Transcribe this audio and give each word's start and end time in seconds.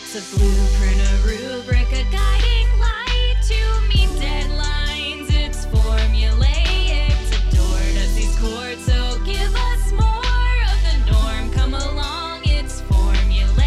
It's 0.00 0.14
a 0.14 0.36
blueprint, 0.36 1.00
a 1.00 1.16
rubric, 1.26 1.88
a 1.90 2.04
guiding 2.12 2.70
light 2.78 3.34
to 3.48 3.58
meet 3.88 4.08
deadlines. 4.20 5.26
It's 5.28 5.66
formulaic 5.66 7.18
to 7.50 8.14
these 8.14 8.38
chords, 8.38 8.84
so 8.86 9.18
give 9.24 9.52
us 9.56 9.90
more 9.90 10.62
of 10.70 10.78
the 10.86 11.10
norm. 11.10 11.50
Come 11.50 11.74
along, 11.74 12.42
it's 12.44 12.80
formulaic. 12.82 13.58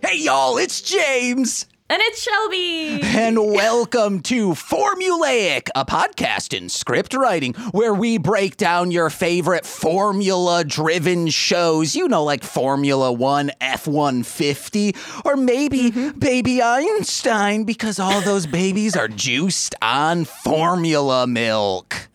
Hey 0.00 0.18
y'all, 0.18 0.58
it's 0.58 0.80
James. 0.80 1.66
And 1.90 2.00
it's 2.02 2.22
Shelby. 2.22 3.02
And 3.14 3.38
welcome 3.38 4.20
to 4.20 4.50
Formulaic, 4.50 5.68
a 5.74 5.84
podcast 5.84 6.56
in 6.56 6.68
script 6.68 7.14
writing 7.14 7.52
where 7.72 7.92
we 7.92 8.18
break 8.18 8.56
down 8.56 8.90
your 8.90 9.08
favorite 9.10 9.66
formula 9.66 10.64
driven 10.64 11.28
shows. 11.28 11.94
You 11.94 12.08
know, 12.08 12.24
like 12.24 12.42
Formula 12.42 13.12
One, 13.12 13.50
F 13.60 13.86
150, 13.86 14.96
or 15.26 15.36
maybe 15.36 15.90
mm-hmm. 15.90 16.18
Baby 16.18 16.62
Einstein, 16.62 17.64
because 17.64 17.98
all 17.98 18.20
those 18.22 18.46
babies 18.46 18.96
are 18.96 19.08
juiced 19.08 19.74
on 19.82 20.24
formula 20.24 21.26
milk. 21.26 22.08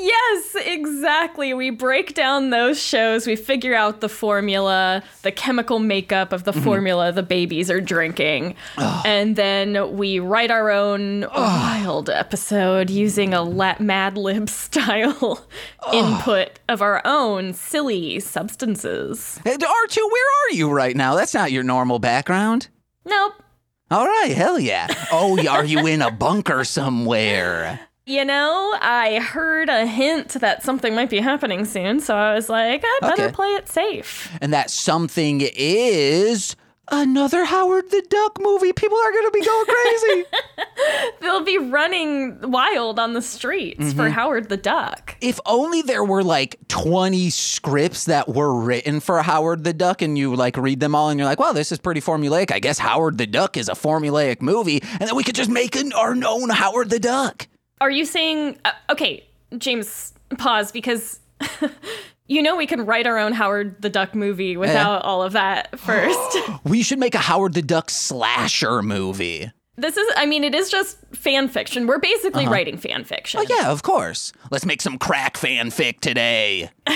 Yes, 0.00 0.56
exactly. 0.64 1.54
We 1.54 1.70
break 1.70 2.14
down 2.14 2.50
those 2.50 2.80
shows, 2.80 3.26
we 3.26 3.34
figure 3.36 3.74
out 3.74 4.00
the 4.00 4.08
formula, 4.08 5.02
the 5.22 5.32
chemical 5.32 5.78
makeup 5.78 6.32
of 6.32 6.44
the 6.44 6.52
mm-hmm. 6.52 6.62
formula 6.62 7.12
the 7.12 7.22
babies 7.22 7.70
are 7.70 7.80
drinking, 7.80 8.54
and 8.76 9.36
then 9.36 9.96
we 9.96 10.18
write 10.20 10.50
our 10.50 10.70
own 10.70 11.22
wild 11.34 12.10
episode 12.10 12.90
using 12.90 13.34
a 13.34 13.42
la- 13.42 13.76
Mad 13.80 14.16
Lib 14.16 14.48
style 14.68 15.46
input 15.92 16.60
of 16.68 16.80
our 16.80 17.02
own 17.04 17.52
silly 17.52 18.20
substances. 18.20 19.40
Hey, 19.44 19.56
R2, 19.56 19.96
where 19.96 20.26
are 20.44 20.52
you 20.52 20.70
right 20.70 20.96
now? 20.96 21.14
That's 21.14 21.34
not 21.34 21.52
your 21.52 21.64
normal 21.64 21.98
background. 21.98 22.68
Nope. 23.04 23.42
All 23.90 24.06
right, 24.06 24.32
hell 24.36 24.58
yeah. 24.58 24.86
Oh, 25.10 25.42
are 25.48 25.64
you 25.64 25.86
in 25.86 26.02
a 26.02 26.10
bunker 26.10 26.62
somewhere? 26.64 27.87
You 28.08 28.24
know, 28.24 28.74
I 28.80 29.18
heard 29.18 29.68
a 29.68 29.84
hint 29.86 30.30
that 30.40 30.62
something 30.62 30.94
might 30.94 31.10
be 31.10 31.20
happening 31.20 31.66
soon, 31.66 32.00
so 32.00 32.14
I 32.16 32.32
was 32.34 32.48
like, 32.48 32.82
I 32.82 32.98
better 33.02 33.24
Okay. 33.24 33.32
play 33.34 33.48
it 33.48 33.68
safe. 33.68 34.30
And 34.40 34.50
that 34.54 34.70
something 34.70 35.42
is 35.54 36.56
another 36.90 37.44
Howard 37.44 37.90
the 37.90 38.00
Duck 38.08 38.38
movie. 38.40 38.72
People 38.72 38.96
are 38.96 39.12
going 39.12 39.26
to 39.26 39.30
be 39.30 39.44
going 39.44 39.66
crazy. 39.66 40.24
They'll 41.20 41.44
be 41.44 41.58
running 41.58 42.50
wild 42.50 42.98
on 42.98 43.12
the 43.12 43.20
streets 43.20 43.78
Mm-hmm. 43.80 43.96
for 43.98 44.08
Howard 44.08 44.48
the 44.48 44.56
Duck. 44.56 45.14
if 45.20 45.38
only 45.44 45.82
there 45.82 46.02
were 46.02 46.24
like 46.24 46.56
20 46.68 47.28
scripts 47.28 48.06
that 48.06 48.26
were 48.26 48.58
written 48.58 49.00
for 49.00 49.20
Howard 49.20 49.64
the 49.64 49.74
Duck 49.74 50.00
and 50.00 50.16
you 50.16 50.34
like 50.34 50.56
read 50.56 50.80
them 50.80 50.94
all 50.94 51.10
and 51.10 51.20
you're 51.20 51.28
like, 51.28 51.38
well, 51.38 51.52
this 51.52 51.72
is 51.72 51.78
pretty 51.78 52.00
formulaic. 52.00 52.50
I 52.52 52.58
guess 52.58 52.78
Howard 52.78 53.18
the 53.18 53.26
Duck 53.26 53.58
is 53.58 53.68
a 53.68 53.72
formulaic 53.74 54.40
movie. 54.40 54.80
And 54.92 55.00
then 55.00 55.14
we 55.14 55.24
could 55.24 55.34
just 55.34 55.50
make 55.50 55.76
an, 55.76 55.92
our 55.92 56.12
own 56.26 56.48
Howard 56.48 56.88
the 56.88 56.98
Duck. 57.00 57.46
Are 57.80 57.90
you 57.90 58.04
saying, 58.04 58.58
uh, 58.64 58.72
okay, 58.90 59.24
James, 59.56 60.12
pause 60.38 60.72
because 60.72 61.20
you 62.26 62.42
know 62.42 62.56
we 62.56 62.66
can 62.66 62.84
write 62.86 63.06
our 63.06 63.18
own 63.18 63.32
Howard 63.32 63.80
the 63.80 63.88
Duck 63.90 64.14
movie 64.14 64.56
without 64.56 65.02
all 65.04 65.22
of 65.22 65.32
that 65.32 65.78
first. 65.80 66.38
We 66.64 66.82
should 66.82 66.98
make 66.98 67.14
a 67.14 67.18
Howard 67.18 67.54
the 67.54 67.62
Duck 67.62 67.90
slasher 67.90 68.82
movie. 68.82 69.50
this 69.76 69.96
is, 69.96 70.06
I 70.16 70.26
mean, 70.26 70.42
it 70.44 70.54
is 70.54 70.70
just 70.70 70.98
fan 71.14 71.48
fiction. 71.48 71.86
We're 71.86 72.00
basically 72.00 72.48
writing 72.48 72.76
fan 72.78 73.04
fiction. 73.04 73.40
Uh-huh. 73.40 73.46
Oh, 73.50 73.60
yeah, 73.62 73.70
of 73.70 73.82
course. 73.84 74.32
Let's 74.50 74.66
make 74.66 74.82
some 74.82 74.98
crack 74.98 75.36
fanfic 75.36 76.00
today. 76.00 76.70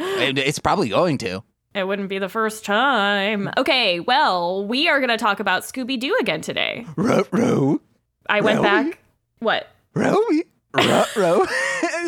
It's 0.00 0.58
probably 0.58 0.88
going 0.88 1.18
to. 1.18 1.42
It 1.74 1.86
wouldn't 1.86 2.08
be 2.08 2.18
the 2.18 2.28
first 2.28 2.64
time. 2.64 3.50
Okay, 3.56 4.00
well, 4.00 4.66
we 4.66 4.88
are 4.88 4.98
going 4.98 5.10
to 5.10 5.16
talk 5.18 5.38
about 5.40 5.62
Scooby 5.62 5.98
Doo 6.00 6.16
again 6.20 6.40
today. 6.40 6.86
Ruh-roh. 6.96 7.80
I 8.28 8.40
went 8.40 8.60
Really? 8.60 8.68
back. 8.90 8.98
What? 9.40 9.68
Rowie. 9.98 10.42
Ruh-roh. 10.74 11.46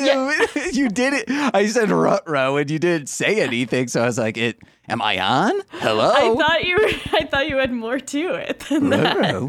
you 0.72 0.88
did 0.88 1.14
it. 1.14 1.24
I 1.28 1.66
said 1.66 1.90
ruh-roh 1.90 2.56
and 2.56 2.70
you 2.70 2.78
didn't 2.78 3.08
say 3.08 3.40
anything. 3.40 3.88
So 3.88 4.02
I 4.02 4.06
was 4.06 4.18
like, 4.18 4.36
"It. 4.36 4.58
am 4.88 5.02
I 5.02 5.18
on? 5.18 5.60
Hello? 5.70 6.12
I 6.14 6.34
thought 6.34 6.64
you 6.64 6.76
Were, 6.76 6.88
I 7.18 7.24
thought 7.24 7.48
you 7.48 7.56
had 7.56 7.72
more 7.72 7.98
to 7.98 8.34
it 8.34 8.60
than 8.68 8.90
that. 8.90 9.16
Ruh-roh. 9.16 9.48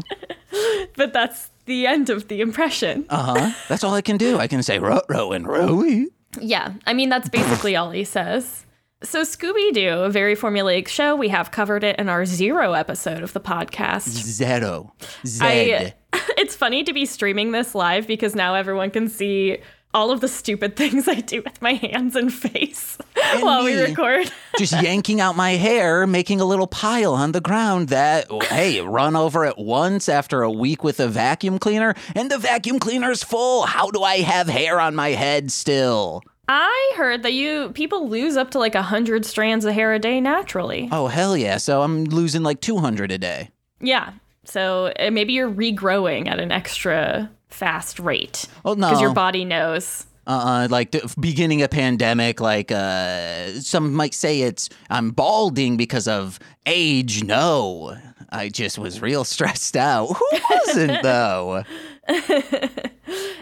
But 0.96 1.12
that's 1.12 1.50
the 1.66 1.86
end 1.86 2.10
of 2.10 2.28
the 2.28 2.40
impression. 2.40 3.06
Uh-huh. 3.08 3.52
That's 3.68 3.84
all 3.84 3.94
I 3.94 4.02
can 4.02 4.16
do. 4.16 4.38
I 4.38 4.48
can 4.48 4.62
say 4.62 4.78
ruh-roh 4.78 5.32
and 5.32 5.46
rowie. 5.46 6.06
Yeah, 6.40 6.74
I 6.86 6.94
mean 6.94 7.08
that's 7.08 7.28
basically 7.28 7.76
all 7.76 7.90
he 7.90 8.04
says. 8.04 8.64
So 9.02 9.22
Scooby 9.22 9.72
Doo, 9.72 9.88
a 10.04 10.10
very 10.10 10.36
formulaic 10.36 10.86
show, 10.86 11.16
we 11.16 11.28
have 11.28 11.50
covered 11.50 11.82
it 11.82 11.98
in 11.98 12.08
our 12.08 12.24
zero 12.24 12.72
episode 12.72 13.22
of 13.22 13.32
the 13.32 13.40
podcast. 13.40 14.08
Zero. 14.08 14.94
Zed. 15.26 15.44
I, 15.44 15.94
it's 16.38 16.54
funny 16.56 16.84
to 16.84 16.92
be 16.92 17.06
streaming 17.06 17.52
this 17.52 17.74
live 17.74 18.06
because 18.06 18.34
now 18.34 18.54
everyone 18.54 18.90
can 18.90 19.08
see 19.08 19.58
all 19.94 20.10
of 20.10 20.20
the 20.20 20.28
stupid 20.28 20.76
things 20.76 21.08
I 21.08 21.16
do 21.16 21.42
with 21.42 21.60
my 21.60 21.74
hands 21.74 22.16
and 22.16 22.32
face 22.32 22.98
while 23.40 23.64
we 23.64 23.80
record. 23.80 24.30
Just 24.58 24.80
yanking 24.82 25.20
out 25.20 25.36
my 25.36 25.52
hair, 25.52 26.06
making 26.06 26.40
a 26.40 26.44
little 26.44 26.66
pile 26.66 27.14
on 27.14 27.32
the 27.32 27.40
ground 27.40 27.88
that, 27.88 28.26
oh, 28.30 28.40
hey, 28.40 28.80
run 28.80 29.16
over 29.16 29.44
it 29.44 29.58
once 29.58 30.08
after 30.08 30.42
a 30.42 30.50
week 30.50 30.82
with 30.84 31.00
a 31.00 31.08
vacuum 31.08 31.58
cleaner, 31.58 31.94
and 32.14 32.30
the 32.30 32.38
vacuum 32.38 32.78
cleaner's 32.78 33.22
full. 33.22 33.62
How 33.62 33.90
do 33.90 34.02
I 34.02 34.18
have 34.18 34.48
hair 34.48 34.80
on 34.80 34.94
my 34.94 35.10
head 35.10 35.50
still? 35.50 36.22
I 36.48 36.92
heard 36.96 37.22
that 37.22 37.32
you 37.32 37.70
people 37.70 38.08
lose 38.08 38.36
up 38.36 38.50
to 38.50 38.58
like 38.58 38.74
a 38.74 38.82
hundred 38.82 39.24
strands 39.24 39.64
of 39.64 39.74
hair 39.74 39.94
a 39.94 39.98
day 39.98 40.20
naturally. 40.20 40.88
Oh, 40.90 41.06
hell 41.06 41.36
yeah. 41.36 41.56
So 41.56 41.82
I'm 41.82 42.04
losing 42.04 42.42
like 42.42 42.60
200 42.60 43.12
a 43.12 43.18
day. 43.18 43.50
Yeah. 43.80 44.12
So 44.44 44.92
uh, 44.98 45.10
maybe 45.10 45.32
you're 45.32 45.50
regrowing 45.50 46.28
at 46.28 46.40
an 46.40 46.50
extra 46.52 47.30
fast 47.48 47.98
rate. 47.98 48.46
Oh, 48.64 48.74
no. 48.74 48.88
Because 48.88 49.00
your 49.00 49.14
body 49.14 49.44
knows. 49.44 50.06
uh, 50.26 50.66
like 50.70 50.90
the 50.92 51.14
beginning 51.20 51.62
a 51.62 51.68
pandemic 51.68 52.40
like 52.40 52.70
uh 52.70 53.48
some 53.60 53.92
might 53.92 54.14
say 54.14 54.42
it's 54.42 54.68
i'm 54.88 55.10
balding 55.10 55.76
because 55.76 56.06
of 56.06 56.38
age 56.64 57.24
no 57.24 57.96
i 58.30 58.48
just 58.48 58.78
was 58.78 59.02
real 59.02 59.24
stressed 59.24 59.76
out 59.76 60.06
who 60.06 60.28
wasn't 60.50 61.02
though 61.10 61.64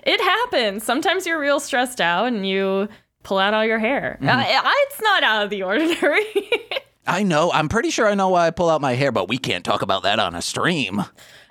It 0.02 0.20
happens. 0.20 0.82
Sometimes 0.84 1.26
you're 1.26 1.38
real 1.38 1.60
stressed 1.60 2.00
out 2.00 2.26
and 2.28 2.46
you 2.48 2.88
pull 3.22 3.38
out 3.38 3.52
all 3.54 3.64
your 3.64 3.78
hair. 3.78 4.18
Mm-hmm. 4.20 4.28
Uh, 4.28 4.70
it's 4.86 5.00
not 5.02 5.22
out 5.22 5.44
of 5.44 5.50
the 5.50 5.62
ordinary. 5.62 6.24
i 7.06 7.22
know 7.22 7.50
i'm 7.52 7.68
pretty 7.68 7.90
sure 7.90 8.06
i 8.08 8.14
know 8.14 8.28
why 8.28 8.46
i 8.46 8.50
pull 8.50 8.68
out 8.70 8.80
my 8.80 8.94
hair 8.94 9.10
but 9.12 9.28
we 9.28 9.38
can't 9.38 9.64
talk 9.64 9.82
about 9.82 10.02
that 10.02 10.18
on 10.18 10.34
a 10.34 10.42
stream 10.42 11.02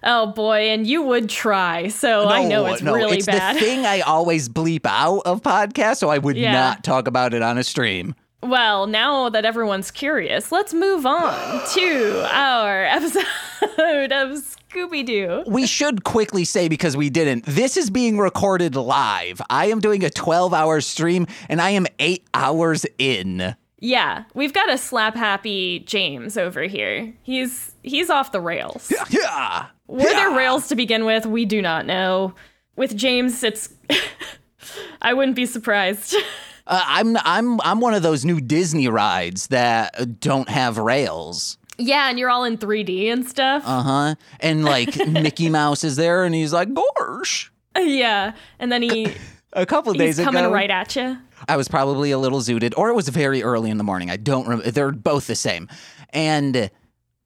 oh 0.03 0.27
boy, 0.27 0.69
and 0.69 0.87
you 0.87 1.01
would 1.01 1.27
try. 1.29 1.89
So 1.89 2.25
I 2.29 2.43
know 2.43 2.63
No, 2.65 2.71
it's 2.73 2.81
no, 2.81 2.93
really 2.93 3.17
it's 3.17 3.25
bad. 3.25 3.55
the 3.55 3.59
thing 3.59 3.85
i 3.85 3.99
always 4.01 4.47
bleep 4.47 4.85
out 4.85 5.21
of 5.25 5.41
podcasts 5.41 5.97
so 5.97 6.09
i 6.09 6.17
would 6.17 6.37
Yeah. 6.37 6.51
not 6.53 6.83
talk 6.83 7.07
about 7.07 7.33
it 7.33 7.41
on 7.41 7.57
a 7.57 7.63
stream 7.63 8.15
Well, 8.41 8.87
now 8.87 9.27
that 9.29 9.43
everyone's 9.43 9.91
curious, 9.91 10.49
let's 10.53 10.73
move 10.73 11.05
on 11.05 11.33
to 11.73 12.25
our 12.33 12.85
episode 12.97 14.11
of 14.13 14.37
Scooby 14.71 15.05
Doo. 15.05 15.43
we 15.47 15.65
should 15.65 16.05
quickly 16.05 16.45
say 16.45 16.69
because 16.69 16.95
we 16.95 17.09
didn't 17.09 17.43
this 17.45 17.75
is 17.75 17.89
being 17.89 18.17
recorded 18.19 18.75
live 18.77 19.41
i 19.49 19.65
am 19.65 19.79
doing 19.81 20.05
a 20.05 20.09
12 20.09 20.53
hour 20.53 20.79
stream 20.79 21.27
and 21.49 21.59
i 21.59 21.71
am 21.71 21.87
eight 21.99 22.25
hours 22.33 22.85
in 22.99 23.55
Yeah, 23.81 24.25
we've 24.33 24.53
got 24.53 24.69
a 24.69 24.77
slap 24.77 25.15
happy 25.15 25.79
James 25.79 26.37
over 26.37 26.63
here. 26.63 27.13
He's 27.23 27.73
he's 27.83 28.09
off 28.09 28.31
the 28.33 28.41
rails. 28.41 28.91
yeah 29.09 29.67
Were 29.87 30.03
there 30.03 30.31
rails 30.31 30.67
to 30.67 30.75
begin 30.75 31.05
with? 31.05 31.25
We 31.25 31.45
do 31.45 31.61
not 31.61 31.85
know. 31.85 32.33
With 32.75 32.95
James, 32.97 33.43
it's 33.43 33.69
I 35.01 35.13
wouldn't 35.13 35.35
be 35.35 35.45
surprised. 35.45 36.15
Uh, 36.71 36.83
I'm 36.85 37.17
I'm 37.25 37.59
I'm 37.61 37.79
one 37.79 37.95
of 37.95 38.03
those 38.03 38.23
new 38.23 38.39
Disney 38.39 38.87
rides 38.87 39.47
that 39.47 40.19
don't 40.19 40.47
have 40.49 40.77
rails. 40.77 41.57
yeah, 41.79 42.11
and 42.11 42.19
you're 42.19 42.29
all 42.29 42.43
in 42.43 42.59
3D 42.59 43.11
and 43.11 43.25
stuff. 43.27 43.63
Uh 43.65 43.81
huh. 43.81 44.15
And 44.39 44.63
like 44.63 44.95
Mickey 45.07 45.49
Mouse 45.49 45.83
is 45.83 45.95
there, 45.95 46.25
and 46.25 46.35
he's 46.35 46.53
like, 46.53 46.69
"Gosh." 46.71 47.51
yeah, 47.75 48.33
and 48.59 48.71
then 48.71 48.83
he 48.83 49.15
A 49.53 49.65
couple 49.65 49.93
he's 49.93 49.99
days 50.17 50.23
coming 50.23 50.43
ago, 50.45 50.53
right 50.53 50.69
at 50.69 50.95
you. 50.95 51.17
I 51.47 51.57
was 51.57 51.67
probably 51.67 52.11
a 52.11 52.17
little 52.17 52.39
zooted, 52.39 52.73
or 52.77 52.89
it 52.89 52.95
was 52.95 53.09
very 53.09 53.43
early 53.43 53.69
in 53.69 53.77
the 53.77 53.83
morning. 53.83 54.09
I 54.09 54.17
don't 54.17 54.47
remember. 54.47 54.71
They're 54.71 54.91
both 54.91 55.27
the 55.27 55.35
same, 55.35 55.67
and 56.09 56.69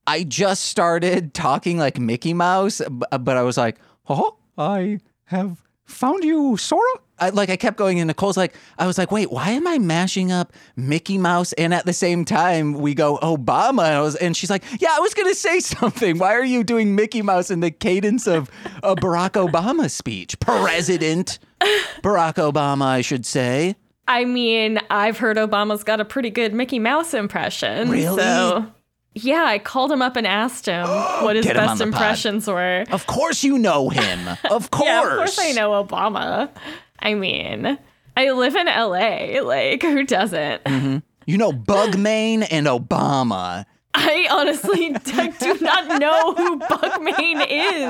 I 0.05 0.23
just 0.23 0.63
started 0.63 1.33
talking 1.33 1.77
like 1.77 1.99
Mickey 1.99 2.33
Mouse, 2.33 2.81
but 2.89 3.37
I 3.37 3.41
was 3.43 3.57
like, 3.57 3.77
"Oh, 4.07 4.37
I 4.57 4.99
have 5.25 5.61
found 5.85 6.23
you, 6.23 6.57
Sora." 6.57 6.81
I, 7.19 7.29
like 7.29 7.49
I 7.49 7.55
kept 7.55 7.77
going, 7.77 7.99
and 7.99 8.07
Nicole's 8.07 8.37
like, 8.37 8.53
I 8.77 8.87
was 8.87 8.97
like, 8.97 9.11
"Wait, 9.11 9.31
why 9.31 9.51
am 9.51 9.67
I 9.67 9.77
mashing 9.77 10.31
up 10.31 10.51
Mickey 10.75 11.17
Mouse?" 11.17 11.53
And 11.53 11.73
at 11.73 11.85
the 11.85 11.93
same 11.93 12.25
time, 12.25 12.73
we 12.73 12.93
go 12.93 13.17
Obama, 13.19 13.85
and, 13.85 14.01
was, 14.01 14.15
and 14.15 14.35
she's 14.35 14.49
like, 14.49 14.63
"Yeah, 14.79 14.89
I 14.91 14.99
was 14.99 15.13
gonna 15.13 15.35
say 15.35 15.59
something. 15.61 16.17
Why 16.17 16.33
are 16.33 16.43
you 16.43 16.63
doing 16.63 16.95
Mickey 16.95 17.21
Mouse 17.21 17.49
in 17.49 17.59
the 17.61 17.71
cadence 17.71 18.27
of 18.27 18.49
a 18.81 18.95
Barack 18.95 19.31
Obama 19.31 19.89
speech, 19.89 20.39
President 20.39 21.39
Barack 22.01 22.35
Obama, 22.35 22.85
I 22.85 23.01
should 23.01 23.25
say." 23.25 23.75
I 24.07 24.25
mean, 24.25 24.79
I've 24.89 25.17
heard 25.17 25.37
Obama's 25.37 25.83
got 25.83 25.99
a 25.99 26.05
pretty 26.05 26.29
good 26.29 26.53
Mickey 26.53 26.79
Mouse 26.79 27.13
impression. 27.13 27.89
Really? 27.89 28.17
So, 28.21 28.65
yeah, 29.15 29.43
I 29.45 29.59
called 29.59 29.91
him 29.91 30.01
up 30.01 30.15
and 30.15 30.27
asked 30.27 30.65
him 30.65 30.87
what 31.23 31.35
his 31.35 31.45
him 31.45 31.55
best 31.55 31.77
the 31.77 31.85
pod. 31.85 31.93
impressions 31.93 32.47
were. 32.47 32.83
Of 32.91 33.07
course 33.07 33.43
you 33.43 33.57
know 33.57 33.89
him. 33.89 34.19
Of 34.51 34.71
course. 34.71 34.87
Yeah, 34.87 35.01
of 35.11 35.17
course 35.17 35.39
I 35.39 35.51
know 35.53 35.83
Obama. 35.83 36.49
I 36.99 37.13
mean, 37.13 37.77
I 38.17 38.31
live 38.31 38.55
in 38.55 38.67
LA. 38.67 39.41
Like, 39.41 39.81
who 39.81 40.03
doesn't? 40.03 40.63
Mm-hmm. 40.63 40.97
You 41.25 41.37
know 41.37 41.51
Bugmain 41.53 42.43
and 42.43 42.67
Obama. 42.67 43.65
I 43.95 44.27
honestly 44.31 44.89
do 45.39 45.57
not 45.61 45.99
know 45.99 46.33
who 46.33 46.57
Bugmain 46.59 47.41
is. 47.47 47.83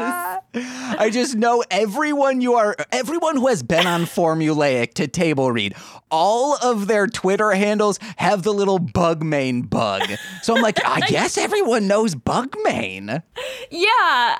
I 1.00 1.10
just 1.12 1.36
know 1.36 1.64
everyone 1.72 2.42
you 2.42 2.56
are, 2.56 2.76
everyone 2.92 3.38
who 3.38 3.48
has 3.48 3.64
been 3.64 3.88
on 3.88 4.02
Formulaic 4.06 4.94
to 4.96 5.08
table 5.08 5.52
read, 5.52 5.76
all 6.12 6.58
of 6.62 6.88
their 6.88 7.08
Twitter 7.08 7.52
handles 7.52 8.00
have 8.18 8.44
the 8.44 8.54
little 8.54 8.80
Bugmain 8.80 9.64
bug. 9.64 10.04
So 10.42 10.56
I'm 10.56 10.62
like, 10.62 10.84
I 10.86 11.00
guess 11.08 11.38
everyone 11.38 11.88
knows 11.88 12.16
Bugmain. 12.16 13.08
Yeah, 13.72 13.90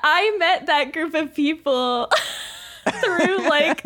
I 0.02 0.36
met 0.38 0.66
that 0.66 0.92
group 0.92 1.14
of 1.14 1.34
people 1.34 2.10
through 3.02 3.48
like 3.48 3.82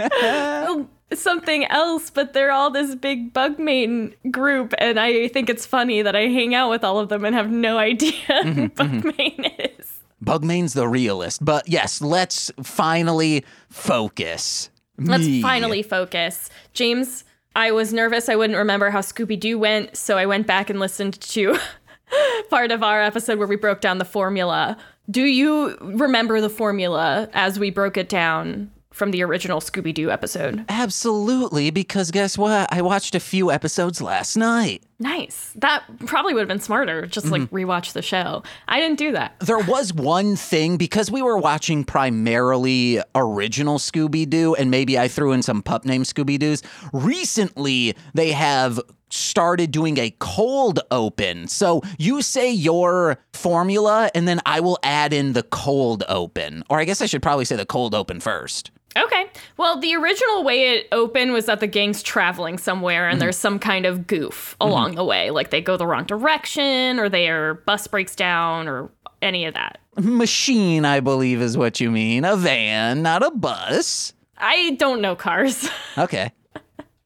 something 1.15 1.65
else, 1.67 2.11
but 2.11 2.33
they're 2.33 2.53
all 2.53 2.71
this 2.71 2.95
big 2.95 3.33
bug 3.33 3.57
Bugmain 3.57 4.15
group, 4.31 4.75
and 4.79 4.99
I 5.01 5.29
think 5.29 5.49
it's 5.49 5.67
funny 5.67 6.03
that 6.03 6.15
I 6.15 6.23
hang 6.23 6.55
out 6.55 6.71
with 6.71 6.85
all 6.85 6.99
of 6.99 7.09
them 7.09 7.25
and 7.25 7.35
have 7.35 7.51
no 7.51 7.79
idea 7.79 8.13
who 8.13 8.35
mm-hmm, 8.35 8.61
mm-hmm. 8.61 9.01
Bugmain 9.01 9.53
is. 9.79 10.01
Bugmain's 10.21 10.75
the 10.75 10.89
realist. 10.89 11.45
But 11.45 11.69
yes, 11.69 12.01
let's 12.01 12.51
finally 12.63 13.45
focus. 13.71 14.71
Let's 14.99 15.25
Me. 15.25 15.41
finally 15.41 15.83
focus. 15.83 16.51
James, 16.75 17.25
I 17.55 17.71
was 17.71 17.93
nervous 17.93 18.29
I 18.29 18.37
wouldn't 18.37 18.59
remember 18.59 18.91
how 18.91 19.01
Scooby 19.01 19.39
Doo 19.39 19.59
went, 19.59 19.97
so 19.97 20.19
I 20.19 20.27
went 20.27 20.47
back 20.47 20.71
and 20.71 20.81
listened 20.81 21.21
to 21.21 21.57
part 22.51 22.73
of 22.73 22.83
our 22.83 23.01
episode 23.03 23.39
where 23.39 23.47
we 23.47 23.57
broke 23.57 23.81
down 23.81 23.99
the 23.99 24.05
formula. 24.05 24.77
Do 25.11 25.23
you 25.23 25.77
remember 25.81 26.41
the 26.41 26.51
formula 26.51 27.31
as 27.33 27.59
we 27.59 27.71
broke 27.71 27.97
it 27.97 28.09
down 28.09 28.71
from 28.99 29.13
the 29.13 29.23
original 29.23 29.61
Scooby 29.61 29.95
Doo 29.95 30.11
episode? 30.11 30.65
Absolutely, 30.69 31.71
because 31.71 32.11
guess 32.11 32.37
what? 32.37 32.71
I 32.73 32.83
watched 32.83 33.15
a 33.15 33.21
few 33.21 33.51
episodes 33.51 34.03
last 34.03 34.37
night. 34.37 34.83
Nice. 34.99 35.53
That 35.55 35.85
probably 36.07 36.35
would 36.35 36.41
have 36.41 36.49
been 36.49 36.59
smarter, 36.59 37.07
just 37.07 37.29
like 37.29 37.43
mm-hmm. 37.43 37.55
rewatch 37.55 37.93
the 37.93 38.03
show. 38.03 38.43
I 38.67 38.81
didn't 38.81 38.99
do 38.99 39.13
that. 39.13 39.39
There 39.39 39.59
was 39.59 39.95
one 39.95 40.35
thing 40.35 40.77
because 40.77 41.09
we 41.11 41.23
were 41.23 41.39
watching 41.39 41.85
primarily 41.85 43.01
original 43.15 43.79
Scooby 43.79 44.29
Doo, 44.29 44.57
and 44.57 44.71
maybe 44.71 44.99
I 44.99 45.07
threw 45.07 45.33
in 45.33 45.43
some 45.43 45.63
pup 45.63 45.85
named 45.85 46.07
Scooby 46.07 46.37
Doo's. 46.37 46.63
Recently, 46.93 47.95
they 48.15 48.33
have 48.33 48.81
started 49.11 49.71
doing 49.71 49.99
a 49.99 50.15
cold 50.19 50.81
open. 50.91 51.49
So 51.49 51.83
you 51.99 52.23
say 52.23 52.51
your 52.51 53.19
formula, 53.33 54.11
and 54.15 54.27
then 54.27 54.41
I 54.47 54.61
will 54.61 54.79
add 54.83 55.13
in 55.13 55.33
the 55.33 55.43
cold 55.43 56.05
open. 56.09 56.65
Or 56.69 56.79
I 56.79 56.85
guess 56.85 57.01
I 57.01 57.07
should 57.07 57.23
probably 57.23 57.45
say 57.45 57.57
the 57.57 57.67
cold 57.67 57.95
open 57.95 58.21
first. 58.21 58.71
Okay. 58.97 59.27
Well, 59.57 59.79
the 59.79 59.95
original 59.95 60.45
way 60.45 60.77
it 60.77 60.89
opened 60.93 61.33
was 61.33 61.47
that 61.47 61.61
the 61.61 61.67
gang's 61.67 62.03
traveling 62.03 62.59
somewhere 62.59 63.09
and 63.09 63.15
mm-hmm. 63.15 63.21
there's 63.21 63.37
some 63.37 63.59
kind 63.59 63.87
of 63.87 64.07
goof 64.07 64.57
along 64.61 64.89
mm-hmm. 64.89 64.97
the 64.97 65.05
way. 65.05 65.31
Like 65.31 65.51
they 65.51 65.61
go 65.61 65.77
the 65.77 65.87
wrong 65.87 66.05
direction 66.05 66.99
or 66.99 67.09
their 67.09 67.55
bus 67.55 67.87
breaks 67.87 68.17
down 68.17 68.67
or 68.67 68.91
any 69.23 69.45
of 69.45 69.55
that. 69.55 69.79
Machine, 69.97 70.85
I 70.85 71.01
believe, 71.01 71.41
is 71.41 71.57
what 71.57 71.81
you 71.81 71.91
mean. 71.91 72.25
A 72.25 72.37
van, 72.37 73.03
not 73.03 73.23
a 73.23 73.31
bus. 73.31 74.15
I 74.37 74.77
don't 74.79 75.01
know 75.01 75.17
cars. 75.17 75.69
Okay. 75.99 76.31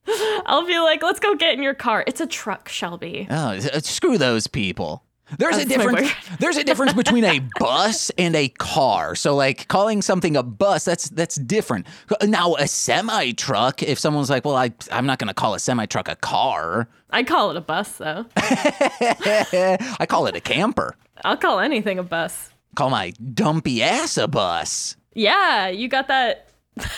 I'll 0.47 0.67
be 0.67 0.79
like, 0.79 1.03
let's 1.03 1.21
go 1.21 1.35
get 1.35 1.55
in 1.55 1.63
your 1.63 1.75
car. 1.75 2.05
It's 2.07 2.21
a 2.21 2.27
truck, 2.27 2.69
Shelby. 2.69 3.27
Oh, 3.31 3.35
uh, 3.35 3.81
screw 3.81 4.19
those 4.19 4.47
people. 4.47 5.05
There's 5.39 5.57
a 5.57 5.65
That's 5.65 5.79
my 5.79 5.85
difference. 5.85 6.13
There's 6.41 6.57
a 6.57 6.65
difference 6.65 6.93
between 6.93 7.25
a 7.25 7.41
bus 7.59 8.11
and 8.19 8.37
a 8.37 8.49
car. 8.49 9.15
So, 9.15 9.35
like 9.35 9.67
calling 9.69 10.03
something 10.03 10.37
a 10.37 10.43
bus, 10.43 10.85
that's 10.85 11.09
that's 11.09 11.37
different. 11.37 11.87
Now, 12.23 12.55
a 12.57 12.67
semi 12.67 13.33
truck. 13.33 13.83
If 13.83 13.99
someone's 13.99 14.29
like, 14.29 14.45
"Well, 14.45 14.57
I 14.57 14.73
I'm 14.91 15.07
not 15.07 15.19
going 15.19 15.29
to 15.29 15.35
call 15.35 15.55
a 15.55 15.59
semi 15.59 15.87
truck 15.87 16.09
a 16.09 16.17
car," 16.17 16.89
I 17.11 17.23
call 17.23 17.51
it 17.51 17.57
a 17.57 17.61
bus, 17.63 17.93
though. 17.93 18.27
I 18.37 20.07
call 20.09 20.27
it 20.27 20.37
a 20.37 20.41
camper. 20.41 20.97
I'll 21.25 21.37
call 21.37 21.61
anything 21.61 21.99
a 21.99 22.03
bus. 22.03 22.51
Call 22.75 22.91
my 22.91 23.13
dumpy 23.35 23.83
ass 23.83 24.17
a 24.17 24.29
bus. 24.29 24.97
Yeah, 25.15 25.69
you 25.69 25.89
got 25.89 26.09
that. 26.09 26.49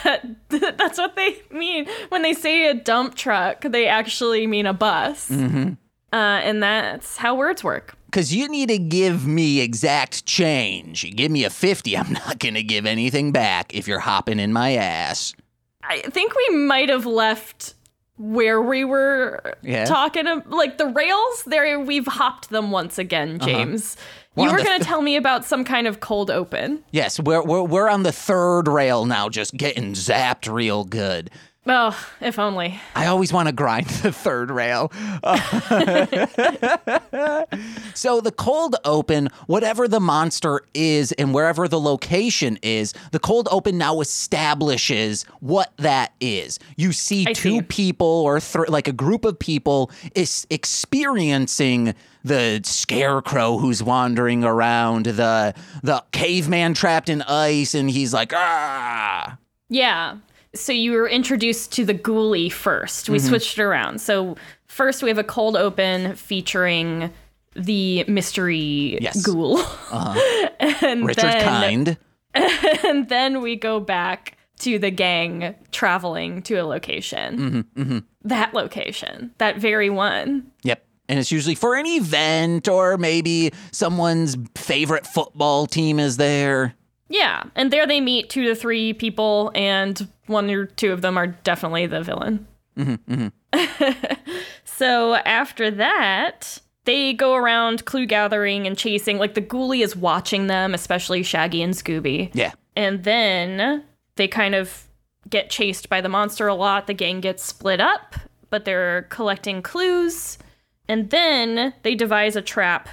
That 0.04 0.24
that's 0.78 0.98
what 0.98 1.16
they 1.16 1.42
mean 1.50 1.86
when 2.08 2.22
they 2.22 2.32
say 2.34 2.68
a 2.68 2.74
dump 2.74 3.14
truck. 3.14 3.62
They 3.62 3.86
actually 3.86 4.46
mean 4.46 4.66
a 4.66 4.72
bus. 4.74 5.30
Mm-hmm. 5.30 5.72
Uh, 6.12 6.16
and 6.16 6.62
that's 6.62 7.16
how 7.16 7.34
words 7.34 7.64
work. 7.64 7.96
Because 8.06 8.32
you 8.32 8.48
need 8.48 8.68
to 8.68 8.78
give 8.78 9.26
me 9.26 9.60
exact 9.60 10.24
change. 10.26 11.02
You 11.02 11.10
give 11.12 11.32
me 11.32 11.42
a 11.42 11.50
50, 11.50 11.96
I'm 11.98 12.12
not 12.26 12.38
going 12.38 12.54
to 12.54 12.62
give 12.62 12.86
anything 12.86 13.32
back 13.32 13.74
if 13.74 13.88
you're 13.88 13.98
hopping 13.98 14.38
in 14.38 14.52
my 14.52 14.74
ass. 14.74 15.34
I 15.82 15.98
think 16.02 16.32
we 16.36 16.56
might 16.56 16.88
have 16.88 17.04
left 17.06 17.74
where 18.16 18.62
we 18.62 18.84
were 18.84 19.56
Yeah. 19.62 19.86
talking 19.86 20.26
like 20.46 20.78
the 20.78 20.86
rails 20.86 21.42
there 21.46 21.80
we've 21.80 22.06
hopped 22.06 22.48
them 22.50 22.70
once 22.70 22.96
again 22.96 23.40
james 23.40 23.96
We're 24.36 24.46
you 24.46 24.50
were 24.52 24.58
going 24.58 24.78
to 24.78 24.78
th- 24.78 24.86
tell 24.88 25.02
me 25.02 25.16
about 25.16 25.44
some 25.44 25.64
kind 25.64 25.86
of 25.86 26.00
cold 26.00 26.30
open 26.30 26.84
Yes, 26.90 27.20
we're, 27.20 27.42
we're, 27.42 27.62
we're 27.62 27.88
on 27.88 28.02
the 28.02 28.12
third 28.12 28.68
rail 28.68 29.06
now, 29.06 29.28
just 29.28 29.56
getting 29.56 29.92
zapped 29.94 30.52
real 30.52 30.84
good. 30.84 31.30
oh 31.66 31.96
if 32.20 32.38
only 32.38 32.78
I 32.94 33.06
always 33.06 33.32
want 33.32 33.48
to 33.48 33.54
grind 33.54 33.86
the 33.86 34.12
third 34.12 34.50
rail. 34.50 34.90
so 37.94 38.20
the 38.20 38.32
cold 38.36 38.76
open, 38.84 39.28
whatever 39.46 39.88
the 39.88 40.00
monster 40.00 40.62
is 40.74 41.12
and 41.12 41.32
wherever 41.32 41.68
the 41.68 41.80
location 41.80 42.58
is, 42.62 42.92
the 43.12 43.18
cold 43.18 43.48
open 43.50 43.78
now 43.78 44.00
establishes 44.00 45.24
what 45.40 45.72
that 45.78 46.12
is. 46.20 46.58
You 46.76 46.92
see 46.92 47.26
I 47.28 47.32
two 47.32 47.58
see. 47.58 47.62
people 47.62 48.06
or 48.06 48.40
th- 48.40 48.68
like 48.68 48.88
a 48.88 48.92
group 48.92 49.24
of 49.24 49.38
people 49.38 49.90
is 50.14 50.46
experiencing 50.50 51.94
the 52.24 52.60
scarecrow 52.64 53.58
who's 53.58 53.82
wandering 53.82 54.44
around, 54.44 55.06
the 55.06 55.54
the 55.82 56.02
caveman 56.12 56.74
trapped 56.74 57.08
in 57.08 57.22
ice, 57.22 57.74
and 57.74 57.90
he's 57.90 58.12
like 58.12 58.32
ah. 58.34 59.38
yeah 59.68 60.16
so 60.54 60.72
you 60.72 60.92
were 60.92 61.08
introduced 61.08 61.72
to 61.72 61.84
the 61.84 61.94
ghoulie 61.94 62.52
first 62.52 63.08
we 63.08 63.18
mm-hmm. 63.18 63.28
switched 63.28 63.58
it 63.58 63.62
around 63.62 64.00
so 64.00 64.36
first 64.66 65.02
we 65.02 65.08
have 65.08 65.18
a 65.18 65.24
cold 65.24 65.56
open 65.56 66.14
featuring 66.14 67.10
the 67.56 68.04
mystery 68.04 68.98
Yes. 69.00 69.24
ghoul 69.24 69.58
uh-huh. 69.58 70.48
and 70.60 71.06
Richard 71.06 71.22
then, 71.22 71.44
Kind. 71.44 71.98
and 72.84 73.08
then 73.08 73.40
we 73.40 73.56
go 73.56 73.80
back 73.80 74.36
to 74.60 74.78
the 74.78 74.90
gang 74.90 75.54
traveling 75.72 76.42
to 76.42 76.54
a 76.54 76.64
location. 76.64 77.38
Mm-hmm, 77.38 77.82
mm-hmm. 77.82 77.98
That 78.22 78.54
location, 78.54 79.32
that 79.38 79.58
very 79.58 79.90
one. 79.90 80.50
Yep. 80.62 80.84
And 81.08 81.18
it's 81.18 81.30
usually 81.30 81.54
for 81.54 81.76
an 81.76 81.86
event 81.86 82.68
or 82.68 82.96
maybe 82.96 83.52
someone's 83.72 84.36
favorite 84.54 85.06
football 85.06 85.66
team 85.66 85.98
is 85.98 86.16
there. 86.16 86.74
Yeah, 87.08 87.44
and 87.54 87.70
there 87.70 87.86
they 87.86 88.00
meet 88.00 88.30
two 88.30 88.44
to 88.44 88.54
three 88.54 88.94
people, 88.94 89.52
and 89.54 90.08
one 90.26 90.48
or 90.50 90.64
two 90.66 90.92
of 90.92 91.02
them 91.02 91.18
are 91.18 91.26
definitely 91.26 91.86
the 91.86 92.02
villain. 92.02 92.46
Mm-hmm, 92.78 93.28
mm-hmm. 93.54 94.12
so 94.64 95.14
after 95.14 95.70
that, 95.70 96.60
they 96.84 97.12
go 97.12 97.34
around 97.34 97.84
clue 97.84 98.06
gathering 98.06 98.66
and 98.66 98.76
chasing. 98.76 99.18
Like 99.18 99.34
the 99.34 99.42
ghoulie 99.42 99.82
is 99.82 99.94
watching 99.94 100.46
them, 100.46 100.74
especially 100.74 101.22
Shaggy 101.22 101.62
and 101.62 101.74
Scooby. 101.74 102.30
Yeah. 102.34 102.52
And 102.76 103.04
then 103.04 103.84
they 104.16 104.28
kind 104.28 104.54
of 104.54 104.88
get 105.28 105.50
chased 105.50 105.88
by 105.88 106.00
the 106.00 106.08
monster 106.08 106.48
a 106.48 106.54
lot. 106.54 106.86
The 106.86 106.94
gang 106.94 107.20
gets 107.20 107.42
split 107.42 107.80
up, 107.80 108.16
but 108.50 108.64
they're 108.64 109.02
collecting 109.02 109.62
clues. 109.62 110.38
And 110.88 111.10
then 111.10 111.74
they 111.82 111.94
devise 111.94 112.36
a 112.36 112.42
trap 112.42 112.88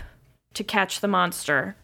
to 0.54 0.64
catch 0.64 1.00
the 1.00 1.08
monster. 1.08 1.76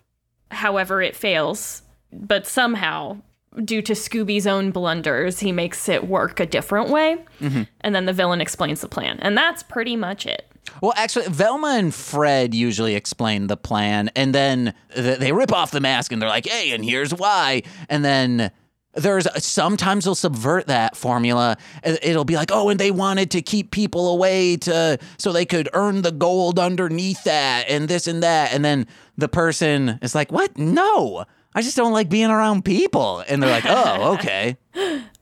However, 0.52 1.02
it 1.02 1.16
fails. 1.16 1.82
But 2.12 2.48
somehow, 2.48 3.18
due 3.64 3.82
to 3.82 3.94
Scooby's 3.94 4.48
own 4.48 4.72
blunders, 4.72 5.40
he 5.40 5.52
makes 5.52 5.90
it 5.90 6.08
work 6.08 6.40
a 6.40 6.46
different 6.46 6.90
way. 6.90 7.18
Mm-hmm. 7.42 7.64
And 7.82 7.96
then 7.96 8.06
the 8.06 8.14
villain 8.14 8.42
explains 8.42 8.82
the 8.82 8.88
plan. 8.88 9.20
And 9.22 9.38
that's 9.38 9.64
pretty 9.64 9.96
much 9.96 10.26
it. 10.26 10.50
Well, 10.82 10.94
actually, 10.96 11.28
Velma 11.28 11.76
and 11.78 11.96
Fred 11.96 12.54
usually 12.54 12.96
explain 12.96 13.48
the 13.48 13.56
plan, 13.56 14.12
and 14.16 14.36
then 14.36 14.74
they 14.96 15.32
rip 15.32 15.54
off 15.54 15.72
the 15.72 15.80
mask 15.80 16.12
and 16.12 16.22
they're 16.22 16.30
like, 16.30 16.46
hey, 16.46 16.72
and 16.72 16.84
here's 16.84 17.14
why. 17.14 17.64
And 17.90 18.04
then 18.04 18.52
there's 18.98 19.28
sometimes 19.44 20.04
they'll 20.06 20.16
subvert 20.16 20.68
that 20.68 20.98
formula. 20.98 21.58
It- 21.84 22.00
It'll 22.04 22.26
be 22.26 22.36
like, 22.36 22.52
oh, 22.52 22.70
and 22.70 22.80
they 22.80 22.92
wanted 22.92 23.32
to 23.32 23.42
keep 23.42 23.72
people 23.72 24.12
away 24.12 24.58
to 24.58 24.98
so 25.18 25.32
they 25.32 25.46
could 25.46 25.70
earn 25.74 26.02
the 26.02 26.12
gold 26.12 26.60
underneath 26.60 27.24
that 27.24 27.66
and 27.70 27.88
this 27.88 28.08
and 28.08 28.22
that. 28.24 28.54
And 28.54 28.66
then 28.66 28.88
the 29.18 29.28
person 29.30 30.00
is 30.02 30.14
like, 30.16 30.32
what? 30.32 30.58
No, 30.58 31.26
I 31.56 31.62
just 31.62 31.78
don't 31.78 31.94
like 31.94 32.10
being 32.10 32.30
around 32.30 32.66
people. 32.66 33.24
And 33.28 33.42
they're 33.42 33.50
like, 33.50 33.66
oh, 33.68 34.14
okay. 34.20 34.58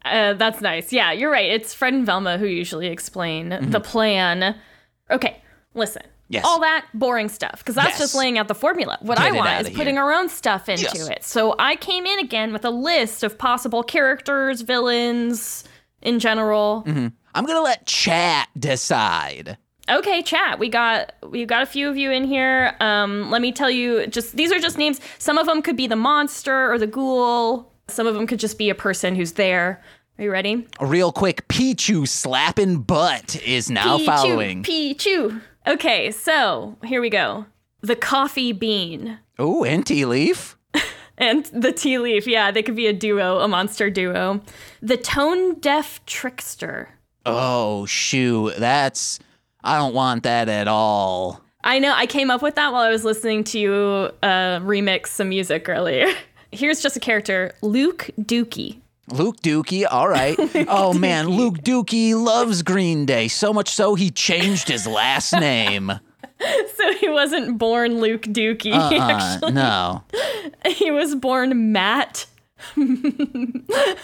Uh, 0.04 0.34
that's 0.34 0.62
nice. 0.62 0.92
Yeah, 0.94 1.12
you're 1.12 1.32
right. 1.32 1.50
It's 1.52 1.74
Fred 1.74 1.94
and 1.94 2.06
Velma 2.06 2.38
who 2.38 2.46
usually 2.46 2.88
explain 2.88 3.50
the 3.72 3.80
plan. 3.80 4.56
Okay, 5.10 5.42
listen. 5.74 6.04
Yes. 6.28 6.44
All 6.46 6.60
that 6.62 6.86
boring 6.94 7.30
stuff, 7.30 7.60
because 7.60 7.76
that's 7.76 7.90
Yes. 7.92 8.00
just 8.00 8.16
laying 8.16 8.38
out 8.40 8.48
the 8.48 8.56
formula. 8.56 8.98
What 9.02 9.20
Get 9.20 9.28
I 9.28 9.32
want 9.32 9.68
is 9.68 9.70
putting 9.76 9.94
here. 9.96 10.04
our 10.04 10.12
own 10.12 10.28
stuff 10.28 10.68
into 10.68 10.84
Yes. 10.84 11.08
it. 11.08 11.24
So 11.24 11.56
I 11.60 11.76
came 11.76 12.06
in 12.08 12.18
again 12.20 12.52
with 12.52 12.66
a 12.66 12.72
list 12.72 13.24
of 13.24 13.38
possible 13.38 13.84
characters, 13.84 14.62
villains 14.62 15.64
in 16.02 16.20
general. 16.20 16.84
Mm-hmm. 16.88 17.08
I'm 17.36 17.46
gonna 17.46 17.62
let 17.62 17.86
chat 17.86 18.48
decide. 18.58 19.58
Okay, 19.88 20.24
chat. 20.24 20.58
We 20.58 20.68
got 20.68 21.14
we've 21.30 21.48
got 21.48 21.62
a 21.62 21.66
few 21.68 21.88
of 21.90 21.96
you 21.96 22.10
in 22.10 22.24
here. 22.24 22.76
Um, 22.80 23.30
let 23.30 23.42
me 23.42 23.52
tell 23.52 23.70
you, 23.70 24.08
just 24.08 24.36
these 24.36 24.52
are 24.52 24.58
just 24.60 24.80
names. 24.80 25.00
Some 25.20 25.38
of 25.38 25.46
them 25.46 25.62
could 25.62 25.76
be 25.78 25.86
the 25.86 25.96
monster 25.96 26.72
or 26.72 26.80
the 26.80 26.88
ghoul. 26.88 27.72
Some 27.88 28.08
of 28.08 28.16
them 28.16 28.26
could 28.26 28.40
just 28.40 28.58
be 28.58 28.72
a 28.72 28.76
person 28.76 29.16
who's 29.16 29.34
there. 29.34 29.80
Are 30.18 30.24
you 30.24 30.32
ready? 30.32 30.66
Real 30.82 31.12
quick, 31.12 31.48
Pichu 31.50 32.08
slapping 32.08 32.78
butt 32.82 33.36
is 33.46 33.70
now 33.70 33.98
Pichu, 34.00 34.06
following. 34.06 34.64
Pichu. 34.64 35.40
Okay, 35.68 36.12
so 36.12 36.78
here 36.84 37.02
we 37.02 37.10
go. 37.10 37.46
The 37.82 37.96
coffee 37.96 38.52
bean 38.52 39.20
Oh, 39.38 39.64
and 39.64 39.86
tea 39.86 40.06
leaf. 40.06 40.58
and 41.18 41.46
the 41.46 41.72
tea 41.72 41.98
leaf. 41.98 42.28
Yeah, 42.28 42.52
they 42.52 42.64
could 42.64 42.76
be 42.76 42.88
a 42.88 42.94
duo, 42.94 43.40
a 43.40 43.48
monster 43.48 43.90
duo. 43.90 44.42
The 44.82 44.98
tone 44.98 45.56
deaf 45.60 46.06
trickster. 46.06 46.90
Oh, 47.26 47.86
shoo. 47.86 48.52
That's. 48.58 49.20
I 49.64 49.78
don't 49.78 49.94
want 49.96 50.24
that 50.24 50.48
at 50.48 50.68
all. 50.68 51.42
I 51.64 51.80
know. 51.80 51.94
I 51.96 52.06
came 52.06 52.30
up 52.30 52.42
with 52.44 52.56
that 52.56 52.72
while 52.72 52.84
I 52.84 52.90
was 52.90 53.04
listening 53.04 53.44
to 53.46 53.60
you 53.60 53.72
uh, 54.22 54.60
remix 54.60 55.08
some 55.08 55.30
music 55.30 55.68
earlier. 55.68 56.14
Here's 56.52 56.82
just 56.82 56.96
a 56.96 57.00
character, 57.00 57.52
Luke 57.62 58.10
Dookie. 58.22 58.80
Luke 59.08 59.38
Dookie, 59.42 59.86
all 59.90 60.08
right. 60.10 60.36
oh 60.68 60.94
man, 60.94 61.28
Luke 61.28 61.60
Dookie 61.60 62.14
loves 62.16 62.64
Green 62.64 63.06
Day 63.06 63.28
so 63.28 63.54
much 63.54 63.70
so 63.70 63.96
he 63.96 64.10
changed 64.10 64.68
his 64.68 64.88
last 64.88 65.34
name. 65.40 65.92
So 66.76 66.94
he 67.00 67.08
wasn't 67.10 67.58
born 67.58 68.00
Luke 68.02 68.24
Dookie. 68.24 68.74
Uh, 68.74 69.00
Actually, 69.00 69.54
no. 69.54 70.04
he 70.68 70.92
was 70.92 71.16
born 71.16 71.72
Matt. 71.72 72.26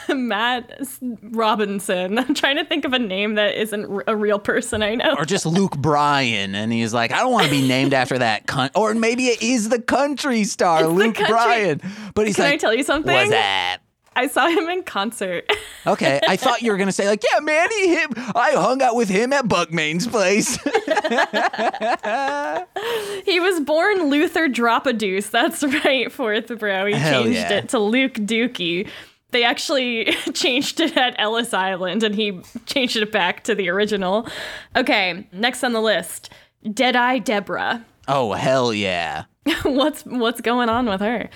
Matt 0.09 0.81
Robinson. 1.21 2.17
I'm 2.19 2.33
trying 2.33 2.57
to 2.57 2.65
think 2.65 2.85
of 2.85 2.93
a 2.93 2.99
name 2.99 3.35
that 3.35 3.55
isn't 3.55 4.03
a 4.07 4.15
real 4.15 4.39
person 4.39 4.83
I 4.83 4.95
know. 4.95 5.15
Or 5.17 5.25
just 5.25 5.45
Luke 5.45 5.77
Bryan, 5.77 6.53
and 6.55 6.71
he's 6.71 6.93
like, 6.93 7.11
I 7.11 7.17
don't 7.19 7.31
want 7.31 7.45
to 7.45 7.51
be 7.51 7.67
named 7.67 7.93
after 7.93 8.17
that. 8.19 8.47
Con-. 8.47 8.69
Or 8.75 8.93
maybe 8.93 9.27
it 9.27 9.41
is 9.41 9.69
the 9.69 9.81
country 9.81 10.43
star, 10.43 10.87
Luke 10.87 11.15
country- 11.15 11.33
Bryan. 11.33 11.81
But 12.13 12.27
he's 12.27 12.35
Can 12.35 12.45
like, 12.45 12.51
Can 12.51 12.53
I 12.53 12.57
tell 12.57 12.73
you 12.73 12.83
something? 12.83 13.13
What's 13.13 13.31
that? 13.31 13.79
I 14.21 14.27
saw 14.27 14.47
him 14.47 14.69
in 14.69 14.83
concert. 14.83 15.51
Okay, 15.87 16.19
I 16.27 16.37
thought 16.37 16.61
you 16.61 16.71
were 16.71 16.77
gonna 16.77 16.91
say 16.91 17.07
like, 17.07 17.23
yeah, 17.23 17.39
man, 17.39 17.67
he 17.71 17.95
him. 17.95 18.11
I 18.35 18.51
hung 18.51 18.83
out 18.83 18.95
with 18.95 19.09
him 19.09 19.33
at 19.33 19.47
Buckmain's 19.47 20.05
place. 20.05 20.57
he 23.25 23.39
was 23.39 23.59
born 23.61 24.11
Luther 24.11 24.47
Dropadoose. 24.47 25.31
That's 25.31 25.63
right, 25.83 26.11
fourth 26.11 26.55
bro. 26.59 26.85
He 26.85 26.93
Hell 26.93 27.23
changed 27.23 27.39
yeah. 27.39 27.53
it 27.53 27.69
to 27.69 27.79
Luke 27.79 28.13
Dookie. 28.13 28.87
They 29.31 29.43
actually 29.43 30.11
changed 30.33 30.79
it 30.79 30.95
at 30.95 31.15
Ellis 31.17 31.51
Island 31.51 32.03
and 32.03 32.13
he 32.13 32.41
changed 32.67 32.97
it 32.97 33.11
back 33.11 33.43
to 33.45 33.55
the 33.55 33.69
original. 33.69 34.27
Okay, 34.75 35.27
next 35.31 35.63
on 35.63 35.73
the 35.73 35.81
list 35.81 36.29
Deadeye 36.71 37.17
Deborah. 37.17 37.83
oh 38.07 38.33
hell 38.33 38.71
yeah! 38.71 39.23
what's 39.63 40.03
what's 40.03 40.41
going 40.41 40.69
on 40.69 40.85
with 40.85 41.01
her? 41.01 41.27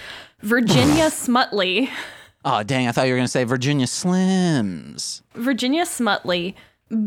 Virginia 0.42 1.06
Smutley. 1.08 1.90
Oh 2.48 2.62
dang, 2.62 2.88
I 2.88 2.92
thought 2.92 3.08
you 3.08 3.14
were 3.14 3.18
gonna 3.18 3.28
say 3.28 3.44
Virginia 3.44 3.88
Slims. 3.88 5.24
Virginia 5.34 5.84
Smutley. 5.84 6.54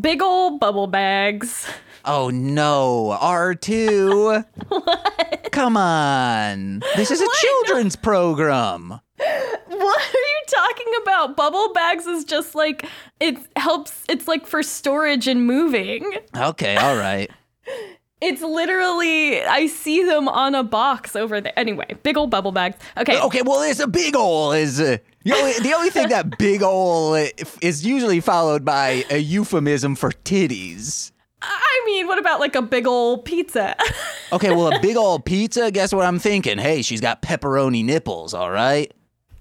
Big 0.00 0.20
ol' 0.20 0.58
bubble 0.58 0.88
bags. 0.88 1.64
Oh 2.04 2.28
no, 2.30 3.16
R 3.20 3.54
two. 3.54 4.42
what? 4.68 5.48
Come 5.52 5.76
on, 5.76 6.82
this 6.96 7.12
is 7.12 7.20
a 7.20 7.26
children's 7.40 7.94
program. 7.94 9.00
What 9.18 10.00
are 10.00 10.18
you 10.18 10.42
talking 10.48 10.92
about? 11.02 11.36
Bubble 11.36 11.72
bags 11.72 12.06
is 12.06 12.24
just 12.24 12.56
like 12.56 12.84
it 13.20 13.38
helps 13.54 14.02
it's 14.08 14.26
like 14.26 14.44
for 14.44 14.64
storage 14.64 15.28
and 15.28 15.46
moving. 15.46 16.16
Okay, 16.36 16.76
all 16.76 16.96
right. 16.96 17.30
It's 18.20 18.42
literally 18.42 19.42
I 19.44 19.66
see 19.66 20.02
them 20.04 20.28
on 20.28 20.54
a 20.54 20.62
box 20.64 21.14
over 21.14 21.40
there. 21.40 21.52
Anyway, 21.56 21.96
big 22.02 22.16
old 22.16 22.30
bubble 22.30 22.52
bags. 22.52 22.76
Okay. 22.96 23.20
Okay, 23.20 23.42
well, 23.42 23.62
it's 23.62 23.80
a 23.80 23.86
big 23.86 24.16
ol' 24.16 24.52
is 24.52 24.80
uh, 24.80 24.98
the 25.24 25.32
only 25.34 25.52
the 25.60 25.72
only 25.74 25.90
thing 25.90 26.08
that 26.08 26.36
big 26.38 26.62
ol' 26.62 27.14
is 27.62 27.86
usually 27.86 28.20
followed 28.20 28.64
by 28.64 29.04
a 29.10 29.18
euphemism 29.18 29.94
for 29.94 30.10
titties. 30.10 31.12
I 31.40 31.82
mean, 31.86 32.08
what 32.08 32.18
about 32.18 32.40
like 32.40 32.56
a 32.56 32.62
big 32.62 32.86
old 32.86 33.24
pizza? 33.24 33.76
Okay, 34.30 34.50
well, 34.54 34.74
a 34.74 34.78
big 34.80 34.96
ol' 34.98 35.18
pizza. 35.20 35.70
Guess 35.70 35.94
what 35.94 36.04
I'm 36.04 36.18
thinking? 36.18 36.58
Hey, 36.58 36.82
she's 36.82 37.00
got 37.00 37.22
pepperoni 37.22 37.82
nipples. 37.82 38.34
All 38.34 38.50
right. 38.50 38.92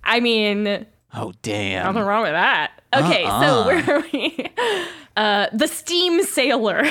I 0.02 0.22
mean, 0.22 0.86
Oh 1.14 1.34
damn. 1.42 1.88
nothing 1.88 2.04
wrong 2.08 2.22
with 2.22 2.32
that. 2.32 2.72
Okay, 2.96 3.26
Uh-uh. 3.26 3.42
so 3.42 3.66
where 3.66 3.98
are 3.98 4.04
we? 4.14 4.48
Uh, 5.18 5.48
the 5.52 5.68
steam 5.68 6.22
sailor, 6.24 6.84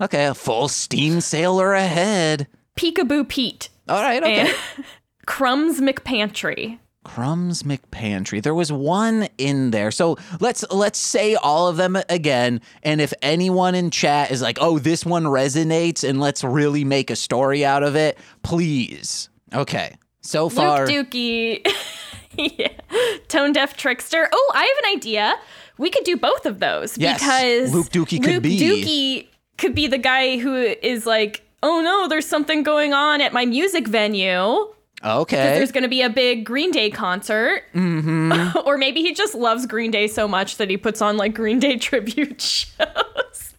Okay, 0.00 0.26
a 0.26 0.34
full 0.34 0.68
steam 0.68 1.20
sailor 1.20 1.72
ahead. 1.72 2.48
Peekaboo 2.76 3.26
Pete, 3.28 3.70
All 3.88 4.02
right. 4.02 4.22
Okay. 4.22 4.52
Crumbs 5.26 5.80
McPantry. 5.80 6.78
Crumbs 7.04 7.62
McPantry. 7.62 8.42
There 8.42 8.54
was 8.54 8.72
one 8.72 9.28
in 9.38 9.70
there. 9.70 9.90
So 9.90 10.18
let's 10.40 10.64
let's 10.70 10.98
say 10.98 11.36
all 11.36 11.68
of 11.68 11.76
them 11.76 11.96
again. 12.08 12.60
And 12.82 13.00
if 13.00 13.14
anyone 13.22 13.74
in 13.76 13.90
chat 13.90 14.30
is 14.32 14.42
like, 14.42 14.58
"Oh, 14.60 14.78
this 14.80 15.06
one 15.06 15.24
resonates," 15.24 16.06
and 16.06 16.20
let's 16.20 16.42
really 16.42 16.84
make 16.84 17.10
a 17.10 17.16
story 17.16 17.64
out 17.64 17.82
of 17.84 17.94
it, 17.96 18.18
please. 18.42 19.28
Okay. 19.54 19.96
So 20.22 20.48
far, 20.48 20.86
Luke 20.86 21.10
Dookie, 21.10 21.66
yeah. 22.36 22.68
Tone 23.28 23.52
Deaf 23.52 23.76
Trickster. 23.76 24.28
Oh, 24.30 24.52
I 24.54 24.64
have 24.64 24.84
an 24.90 24.96
idea. 24.98 25.36
We 25.78 25.90
could 25.90 26.04
do 26.04 26.16
both 26.16 26.44
of 26.46 26.58
those 26.58 26.98
Yes, 26.98 27.20
because 27.20 27.72
Luke 27.72 27.86
Dookie 27.90 28.22
could 28.22 28.34
Luke 28.34 28.42
be- 28.42 28.58
Dookie 28.58 29.28
could 29.58 29.74
be 29.74 29.86
the 29.86 29.98
guy 29.98 30.38
who 30.38 30.54
is 30.54 31.06
like, 31.06 31.42
oh 31.62 31.80
no, 31.80 32.08
there's 32.08 32.26
something 32.26 32.62
going 32.62 32.92
on 32.92 33.20
at 33.20 33.32
my 33.32 33.46
music 33.46 33.88
venue. 33.88 34.68
okay. 35.04 35.54
There's 35.58 35.72
going 35.72 35.82
to 35.82 35.88
be 35.88 36.02
a 36.02 36.10
big 36.10 36.44
Green 36.44 36.70
Day 36.70 36.90
concert. 36.90 37.64
Mm-hmm. 37.74 38.58
or 38.66 38.78
maybe 38.78 39.02
he 39.02 39.14
just 39.14 39.34
loves 39.34 39.66
Green 39.66 39.90
Day 39.90 40.06
so 40.06 40.28
much 40.28 40.56
that 40.56 40.70
he 40.70 40.76
puts 40.76 41.02
on 41.02 41.16
like 41.16 41.34
Green 41.34 41.58
Day 41.58 41.76
tribute 41.78 42.40
shows. 42.40 43.54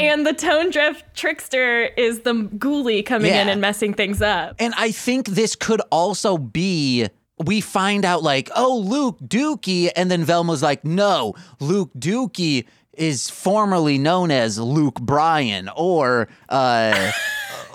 and 0.00 0.26
the 0.26 0.32
Tone 0.32 0.70
Deaf 0.70 1.02
Trickster 1.14 1.82
is 1.96 2.20
the 2.20 2.32
ghoulie 2.32 3.04
coming 3.04 3.32
in 3.32 3.48
and 3.48 3.60
messing 3.60 3.92
things 3.92 4.22
up. 4.22 4.56
And 4.58 4.72
I 4.76 4.92
think 4.92 5.28
this 5.28 5.56
could 5.56 5.82
also 5.90 6.38
be 6.38 7.08
we 7.38 7.60
find 7.60 8.04
out 8.04 8.22
like, 8.22 8.50
oh, 8.54 8.78
Luke 8.78 9.18
Dookie, 9.20 9.90
and 9.96 10.10
then 10.10 10.24
Velma's 10.24 10.62
like, 10.62 10.84
no, 10.84 11.34
Luke 11.60 11.90
Dookie 11.98 12.66
is 12.94 13.30
formerly 13.30 13.98
known 13.98 14.30
as 14.30 14.58
Luke 14.58 15.00
Bryan 15.00 15.70
or 15.74 16.28
uh 16.48 17.12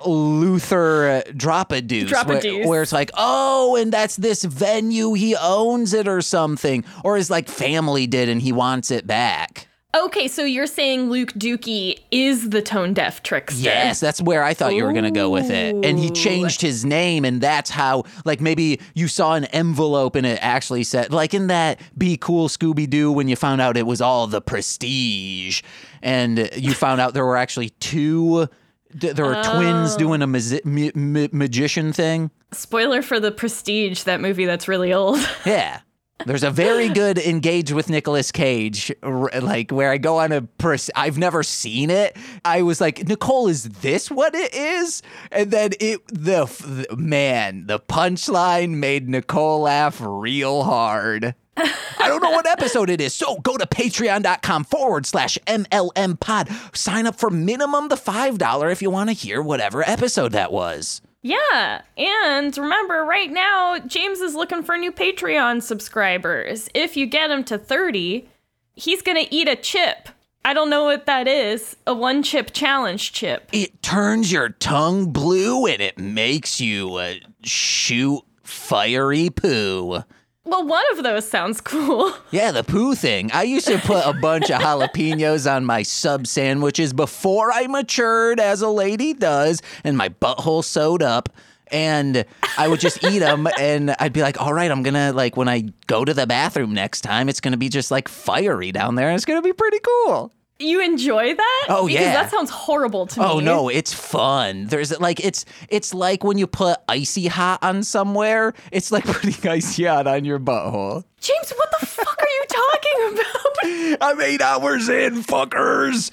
Luther 0.05 1.23
Dropadoose, 1.31 2.07
Dropadoose. 2.07 2.59
Where, 2.59 2.67
where 2.67 2.81
it's 2.83 2.91
like, 2.91 3.11
oh, 3.15 3.75
and 3.75 3.91
that's 3.91 4.15
this 4.15 4.43
venue, 4.43 5.13
he 5.13 5.35
owns 5.35 5.93
it 5.93 6.07
or 6.07 6.21
something, 6.21 6.85
or 7.03 7.17
his 7.17 7.29
like 7.29 7.49
family 7.49 8.07
did 8.07 8.29
and 8.29 8.41
he 8.41 8.51
wants 8.51 8.91
it 8.91 9.07
back. 9.07 9.66
Okay, 9.95 10.27
so 10.27 10.43
you're 10.43 10.67
saying 10.67 11.09
Luke 11.09 11.31
Dookie 11.33 11.99
is 12.11 12.49
the 12.49 12.61
tone 12.61 12.93
deaf 12.93 13.23
trickster. 13.23 13.61
Yes, 13.63 13.99
that's 14.01 14.21
where 14.21 14.43
I 14.43 14.53
thought 14.53 14.75
you 14.75 14.83
were 14.83 14.91
going 14.91 15.05
to 15.05 15.11
go 15.11 15.29
with 15.29 15.49
it. 15.49 15.73
And 15.85 15.97
he 15.97 16.09
changed 16.11 16.61
his 16.61 16.83
name, 16.83 17.23
and 17.23 17.39
that's 17.41 17.69
how, 17.69 18.03
like, 18.25 18.41
maybe 18.41 18.81
you 18.95 19.07
saw 19.07 19.33
an 19.35 19.45
envelope 19.45 20.15
and 20.15 20.25
it 20.25 20.39
actually 20.41 20.83
said, 20.83 21.11
like, 21.13 21.33
in 21.33 21.47
that 21.47 21.79
Be 21.97 22.17
Cool 22.17 22.49
Scooby 22.49 22.87
Doo, 22.87 23.11
when 23.11 23.27
you 23.29 23.35
found 23.37 23.61
out 23.61 23.77
it 23.77 23.87
was 23.87 24.01
all 24.01 24.27
the 24.27 24.41
prestige, 24.41 25.63
and 26.01 26.49
you 26.57 26.73
found 26.73 26.99
out 26.99 27.13
there 27.13 27.25
were 27.25 27.37
actually 27.37 27.69
two. 27.69 28.47
There 28.93 29.25
were 29.25 29.41
twins 29.43 29.95
Oh. 29.95 29.97
doing 29.97 30.21
a 30.21 30.27
magi- 30.27 30.61
ma- 30.63 30.91
ma- 30.95 31.27
magician 31.31 31.91
thing. 31.93 32.29
Spoiler 32.53 33.01
for 33.01 33.19
the 33.19 33.31
Prestige, 33.31 34.03
that 34.03 34.21
movie 34.21 34.45
that's 34.45 34.67
really 34.67 34.93
old. 34.93 35.17
Yeah. 35.45 35.79
There's 36.25 36.43
a 36.43 36.51
very 36.51 36.89
good 36.93 37.17
engage 37.17 37.71
with 37.71 37.89
Nicolas 37.89 38.31
Cage, 38.31 38.91
like 39.03 39.71
where 39.71 39.91
I 39.91 39.97
go 39.97 40.19
on 40.19 40.31
a 40.31 40.41
pers- 40.41 40.89
I've 40.95 41.17
never 41.17 41.43
seen 41.43 41.89
it. 41.89 42.17
I 42.43 42.63
was 42.63 42.81
like, 42.81 43.07
Nicole, 43.07 43.47
is 43.47 43.63
this 43.63 44.09
what 44.09 44.33
it 44.35 44.53
is? 44.53 45.03
And 45.31 45.51
then 45.51 45.71
it, 45.79 46.05
the, 46.07 46.87
man, 46.97 47.67
the 47.67 47.79
punchline 47.79 48.71
made 48.75 49.07
Nicole 49.07 49.61
laugh 49.61 50.01
real 50.01 50.63
hard. 50.63 51.35
I 51.59 52.07
don't 52.07 52.21
know 52.21 52.31
what 52.31 52.47
episode 52.47 52.89
it 52.89 53.01
is. 53.01 53.13
So 53.13 53.37
go 53.37 53.57
to 53.57 53.65
patreon.com 53.65 54.63
forward 54.65 55.05
slash 55.05 55.37
MLM 55.47 56.19
pod. 56.19 56.49
Sign 56.73 57.07
up 57.07 57.15
for 57.15 57.29
minimum 57.29 57.87
the 57.89 57.95
$5 57.95 58.71
if 58.71 58.81
you 58.81 58.89
want 58.89 59.09
to 59.09 59.13
hear 59.13 59.41
whatever 59.41 59.87
episode 59.87 60.33
that 60.33 60.51
was. 60.51 61.01
Yeah, 61.21 61.81
and 61.97 62.57
remember, 62.57 63.03
right 63.03 63.31
now, 63.31 63.79
James 63.79 64.19
is 64.19 64.35
looking 64.35 64.63
for 64.63 64.77
new 64.77 64.91
Patreon 64.91 65.61
subscribers. 65.61 66.69
If 66.73 66.95
you 66.95 67.05
get 67.05 67.31
him 67.31 67.43
to 67.45 67.57
30, 67.57 68.29
he's 68.73 69.01
gonna 69.01 69.25
eat 69.29 69.47
a 69.47 69.55
chip. 69.55 70.09
I 70.45 70.53
don't 70.53 70.69
know 70.69 70.85
what 70.85 71.05
that 71.07 71.27
is. 71.27 71.75
A 71.85 71.93
one 71.93 72.23
chip 72.23 72.53
challenge 72.53 73.11
chip. 73.11 73.49
It 73.51 73.81
turns 73.83 74.31
your 74.31 74.49
tongue 74.49 75.11
blue 75.11 75.65
and 75.65 75.81
it 75.81 75.97
makes 75.97 76.61
you 76.61 76.95
uh, 76.95 77.15
shoot 77.43 78.21
fiery 78.43 79.29
poo. 79.29 80.03
Well, 80.47 80.65
one 80.65 80.83
of 80.93 81.03
those 81.03 81.27
sounds 81.29 81.59
cool. 81.61 82.13
Yeah, 82.31 82.51
the 82.51 82.63
poo 82.63 82.95
thing. 82.95 83.31
I 83.33 83.43
used 83.43 83.67
to 83.67 83.77
put 83.79 84.05
a 84.05 84.13
bunch 84.13 84.49
of 84.49 84.61
jalapenos 84.61 85.49
on 85.51 85.65
my 85.65 85.83
sub 85.83 86.25
sandwiches 86.27 86.93
before 86.93 87.51
I 87.51 87.67
matured, 87.67 88.39
as 88.39 88.61
a 88.61 88.69
lady 88.69 89.13
does, 89.13 89.61
and 89.83 89.97
my 89.97 90.09
butthole 90.09 90.63
sewed 90.63 91.03
up. 91.03 91.29
And 91.69 92.23
I 92.57 92.69
would 92.69 92.79
just 92.79 93.03
eat 93.03 93.19
them, 93.19 93.45
and 93.59 93.93
I'd 93.99 94.13
be 94.13 94.21
like, 94.21 94.39
"All 94.41 94.53
right, 94.53 94.71
I'm 94.71 94.83
gonna 94.83 95.11
like 95.11 95.35
when 95.35 95.49
I 95.49 95.65
go 95.87 96.05
to 96.05 96.13
the 96.13 96.25
bathroom 96.25 96.73
next 96.73 97.01
time, 97.01 97.27
it's 97.27 97.41
gonna 97.41 97.57
be 97.57 97.67
just 97.67 97.91
like 97.91 98.07
fiery 98.07 98.71
down 98.71 98.95
there. 98.95 99.09
and 99.09 99.15
It's 99.15 99.25
gonna 99.25 99.41
be 99.41 99.51
pretty 99.53 99.79
cool." 99.79 100.31
You 100.59 100.81
enjoy 100.81 101.35
that? 101.35 101.65
Oh, 101.69 101.85
because 101.85 102.01
yeah. 102.01 102.13
that 102.13 102.31
sounds 102.31 102.49
horrible 102.49 103.05
to 103.07 103.21
oh, 103.21 103.23
me. 103.23 103.29
Oh 103.29 103.39
no, 103.39 103.69
it's 103.69 103.93
fun. 103.93 104.65
There's 104.65 104.97
like 104.99 105.23
it's 105.23 105.45
it's 105.69 105.93
like 105.93 106.23
when 106.23 106.39
you 106.39 106.47
put 106.47 106.79
icy 106.89 107.27
hot 107.27 107.59
on 107.61 107.83
somewhere. 107.83 108.53
It's 108.71 108.91
like 108.91 109.05
putting 109.05 109.49
icy 109.49 109.85
hot 109.85 110.07
on 110.07 110.25
your 110.25 110.39
butthole. 110.39 111.03
James, 111.19 111.51
what 111.51 111.69
the 111.79 111.85
fuck 111.85 112.17
are 112.19 112.27
you 112.27 112.43
talking 112.49 113.13
about? 113.13 113.97
I'm 114.01 114.21
eight 114.21 114.41
hours 114.41 114.89
in, 114.89 115.21
fuckers. 115.21 116.11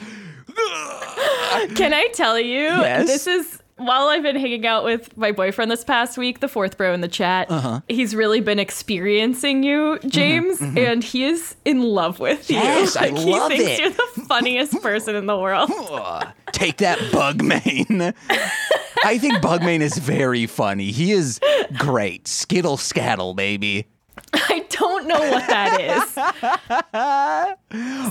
Can 1.75 1.95
I 1.95 2.09
tell 2.13 2.39
you? 2.39 2.65
Yes. 2.65 3.07
This 3.07 3.27
is 3.27 3.63
while 3.77 4.09
I've 4.09 4.23
been 4.23 4.37
hanging 4.37 4.67
out 4.67 4.85
with 4.85 5.17
my 5.17 5.33
boyfriend 5.33 5.71
this 5.71 5.85
past 5.85 6.17
week, 6.17 6.41
the 6.41 6.49
fourth 6.49 6.77
bro 6.77 6.95
in 6.95 7.01
the 7.01 7.09
chat. 7.09 7.51
Uh-huh. 7.51 7.81
He's 7.89 8.15
really 8.15 8.41
been 8.41 8.59
experiencing 8.59 9.63
you, 9.63 9.99
James, 10.07 10.61
and 10.61 11.03
he 11.03 11.25
is 11.25 11.57
in 11.65 11.83
love 11.83 12.21
with 12.21 12.51
you. 12.51 12.57
Mm-hmm, 12.57 12.65
Yes, 12.67 12.97
I 12.97 13.09
like, 13.09 13.19
he 13.19 13.33
love 13.33 13.49
thinks 13.51 13.65
it. 13.65 13.81
you're 13.81 13.91
the 13.91 14.27
funniest 14.29 14.81
person 14.81 15.17
in 15.17 15.27
the 15.27 15.37
world. 15.39 15.71
Take 16.53 16.79
that, 16.79 16.99
Bugmane. 17.11 18.15
I 19.05 19.19
think 19.19 19.35
Bugmane 19.43 19.81
is 19.81 19.99
very 19.99 20.47
funny. 20.47 20.91
He 20.93 21.13
is 21.13 21.41
great. 21.77 22.29
Skittle 22.29 22.77
scattle, 22.77 23.35
baby. 23.35 23.87
I 24.33 24.65
don't 24.71 25.07
know 25.09 25.19
what 25.19 25.47
that 25.49 25.81
is. 25.81 26.15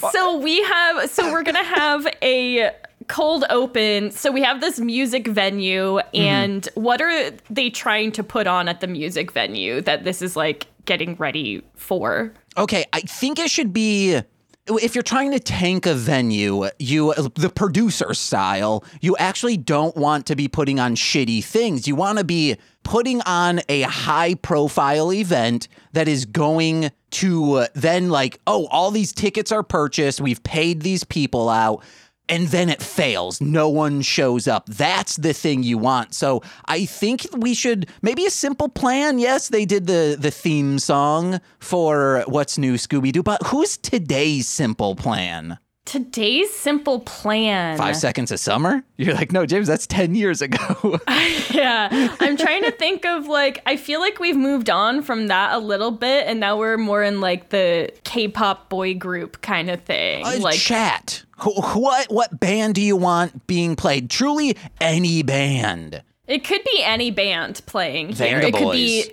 so 0.12 0.38
we 0.38 0.62
have 0.64 1.10
so 1.10 1.32
we're 1.32 1.44
gonna 1.44 1.64
have 1.64 2.06
a 2.22 2.72
cold 3.14 3.46
open. 3.52 4.10
So 4.10 4.32
we 4.32 4.42
have 4.42 4.60
this 4.60 4.80
music 4.80 5.28
venue 5.28 6.00
mm-hmm. 6.00 6.18
and 6.18 6.70
what 6.74 7.00
are 7.00 7.30
they 7.48 7.70
trying 7.70 8.12
to 8.14 8.24
put 8.24 8.48
on 8.48 8.68
at 8.68 8.82
the 8.82 8.88
music 8.88 9.32
venue 9.32 9.82
that 9.82 10.04
this 10.04 10.24
is 10.24 10.36
like 10.36 10.66
getting 10.86 11.16
ready 11.16 11.62
for? 11.76 12.34
Okay, 12.58 12.86
I 12.92 13.02
think 13.02 13.38
it 13.38 13.52
should 13.52 13.72
be 13.72 14.20
if 14.66 14.96
you're 14.96 15.04
trying 15.04 15.32
to 15.32 15.40
tank 15.40 15.86
a 15.86 15.94
venue, 15.94 16.70
you 16.80 17.14
the 17.14 17.52
producer 17.54 18.14
style, 18.14 18.84
you 19.02 19.16
actually 19.18 19.58
don't 19.58 19.96
want 19.96 20.26
to 20.28 20.36
be 20.36 20.48
putting 20.48 20.80
on 20.80 20.96
shitty 20.96 21.44
things. 21.44 21.88
You 21.88 21.96
want 21.96 22.18
to 22.18 22.24
be 22.24 22.56
putting 22.84 23.22
on 23.22 23.62
a 23.70 23.82
high 23.82 24.36
profile 24.36 25.12
event 25.12 25.68
that 25.92 26.08
is 26.08 26.26
going 26.26 26.92
to 27.12 27.68
then 27.74 28.10
like, 28.10 28.40
oh, 28.48 28.68
all 28.72 28.90
these 28.90 29.14
tickets 29.14 29.52
are 29.52 29.64
purchased, 29.64 30.20
we've 30.20 30.44
paid 30.44 30.82
these 30.82 31.04
people 31.04 31.50
out. 31.50 31.84
And 32.30 32.48
then 32.48 32.70
it 32.70 32.82
fails. 32.82 33.42
No 33.42 33.68
one 33.68 34.02
shows 34.02 34.48
up. 34.48 34.66
That's 34.68 35.18
the 35.18 35.34
thing 35.34 35.62
you 35.64 35.78
want. 35.78 36.14
So 36.14 36.42
I 36.66 36.86
think 36.86 37.28
we 37.36 37.54
should 37.54 37.90
maybe 38.02 38.26
a 38.26 38.30
simple 38.30 38.70
plan. 38.70 39.20
Yes, 39.20 39.50
they 39.50 39.66
did 39.66 39.88
the 39.88 40.16
the 40.20 40.32
theme 40.32 40.80
song 40.80 41.42
for 41.60 42.24
What's 42.28 42.58
New 42.58 42.76
Scooby 42.76 43.12
Doo, 43.12 43.24
but 43.24 43.42
who's 43.48 43.78
today's 43.78 44.48
simple 44.48 44.96
plan? 44.96 45.58
Today's 45.86 46.50
simple 46.50 47.02
plan. 47.02 47.78
Five 47.78 47.98
seconds 47.98 48.32
of 48.32 48.40
summer? 48.40 48.86
You're 48.96 49.16
like, 49.16 49.34
no, 49.34 49.46
James, 49.46 49.68
that's 49.68 49.86
ten 49.86 50.16
years 50.16 50.42
ago. 50.42 51.00
Yeah. 51.54 52.16
I'm 52.20 52.36
trying 52.36 52.64
to 52.64 52.72
think 52.72 53.06
of 53.06 53.28
like 53.28 53.62
I 53.66 53.78
feel 53.78 54.00
like 54.00 54.20
we've 54.20 54.36
moved 54.36 54.70
on 54.70 55.04
from 55.04 55.28
that 55.28 55.54
a 55.54 55.60
little 55.60 55.92
bit 55.92 56.26
and 56.26 56.40
now 56.40 56.58
we're 56.58 56.78
more 56.78 57.04
in 57.04 57.22
like 57.22 57.50
the 57.50 57.92
K-pop 58.04 58.70
boy 58.70 58.96
group 58.96 59.42
kind 59.42 59.70
of 59.70 59.82
thing. 59.84 60.26
Uh, 60.26 60.38
like 60.40 60.56
chat. 60.58 61.24
Wh- 61.44 61.76
What 61.78 62.12
what 62.12 62.40
band 62.40 62.76
do 62.76 62.82
you 62.82 62.96
want 62.96 63.48
being 63.48 63.76
played? 63.76 64.10
Truly, 64.10 64.58
any 64.82 65.24
band. 65.24 66.02
It 66.28 66.44
could 66.44 66.64
be 66.64 66.82
any 66.84 67.12
band 67.12 67.62
playing 67.66 68.10
here. 68.14 68.40
Venga 68.42 68.48
it 68.48 68.54
could 68.56 68.72
be 68.72 69.12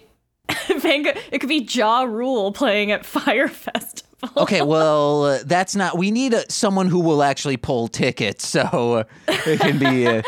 Venga, 0.78 1.16
it 1.32 1.38
could 1.38 1.48
be 1.48 1.58
Ja 1.70 2.02
Rule 2.02 2.52
playing 2.52 2.90
at 2.90 3.04
Fyre 3.06 3.48
Festival. 3.48 4.30
Okay, 4.36 4.62
well, 4.62 5.24
uh, 5.24 5.38
that's 5.44 5.74
not. 5.76 5.96
We 5.96 6.10
need 6.10 6.34
uh, 6.34 6.42
someone 6.48 6.88
who 6.88 7.00
will 7.00 7.22
actually 7.22 7.56
pull 7.56 7.88
tickets, 7.88 8.46
so 8.46 8.60
uh, 8.62 9.04
it 9.28 9.60
can 9.60 9.78
be. 9.78 10.06
Uh, 10.06 10.22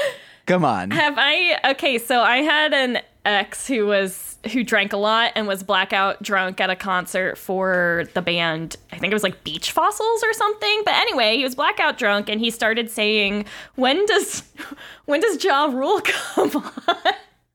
come 0.47 0.65
on. 0.65 0.91
Have 0.93 1.15
I 1.19 1.59
okay, 1.73 1.99
so 1.99 2.21
I 2.21 2.39
had 2.39 2.73
an 2.73 2.99
ex 3.25 3.67
who 3.67 3.87
was 3.87 4.39
who 4.53 4.65
drank 4.65 4.93
a 4.93 4.97
lot 4.97 5.33
and 5.37 5.47
was 5.47 5.63
blackout 5.63 6.21
drunk 6.23 6.61
at 6.61 6.69
a 6.69 6.77
concert 6.77 7.39
for 7.39 8.05
the 8.15 8.23
band. 8.23 8.77
I 8.91 8.99
think 8.99 9.13
it 9.13 9.15
was 9.15 9.23
like 9.23 9.45
Beach 9.45 9.71
Fossils 9.71 10.23
or 10.25 10.33
something. 10.33 10.83
But 10.85 10.95
anyway, 10.95 11.37
he 11.37 11.45
was 11.45 11.55
blackout 11.55 11.97
drunk 11.99 12.29
and 12.29 12.41
he 12.41 12.51
started 12.51 12.91
saying, 12.91 13.45
"When 13.77 14.05
does 14.07 14.43
when 15.05 15.21
does 15.21 15.43
Ja 15.43 15.67
Rule 15.67 16.01
come 16.05 16.51
on?" 16.57 17.13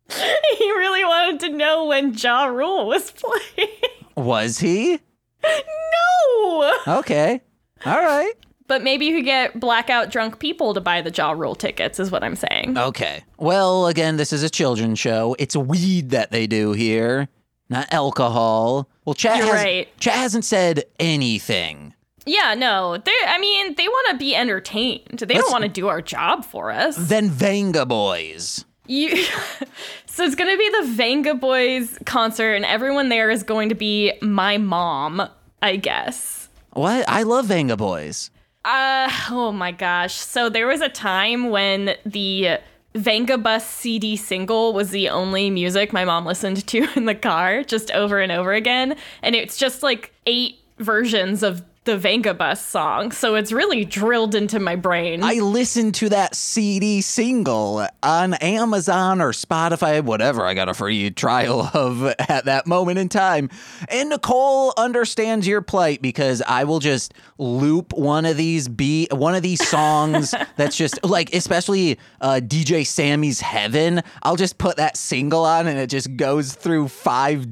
he 0.58 0.72
really 0.72 1.04
wanted 1.04 1.40
to 1.42 1.50
know 1.50 1.86
when 1.86 2.14
Ja 2.14 2.46
Rule 2.46 2.88
was 2.88 3.12
playing. 3.12 3.70
Was 4.16 4.60
he? 4.60 5.00
no. 5.44 6.78
Okay. 6.88 7.42
All 7.86 8.02
right. 8.02 8.34
But 8.68 8.84
maybe 8.84 9.06
you 9.06 9.16
could 9.16 9.26
get 9.26 9.60
blackout 9.60 10.12
drunk 10.12 10.40
people 10.40 10.74
to 10.74 10.82
buy 10.82 11.02
the 11.02 11.10
Ja 11.10 11.32
Rule 11.32 11.56
tickets, 11.56 12.00
is 12.00 12.12
what 12.12 12.24
I'm 12.24 12.36
saying. 12.36 12.78
Okay. 12.78 13.24
Well, 13.38 13.88
again, 13.88 14.18
this 14.18 14.34
is 14.34 14.44
a 14.44 14.50
children's 14.50 15.00
show. 15.00 15.36
It's 15.40 15.56
weed 15.56 16.10
that 16.10 16.32
they 16.32 16.48
do 16.48 16.74
here, 16.74 17.30
not 17.70 17.88
alcohol. 17.94 18.90
Well, 19.06 19.14
chat 19.14 19.38
You're 19.38 19.46
has, 19.56 19.64
right. 19.64 20.00
Chat 20.00 20.16
hasn't 20.16 20.44
said 20.46 20.84
anything. 21.00 21.94
Yeah, 22.26 22.56
no. 22.56 22.98
They 22.98 23.14
I 23.26 23.40
mean, 23.40 23.76
they 23.76 23.88
want 23.88 24.10
to 24.12 24.18
be 24.18 24.36
entertained. 24.36 25.20
They 25.20 25.36
Let's- 25.36 25.46
don't 25.46 25.52
want 25.52 25.64
to 25.64 25.70
do 25.70 25.88
our 25.88 26.02
job 26.02 26.44
for 26.44 26.72
us. 26.72 26.98
Then 26.98 27.30
Vengaboys. 27.30 28.66
You 28.86 29.16
So 30.08 30.24
it's 30.24 30.36
going 30.36 30.50
to 30.52 30.58
be 30.58 30.70
the 30.70 31.04
Vengaboys 31.04 32.06
concert 32.06 32.54
and 32.56 32.66
everyone 32.66 33.10
there 33.10 33.30
is 33.30 33.44
going 33.44 33.70
to 33.70 33.76
be 33.76 34.14
my 34.22 34.58
mom, 34.58 35.22
I 35.62 35.76
guess. 35.76 36.50
What? 36.74 37.08
I 37.08 37.24
love 37.24 37.46
Vengaboys. 37.46 38.30
Uh 38.68 39.10
oh 39.32 39.52
my 39.52 39.72
gosh. 39.72 40.14
So 40.16 40.50
there 40.50 40.68
was 40.68 40.82
a 40.82 40.90
time 40.90 41.50
when 41.50 41.96
the 42.06 42.60
Vengabus 42.94 43.62
CD 43.62 44.16
single 44.18 44.74
was 44.74 44.90
the 44.90 45.10
only 45.10 45.50
music 45.50 45.94
my 45.94 46.04
mom 46.04 46.26
listened 46.26 46.68
to 46.68 46.88
in 46.96 47.06
the 47.06 47.16
car 47.16 47.64
just 47.64 47.92
over 47.92 48.20
and 48.20 48.32
over 48.32 48.54
again 48.54 48.98
and 49.22 49.36
it's 49.36 49.58
just 49.58 49.84
like 49.84 50.12
eight 50.26 50.58
versions 50.80 51.44
of 51.44 51.64
the 51.88 51.98
Vengabus 51.98 52.58
song. 52.58 53.14
So 53.14 53.36
it's 53.36 53.54
really 53.54 53.86
drilled 53.86 54.36
into 54.36 54.60
my 54.60 54.76
brain. 54.76 55.24
I 55.24 55.36
listened 55.36 55.96
to 55.96 56.10
that 56.10 56.36
CD 56.36 57.00
single 57.00 57.88
on 58.04 58.34
Amazon 58.36 59.22
or 59.22 59.32
Spotify, 59.32 60.04
whatever 60.04 60.46
I 60.46 60.54
got 60.54 60.68
a 60.68 60.74
free 60.74 61.10
trial 61.12 61.72
of 61.74 62.04
at 62.06 62.44
that 62.44 62.68
moment 62.68 63.00
in 63.00 63.08
time. 63.08 63.50
And 63.88 64.10
Nicole 64.10 64.74
understands 64.78 65.48
your 65.48 65.62
plight 65.62 66.02
because 66.02 66.42
I 66.42 66.66
will 66.66 66.80
just 66.80 67.14
loop 67.38 67.94
one 67.94 68.26
of 68.26 68.36
these 68.36 68.68
be 68.68 69.08
one 69.12 69.34
of 69.34 69.42
these 69.42 69.66
songs 69.66 70.36
that's 70.58 70.76
just 70.76 71.02
like 71.06 71.34
especially 71.34 72.00
uh, 72.20 72.42
DJ 72.44 72.86
Sammy's 72.86 73.40
Heaven. 73.40 74.04
I'll 74.24 74.36
just 74.36 74.58
put 74.58 74.76
that 74.76 74.98
single 74.98 75.46
on 75.46 75.68
and 75.68 75.80
it 75.80 75.90
just 75.90 76.18
goes 76.18 76.54
through 76.54 76.90
five 76.90 77.48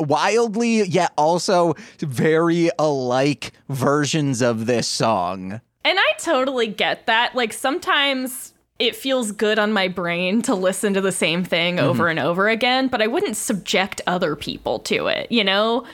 wildly 0.00 0.82
yet 0.82 1.12
also 1.16 1.74
very 2.00 2.70
alike 2.78 3.37
versions 3.68 4.42
of 4.42 4.66
this 4.66 4.86
song. 4.86 5.60
And 5.84 5.98
I 5.98 6.12
totally 6.18 6.66
get 6.66 7.06
that. 7.06 7.34
Like 7.34 7.52
sometimes 7.52 8.52
it 8.78 8.94
feels 8.94 9.32
good 9.32 9.58
on 9.58 9.72
my 9.72 9.88
brain 9.88 10.40
to 10.42 10.54
listen 10.54 10.94
to 10.94 11.00
the 11.00 11.10
same 11.10 11.42
thing 11.42 11.76
mm-hmm. 11.76 11.86
over 11.86 12.06
and 12.08 12.18
over 12.18 12.48
again, 12.48 12.88
but 12.88 13.02
I 13.02 13.08
wouldn't 13.08 13.36
subject 13.36 14.00
other 14.06 14.36
people 14.36 14.78
to 14.80 15.08
it, 15.08 15.32
you 15.32 15.42
know? 15.42 15.84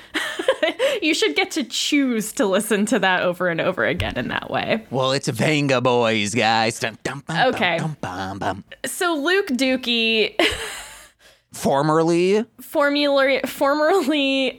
you 1.03 1.15
should 1.15 1.35
get 1.35 1.51
to 1.53 1.65
choose 1.65 2.33
to 2.33 2.45
listen 2.45 2.85
to 2.87 2.99
that 2.99 3.23
over 3.23 3.49
and 3.49 3.61
over 3.61 3.87
again 3.87 4.19
in 4.19 4.29
that 4.29 4.51
way. 4.51 4.85
Well, 4.91 5.13
it's 5.13 5.29
Vengaboys, 5.29 6.37
guys. 6.37 6.79
Bum, 6.81 7.23
Okay. 7.31 7.81
So 8.85 9.15
Luke 9.15 9.49
Dookie, 9.49 10.35
Formerly 11.55 12.45
formula 12.61 13.41
formerly 13.47 14.59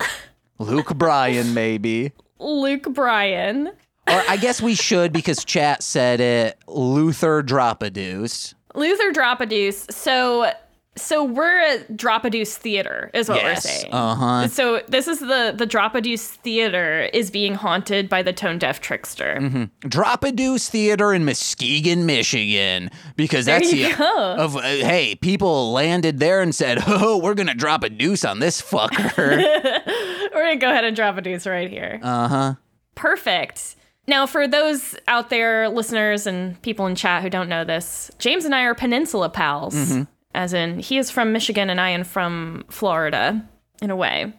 Luke 0.59 0.95
Bryan, 0.95 1.53
maybe. 1.53 2.13
Luke 2.39 2.83
Bryan. 2.93 3.67
Or 4.07 4.23
I 4.29 4.37
guess 4.37 4.61
we 4.61 4.75
should 4.75 5.11
because 5.13 5.43
chat 5.43 5.81
said 5.81 6.19
it. 6.19 6.57
Luther 6.67 7.41
Drop 7.41 7.81
a 7.81 7.89
Deuce. 7.89 8.53
Luther 8.75 9.11
Drop 9.11 9.41
a 9.41 9.45
Deuce. 9.45 9.85
So 9.89 10.51
So 10.97 11.23
we're 11.25 11.59
at 11.59 11.97
Drop 11.97 12.23
a 12.23 12.29
Deuce 12.29 12.55
Theater, 12.57 13.09
is 13.13 13.27
what 13.27 13.41
Yes. 13.41 13.65
we're 13.65 13.69
saying. 13.71 13.93
Uh-huh. 13.93 14.47
So 14.47 14.81
this 14.87 15.07
is 15.09 15.19
the 15.19 15.53
the 15.57 15.65
Drop 15.65 15.95
a 15.95 16.01
Deuce 16.01 16.27
Theater 16.27 17.09
is 17.13 17.31
being 17.31 17.55
haunted 17.55 18.07
by 18.07 18.21
the 18.21 18.31
tone 18.31 18.59
deaf 18.59 18.79
trickster. 18.79 19.37
Mm-hmm. 19.41 19.89
Drop 19.89 20.23
a 20.23 20.31
Deuce 20.31 20.69
Theater 20.69 21.11
in 21.13 21.25
Muskegon, 21.25 22.05
Michigan, 22.05 22.91
because 23.17 23.45
There 23.45 23.59
that's 23.59 23.71
the 23.71 23.91
go. 23.97 24.35
of 24.37 24.55
uh, 24.55 24.61
hey, 24.61 25.15
people 25.15 25.73
landed 25.73 26.19
there 26.19 26.41
and 26.41 26.53
said, 26.55 26.77
"Oh, 26.87 27.17
we're 27.17 27.33
gonna 27.33 27.55
drop 27.55 27.83
a 27.83 27.89
deuce 27.89 28.23
on 28.23 28.39
this 28.39 28.61
fucker." 28.61 29.81
We're 30.35 30.43
gonna 30.43 30.57
go 30.57 30.69
ahead 30.69 30.83
and 30.83 30.95
drop 30.95 31.17
a 31.17 31.21
deuce 31.21 31.47
right 31.47 31.69
here. 31.69 31.99
uh 32.03 32.27
huh. 32.27 32.53
Perfect. 32.93 33.75
Now, 34.07 34.27
for 34.27 34.47
those 34.47 34.95
out 35.07 35.29
there, 35.29 35.67
listeners 35.67 36.27
and 36.27 36.61
people 36.61 36.85
in 36.85 36.95
chat 36.95 37.23
who 37.23 37.29
don't 37.29 37.49
know 37.49 37.63
this, 37.63 38.11
James 38.19 38.45
and 38.45 38.53
I 38.53 38.61
are 38.63 38.75
peninsula 38.75 39.29
pals. 39.29 39.73
Mm-hmm. 39.73 40.03
As 40.35 40.53
in, 40.53 40.79
he 40.79 40.97
is 40.97 41.09
from 41.09 41.31
Michigan 41.31 41.69
and 41.69 41.81
I 41.81 41.89
am 41.89 42.03
from 42.03 42.65
Florida, 42.69 43.43
in 43.81 43.89
a 43.89 43.95
way. 43.95 44.33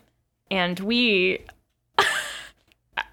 And 0.50 0.78
we. 0.80 1.40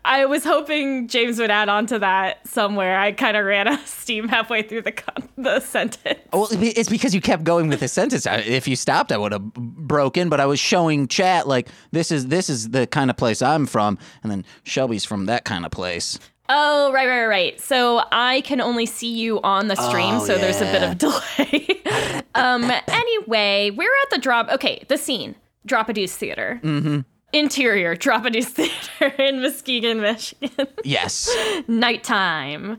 I 0.05 0.25
was 0.25 0.43
hoping 0.43 1.07
James 1.07 1.39
would 1.39 1.49
add 1.51 1.69
on 1.69 1.85
to 1.87 1.99
that 1.99 2.45
somewhere. 2.47 2.99
I 2.99 3.11
kind 3.13 3.37
of 3.37 3.45
ran 3.45 3.67
out 3.67 3.79
of 3.79 3.87
steam 3.87 4.27
halfway 4.27 4.61
through 4.61 4.81
the 4.81 4.91
con- 4.91 5.29
the 5.37 5.59
sentence. 5.61 6.19
Well, 6.31 6.47
it's 6.51 6.89
because 6.89 7.15
you 7.15 7.21
kept 7.21 7.43
going 7.43 7.69
with 7.69 7.79
the 7.79 7.87
sentence. 7.87 8.25
If 8.27 8.67
you 8.67 8.75
stopped, 8.75 9.11
I 9.11 9.17
would 9.17 9.31
have 9.31 9.53
broken. 9.53 10.29
But 10.29 10.39
I 10.39 10.45
was 10.45 10.59
showing 10.59 11.07
chat 11.07 11.47
like 11.47 11.69
this 11.91 12.11
is 12.11 12.27
this 12.27 12.49
is 12.49 12.69
the 12.69 12.85
kind 12.87 13.09
of 13.09 13.17
place 13.17 13.41
I'm 13.41 13.65
from, 13.65 13.97
and 14.23 14.31
then 14.31 14.45
Shelby's 14.63 15.05
from 15.05 15.25
that 15.27 15.45
kind 15.45 15.65
of 15.65 15.71
place. 15.71 16.19
Oh, 16.49 16.91
right, 16.91 17.07
right, 17.07 17.25
right. 17.25 17.61
So 17.61 18.03
I 18.11 18.41
can 18.41 18.59
only 18.59 18.85
see 18.85 19.07
you 19.11 19.41
on 19.41 19.69
the 19.69 19.75
stream, 19.77 20.15
Oh, 20.15 20.25
so 20.25 20.37
there's 20.37 20.59
a 20.59 20.65
bit 20.65 20.83
of 20.83 20.97
delay. 20.97 22.23
um. 22.35 22.69
Anyway, 22.89 23.71
we're 23.71 23.85
at 24.03 24.09
the 24.09 24.17
drop. 24.17 24.49
Okay, 24.49 24.83
the 24.89 24.97
scene. 24.97 25.35
Drop 25.65 25.87
a 25.87 25.93
Deuce 25.93 26.17
Theater. 26.17 26.59
Mm-hmm. 26.61 26.99
Interior. 27.33 27.95
Drop 27.95 28.25
a 28.25 28.29
Deuce 28.29 28.45
Theater 28.49 29.13
in 29.19 29.41
Muskegon, 29.41 30.01
Michigan. 30.01 30.67
Yes, 30.83 31.29
Nighttime. 31.67 32.77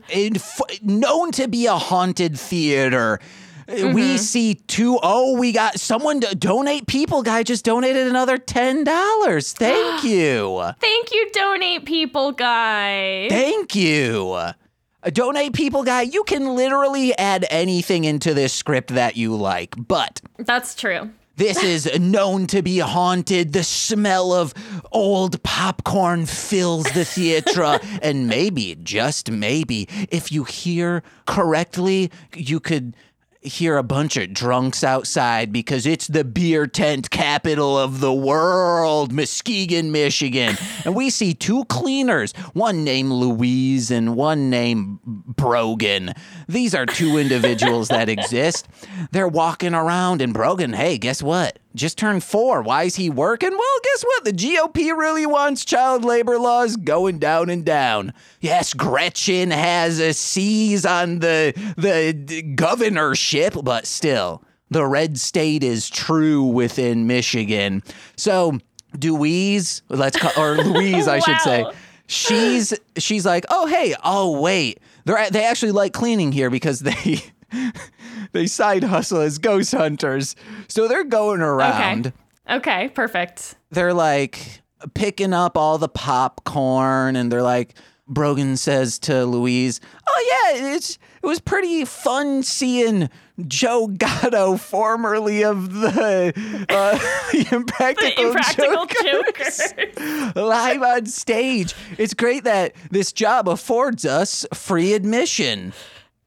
known 0.81 1.31
to 1.33 1.47
be 1.47 1.65
a 1.67 1.75
haunted 1.75 2.39
theater. 2.39 3.19
Mm-hmm. 3.67 3.93
We 3.93 4.17
see 4.17 4.53
two 4.55 4.99
oh 5.01 5.37
we 5.39 5.51
got 5.51 5.79
someone 5.79 6.21
to 6.21 6.35
donate. 6.35 6.85
People 6.87 7.23
guy 7.23 7.41
just 7.41 7.65
donated 7.65 8.07
another 8.07 8.37
ten 8.37 8.83
dollars. 8.83 9.53
Thank 9.53 10.03
you. 10.03 10.71
Thank 10.79 11.11
you, 11.11 11.29
donate 11.33 11.85
people 11.85 12.31
guy. 12.31 13.27
Thank 13.29 13.73
you. 13.75 14.31
Uh, 14.33 14.53
donate 15.11 15.53
people 15.53 15.83
guy. 15.83 16.03
You 16.03 16.23
can 16.25 16.55
literally 16.55 17.17
add 17.17 17.45
anything 17.49 18.03
into 18.03 18.35
this 18.35 18.53
script 18.53 18.93
that 18.93 19.17
you 19.17 19.35
like, 19.35 19.73
but 19.77 20.21
That's 20.37 20.75
true. 20.75 21.09
This 21.37 21.61
is 21.61 21.99
known 21.99 22.47
to 22.47 22.61
be 22.61 22.79
haunted. 22.79 23.51
The 23.51 23.63
smell 23.63 24.31
of 24.31 24.53
old 24.91 25.43
popcorn 25.43 26.25
fills 26.25 26.85
the 26.93 27.03
theatre. 27.03 27.79
and 28.01 28.27
maybe, 28.27 28.75
just 28.75 29.29
maybe, 29.29 29.87
if 30.09 30.31
you 30.31 30.45
hear 30.45 31.03
correctly, 31.25 32.09
you 32.33 32.59
could 32.61 32.95
hear 33.45 33.77
a 33.77 33.83
bunch 33.83 34.17
of 34.17 34.33
drunks 34.33 34.83
outside 34.83 35.51
because 35.51 35.85
it's 35.85 36.07
the 36.07 36.23
beer 36.23 36.67
tent 36.67 37.09
capital 37.09 37.77
of 37.77 37.99
the 37.99 38.13
world, 38.13 39.11
Muskegon, 39.11 39.91
Michigan. 39.91 40.57
and 40.83 40.95
we 40.95 41.09
see 41.09 41.33
two 41.33 41.65
cleaners, 41.65 42.33
one 42.53 42.83
named 42.83 43.11
Louise 43.11 43.91
and 43.91 44.15
one 44.15 44.49
named 44.49 44.99
Brogan. 45.05 46.13
These 46.47 46.75
are 46.75 46.85
two 46.85 47.17
individuals 47.17 47.89
that 47.89 48.09
exist. 48.09 48.67
They're 49.11 49.27
walking 49.27 49.73
around, 49.73 50.21
and 50.21 50.33
Brogan, 50.33 50.73
hey, 50.73 50.97
guess 50.97 51.21
what? 51.21 51.59
Just 51.75 51.97
turned 51.97 52.23
four. 52.23 52.61
Why 52.61 52.83
is 52.83 52.95
he 52.95 53.09
working? 53.09 53.51
Well, 53.51 53.79
guess 53.83 54.03
what? 54.03 54.25
The 54.25 54.31
GOP 54.31 54.97
really 54.97 55.25
wants 55.25 55.65
child 55.65 56.05
labor 56.05 56.39
laws 56.39 56.77
going 56.77 57.19
down 57.19 57.49
and 57.49 57.65
down. 57.65 58.13
Yes, 58.39 58.73
Gretchen 58.73 59.51
has 59.51 59.99
a 59.99 60.13
seize 60.13 60.85
on 60.85 61.19
the 61.19 61.53
the 61.77 62.41
governorship, 62.55 63.55
but 63.61 63.85
still, 63.85 64.41
the 64.71 64.85
red 64.85 65.19
state 65.19 65.63
is 65.63 65.89
true 65.89 66.43
within 66.43 67.07
Michigan. 67.07 67.83
So, 68.15 68.57
Louise, 69.01 69.81
let's 69.89 70.17
call 70.17 70.31
or 70.41 70.57
Louise, 70.57 71.09
I 71.09 71.19
should 71.19 71.39
say. 71.41 71.65
She's 72.07 72.71
she's 72.97 73.25
like, 73.25 73.45
oh 73.49 73.65
hey, 73.65 73.95
oh 74.03 74.39
wait, 74.39 74.79
they 75.05 75.27
they 75.31 75.43
actually 75.43 75.71
like 75.71 75.91
cleaning 75.91 76.31
here 76.31 76.51
because 76.51 76.81
they 76.81 77.19
they 78.35 78.47
side 78.47 78.83
hustle 78.83 79.21
as 79.21 79.37
ghost 79.37 79.73
hunters. 79.73 80.35
So 80.67 80.87
they're 80.87 81.03
going 81.03 81.41
around. 81.41 82.07
Okay. 82.07 82.15
Okay, 82.47 82.89
perfect. 82.89 83.55
They're 83.71 83.93
like 83.93 84.61
picking 84.93 85.33
up 85.33 85.57
all 85.57 85.77
the 85.77 85.89
popcorn 85.89 87.15
and 87.15 87.31
they're 87.31 87.41
like 87.41 87.73
Brogan 88.07 88.55
says 88.55 88.99
to 88.99 89.25
Louise, 89.25 89.81
"Oh 90.07 90.51
yeah, 90.53 90.75
it's 90.75 90.99
it 91.23 91.25
was 91.25 91.39
pretty 91.39 91.85
fun 91.85 92.43
seeing 92.43 93.09
Joe 93.47 93.87
Gatto, 93.87 94.57
formerly 94.57 95.43
of 95.43 95.73
the, 95.73 96.31
uh, 96.69 96.97
the 97.31 97.47
Impractical, 97.51 98.27
Impractical 98.27 98.85
Jokers, 98.85 99.73
Jokers. 99.75 100.35
live 100.35 100.83
on 100.83 101.07
stage. 101.07 101.73
It's 101.97 102.13
great 102.13 102.43
that 102.43 102.75
this 102.91 103.11
job 103.11 103.49
affords 103.49 104.05
us 104.05 104.45
free 104.53 104.93
admission." 104.93 105.73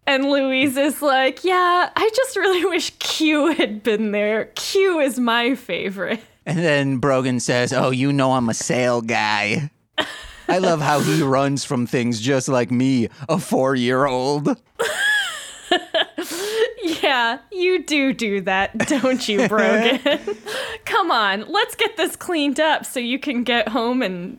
And 0.09 0.25
Louise 0.31 0.79
is 0.79 1.03
like, 1.03 1.44
yeah, 1.44 1.90
I 1.94 2.11
just 2.16 2.35
really 2.35 2.64
wish 2.71 2.90
Q 2.99 3.53
had 3.53 3.83
been 3.83 4.11
there. 4.12 4.47
Q 4.55 5.01
is 5.01 5.21
my 5.21 5.55
favorite. 5.55 6.21
And 6.47 6.59
then 6.59 6.97
Brogan 6.97 7.40
says, 7.40 7.75
Oh, 7.75 7.90
you 7.90 8.11
know 8.11 8.33
I'm 8.33 8.49
a 8.49 8.55
Sal 8.55 9.03
guy. 9.03 9.71
I 10.49 10.59
love 10.59 10.81
how 10.81 11.01
he 11.01 11.23
runs 11.23 11.66
from 11.66 11.87
things 11.87 12.23
just 12.23 12.49
like 12.49 12.71
me, 12.71 13.09
a 13.29 13.38
four 13.38 13.75
year 13.75 14.07
old. 14.07 14.57
Yeah, 16.83 17.38
you 17.53 17.83
do 17.83 18.14
do 18.14 18.40
that, 18.42 18.79
don't 18.88 19.29
you, 19.29 19.47
Brogan? 19.47 20.01
Come 20.87 21.11
on, 21.11 21.44
let's 21.49 21.75
get 21.75 21.99
this 21.99 22.16
cleaned 22.16 22.59
up 22.59 22.87
so 22.87 22.99
you 22.99 23.18
can 23.18 23.44
get 23.44 23.68
home 23.68 24.01
and 24.01 24.38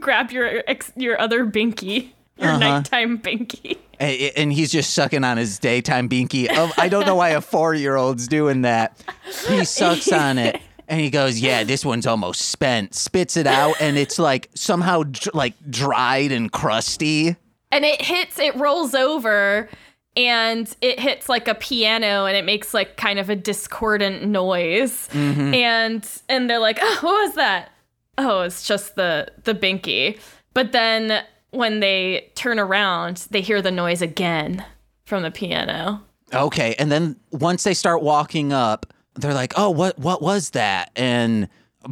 grab 0.00 0.30
your 0.30 0.62
ex- 0.66 0.92
your 0.96 1.20
other 1.20 1.44
binky, 1.44 2.12
your 2.38 2.50
Uh-huh. 2.50 2.58
nighttime 2.58 3.18
binky. 3.18 3.78
And 3.98 4.52
he's 4.52 4.70
just 4.70 4.92
sucking 4.92 5.24
on 5.24 5.38
his 5.38 5.58
daytime 5.58 6.08
binky. 6.08 6.48
Oh, 6.50 6.70
I 6.76 6.88
don't 6.88 7.06
know 7.06 7.14
why 7.14 7.30
a 7.30 7.40
four 7.40 7.74
year 7.74 7.96
old's 7.96 8.28
doing 8.28 8.62
that. 8.62 9.00
He 9.48 9.64
sucks 9.64 10.12
on 10.12 10.36
it. 10.38 10.60
And 10.88 11.00
he 11.00 11.10
goes, 11.10 11.40
"Yeah, 11.40 11.64
this 11.64 11.84
one's 11.84 12.06
almost 12.06 12.42
spent." 12.42 12.94
Spits 12.94 13.36
it 13.36 13.46
out, 13.48 13.74
and 13.80 13.96
it's 13.98 14.20
like 14.20 14.50
somehow 14.54 15.02
like 15.34 15.54
dried 15.68 16.30
and 16.30 16.52
crusty. 16.52 17.34
And 17.72 17.84
it 17.84 18.00
hits, 18.00 18.38
it 18.38 18.54
rolls 18.54 18.94
over, 18.94 19.68
and 20.16 20.72
it 20.80 21.00
hits 21.00 21.28
like 21.28 21.48
a 21.48 21.56
piano, 21.56 22.26
and 22.26 22.36
it 22.36 22.44
makes 22.44 22.72
like 22.72 22.96
kind 22.96 23.18
of 23.18 23.28
a 23.30 23.34
discordant 23.34 24.26
noise. 24.26 25.08
And 25.12 26.06
and 26.28 26.48
they're 26.48 26.60
like, 26.60 26.78
"Oh, 26.80 26.98
what 27.00 27.26
was 27.26 27.34
that?" 27.34 27.70
Oh, 28.18 28.42
it's 28.42 28.64
just 28.64 28.94
the 28.94 29.26
the 29.42 29.54
binky. 29.56 30.20
But 30.54 30.70
then 30.70 31.24
when 31.56 31.80
they 31.80 32.30
turn 32.34 32.58
around, 32.58 33.26
they 33.30 33.40
hear 33.40 33.62
the 33.62 33.70
noise 33.70 34.02
again 34.02 34.64
from 35.04 35.22
the 35.22 35.30
piano. 35.30 36.02
Okay, 36.32 36.74
and 36.78 36.90
then 36.90 37.16
once 37.30 37.62
they 37.64 37.74
start 37.74 38.02
walking 38.02 38.52
up, 38.52 38.92
they're 39.14 39.34
like, 39.34 39.54
"Oh, 39.56 39.70
what 39.70 39.98
what 39.98 40.20
was 40.20 40.50
that?" 40.50 40.90
And 40.96 41.48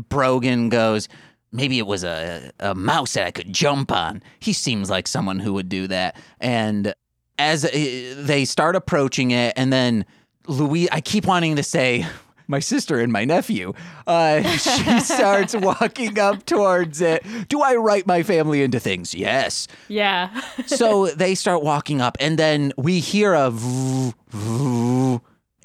Brogan 0.09 0.69
goes, 0.69 1.09
"Maybe 1.53 1.79
it 1.79 1.87
was 1.87 2.05
a 2.05 2.51
a 2.59 2.75
mouse 2.75 3.15
that 3.15 3.27
I 3.27 3.31
could 3.31 3.53
jump 3.53 3.93
on." 3.93 4.23
He 4.41 4.53
seems 4.53 4.91
like 4.91 5.07
someone 5.07 5.39
who 5.39 5.55
would 5.55 5.69
do 5.69 5.87
that. 5.87 6.17
And 6.41 6.95
as 7.39 7.65
uh, 7.65 7.71
they 8.19 8.45
start 8.45 8.77
approaching 8.77 9.31
it, 9.31 9.55
and 9.57 9.73
then 9.73 10.05
Louis, 10.47 10.91
I 10.93 11.01
keep 11.01 11.27
wanting 11.27 11.57
to 11.57 11.63
say. 11.63 12.07
My 12.47 12.59
sister 12.59 13.01
and 13.01 13.13
my 13.13 13.25
nephew. 13.25 13.73
Uh, 14.07 14.43
she 14.59 15.01
starts 15.01 15.55
walking 15.59 16.19
up 16.19 16.45
towards 16.45 17.01
it. 17.01 17.25
Do 17.49 17.63
I 17.63 17.77
write 17.77 18.07
my 18.07 18.23
family 18.23 18.63
into 18.63 18.81
things? 18.81 19.15
Yes 19.15 19.67
Yeah. 19.89 20.41
so 20.67 21.07
they 21.07 21.35
start 21.35 21.63
walking 21.63 22.01
up, 22.01 22.17
and 22.21 22.39
then 22.39 22.73
we 22.77 23.01
hear 23.01 23.35
a 23.35 23.51
voo, 23.51 24.13
voo, 24.29 25.21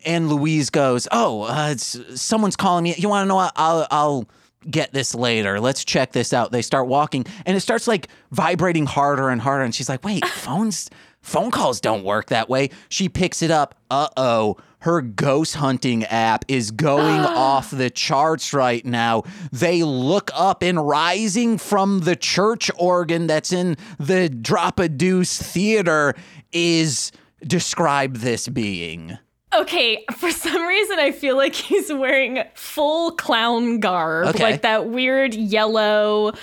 and 0.05 0.29
Louise 0.29 0.69
goes, 0.69 1.07
"Oh, 1.11 1.43
uh, 1.43 1.69
it's, 1.71 1.99
someone's 2.21 2.55
calling 2.55 2.83
me. 2.83 2.95
You 2.97 3.09
want 3.09 3.25
to 3.25 3.27
know 3.27 3.35
what? 3.35 3.51
I'll 3.55 3.87
I'll 3.91 4.25
get 4.69 4.93
this 4.93 5.13
later. 5.15 5.59
Let's 5.59 5.83
check 5.83 6.11
this 6.13 6.33
out." 6.33 6.51
They 6.51 6.61
start 6.61 6.87
walking, 6.87 7.25
and 7.45 7.57
it 7.57 7.59
starts 7.61 7.87
like 7.87 8.07
vibrating 8.31 8.85
harder 8.85 9.29
and 9.29 9.41
harder, 9.41 9.63
and 9.63 9.75
she's 9.75 9.89
like, 9.89 10.03
"Wait, 10.03 10.25
phones." 10.25 10.89
Phone 11.21 11.51
calls 11.51 11.81
don't 11.81 12.05
work 12.05 12.27
that 12.27 12.47
way. 12.47 12.69
She 12.87 13.09
picks 13.09 13.41
it 13.41 13.51
up. 13.51 13.75
Uh 13.91 14.07
oh. 14.15 14.55
Her 14.79 15.01
ghost 15.01 15.55
hunting 15.55 16.03
app 16.05 16.45
is 16.47 16.71
going 16.71 17.19
off 17.19 17.69
the 17.71 17.89
charts 17.89 18.53
right 18.53 18.85
now. 18.85 19.23
They 19.51 19.83
look 19.83 20.31
up 20.33 20.63
and 20.63 20.87
rising 20.87 21.57
from 21.57 22.01
the 22.01 22.15
church 22.15 22.71
organ 22.77 23.27
that's 23.27 23.51
in 23.51 23.75
the 23.99 24.29
Drop 24.29 24.79
a 24.79 24.87
Deuce 24.89 25.37
Theater 25.41 26.15
is 26.51 27.11
describe 27.45 28.17
this 28.17 28.47
being. 28.47 29.17
Okay, 29.51 30.05
for 30.15 30.31
some 30.31 30.61
reason 30.63 30.99
I 30.99 31.11
feel 31.11 31.35
like 31.35 31.55
he's 31.55 31.91
wearing 31.91 32.43
full 32.53 33.11
clown 33.13 33.79
garb, 33.79 34.27
Okay. 34.27 34.43
like 34.43 34.61
that 34.61 34.89
weird 34.89 35.33
yellow. 35.33 36.33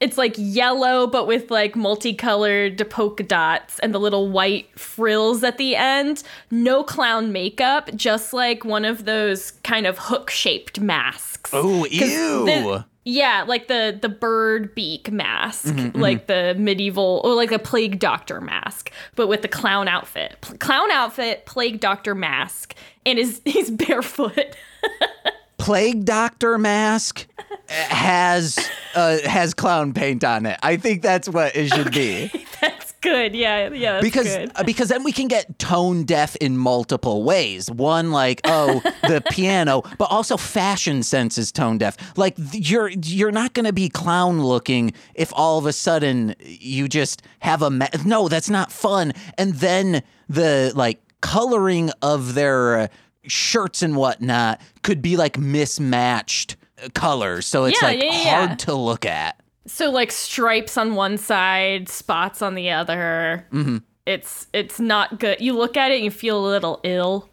It's 0.00 0.16
like 0.16 0.34
yellow, 0.36 1.06
but 1.08 1.26
with 1.26 1.50
like 1.50 1.74
multicolored 1.74 2.88
polka 2.88 3.22
dots 3.24 3.78
and 3.80 3.92
the 3.92 3.98
little 3.98 4.28
white 4.30 4.78
frills 4.78 5.42
at 5.42 5.58
the 5.58 5.74
end. 5.76 6.22
No 6.50 6.84
clown 6.84 7.32
makeup, 7.32 7.90
just 7.96 8.32
like 8.32 8.64
one 8.64 8.84
of 8.84 9.04
those 9.06 9.50
kind 9.64 9.86
of 9.86 9.98
hook 9.98 10.30
shaped 10.30 10.78
masks. 10.80 11.50
oh 11.52 11.84
ew. 11.86 12.44
the- 12.44 12.84
yeah, 13.04 13.42
like 13.48 13.68
the 13.68 13.98
the 14.00 14.10
bird 14.10 14.74
beak 14.74 15.10
mask, 15.10 15.64
Mm-hmm, 15.74 15.98
like 15.98 16.26
the 16.26 16.54
medieval 16.58 17.22
or 17.24 17.32
like 17.34 17.50
a 17.52 17.58
plague 17.58 17.98
doctor 17.98 18.38
mask, 18.40 18.92
but 19.16 19.28
with 19.28 19.40
the 19.40 19.48
clown 19.48 19.88
outfit. 19.88 20.36
P- 20.42 20.58
clown 20.58 20.90
outfit, 20.90 21.46
plague 21.46 21.80
doctor 21.80 22.14
mask, 22.14 22.74
and 23.06 23.18
is 23.18 23.40
he's 23.46 23.70
barefoot. 23.70 24.54
Plague 25.58 26.04
Doctor 26.04 26.56
mask 26.56 27.26
has 27.68 28.58
uh, 28.94 29.18
has 29.24 29.54
clown 29.54 29.92
paint 29.92 30.24
on 30.24 30.46
it. 30.46 30.58
I 30.62 30.76
think 30.76 31.02
that's 31.02 31.28
what 31.28 31.54
it 31.54 31.68
should 31.68 31.92
be. 31.92 32.30
that's 32.60 32.92
good. 33.00 33.34
Yeah, 33.34 33.68
yeah, 33.72 33.92
that's 33.94 34.04
because 34.04 34.36
good. 34.36 34.52
uh, 34.54 34.64
because 34.64 34.88
then 34.88 35.02
we 35.04 35.12
can 35.12 35.28
get 35.28 35.58
tone 35.58 36.04
deaf 36.04 36.36
in 36.36 36.56
multiple 36.56 37.22
ways. 37.24 37.70
One 37.70 38.12
like 38.12 38.40
oh 38.44 38.80
the 39.02 39.22
piano, 39.30 39.82
but 39.98 40.10
also 40.10 40.36
fashion 40.36 41.02
sense 41.02 41.36
is 41.36 41.52
tone 41.52 41.78
deaf. 41.78 41.96
Like 42.16 42.36
you're 42.52 42.88
you're 42.88 43.32
not 43.32 43.52
going 43.52 43.66
to 43.66 43.72
be 43.72 43.88
clown 43.88 44.40
looking 44.42 44.92
if 45.14 45.32
all 45.34 45.58
of 45.58 45.66
a 45.66 45.72
sudden 45.72 46.34
you 46.40 46.88
just 46.88 47.22
have 47.40 47.62
a 47.62 47.70
ma- 47.70 47.88
no 48.04 48.28
that's 48.28 48.48
not 48.48 48.72
fun. 48.72 49.12
And 49.36 49.54
then 49.54 50.02
the 50.28 50.72
like 50.74 51.00
coloring 51.20 51.90
of 52.00 52.34
their 52.34 52.78
uh, 52.78 52.88
shirts 53.28 53.82
and 53.82 53.96
whatnot 53.96 54.60
could 54.82 55.00
be 55.02 55.16
like 55.16 55.38
mismatched 55.38 56.56
uh, 56.82 56.88
colors, 56.94 57.46
so 57.46 57.64
it's 57.64 57.80
Yeah, 57.80 57.88
like 57.88 58.02
yeah, 58.02 58.22
yeah, 58.22 58.46
hard 58.46 58.58
to 58.60 58.74
look 58.74 59.04
at. 59.06 59.40
So 59.66 59.90
like 59.90 60.10
stripes 60.10 60.76
on 60.76 60.94
one 60.94 61.18
side, 61.18 61.88
spots 61.88 62.42
on 62.42 62.54
the 62.54 62.70
other. 62.70 63.46
Mm-hmm. 63.52 63.78
It's 64.06 64.46
it's 64.52 64.80
not 64.80 65.20
good. 65.20 65.40
You 65.40 65.54
look 65.56 65.76
at 65.76 65.90
it 65.90 65.96
and 65.96 66.04
you 66.04 66.10
feel 66.10 66.44
a 66.44 66.48
little 66.48 66.80
ill. 66.84 67.28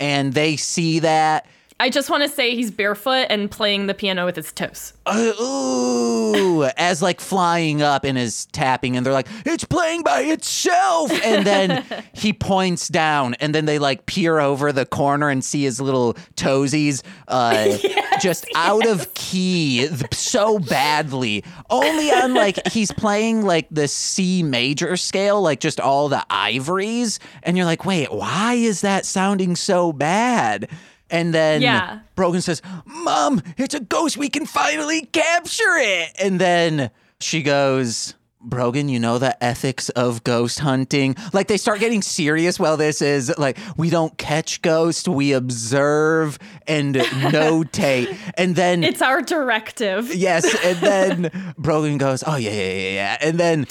And 0.00 0.32
they 0.32 0.56
see 0.56 1.00
that 1.00 1.46
I 1.80 1.90
just 1.90 2.10
want 2.10 2.24
to 2.24 2.28
say 2.28 2.56
he's 2.56 2.72
barefoot 2.72 3.26
and 3.30 3.48
playing 3.48 3.86
the 3.86 3.94
piano 3.94 4.24
with 4.24 4.34
his 4.34 4.52
toes. 4.52 4.94
uh, 5.06 5.32
ooh, 5.40 6.64
as 6.76 7.00
like 7.00 7.20
flying 7.20 7.82
up 7.82 8.04
and 8.04 8.18
is 8.18 8.46
tapping, 8.46 8.96
and 8.96 9.06
they're 9.06 9.12
like, 9.12 9.28
it's 9.46 9.62
playing 9.64 10.02
by 10.02 10.22
itself. 10.22 11.12
And 11.24 11.46
then 11.46 11.84
he 12.12 12.32
points 12.32 12.88
down, 12.88 13.34
and 13.34 13.54
then 13.54 13.66
they 13.66 13.78
like 13.78 14.06
peer 14.06 14.40
over 14.40 14.72
the 14.72 14.86
corner 14.86 15.28
and 15.28 15.44
see 15.44 15.62
his 15.62 15.80
little 15.80 16.14
toesies 16.34 17.02
uh, 17.28 17.78
just 18.20 18.44
out 18.56 18.84
of 18.86 19.14
key 19.14 19.88
so 20.10 20.58
badly. 20.58 21.44
Only 21.70 22.10
on 22.10 22.34
like, 22.34 22.66
he's 22.68 22.90
playing 22.90 23.42
like 23.42 23.68
the 23.70 23.86
C 23.86 24.42
major 24.42 24.96
scale, 24.96 25.40
like 25.40 25.60
just 25.60 25.78
all 25.78 26.08
the 26.08 26.26
ivories. 26.28 27.20
And 27.44 27.56
you're 27.56 27.66
like, 27.66 27.84
wait, 27.84 28.12
why 28.12 28.54
is 28.54 28.80
that 28.80 29.06
sounding 29.06 29.54
so 29.54 29.92
bad? 29.92 30.68
And 31.10 31.32
then 31.34 31.62
Yeah. 31.62 32.00
Brogan 32.16 32.40
says, 32.42 32.60
Mom, 32.84 33.42
it's 33.56 33.74
a 33.74 33.80
ghost. 33.80 34.16
We 34.16 34.28
can 34.28 34.46
finally 34.46 35.02
capture 35.06 35.76
it. 35.78 36.10
And 36.20 36.40
then 36.40 36.90
she 37.20 37.42
goes, 37.42 38.14
Brogan, 38.40 38.88
you 38.88 39.00
know 39.00 39.18
the 39.18 39.42
ethics 39.42 39.88
of 39.90 40.22
ghost 40.22 40.60
hunting. 40.60 41.16
Like 41.32 41.48
they 41.48 41.56
start 41.56 41.80
getting 41.80 42.02
serious. 42.02 42.58
Well, 42.60 42.76
this 42.76 43.02
is 43.02 43.36
like, 43.36 43.58
we 43.76 43.90
don't 43.90 44.16
catch 44.16 44.62
ghosts, 44.62 45.08
we 45.08 45.32
observe 45.32 46.38
and 46.66 46.94
notate. 46.94 48.16
And 48.38 48.54
then. 48.54 48.84
It's 48.84 49.02
our 49.02 49.20
directive. 49.22 50.14
Yes, 50.14 50.44
and 50.64 50.78
then 50.78 51.54
Brogan 51.58 51.98
goes, 51.98 52.22
"Oh 52.24 52.36
yeah, 52.36 52.50
yeah, 52.52 52.62
yeah, 52.72 52.90
yeah," 52.90 53.16
and 53.20 53.38
then 53.40 53.66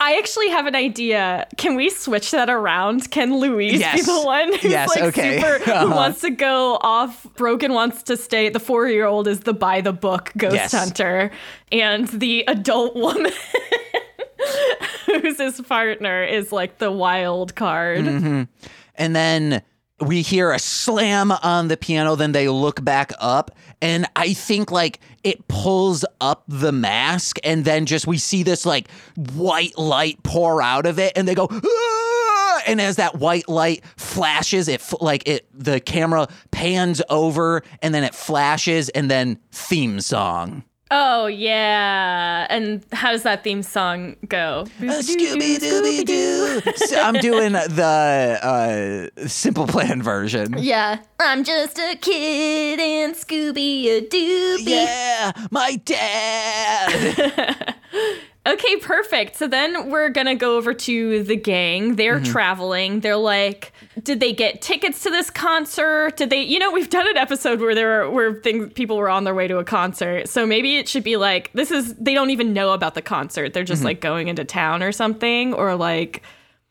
I 0.00 0.16
actually 0.18 0.48
have 0.50 0.66
an 0.66 0.76
idea. 0.76 1.46
Can 1.56 1.74
we 1.74 1.90
switch 1.90 2.30
that 2.30 2.48
around? 2.48 3.10
Can 3.10 3.36
Louise 3.38 3.80
Yes. 3.80 3.96
be 3.96 4.02
the 4.12 4.20
one 4.22 4.52
who's 4.52 4.70
Yes, 4.70 4.88
like 4.90 5.02
okay. 5.04 5.40
super 5.40 5.58
who 5.64 5.72
Uh-huh. 5.72 5.94
wants 5.96 6.20
to 6.20 6.30
go 6.30 6.78
off? 6.82 7.26
Brogan 7.34 7.72
wants 7.72 8.04
to 8.04 8.16
stay. 8.16 8.48
The 8.48 8.60
four 8.60 8.88
year 8.88 9.06
old 9.06 9.26
is 9.26 9.40
the 9.40 9.52
by 9.52 9.80
the 9.80 9.92
book 9.92 10.32
ghost 10.36 10.54
Yes. 10.54 10.72
hunter, 10.72 11.32
and 11.72 12.06
the 12.08 12.44
adult 12.46 12.94
woman 12.94 13.32
who's 15.06 15.38
his 15.38 15.60
partner 15.62 16.22
is 16.22 16.52
like 16.52 16.78
the 16.78 16.92
wild 16.92 17.54
card. 17.56 18.04
Mm-hmm. 18.04 18.42
and 18.94 19.16
then 19.16 19.62
we 20.00 20.22
hear 20.22 20.52
a 20.52 20.58
slam 20.58 21.32
on 21.32 21.68
the 21.68 21.76
piano 21.76 22.14
then 22.14 22.32
they 22.32 22.48
look 22.48 22.84
back 22.84 23.12
up 23.18 23.50
and 23.82 24.06
i 24.16 24.32
think 24.32 24.70
like 24.70 25.00
it 25.24 25.46
pulls 25.48 26.04
up 26.20 26.44
the 26.46 26.72
mask 26.72 27.38
and 27.42 27.64
then 27.64 27.86
just 27.86 28.06
we 28.06 28.18
see 28.18 28.42
this 28.42 28.64
like 28.64 28.88
white 29.34 29.76
light 29.76 30.22
pour 30.22 30.62
out 30.62 30.86
of 30.86 30.98
it 30.98 31.12
and 31.16 31.26
they 31.26 31.34
go 31.34 31.48
"Ah!" 31.50 32.62
and 32.66 32.80
as 32.80 32.96
that 32.96 33.16
white 33.16 33.48
light 33.48 33.84
flashes 33.96 34.68
it 34.68 34.82
like 35.00 35.26
it 35.26 35.48
the 35.52 35.80
camera 35.80 36.28
pans 36.50 37.02
over 37.08 37.62
and 37.82 37.94
then 37.94 38.04
it 38.04 38.14
flashes 38.14 38.88
and 38.90 39.10
then 39.10 39.38
theme 39.50 40.00
song 40.00 40.62
Oh 40.90 41.26
yeah, 41.26 42.46
and 42.48 42.82
how 42.92 43.10
does 43.12 43.22
that 43.24 43.44
theme 43.44 43.62
song 43.62 44.16
go? 44.26 44.64
Scooby 44.80 45.58
Dooby 45.58 46.04
Doo. 46.04 46.62
So 46.76 46.98
I'm 47.00 47.14
doing 47.14 47.52
the 47.52 49.10
uh, 49.20 49.28
simple 49.28 49.66
plan 49.66 50.02
version. 50.02 50.54
Yeah, 50.56 51.00
I'm 51.20 51.44
just 51.44 51.78
a 51.78 51.94
kid 51.96 52.80
and 52.80 53.14
Scooby 53.14 53.86
a 53.86 54.00
Dooby. 54.00 54.62
Yeah, 54.66 55.32
my 55.50 55.76
dad. 55.84 57.74
Okay, 58.46 58.76
perfect. 58.76 59.36
So 59.36 59.46
then 59.46 59.90
we're 59.90 60.08
gonna 60.08 60.34
go 60.34 60.56
over 60.56 60.72
to 60.72 61.22
the 61.22 61.36
gang. 61.36 61.96
They're 61.96 62.16
Mm-hmm. 62.20 62.32
traveling. 62.32 63.00
They're 63.00 63.16
like, 63.16 63.72
did 64.02 64.20
they 64.20 64.32
get 64.32 64.62
tickets 64.62 65.02
to 65.02 65.10
this 65.10 65.28
concert? 65.28 66.16
Did 66.16 66.30
they? 66.30 66.42
You 66.42 66.58
know, 66.58 66.70
we've 66.72 66.88
done 66.88 67.06
an 67.10 67.18
episode 67.18 67.60
where 67.60 67.74
there 67.74 68.04
were 68.04 68.10
where 68.10 68.34
things 68.40 68.72
people 68.72 68.96
were 68.96 69.10
on 69.10 69.24
their 69.24 69.34
way 69.34 69.48
to 69.48 69.58
a 69.58 69.64
concert. 69.64 70.28
So 70.30 70.46
maybe 70.46 70.76
it 70.76 70.88
should 70.88 71.04
be 71.04 71.16
like 71.18 71.50
this 71.52 71.70
is 71.70 71.94
they 71.96 72.14
don't 72.14 72.30
even 72.30 72.54
know 72.54 72.72
about 72.72 72.94
the 72.94 73.02
concert. 73.02 73.52
They're 73.52 73.64
Mm-hmm. 73.64 73.68
just 73.68 73.84
like 73.84 74.00
going 74.00 74.28
into 74.28 74.44
town 74.44 74.82
or 74.82 74.92
something, 74.92 75.52
or 75.52 75.74
like. 75.74 76.22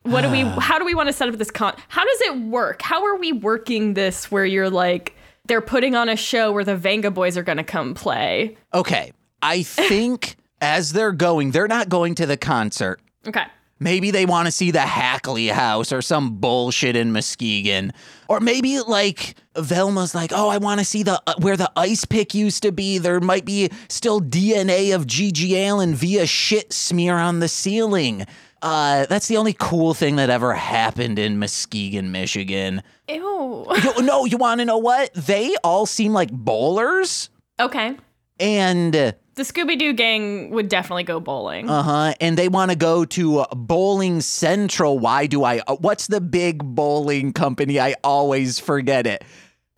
What 0.04 0.22
do 0.22 0.32
we? 0.32 0.42
How 0.60 0.80
do 0.80 0.86
we 0.86 0.96
want 0.96 1.10
to 1.10 1.14
set 1.14 1.28
up 1.28 1.36
this 1.36 1.52
con? 1.52 1.76
How 1.90 2.04
does 2.06 2.22
it 2.22 2.38
work? 2.40 2.82
How 2.82 3.06
are 3.06 3.18
we 3.18 3.34
working 3.34 3.94
this? 3.94 4.32
Where 4.32 4.46
you're 4.46 4.70
like, 4.70 5.14
they're 5.46 5.60
putting 5.62 5.96
on 5.96 6.08
a 6.08 6.16
show 6.16 6.52
where 6.54 6.64
the 6.64 6.78
Vengaboys 6.78 7.36
are 7.36 7.44
gonna 7.44 7.64
come 7.66 7.94
play. 7.94 8.58
okay, 8.74 9.12
I 9.44 9.64
think 9.64 10.37
as 10.62 10.94
they're 10.94 11.12
going, 11.12 11.52
they're 11.52 11.68
not 11.68 11.90
going 11.90 12.16
to 12.16 12.26
the 12.26 12.38
concert. 12.38 13.00
Okay. 13.28 13.44
Maybe 13.80 14.10
they 14.10 14.26
want 14.26 14.48
to 14.48 14.52
see 14.52 14.72
the 14.72 14.80
Hackley 14.80 15.48
house 15.48 15.92
or 15.92 16.02
some 16.02 16.38
bullshit 16.38 16.96
in 16.96 17.12
Muskegon. 17.12 17.94
Or 18.28 18.40
maybe 18.40 18.80
like 18.80 19.36
Velma's 19.56 20.16
like, 20.16 20.32
"Oh, 20.34 20.50
I 20.50 20.58
want 20.58 20.80
to 20.80 20.86
see 20.86 21.04
the 21.04 21.22
uh, 21.28 21.36
where 21.40 21.56
the 21.56 21.72
ice 21.78 22.04
pick 22.04 22.34
used 22.34 22.64
to 22.64 22.72
be. 22.72 22.98
There 22.98 23.20
might 23.20 23.46
be 23.46 23.70
still 23.88 24.20
DNA 24.20 24.96
of 24.96 25.06
GG 25.06 25.52
Allin 25.70 25.94
via 25.94 26.26
shit 26.26 26.74
smear 26.74 27.18
on 27.18 27.40
the 27.40 27.48
ceiling." 27.48 28.26
Uh, 28.64 29.06
that's 29.06 29.28
the 29.28 29.38
only 29.38 29.54
cool 29.54 29.94
thing 29.94 30.16
that 30.16 30.32
ever 30.32 30.56
happened 30.56 31.20
in 31.20 31.38
Muskegon, 31.38 32.12
Michigan. 32.12 32.82
Ew. 33.08 33.68
You, 33.84 34.02
no, 34.02 34.26
you 34.26 34.38
want 34.38 34.60
to 34.60 34.66
know 34.66 34.80
what? 34.80 35.14
They 35.14 35.54
all 35.64 35.86
seem 35.86 36.14
like 36.14 36.32
bowlers, 36.32 37.30
Okay. 37.60 37.96
and 38.40 39.14
The 39.38 39.44
Scooby 39.44 39.78
Doo 39.78 39.94
gang 39.94 40.50
would 40.50 40.68
definitely 40.68 41.04
go 41.04 41.20
bowling. 41.20 41.70
Uh 41.70 41.84
huh, 41.84 42.14
and 42.20 42.36
they 42.38 42.50
want 42.50 42.72
to 42.72 42.78
go 42.78 43.06
to 43.06 43.40
uh, 43.40 43.56
Bowling 43.56 44.20
Central. 44.22 44.98
Why 45.00 45.28
do 45.28 45.44
I? 45.44 45.60
Uh, 45.60 45.76
what's 45.76 46.08
the 46.08 46.20
big 46.20 46.64
bowling 46.64 47.34
company? 47.34 47.80
I 47.80 47.94
always 48.04 48.58
forget 48.60 49.06
it. 49.08 49.24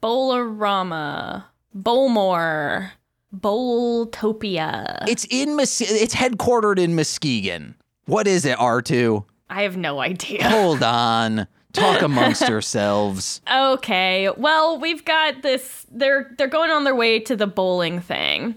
Bowlerama, 0.01 1.43
Bowlmore, 1.77 2.91
Bowltopia. 3.35 5.03
It's 5.07 5.25
in 5.29 5.55
Mus- 5.55 5.81
It's 5.81 6.15
headquartered 6.15 6.79
in 6.79 6.95
Muskegon. 6.95 7.75
What 8.05 8.27
is 8.27 8.45
it, 8.45 8.57
R 8.59 8.81
two? 8.81 9.25
I 9.49 9.63
have 9.63 9.77
no 9.77 9.99
idea. 9.99 10.47
Hold 10.49 10.83
on. 10.83 11.47
Talk 11.73 12.01
amongst 12.01 12.41
yourselves. 12.49 13.41
Okay. 13.51 14.29
Well, 14.37 14.79
we've 14.79 15.05
got 15.05 15.41
this. 15.43 15.85
They're 15.91 16.31
they're 16.37 16.47
going 16.47 16.71
on 16.71 16.83
their 16.83 16.95
way 16.95 17.19
to 17.19 17.35
the 17.35 17.45
bowling 17.47 17.99
thing. 17.99 18.55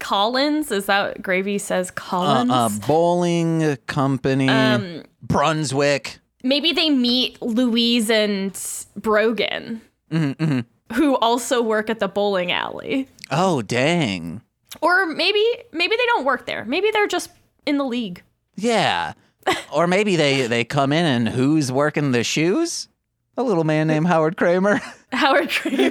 Collins 0.00 0.70
is 0.70 0.86
that 0.86 1.22
Gravy 1.22 1.58
says 1.58 1.90
Uh, 1.90 1.92
Collins? 1.94 2.50
uh, 2.50 2.68
bowling 2.86 3.76
company, 3.86 4.48
Um, 4.48 5.02
Brunswick. 5.22 6.18
Maybe 6.42 6.72
they 6.72 6.90
meet 6.90 7.40
Louise 7.40 8.10
and 8.10 8.52
Brogan, 8.96 9.80
Mm-hmm, 10.10 10.60
who 10.94 11.16
also 11.16 11.62
work 11.62 11.88
at 11.88 11.98
the 12.00 12.08
bowling 12.08 12.52
alley. 12.52 13.08
Oh, 13.30 13.62
dang. 13.62 14.42
Or 14.82 15.06
maybe 15.06 15.42
maybe 15.72 15.96
they 15.96 16.06
don't 16.06 16.24
work 16.24 16.44
there. 16.46 16.64
Maybe 16.66 16.90
they're 16.92 17.06
just 17.06 17.30
in 17.64 17.78
the 17.78 17.84
league. 17.84 18.22
Yeah. 18.56 19.14
or 19.72 19.86
maybe 19.86 20.16
they 20.16 20.46
they 20.46 20.64
come 20.64 20.92
in 20.92 21.04
and 21.06 21.28
who's 21.30 21.72
working 21.72 22.10
the 22.12 22.22
shoes? 22.24 22.88
A 23.36 23.42
little 23.42 23.64
man 23.64 23.86
named 23.88 24.06
Howard 24.06 24.36
Kramer. 24.36 24.80
Howard 25.12 25.48
Kramer. 25.50 25.90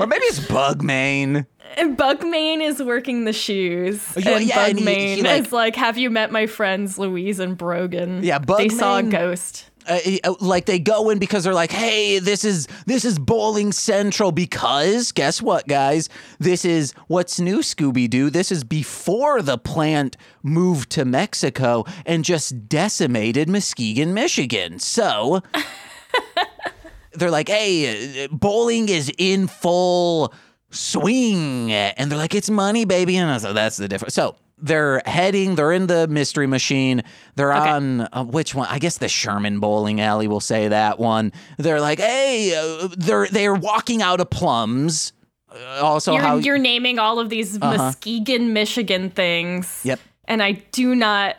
or 0.00 0.06
maybe 0.06 0.24
it's 0.26 0.40
Bugmane. 0.40 1.46
And 1.76 1.96
Bugmane 1.96 2.60
is 2.62 2.82
working 2.82 3.24
the 3.24 3.32
shoes. 3.32 4.02
Yeah, 4.16 4.36
and 4.36 4.44
yeah, 4.44 4.66
and 4.66 4.78
he- 4.78 5.14
he, 5.16 5.22
like- 5.22 5.42
is 5.46 5.52
like, 5.52 5.76
have 5.76 5.96
you 5.98 6.10
met 6.10 6.30
my 6.32 6.46
friends 6.46 6.98
Louise 6.98 7.38
and 7.38 7.56
Brogan? 7.56 8.22
Yeah, 8.22 8.38
They 8.38 8.68
saw 8.68 8.98
a 8.98 9.02
ghost. 9.02 9.66
uh, 9.88 9.98
uh, 10.24 10.34
like 10.40 10.66
they 10.66 10.78
go 10.78 11.08
in 11.10 11.18
because 11.18 11.42
they're 11.44 11.54
like, 11.54 11.72
"Hey, 11.72 12.18
this 12.18 12.44
is 12.44 12.68
this 12.86 13.04
is 13.04 13.18
bowling 13.18 13.72
central." 13.72 14.30
Because 14.30 15.10
guess 15.12 15.40
what, 15.40 15.66
guys? 15.68 16.08
This 16.38 16.64
is 16.66 16.92
what's 17.08 17.40
new, 17.40 17.58
Scooby 17.60 18.08
Doo. 18.08 18.28
This 18.30 18.52
is 18.52 18.62
before 18.62 19.40
the 19.40 19.56
plant 19.56 20.16
moved 20.42 20.90
to 20.90 21.04
Mexico 21.06 21.84
and 22.04 22.24
just 22.26 22.68
decimated 22.68 23.48
Muskegon, 23.48 24.12
Michigan. 24.12 24.78
So 24.80 25.40
they're 27.12 27.30
like, 27.30 27.48
"Hey, 27.48 28.24
uh, 28.24 28.28
bowling 28.30 28.88
is 28.88 29.10
in 29.18 29.46
full 29.48 30.32
swing," 30.70 31.72
and 31.72 32.10
they're 32.10 32.18
like, 32.18 32.34
"It's 32.34 32.50
money, 32.50 32.84
baby," 32.84 33.16
and 33.16 33.30
I 33.30 33.34
was 33.34 33.44
like, 33.44 33.54
"That's 33.54 33.76
the 33.76 33.88
difference." 33.88 34.14
So. 34.14 34.36
They're 34.62 35.00
heading. 35.06 35.54
They're 35.54 35.72
in 35.72 35.86
the 35.86 36.06
mystery 36.06 36.46
machine. 36.46 37.02
They're 37.34 37.50
on 37.50 38.02
uh, 38.02 38.24
which 38.24 38.54
one? 38.54 38.68
I 38.68 38.78
guess 38.78 38.98
the 38.98 39.08
Sherman 39.08 39.58
Bowling 39.58 40.02
Alley. 40.02 40.28
We'll 40.28 40.40
say 40.40 40.68
that 40.68 40.98
one. 40.98 41.32
They're 41.56 41.80
like, 41.80 41.98
hey, 41.98 42.54
uh, 42.54 42.88
they're 42.94 43.26
they're 43.28 43.54
walking 43.54 44.02
out 44.02 44.20
of 44.20 44.28
plums. 44.28 45.14
Uh, 45.50 45.80
also, 45.80 46.12
You're, 46.12 46.20
how 46.20 46.36
you're 46.36 46.58
naming 46.58 46.98
all 46.98 47.18
of 47.18 47.30
these 47.30 47.58
Muskegon, 47.58 48.52
Michigan 48.52 49.08
things. 49.08 49.80
Yep. 49.82 49.98
And 50.26 50.42
I 50.42 50.52
do 50.52 50.94
not. 50.94 51.36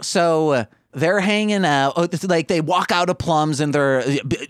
So 0.00 0.52
uh, 0.52 0.64
they're 0.92 1.20
hanging 1.20 1.64
out. 1.64 1.94
oh, 1.96 2.08
Like 2.24 2.48
they 2.48 2.60
walk 2.60 2.90
out 2.90 3.08
of 3.10 3.18
Plums, 3.18 3.60
and 3.60 3.72
they're, 3.72 4.02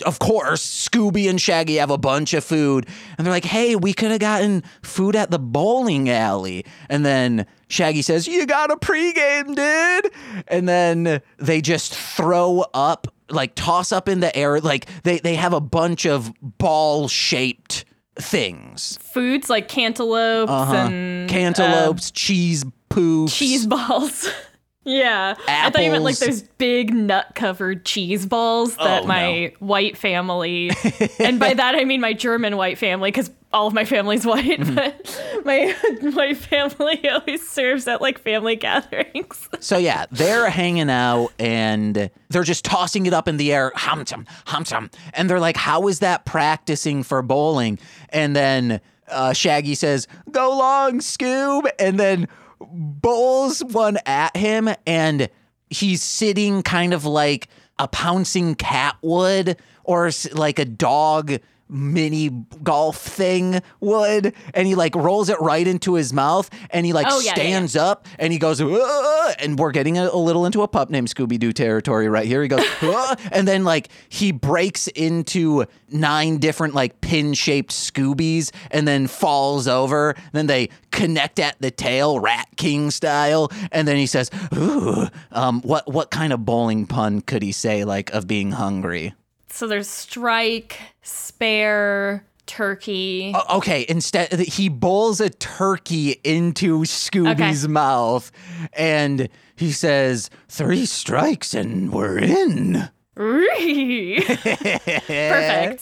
of 0.07 0.19
course, 0.19 0.89
Scooby 0.89 1.29
and 1.29 1.41
Shaggy 1.41 1.77
have 1.77 1.91
a 1.91 1.99
bunch 1.99 2.35
of 2.35 2.45
food, 2.45 2.87
and 3.19 3.27
they're 3.27 3.33
like, 3.33 3.45
"Hey, 3.45 3.77
we 3.77 3.93
could 3.93 4.11
have 4.11 4.21
gotten 4.21 4.63
food 4.83 5.17
at 5.17 5.31
the 5.31 5.39
bowling 5.39 6.09
alley." 6.09 6.65
And 6.89 7.05
then 7.05 7.47
Shaggy 7.69 8.03
says, 8.03 8.27
"You 8.27 8.47
got 8.47 8.71
a 8.71 8.77
pregame, 8.77 9.55
dude." 9.55 10.13
And 10.49 10.69
then 10.69 11.21
they 11.39 11.61
just 11.61 11.95
throw 11.95 12.65
up, 12.73 13.07
like 13.29 13.55
toss 13.55 13.93
up 13.93 14.09
in 14.09 14.21
the 14.21 14.35
air, 14.35 14.61
like 14.61 14.87
they 15.03 15.19
they 15.19 15.35
have 15.35 15.53
a 15.53 15.61
bunch 15.61 16.07
of 16.07 16.33
ball 16.41 17.09
shaped 17.09 17.85
things, 18.17 18.99
Foods 19.03 19.51
like 19.51 19.69
cantaloupes 19.69 20.51
uh-huh. 20.51 20.75
and 20.75 21.29
cantaloupes, 21.29 22.11
cheese 22.11 22.65
poofs, 22.89 23.29
uh, 23.29 23.31
cheese 23.31 23.67
balls. 23.67 24.29
yeah. 24.91 25.35
I 25.49 25.71
thought 25.71 25.83
you 25.85 25.91
meant 25.91 26.05
like 26.05 26.19
those 26.19 26.43
big 26.43 26.93
nut 26.95 27.33
covered 27.35 27.85
cheese 27.85 28.27
balls 28.27 28.77
that 28.77 29.05
Oh, 29.05 29.07
my 29.07 29.53
white 29.59 29.97
family, 29.97 30.71
and 31.19 31.39
by 31.39 31.55
that 31.55 31.75
I 31.75 31.85
mean 31.85 32.01
my 32.01 32.13
German 32.13 32.57
white 32.57 32.79
family, 32.79 33.11
because 33.11 33.31
all 33.53 33.67
of 33.67 33.75
my 33.75 33.85
family's 33.85 34.25
white, 34.25 34.61
Mm-hmm. 34.61 34.75
but 34.75 35.45
my 35.45 35.75
white 36.13 36.37
family 36.37 37.09
always 37.11 37.49
serves 37.49 37.89
at 37.89 38.01
like 38.01 38.19
family 38.21 38.55
gatherings. 38.57 39.49
So 39.61 39.77
yeah, 39.77 40.07
they're 40.13 40.49
hanging 40.51 40.89
out 40.91 41.31
and 41.39 42.11
they're 42.29 42.45
just 42.45 42.65
tossing 42.65 43.07
it 43.07 43.13
up 43.13 43.27
in 43.29 43.37
the 43.39 43.53
air, 43.53 43.73
hum 43.75 44.05
hum 44.47 44.65
tum, 44.65 44.91
and 45.15 45.29
they're 45.29 45.41
like, 45.41 45.57
"How 45.57 45.89
is 45.89 45.99
that 46.01 46.25
practicing 46.25 47.03
for 47.03 47.23
bowling?" 47.23 47.79
And 48.11 48.37
then 48.37 48.81
uh, 49.09 49.33
Shaggy 49.33 49.75
says, 49.75 50.07
"Go 50.31 50.57
long, 50.57 51.01
Scoob," 51.01 51.69
and 51.81 51.99
then 51.99 52.29
bowls 52.61 53.63
one 53.65 53.99
at 54.07 54.37
him, 54.37 54.69
and 54.87 55.29
he's 55.69 56.03
sitting 56.03 56.63
kind 56.63 56.93
of 56.93 57.05
like 57.05 57.49
a 57.79 57.89
pouncing 57.89 58.55
cat 58.55 58.97
would, 59.03 59.57
or 59.85 60.11
like 60.33 60.59
a 60.59 60.65
dog 60.65 61.39
mini 61.71 62.29
golf 62.63 62.99
thing 62.99 63.61
would 63.81 64.35
and 64.55 64.67
he 64.67 64.75
like 64.75 64.95
rolls 64.97 65.29
it 65.29 65.41
right 65.41 65.67
into 65.67 65.95
his 65.95 66.13
mouth 66.13 66.51
and 66.71 66.85
he 66.85 66.93
like 66.93 67.07
Oh, 67.09 67.21
yeah, 67.21 67.33
yeah, 67.37 67.43
yeah. 67.43 67.51
stands 67.51 67.77
up 67.77 68.07
and 68.19 68.33
he 68.33 68.39
goes 68.39 68.61
and 68.61 69.59
we're 69.59 69.71
getting 69.71 69.97
a, 69.99 70.09
a 70.09 70.17
little 70.17 70.47
into 70.47 70.63
a 70.63 70.69
pup 70.69 70.91
named 70.91 71.09
Scooby-Doo 71.09 71.53
territory 71.53 72.09
right 72.09 72.27
here. 72.27 72.43
He 72.43 72.49
goes 72.49 72.65
and 73.33 73.47
then 73.49 73.65
like 73.65 73.89
he 74.09 74.33
breaks 74.33 74.89
into 74.89 75.65
nine 75.91 76.39
different 76.39 76.75
like 76.75 77.01
pin-shaped 77.01 77.71
Scoobies 77.71 78.51
and 78.71 78.87
then 78.87 79.07
falls 79.07 79.67
over. 79.69 80.15
Then 80.33 80.47
they 80.47 80.69
connect 80.91 81.39
at 81.39 81.61
the 81.61 81.71
tail 81.71 82.19
Rat 82.21 82.49
King 82.57 82.91
style 82.91 83.51
and 83.73 83.87
then 83.87 83.97
he 83.97 84.07
says 84.07 84.31
ooh 84.57 85.07
um 85.33 85.63
what 85.63 85.91
what 85.93 86.11
kind 86.11 86.33
of 86.33 86.45
bowling 86.45 86.87
pun 86.87 87.21
could 87.21 87.43
he 87.43 87.53
say 87.53 87.85
like 87.85 88.11
of 88.13 88.27
being 88.27 88.53
hungry 88.53 89.15
So 89.53 89.67
there's 89.67 89.89
strike, 89.89 90.79
spare, 91.03 92.25
turkey. 92.47 93.33
O- 93.35 93.59
Okay, 93.59 93.85
instead 93.89 94.33
he 94.41 94.69
bowls 94.69 95.21
a 95.21 95.31
turkey 95.31 96.21
into 96.25 96.81
Scooby's 96.83 97.69
mouth 97.69 98.31
and 98.73 99.29
he 99.57 99.73
says, 99.73 100.31
three 100.49 100.87
strikes 100.87 101.55
and 101.55 101.93
we're 101.93 102.19
in. 102.19 102.89
Perfect. 103.17 104.29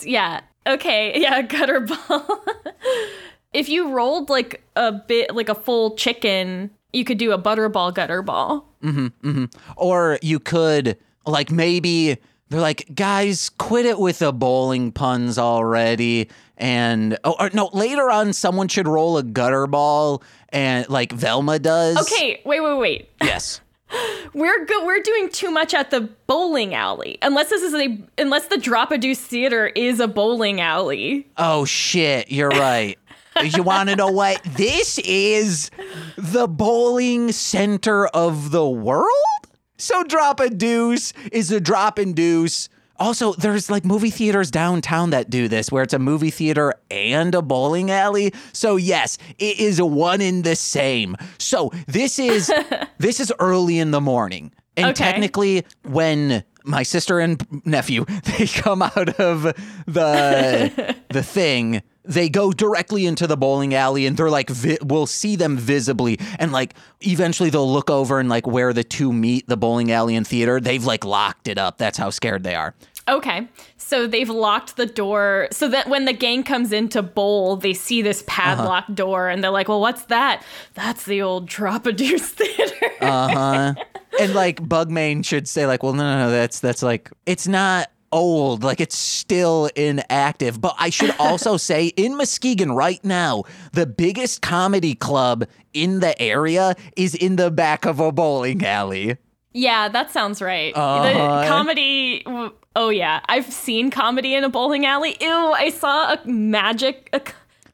Yeah. 0.06 0.40
Okay. 0.66 1.20
Yeah. 1.20 1.42
Gutter 1.42 1.80
ball. 1.80 2.44
if 3.52 3.68
you 3.68 3.92
rolled 3.92 4.30
like 4.30 4.62
a 4.76 4.92
bit, 4.92 5.34
like 5.34 5.48
a 5.48 5.54
full 5.54 5.94
chicken, 5.96 6.70
you 6.92 7.04
could 7.04 7.18
do 7.18 7.32
a 7.32 7.38
butterball 7.38 7.94
gutter 7.94 8.22
ball. 8.22 8.66
Mm-hmm, 8.82 9.06
mm-hmm. 9.28 9.44
Or 9.76 10.18
you 10.22 10.38
could, 10.40 10.96
like, 11.26 11.50
maybe 11.50 12.16
they're 12.48 12.60
like, 12.60 12.94
guys, 12.94 13.50
quit 13.50 13.86
it 13.86 13.98
with 13.98 14.20
the 14.20 14.32
bowling 14.32 14.92
puns 14.92 15.38
already. 15.38 16.28
And, 16.56 17.18
oh, 17.24 17.36
or 17.38 17.50
no, 17.52 17.70
later 17.72 18.10
on, 18.10 18.32
someone 18.32 18.68
should 18.68 18.88
roll 18.88 19.18
a 19.18 19.22
gutter 19.22 19.66
ball 19.66 20.22
and, 20.48 20.88
like, 20.88 21.12
Velma 21.12 21.58
does. 21.58 21.98
Okay. 21.98 22.40
Wait. 22.44 22.60
Wait. 22.60 22.78
Wait. 22.78 23.10
Yes. 23.22 23.60
We're 24.34 24.64
good. 24.64 24.84
We're 24.84 25.00
doing 25.02 25.30
too 25.30 25.50
much 25.50 25.74
at 25.74 25.90
the 25.90 26.02
bowling 26.26 26.74
alley. 26.74 27.18
Unless 27.22 27.50
this 27.50 27.62
is 27.62 27.74
a 27.74 27.98
unless 28.18 28.46
the 28.48 28.58
Drop 28.58 28.90
a 28.92 28.98
Deuce 28.98 29.20
Theater 29.20 29.68
is 29.68 30.00
a 30.00 30.06
bowling 30.06 30.60
alley. 30.60 31.26
Oh 31.38 31.64
shit, 31.64 32.30
you're 32.30 32.50
right. 32.50 32.98
you 33.42 33.62
want 33.62 33.88
to 33.88 33.96
know 33.96 34.10
what? 34.10 34.42
This 34.44 34.98
is 34.98 35.70
the 36.16 36.46
bowling 36.46 37.32
center 37.32 38.06
of 38.08 38.50
the 38.50 38.68
world? 38.68 39.08
So 39.78 40.02
drop 40.04 40.40
a 40.40 40.50
deuce 40.50 41.12
is 41.32 41.50
a 41.50 41.60
drop 41.60 41.98
and 41.98 42.14
deuce. 42.14 42.68
Also, 43.00 43.32
there's 43.34 43.70
like 43.70 43.84
movie 43.84 44.10
theaters 44.10 44.50
downtown 44.50 45.10
that 45.10 45.30
do 45.30 45.46
this 45.46 45.70
where 45.70 45.84
it's 45.84 45.94
a 45.94 46.00
movie 46.00 46.30
theater 46.32 46.74
and 46.90 47.32
a 47.32 47.40
bowling 47.42 47.92
alley. 47.92 48.32
So 48.52 48.74
yes, 48.74 49.18
it 49.38 49.60
is 49.60 49.80
one 49.80 50.20
in 50.20 50.42
the 50.42 50.56
same. 50.56 51.16
So 51.38 51.70
this 51.86 52.18
is 52.18 52.52
this 52.98 53.20
is 53.20 53.32
early 53.38 53.78
in 53.78 53.92
the 53.92 54.00
morning. 54.00 54.52
And 54.76 54.86
Okay. 54.90 54.94
technically 54.94 55.64
when 55.84 56.42
my 56.64 56.82
sister 56.82 57.20
and 57.20 57.40
nephew 57.64 58.04
they 58.36 58.46
come 58.48 58.82
out 58.82 59.08
of 59.20 59.42
the 59.86 60.96
the 61.10 61.22
thing 61.22 61.82
they 62.08 62.28
go 62.30 62.50
directly 62.50 63.06
into 63.06 63.26
the 63.26 63.36
bowling 63.36 63.74
alley 63.74 64.06
and 64.06 64.16
they're 64.16 64.30
like 64.30 64.48
vi- 64.48 64.78
we'll 64.82 65.06
see 65.06 65.36
them 65.36 65.56
visibly. 65.56 66.18
And 66.38 66.50
like 66.50 66.74
eventually 67.02 67.50
they'll 67.50 67.70
look 67.70 67.90
over 67.90 68.18
and 68.18 68.28
like 68.28 68.46
where 68.46 68.72
the 68.72 68.82
two 68.82 69.12
meet 69.12 69.46
the 69.46 69.58
bowling 69.58 69.92
alley 69.92 70.16
and 70.16 70.26
theater. 70.26 70.58
They've 70.58 70.84
like 70.84 71.04
locked 71.04 71.48
it 71.48 71.58
up. 71.58 71.76
That's 71.78 71.98
how 71.98 72.10
scared 72.10 72.42
they 72.44 72.54
are. 72.54 72.74
Okay. 73.08 73.48
So 73.76 74.06
they've 74.06 74.28
locked 74.28 74.76
the 74.76 74.86
door. 74.86 75.48
So 75.50 75.68
that 75.68 75.88
when 75.88 76.06
the 76.06 76.12
gang 76.12 76.42
comes 76.42 76.72
in 76.72 76.88
to 76.90 77.02
bowl, 77.02 77.56
they 77.56 77.74
see 77.74 78.02
this 78.02 78.24
padlocked 78.26 78.94
door 78.94 79.28
and 79.28 79.44
they're 79.44 79.50
like, 79.50 79.68
well, 79.68 79.80
what's 79.80 80.04
that? 80.06 80.42
That's 80.74 81.04
the 81.04 81.22
old 81.22 81.46
Drop 81.46 81.86
a 81.86 81.92
Deuce 81.92 82.28
Theater. 82.30 82.86
uh-huh. 83.00 83.74
And 84.18 84.34
like 84.34 84.60
bugmane 84.62 85.24
should 85.24 85.46
say 85.46 85.66
like 85.66 85.82
well 85.82 85.92
no 85.92 86.02
no 86.02 86.26
no. 86.26 86.30
That's 86.30 86.60
that's 86.60 86.82
like 86.82 87.10
it's 87.26 87.46
not 87.46 87.90
old 88.12 88.62
like 88.62 88.80
it's 88.80 88.96
still 88.96 89.70
inactive 89.76 90.60
but 90.60 90.74
i 90.78 90.90
should 90.90 91.14
also 91.18 91.56
say 91.56 91.86
in 91.88 92.16
muskegon 92.16 92.72
right 92.72 93.04
now 93.04 93.42
the 93.72 93.86
biggest 93.86 94.42
comedy 94.42 94.94
club 94.94 95.44
in 95.74 96.00
the 96.00 96.20
area 96.20 96.74
is 96.96 97.14
in 97.14 97.36
the 97.36 97.50
back 97.50 97.84
of 97.84 98.00
a 98.00 98.12
bowling 98.12 98.64
alley 98.64 99.16
yeah, 99.52 99.88
that 99.88 100.10
sounds 100.10 100.40
right. 100.40 100.72
Uh-huh. 100.76 101.42
The 101.42 101.48
comedy. 101.48 102.22
Oh, 102.76 102.90
yeah. 102.90 103.20
I've 103.26 103.52
seen 103.52 103.90
comedy 103.90 104.34
in 104.34 104.44
a 104.44 104.48
bowling 104.48 104.86
alley. 104.86 105.16
Ew, 105.20 105.28
I 105.28 105.70
saw 105.70 106.12
a 106.12 106.28
magic. 106.28 107.08
A, 107.12 107.20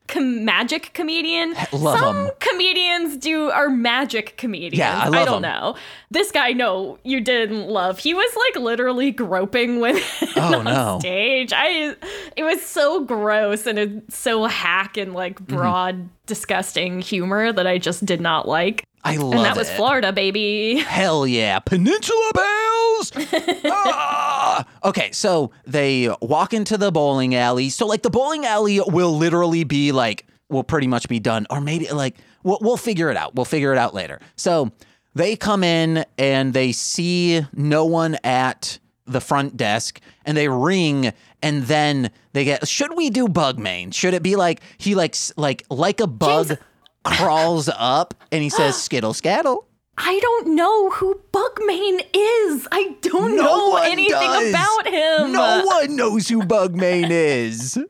com- 0.08 0.44
magic 0.44 0.90
comedian. 0.94 1.54
love 1.72 1.98
Some 1.98 2.26
'em. 2.26 2.30
comedians 2.40 3.16
do 3.16 3.50
are 3.50 3.68
magic 3.70 4.36
comedians. 4.36 4.78
Yeah, 4.78 4.98
I 4.98 5.08
love 5.08 5.14
I 5.14 5.24
don't 5.24 5.36
'em. 5.36 5.42
know. 5.42 5.76
This 6.10 6.30
guy, 6.30 6.52
no, 6.52 6.98
you 7.04 7.20
didn't 7.20 7.68
love. 7.68 7.98
He 7.98 8.14
was 8.14 8.30
like 8.36 8.62
literally 8.62 9.10
groping 9.10 9.80
women 9.80 10.02
Oh, 10.36 10.58
on 10.58 10.64
no. 10.64 10.98
stage. 11.00 11.52
I 11.54 11.94
it 12.36 12.42
was 12.44 12.62
so 12.64 13.04
gross 13.04 13.66
and 13.66 13.78
it's 13.78 14.16
so 14.18 14.44
hack 14.44 14.96
and 14.96 15.14
like 15.14 15.34
Mm-hmm. 15.40 15.56
broad, 15.56 16.08
disgusting 16.26 17.00
humor 17.00 17.52
that 17.52 17.66
I 17.66 17.78
just 17.78 18.04
did 18.06 18.20
not 18.20 18.46
like. 18.48 18.84
I 19.04 19.16
love 19.16 19.32
it. 19.32 19.36
and 19.36 19.44
that 19.44 19.56
was. 19.56 19.70
Florida, 19.70 20.12
baby. 20.12 20.78
Hell 20.78 21.26
yeah. 21.26 21.58
Peninsula 21.58 22.30
Bells! 22.34 23.12
Ah! 23.66 24.64
Okay, 24.84 25.10
so 25.12 25.50
they 25.66 26.14
walk 26.22 26.54
into 26.54 26.76
the 26.78 26.90
bowling 26.92 27.34
alley. 27.34 27.68
So, 27.70 27.86
like, 27.86 28.02
the 28.02 28.10
bowling 28.10 28.44
alley 28.46 28.80
will 28.86 29.16
literally 29.16 29.64
be 29.64 29.92
like, 29.92 30.26
will 30.48 30.62
pretty 30.64 30.86
much 30.86 31.08
be 31.08 31.18
done. 31.18 31.46
Or 31.50 31.60
maybe, 31.60 31.88
like, 31.90 32.16
we'll, 32.44 32.58
we'll 32.60 32.76
figure 32.76 33.10
it 33.10 33.16
out. 33.16 33.34
We'll 33.34 33.44
figure 33.44 33.72
it 33.72 33.78
out 33.78 33.94
later. 33.94 34.20
So, 34.36 34.70
they 35.14 35.36
come 35.36 35.64
in 35.64 36.04
and 36.18 36.52
they 36.54 36.72
see 36.72 37.44
no 37.52 37.84
one 37.84 38.16
at 38.24 38.78
the 39.06 39.20
front 39.20 39.56
desk 39.56 40.00
and 40.24 40.36
they 40.36 40.48
ring 40.48 41.12
and 41.42 41.64
then 41.64 42.10
they 42.32 42.42
get 42.44 42.66
should 42.66 42.96
we 42.96 43.10
do 43.10 43.28
bug 43.28 43.58
main 43.58 43.90
should 43.90 44.14
it 44.14 44.22
be 44.22 44.34
like 44.34 44.62
he 44.78 44.94
likes 44.94 45.30
like 45.36 45.62
like 45.68 46.00
a 46.00 46.06
bug 46.06 46.56
crawls 47.04 47.68
up 47.76 48.14
and 48.32 48.42
he 48.42 48.48
says 48.50 48.80
skittle 48.82 49.14
scattle 49.14 49.66
I 49.96 50.18
don't 50.20 50.56
know 50.56 50.90
who 50.90 51.20
Bugmane 51.32 52.00
is. 52.12 52.66
I 52.72 52.96
don't 53.00 53.36
No 53.36 53.42
know 53.44 53.76
anything 53.76 54.10
does. 54.10 54.50
about 54.50 54.86
him. 54.88 55.30
No 55.32 55.62
one 55.64 55.94
knows 55.94 56.28
who 56.28 56.42
Bugmain 56.42 57.10
is. 57.10 57.76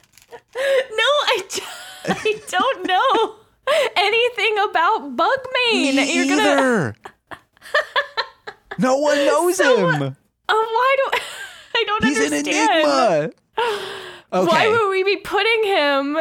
No, 0.56 1.04
I, 1.26 1.42
d- 1.48 1.62
I 2.06 2.40
don't 2.48 2.86
know 2.86 3.36
anything 3.96 4.58
about 4.68 5.16
Bugmane. 5.16 5.96
Me 5.96 6.14
You're 6.16 6.36
gonna. 6.36 6.42
either. 6.50 6.94
no 8.78 8.96
one 8.98 9.16
knows 9.24 9.58
him. 9.60 10.16
Oh, 10.48 10.68
why 10.76 10.96
do 10.98 11.18
I 11.76 11.84
don't 11.86 12.04
understand? 12.04 12.46
He's 12.46 12.56
an 12.56 12.64
enigma. 12.74 13.30
Okay. 14.32 14.46
Why 14.46 14.68
would 14.68 14.90
we 14.90 15.02
be 15.04 15.16
putting 15.18 15.64
him? 15.64 16.16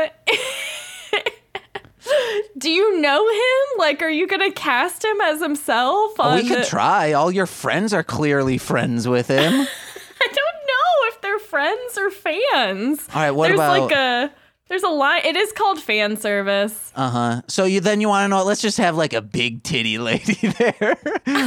Do 2.57 2.69
you 2.69 2.99
know 2.99 3.27
him? 3.29 3.79
Like, 3.79 4.01
are 4.01 4.09
you 4.09 4.27
gonna 4.27 4.51
cast 4.51 5.03
him 5.03 5.19
as 5.21 5.41
himself? 5.41 6.11
We 6.17 6.47
could 6.47 6.59
the- 6.59 6.65
try. 6.65 7.13
All 7.13 7.31
your 7.31 7.45
friends 7.47 7.93
are 7.93 8.03
clearly 8.03 8.57
friends 8.57 9.07
with 9.07 9.27
him. 9.27 9.53
I 10.21 10.25
don't 10.27 10.37
know 10.37 11.07
if 11.07 11.21
they're 11.21 11.39
friends 11.39 11.97
or 11.97 12.09
fans. 12.11 13.07
All 13.13 13.21
right, 13.21 13.31
what 13.31 13.47
there's 13.47 13.59
about- 13.59 13.81
like 13.81 13.91
a 13.91 14.33
there's 14.69 14.83
a 14.83 14.87
line. 14.89 15.21
It 15.25 15.35
is 15.35 15.51
called 15.51 15.79
fan 15.79 16.17
service. 16.17 16.91
Uh 16.95 17.09
huh. 17.09 17.41
So 17.47 17.65
you 17.65 17.79
then 17.79 18.01
you 18.01 18.07
want 18.07 18.25
to 18.25 18.27
know? 18.29 18.43
Let's 18.43 18.61
just 18.61 18.77
have 18.77 18.95
like 18.95 19.13
a 19.13 19.21
big 19.21 19.61
titty 19.63 19.97
lady 19.99 20.47
there. 20.57 20.97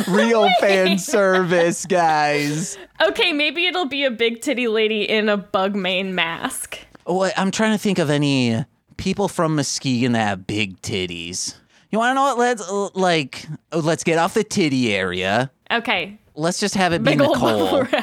Real 0.06 0.48
fan 0.60 0.98
service, 0.98 1.86
guys. 1.86 2.78
Okay, 3.02 3.32
maybe 3.32 3.66
it'll 3.66 3.86
be 3.88 4.04
a 4.04 4.10
big 4.10 4.42
titty 4.42 4.68
lady 4.68 5.02
in 5.08 5.28
a 5.28 5.36
bug 5.36 5.74
main 5.74 6.14
mask. 6.14 6.78
Oh, 7.06 7.28
I'm 7.36 7.50
trying 7.50 7.72
to 7.72 7.78
think 7.78 7.98
of 7.98 8.10
any 8.10 8.64
people 8.96 9.28
from 9.28 9.56
Muskegon 9.56 10.12
that 10.12 10.26
have 10.26 10.46
big 10.46 10.80
titties. 10.82 11.54
You 11.90 11.98
want 11.98 12.10
to 12.10 12.14
know 12.14 12.22
what? 12.22 12.38
Let's 12.38 12.62
uh, 12.68 12.88
like 12.94 13.46
let's 13.72 14.04
get 14.04 14.18
off 14.18 14.34
the 14.34 14.44
titty 14.44 14.94
area. 14.94 15.50
Okay, 15.70 16.18
Let's 16.34 16.60
just 16.60 16.74
have 16.74 16.92
it 16.92 17.02
be 17.02 17.12
big 17.12 17.20
old 17.20 17.36
Nicole. 17.36 17.84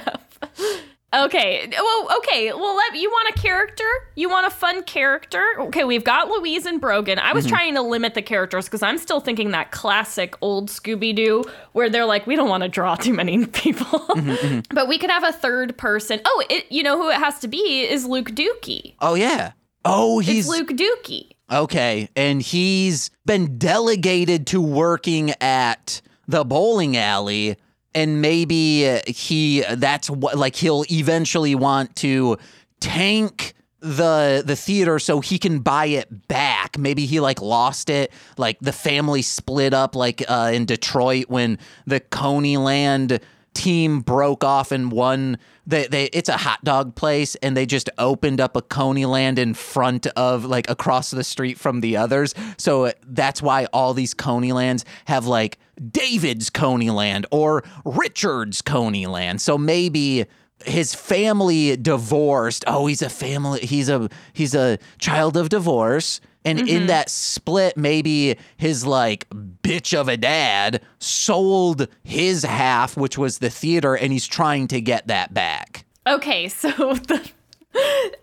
Okay. 1.15 1.69
Well, 1.71 2.07
okay. 2.17 2.51
Well, 2.53 2.75
let 2.75 2.95
you 2.95 3.07
want 3.11 3.29
a 3.37 3.39
character? 3.39 3.83
You 4.15 4.29
want 4.29 4.47
a 4.47 4.49
fun 4.49 4.81
character? 4.81 5.45
Okay, 5.59 5.83
we've 5.83 6.03
got 6.03 6.27
Louise 6.27 6.65
and 6.65 6.81
Brogan. 6.81 7.19
I 7.19 7.25
Mm-hmm. 7.27 7.35
was 7.35 7.45
trying 7.45 7.75
to 7.75 7.83
limit 7.83 8.15
the 8.15 8.23
characters 8.23 8.65
because 8.65 8.81
I'm 8.81 8.97
still 8.97 9.19
thinking 9.19 9.51
that 9.51 9.69
classic 9.69 10.33
old 10.41 10.69
Scooby 10.69 11.15
Doo 11.15 11.43
where 11.73 11.87
they're 11.87 12.07
like, 12.07 12.25
we 12.25 12.35
don't 12.35 12.49
want 12.49 12.63
to 12.63 12.69
draw 12.69 12.95
too 12.95 13.13
many 13.13 13.45
people, 13.45 13.99
Mm-hmm, 13.99 14.61
but 14.73 14.87
we 14.87 14.97
could 14.97 15.11
have 15.11 15.23
a 15.23 15.31
third 15.31 15.77
person. 15.77 16.19
Oh, 16.25 16.43
it. 16.49 16.65
You 16.71 16.81
know 16.81 16.97
who 16.99 17.09
it 17.11 17.17
has 17.19 17.37
to 17.41 17.47
be 17.47 17.81
is 17.87 18.07
Luke 18.07 18.31
Dookie. 18.31 18.95
Oh 18.99 19.13
yeah. 19.13 19.51
Oh, 19.85 20.19
It's 20.19 20.29
he's 20.29 20.47
Luke 20.47 20.69
Dookie. 20.69 21.31
okay, 21.51 22.09
and 22.15 22.41
he's 22.41 23.09
been 23.25 23.57
delegated 23.57 24.47
to 24.47 24.61
working 24.61 25.31
at 25.41 26.01
the 26.27 26.45
bowling 26.45 26.95
alley, 26.97 27.57
and 27.93 28.21
maybe 28.21 28.87
uh, 28.89 28.99
he 29.07 29.61
that's 29.75 30.09
what 30.09 30.37
like 30.37 30.55
he'll 30.55 30.85
eventually 30.89 31.53
want 31.55 31.95
to 31.97 32.37
tank 32.79 33.53
the 33.81 34.41
the 34.45 34.55
theater 34.55 34.97
so 34.99 35.19
he 35.19 35.37
can 35.37 35.59
buy 35.59 35.87
it 35.87 36.27
back. 36.29 36.77
Maybe 36.77 37.05
he 37.05 37.19
like 37.19 37.41
lost 37.41 37.89
it, 37.89 38.13
like 38.37 38.57
the 38.61 38.71
family 38.71 39.21
split 39.21 39.73
up, 39.73 39.95
like 39.95 40.23
uh, 40.29 40.51
in 40.53 40.65
Detroit 40.65 41.25
when 41.27 41.59
the 41.85 41.99
Coneyland 41.99 43.21
team 43.53 43.99
broke 43.99 44.43
off 44.45 44.71
and 44.71 44.91
won. 44.91 45.37
They, 45.65 45.87
they 45.87 46.05
it's 46.05 46.29
a 46.29 46.37
hot 46.37 46.63
dog 46.63 46.95
place 46.95 47.35
and 47.35 47.55
they 47.55 47.65
just 47.65 47.89
opened 47.97 48.41
up 48.41 48.57
a 48.57 48.61
Coneyland 48.61 49.37
in 49.37 49.53
front 49.53 50.07
of 50.07 50.43
like 50.45 50.69
across 50.69 51.11
the 51.11 51.23
street 51.23 51.57
from 51.57 51.79
the 51.79 51.97
others. 51.97 52.33
So 52.57 52.85
uh, 52.85 52.91
that's 53.07 53.41
why 53.41 53.65
all 53.71 53.93
these 53.93 54.13
Coneylands 54.13 54.83
have 55.05 55.25
like 55.25 55.57
David's 55.91 56.49
Coneyland 56.49 57.25
or 57.31 57.63
Richard's 57.85 58.61
Coneyland. 58.61 59.39
So 59.39 59.57
maybe 59.57 60.25
his 60.65 60.93
family 60.93 61.77
divorced. 61.77 62.63
Oh, 62.67 62.87
he's 62.87 63.01
a 63.01 63.09
family. 63.09 63.61
He's 63.61 63.89
a 63.89 64.09
he's 64.33 64.55
a 64.55 64.77
child 64.97 65.37
of 65.37 65.49
divorce. 65.49 66.19
And 66.45 66.67
in 66.67 66.87
that 66.87 67.09
split, 67.09 67.77
maybe 67.77 68.37
his 68.57 68.85
like 68.85 69.29
bitch 69.29 69.97
of 69.97 70.07
a 70.09 70.17
dad 70.17 70.81
sold 70.99 71.87
his 72.03 72.43
half, 72.43 72.97
which 72.97 73.17
was 73.17 73.37
the 73.39 73.49
theater, 73.49 73.95
and 73.95 74.11
he's 74.11 74.27
trying 74.27 74.67
to 74.69 74.81
get 74.81 75.07
that 75.07 75.33
back. 75.33 75.85
Okay, 76.05 76.47
so 76.49 76.69
the 76.69 77.29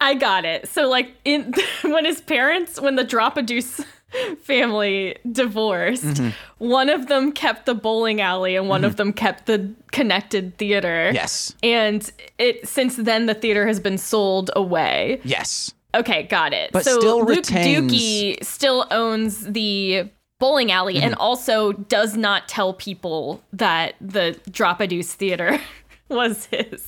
I 0.00 0.14
got 0.14 0.44
it. 0.44 0.68
So 0.68 0.88
like 0.88 1.12
in 1.24 1.52
when 1.82 2.04
his 2.04 2.20
parents 2.20 2.80
when 2.80 2.96
the 2.96 3.04
Drop 3.04 3.36
a 3.36 3.42
Deuce 3.42 3.80
family 4.42 5.16
divorced, 5.30 6.04
Mm-hmm. 6.04 6.30
one 6.58 6.88
of 6.88 7.06
them 7.06 7.32
kept 7.32 7.66
the 7.66 7.74
bowling 7.74 8.20
alley 8.20 8.56
and 8.56 8.68
one 8.68 8.84
of 8.84 8.96
them 8.96 9.12
kept 9.12 9.46
the 9.46 9.72
connected 9.92 10.56
theater. 10.58 11.10
Yes. 11.14 11.54
And 11.62 12.08
it 12.38 12.68
since 12.68 12.96
then 12.96 13.26
the 13.26 13.34
theater 13.34 13.66
has 13.66 13.80
been 13.80 13.98
sold 13.98 14.50
away. 14.56 15.20
Yes. 15.24 15.72
Okay, 15.94 16.24
got 16.24 16.52
it. 16.52 16.70
But 16.72 16.84
so 16.84 16.98
still 17.00 17.18
Luke 17.24 17.28
retains- 17.38 17.92
Dookie 17.92 18.44
still 18.44 18.86
owns 18.90 19.44
the 19.46 20.08
bowling 20.38 20.70
alley 20.72 20.96
and 20.96 21.12
Mm-hmm. 21.12 21.20
also 21.20 21.72
does 21.72 22.16
not 22.16 22.48
tell 22.48 22.72
people 22.72 23.42
that 23.52 23.94
the 24.00 24.38
Drop 24.50 24.80
a 24.80 24.86
Deuce 24.86 25.12
theater 25.12 25.60
was 26.08 26.46
his 26.46 26.82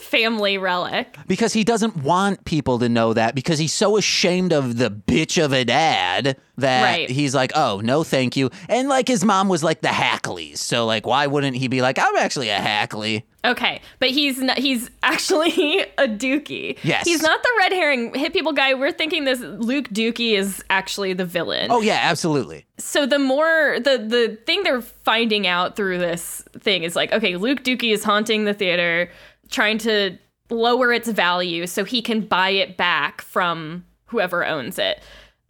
family 0.00 0.58
relic. 0.58 1.16
Because 1.26 1.52
he 1.52 1.64
doesn't 1.64 1.96
want 1.98 2.44
people 2.44 2.78
to 2.80 2.88
know 2.88 3.12
that 3.12 3.34
because 3.34 3.58
he's 3.58 3.72
so 3.72 3.96
ashamed 3.96 4.52
of 4.52 4.78
the 4.78 4.90
bitch 4.90 5.42
of 5.42 5.52
a 5.52 5.64
dad 5.64 6.36
that 6.58 6.82
Right. 6.82 7.10
he's 7.10 7.34
like, 7.34 7.52
oh, 7.54 7.80
no, 7.84 8.02
thank 8.02 8.36
you. 8.36 8.50
And 8.68 8.88
like 8.88 9.08
his 9.08 9.24
mom 9.24 9.48
was 9.48 9.62
like 9.62 9.80
the 9.82 9.88
Hackleys. 9.88 10.58
So, 10.58 10.86
like, 10.86 11.06
why 11.06 11.26
wouldn't 11.26 11.56
he 11.56 11.68
be 11.68 11.82
like, 11.82 11.98
I'm 11.98 12.16
actually 12.16 12.48
a 12.48 12.56
Hackley? 12.56 13.24
Okay, 13.44 13.80
but 14.00 14.10
he's 14.10 14.38
not, 14.38 14.58
he's 14.58 14.90
actually 15.02 15.80
a 15.98 16.08
Dookie. 16.08 16.78
Yes. 16.82 17.04
He's 17.04 17.22
not 17.22 17.42
the 17.42 17.48
red 17.58 17.72
herring 17.72 18.12
hit 18.14 18.32
people 18.32 18.52
guy. 18.52 18.74
We're 18.74 18.90
thinking 18.90 19.24
this 19.24 19.40
Luke 19.40 19.88
Dookie 19.90 20.32
is 20.36 20.64
actually 20.70 21.12
the 21.12 21.24
villain. 21.26 21.70
Oh, 21.70 21.80
yeah, 21.80 22.00
absolutely. 22.02 22.66
So 22.78 23.06
the 23.06 23.18
more 23.20 23.76
the 23.78 23.98
the 23.98 24.38
thing 24.46 24.62
they're 24.64 24.80
finding 24.82 25.46
out 25.46 25.76
through 25.76 25.98
this 25.98 26.42
thing 26.58 26.82
is 26.82 26.96
like, 26.96 27.12
okay, 27.12 27.36
Luke 27.36 27.62
Dookie 27.62 27.92
is 27.92 28.02
haunting 28.02 28.44
the 28.46 28.54
theater, 28.54 29.10
trying 29.50 29.78
to 29.78 30.18
lower 30.50 30.92
its 30.92 31.08
value 31.08 31.66
so 31.66 31.84
he 31.84 32.00
can 32.02 32.20
buy 32.22 32.50
it 32.50 32.76
back 32.76 33.20
from 33.22 33.84
whoever 34.06 34.44
owns 34.44 34.78
it. 34.78 35.00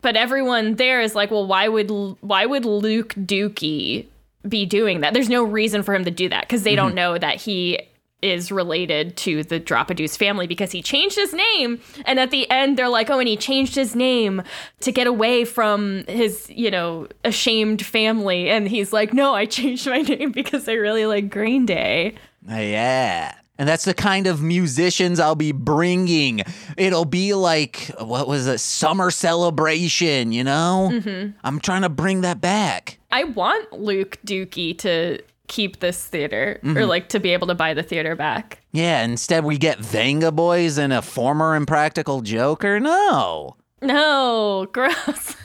But 0.02 0.16
everyone 0.16 0.74
there 0.74 1.00
is 1.00 1.14
like, 1.14 1.30
well, 1.30 1.46
why 1.46 1.68
would 1.68 1.90
why 2.20 2.46
would 2.46 2.64
Luke 2.64 3.14
Dookie 3.14 4.06
be 4.48 4.66
doing 4.66 5.00
that? 5.00 5.14
There's 5.14 5.28
no 5.28 5.42
reason 5.42 5.82
for 5.82 5.94
him 5.94 6.04
to 6.04 6.10
do 6.10 6.28
that 6.28 6.42
because 6.42 6.62
they 6.62 6.74
don't 6.74 6.88
mm-hmm. 6.88 6.96
know 6.96 7.18
that 7.18 7.40
he 7.40 7.80
is 8.22 8.50
related 8.50 9.16
to 9.16 9.42
the 9.44 9.58
Drop 9.58 9.90
family 9.96 10.46
because 10.46 10.72
he 10.72 10.82
changed 10.82 11.16
his 11.16 11.32
name. 11.32 11.80
And 12.04 12.18
at 12.18 12.30
the 12.30 12.50
end, 12.50 12.76
they're 12.76 12.88
like, 12.88 13.10
oh, 13.10 13.18
and 13.18 13.28
he 13.28 13.36
changed 13.36 13.74
his 13.74 13.94
name 13.94 14.42
to 14.80 14.92
get 14.92 15.06
away 15.06 15.44
from 15.44 16.04
his, 16.08 16.50
you 16.50 16.70
know, 16.70 17.08
ashamed 17.24 17.84
family. 17.84 18.48
And 18.48 18.68
he's 18.68 18.92
like, 18.92 19.12
no, 19.12 19.34
I 19.34 19.46
changed 19.46 19.86
my 19.86 19.98
name 20.02 20.32
because 20.32 20.68
I 20.68 20.72
really 20.72 21.06
like 21.06 21.30
Green 21.30 21.66
Day. 21.66 22.14
Yeah. 22.48 23.34
And 23.58 23.68
that's 23.68 23.84
the 23.84 23.94
kind 23.94 24.26
of 24.26 24.42
musicians 24.42 25.18
I'll 25.18 25.34
be 25.34 25.52
bringing. 25.52 26.42
It'll 26.76 27.04
be 27.06 27.32
like, 27.34 27.90
what 27.98 28.28
was 28.28 28.46
it? 28.46 28.58
Summer 28.58 29.10
celebration, 29.10 30.32
you 30.32 30.44
know? 30.44 30.90
Mm-hmm. 30.92 31.38
I'm 31.42 31.60
trying 31.60 31.82
to 31.82 31.88
bring 31.88 32.20
that 32.20 32.40
back. 32.40 32.98
I 33.10 33.24
want 33.24 33.72
Luke 33.72 34.18
Dookie 34.26 34.76
to 34.78 35.20
keep 35.48 35.78
this 35.80 36.04
theater 36.04 36.60
or 36.64 36.86
like 36.86 37.08
to 37.10 37.20
be 37.20 37.30
able 37.30 37.46
to 37.46 37.54
buy 37.54 37.72
the 37.72 37.82
theater 37.82 38.16
back. 38.16 38.60
Yeah, 38.72 39.02
instead 39.04 39.44
we 39.44 39.58
get 39.58 39.78
Vengaboys 39.78 40.76
and 40.76 40.92
a 40.92 41.00
former 41.00 41.54
Impractical 41.54 42.20
Joker. 42.20 42.80
No. 42.80 43.56
No, 43.80 44.66
gross. 44.72 45.36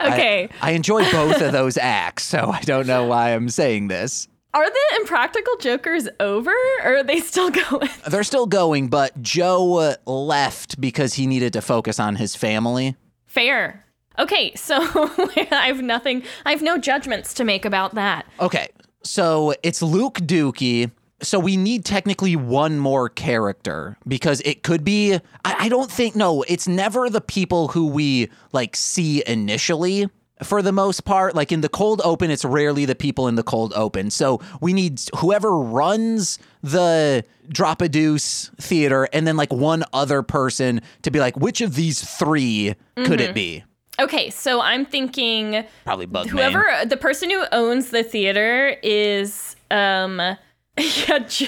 okay. 0.00 0.48
I 0.60 0.72
enjoy 0.72 1.10
both 1.10 1.40
of 1.40 1.52
those 1.52 1.78
acts, 1.78 2.24
so 2.24 2.50
I 2.50 2.60
don't 2.62 2.86
know 2.86 3.06
why 3.06 3.30
I'm 3.30 3.48
saying 3.48 3.88
this. 3.88 4.28
Are 4.56 4.70
the 4.70 4.96
Impractical 5.00 5.54
Jokers 5.58 6.08
over 6.18 6.50
or 6.82 6.96
are 6.96 7.02
they 7.02 7.20
still 7.20 7.50
going? 7.70 7.90
They're 8.08 8.24
still 8.24 8.46
going, 8.46 8.88
but 8.88 9.20
Joe 9.20 9.94
left 10.06 10.80
because 10.80 11.12
he 11.12 11.26
needed 11.26 11.52
to 11.52 11.60
focus 11.60 12.00
on 12.00 12.16
his 12.16 12.34
family. 12.34 12.96
Fair. 13.26 13.84
Okay, 14.18 14.54
so 14.54 14.76
I 14.80 15.64
have 15.66 15.82
nothing, 15.82 16.22
I 16.46 16.52
have 16.52 16.62
no 16.62 16.78
judgments 16.78 17.34
to 17.34 17.44
make 17.44 17.66
about 17.66 17.96
that. 17.96 18.24
Okay, 18.40 18.68
so 19.04 19.52
it's 19.62 19.82
Luke 19.82 20.20
Dookie. 20.20 20.90
So 21.20 21.38
we 21.38 21.58
need 21.58 21.84
technically 21.84 22.34
one 22.34 22.78
more 22.78 23.10
character 23.10 23.98
because 24.08 24.40
it 24.42 24.62
could 24.62 24.84
be. 24.84 25.14
I, 25.14 25.20
I 25.44 25.68
don't 25.68 25.90
think. 25.90 26.14
No, 26.16 26.42
it's 26.42 26.68
never 26.68 27.10
the 27.10 27.22
people 27.22 27.68
who 27.68 27.88
we 27.88 28.30
like 28.52 28.76
see 28.76 29.22
initially. 29.26 30.08
For 30.42 30.60
the 30.60 30.72
most 30.72 31.04
part, 31.04 31.34
like 31.34 31.50
in 31.50 31.62
the 31.62 31.68
cold 31.68 32.02
open, 32.04 32.30
it's 32.30 32.44
rarely 32.44 32.84
the 32.84 32.94
people 32.94 33.26
in 33.26 33.36
the 33.36 33.42
cold 33.42 33.72
open. 33.74 34.10
So 34.10 34.40
we 34.60 34.74
need 34.74 35.00
whoever 35.16 35.56
runs 35.56 36.38
the 36.62 37.24
drop 37.48 37.80
a 37.80 37.88
deuce 37.88 38.50
theater 38.60 39.08
and 39.12 39.26
then 39.26 39.36
like 39.36 39.52
one 39.52 39.84
other 39.94 40.22
person 40.22 40.82
to 41.02 41.10
be 41.10 41.20
like, 41.20 41.36
which 41.38 41.62
of 41.62 41.74
these 41.74 42.02
3 42.18 42.74
could 42.96 43.20
it 43.20 43.34
be? 43.34 43.64
Okay, 43.98 44.28
so 44.28 44.60
I'm 44.60 44.84
thinking 44.84 45.64
Probably 45.84 46.04
Bug 46.04 46.28
whoever 46.28 46.66
the 46.84 46.98
person 46.98 47.30
who 47.30 47.44
owns 47.52 47.90
the 47.90 48.02
theater 48.02 48.76
is 48.82 49.56
um 49.70 50.18
yeah 50.78 51.18
Joe. 51.26 51.46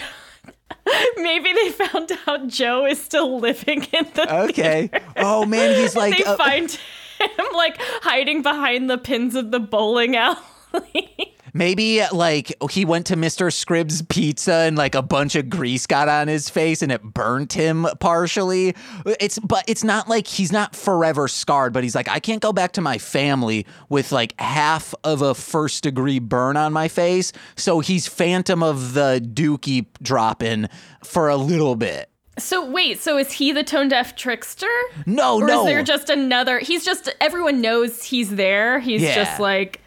maybe 1.18 1.52
they 1.52 1.70
found 1.70 2.10
out 2.26 2.48
joe 2.48 2.86
is 2.86 2.98
still 3.00 3.38
living 3.38 3.86
in 3.92 4.06
the 4.14 4.34
Okay. 4.44 4.90
Oh 5.16 5.44
man, 5.44 5.74
he's 5.76 5.94
like. 5.96 6.16
they 6.16 6.24
uh, 6.24 6.36
find 6.36 6.78
him 7.20 7.46
like 7.54 7.76
hiding 7.78 8.42
behind 8.42 8.88
the 8.88 8.98
pins 8.98 9.34
of 9.34 9.50
the 9.50 9.60
bowling 9.60 10.16
alley 10.16 10.38
Maybe 11.54 12.02
like 12.12 12.52
he 12.70 12.84
went 12.84 13.06
to 13.06 13.16
Mr. 13.16 13.52
Scribbs 13.52 14.02
Pizza 14.02 14.52
and 14.52 14.76
like 14.76 14.94
a 14.94 15.02
bunch 15.02 15.34
of 15.34 15.48
grease 15.48 15.86
got 15.86 16.08
on 16.08 16.28
his 16.28 16.48
face 16.48 16.82
and 16.82 16.92
it 16.92 17.02
burnt 17.02 17.52
him 17.52 17.86
partially. 18.00 18.74
It's 19.06 19.38
but 19.38 19.64
it's 19.66 19.82
not 19.82 20.08
like 20.08 20.26
he's 20.26 20.52
not 20.52 20.76
forever 20.76 21.26
scarred, 21.26 21.72
but 21.72 21.82
he's 21.82 21.94
like 21.94 22.08
I 22.08 22.20
can't 22.20 22.42
go 22.42 22.52
back 22.52 22.72
to 22.72 22.80
my 22.80 22.98
family 22.98 23.66
with 23.88 24.12
like 24.12 24.38
half 24.40 24.94
of 25.04 25.22
a 25.22 25.34
first 25.34 25.82
degree 25.82 26.18
burn 26.18 26.56
on 26.56 26.72
my 26.72 26.88
face. 26.88 27.32
So 27.56 27.80
he's 27.80 28.06
Phantom 28.06 28.62
of 28.62 28.94
the 28.94 29.20
Dookie 29.24 29.86
dropping 30.02 30.68
for 31.02 31.28
a 31.28 31.36
little 31.36 31.76
bit. 31.76 32.10
So 32.38 32.64
wait 32.70 33.00
so 33.00 33.18
is 33.18 33.32
he 33.32 33.52
the 33.52 33.64
tone 33.64 33.88
deaf 33.88 34.14
trickster 34.16 34.66
No, 35.06 35.36
or 35.40 35.46
no. 35.46 35.60
is 35.60 35.66
there 35.66 35.82
just 35.82 36.08
another 36.10 36.58
he's 36.58 36.84
just 36.84 37.12
everyone 37.20 37.60
knows 37.60 38.02
he's 38.04 38.30
there 38.36 38.78
he's 38.80 39.02
Yeah. 39.02 39.14
just 39.14 39.40
like 39.40 39.80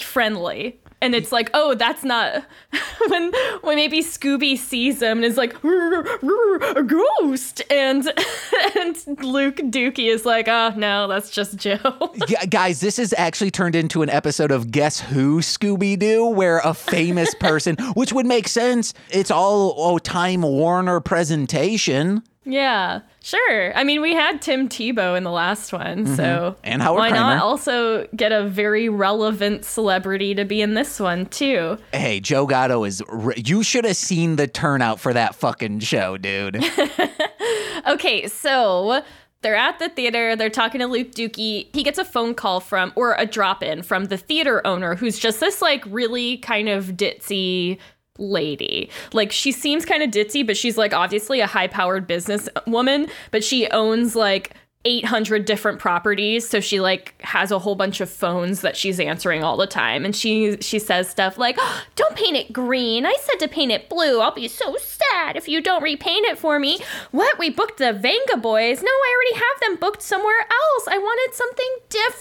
friendly 0.00 0.78
and 1.00 1.14
it's 1.14 1.32
like 1.32 1.50
oh 1.54 1.74
that's 1.74 2.04
not 2.04 2.44
when 3.08 3.32
when 3.62 3.76
maybe 3.76 4.02
scooby 4.02 4.56
sees 4.56 5.00
him 5.00 5.18
and 5.18 5.24
is 5.24 5.36
like 5.36 5.54
"Rrr, 5.62 6.04
rrr, 6.20 6.76
a 6.76 6.82
ghost 6.82 7.62
and 7.70 8.06
and 8.76 9.24
luke 9.24 9.56
dookie 9.56 10.08
is 10.08 10.24
like 10.24 10.48
oh 10.48 10.72
no 10.76 11.06
that's 11.08 11.30
just 11.30 11.56
joe 11.56 11.76
Yeah, 12.28 12.44
guys, 12.46 12.80
this 12.80 12.96
has 12.96 13.14
actually 13.16 13.50
turned 13.50 13.76
into 13.76 14.02
an 14.02 14.10
episode 14.10 14.50
of 14.50 14.70
Guess 14.70 15.00
Who 15.00 15.40
Scooby 15.40 15.98
Doo, 15.98 16.26
where 16.26 16.58
a 16.58 16.74
famous 16.74 17.34
person, 17.34 17.76
which 17.94 18.12
would 18.12 18.26
make 18.26 18.48
sense, 18.48 18.94
it's 19.10 19.30
all 19.30 19.74
oh, 19.76 19.98
Time 19.98 20.42
Warner 20.42 21.00
presentation. 21.00 22.22
Yeah 22.48 23.00
sure 23.22 23.76
i 23.76 23.82
mean 23.82 24.00
we 24.00 24.14
had 24.14 24.40
tim 24.40 24.68
tebow 24.68 25.16
in 25.16 25.24
the 25.24 25.30
last 25.30 25.72
one 25.72 26.06
so 26.06 26.22
Mm-hmm. 26.22 26.60
And 26.64 26.80
Howard 26.82 26.98
why 27.00 27.10
not 27.10 27.42
also 27.42 28.06
get 28.14 28.30
a 28.32 28.44
very 28.48 28.88
relevant 28.88 29.64
celebrity 29.64 30.34
to 30.36 30.44
be 30.44 30.62
in 30.62 30.74
this 30.74 31.00
one 31.00 31.26
too 31.26 31.76
Hey, 31.92 32.20
Joe 32.20 32.46
Gatto 32.46 32.84
is. 32.84 33.02
r- 33.02 33.34
You 33.36 33.62
should 33.62 33.84
have 33.84 33.96
seen 33.96 34.36
the 34.36 34.46
turnout 34.46 35.00
for 35.00 35.12
that 35.12 35.34
fucking 35.34 35.80
show, 35.80 36.16
dude. 36.16 36.62
Okay, 37.86 38.26
so 38.26 39.02
they're 39.42 39.54
at 39.54 39.78
the 39.78 39.88
theater. 39.88 40.34
They're 40.34 40.50
talking 40.50 40.80
to 40.80 40.86
Luke 40.88 41.12
Dookie. 41.12 41.68
He 41.72 41.82
gets 41.84 41.98
a 41.98 42.04
phone 42.04 42.34
call 42.34 42.58
from, 42.58 42.92
or 42.96 43.14
a 43.16 43.26
drop 43.26 43.62
in 43.62 43.82
from 43.82 44.06
the 44.06 44.16
theater 44.16 44.66
owner, 44.66 44.96
who's 44.96 45.18
just 45.20 45.38
this 45.38 45.62
like 45.62 45.84
really 45.86 46.38
kind 46.38 46.68
of 46.68 46.86
ditzy 46.96 47.78
lady. 48.18 48.90
Like 49.12 49.32
she 49.32 49.52
seems 49.52 49.84
kind 49.84 50.02
of 50.02 50.10
ditzy, 50.10 50.46
but 50.46 50.56
she's 50.56 50.76
like 50.76 50.92
obviously 50.92 51.40
a 51.40 51.46
high 51.46 51.66
powered 51.66 52.06
business 52.06 52.48
woman, 52.66 53.08
but 53.30 53.44
she 53.44 53.68
owns 53.68 54.16
like 54.16 54.54
800 54.86 55.44
different 55.44 55.80
properties. 55.80 56.48
So 56.48 56.60
she 56.60 56.80
like 56.80 57.20
has 57.22 57.50
a 57.50 57.58
whole 57.58 57.74
bunch 57.74 58.00
of 58.00 58.08
phones 58.08 58.60
that 58.60 58.76
she's 58.76 59.00
answering 59.00 59.42
all 59.42 59.56
the 59.56 59.66
time. 59.66 60.04
And 60.04 60.14
she 60.14 60.56
she 60.60 60.78
says 60.78 61.10
stuff 61.10 61.36
like 61.36 61.56
"Oh, 61.58 61.82
don't 61.96 62.14
paint 62.16 62.36
it 62.36 62.52
green. 62.52 63.04
I 63.04 63.14
said 63.20 63.40
to 63.40 63.48
paint 63.48 63.72
it 63.72 63.88
blue. 63.88 64.20
I'll 64.20 64.30
be 64.30 64.48
so 64.48 64.76
sad 64.76 65.36
if 65.36 65.48
you 65.48 65.60
don't 65.60 65.82
repaint 65.82 66.26
it 66.26 66.38
for 66.38 66.58
me. 66.58 66.78
What? 67.10 67.36
We 67.38 67.50
booked 67.50 67.78
the 67.78 67.86
Vengaboys? 67.86 68.82
No 68.82 68.90
i 68.90 69.14
already 69.16 69.34
have 69.34 69.60
them 69.60 69.76
booked 69.76 70.02
somewhere 70.02 70.38
else. 70.38 70.88
I 70.88 70.98
wanted 70.98 71.34
something 71.34 71.76
different. 71.90 72.16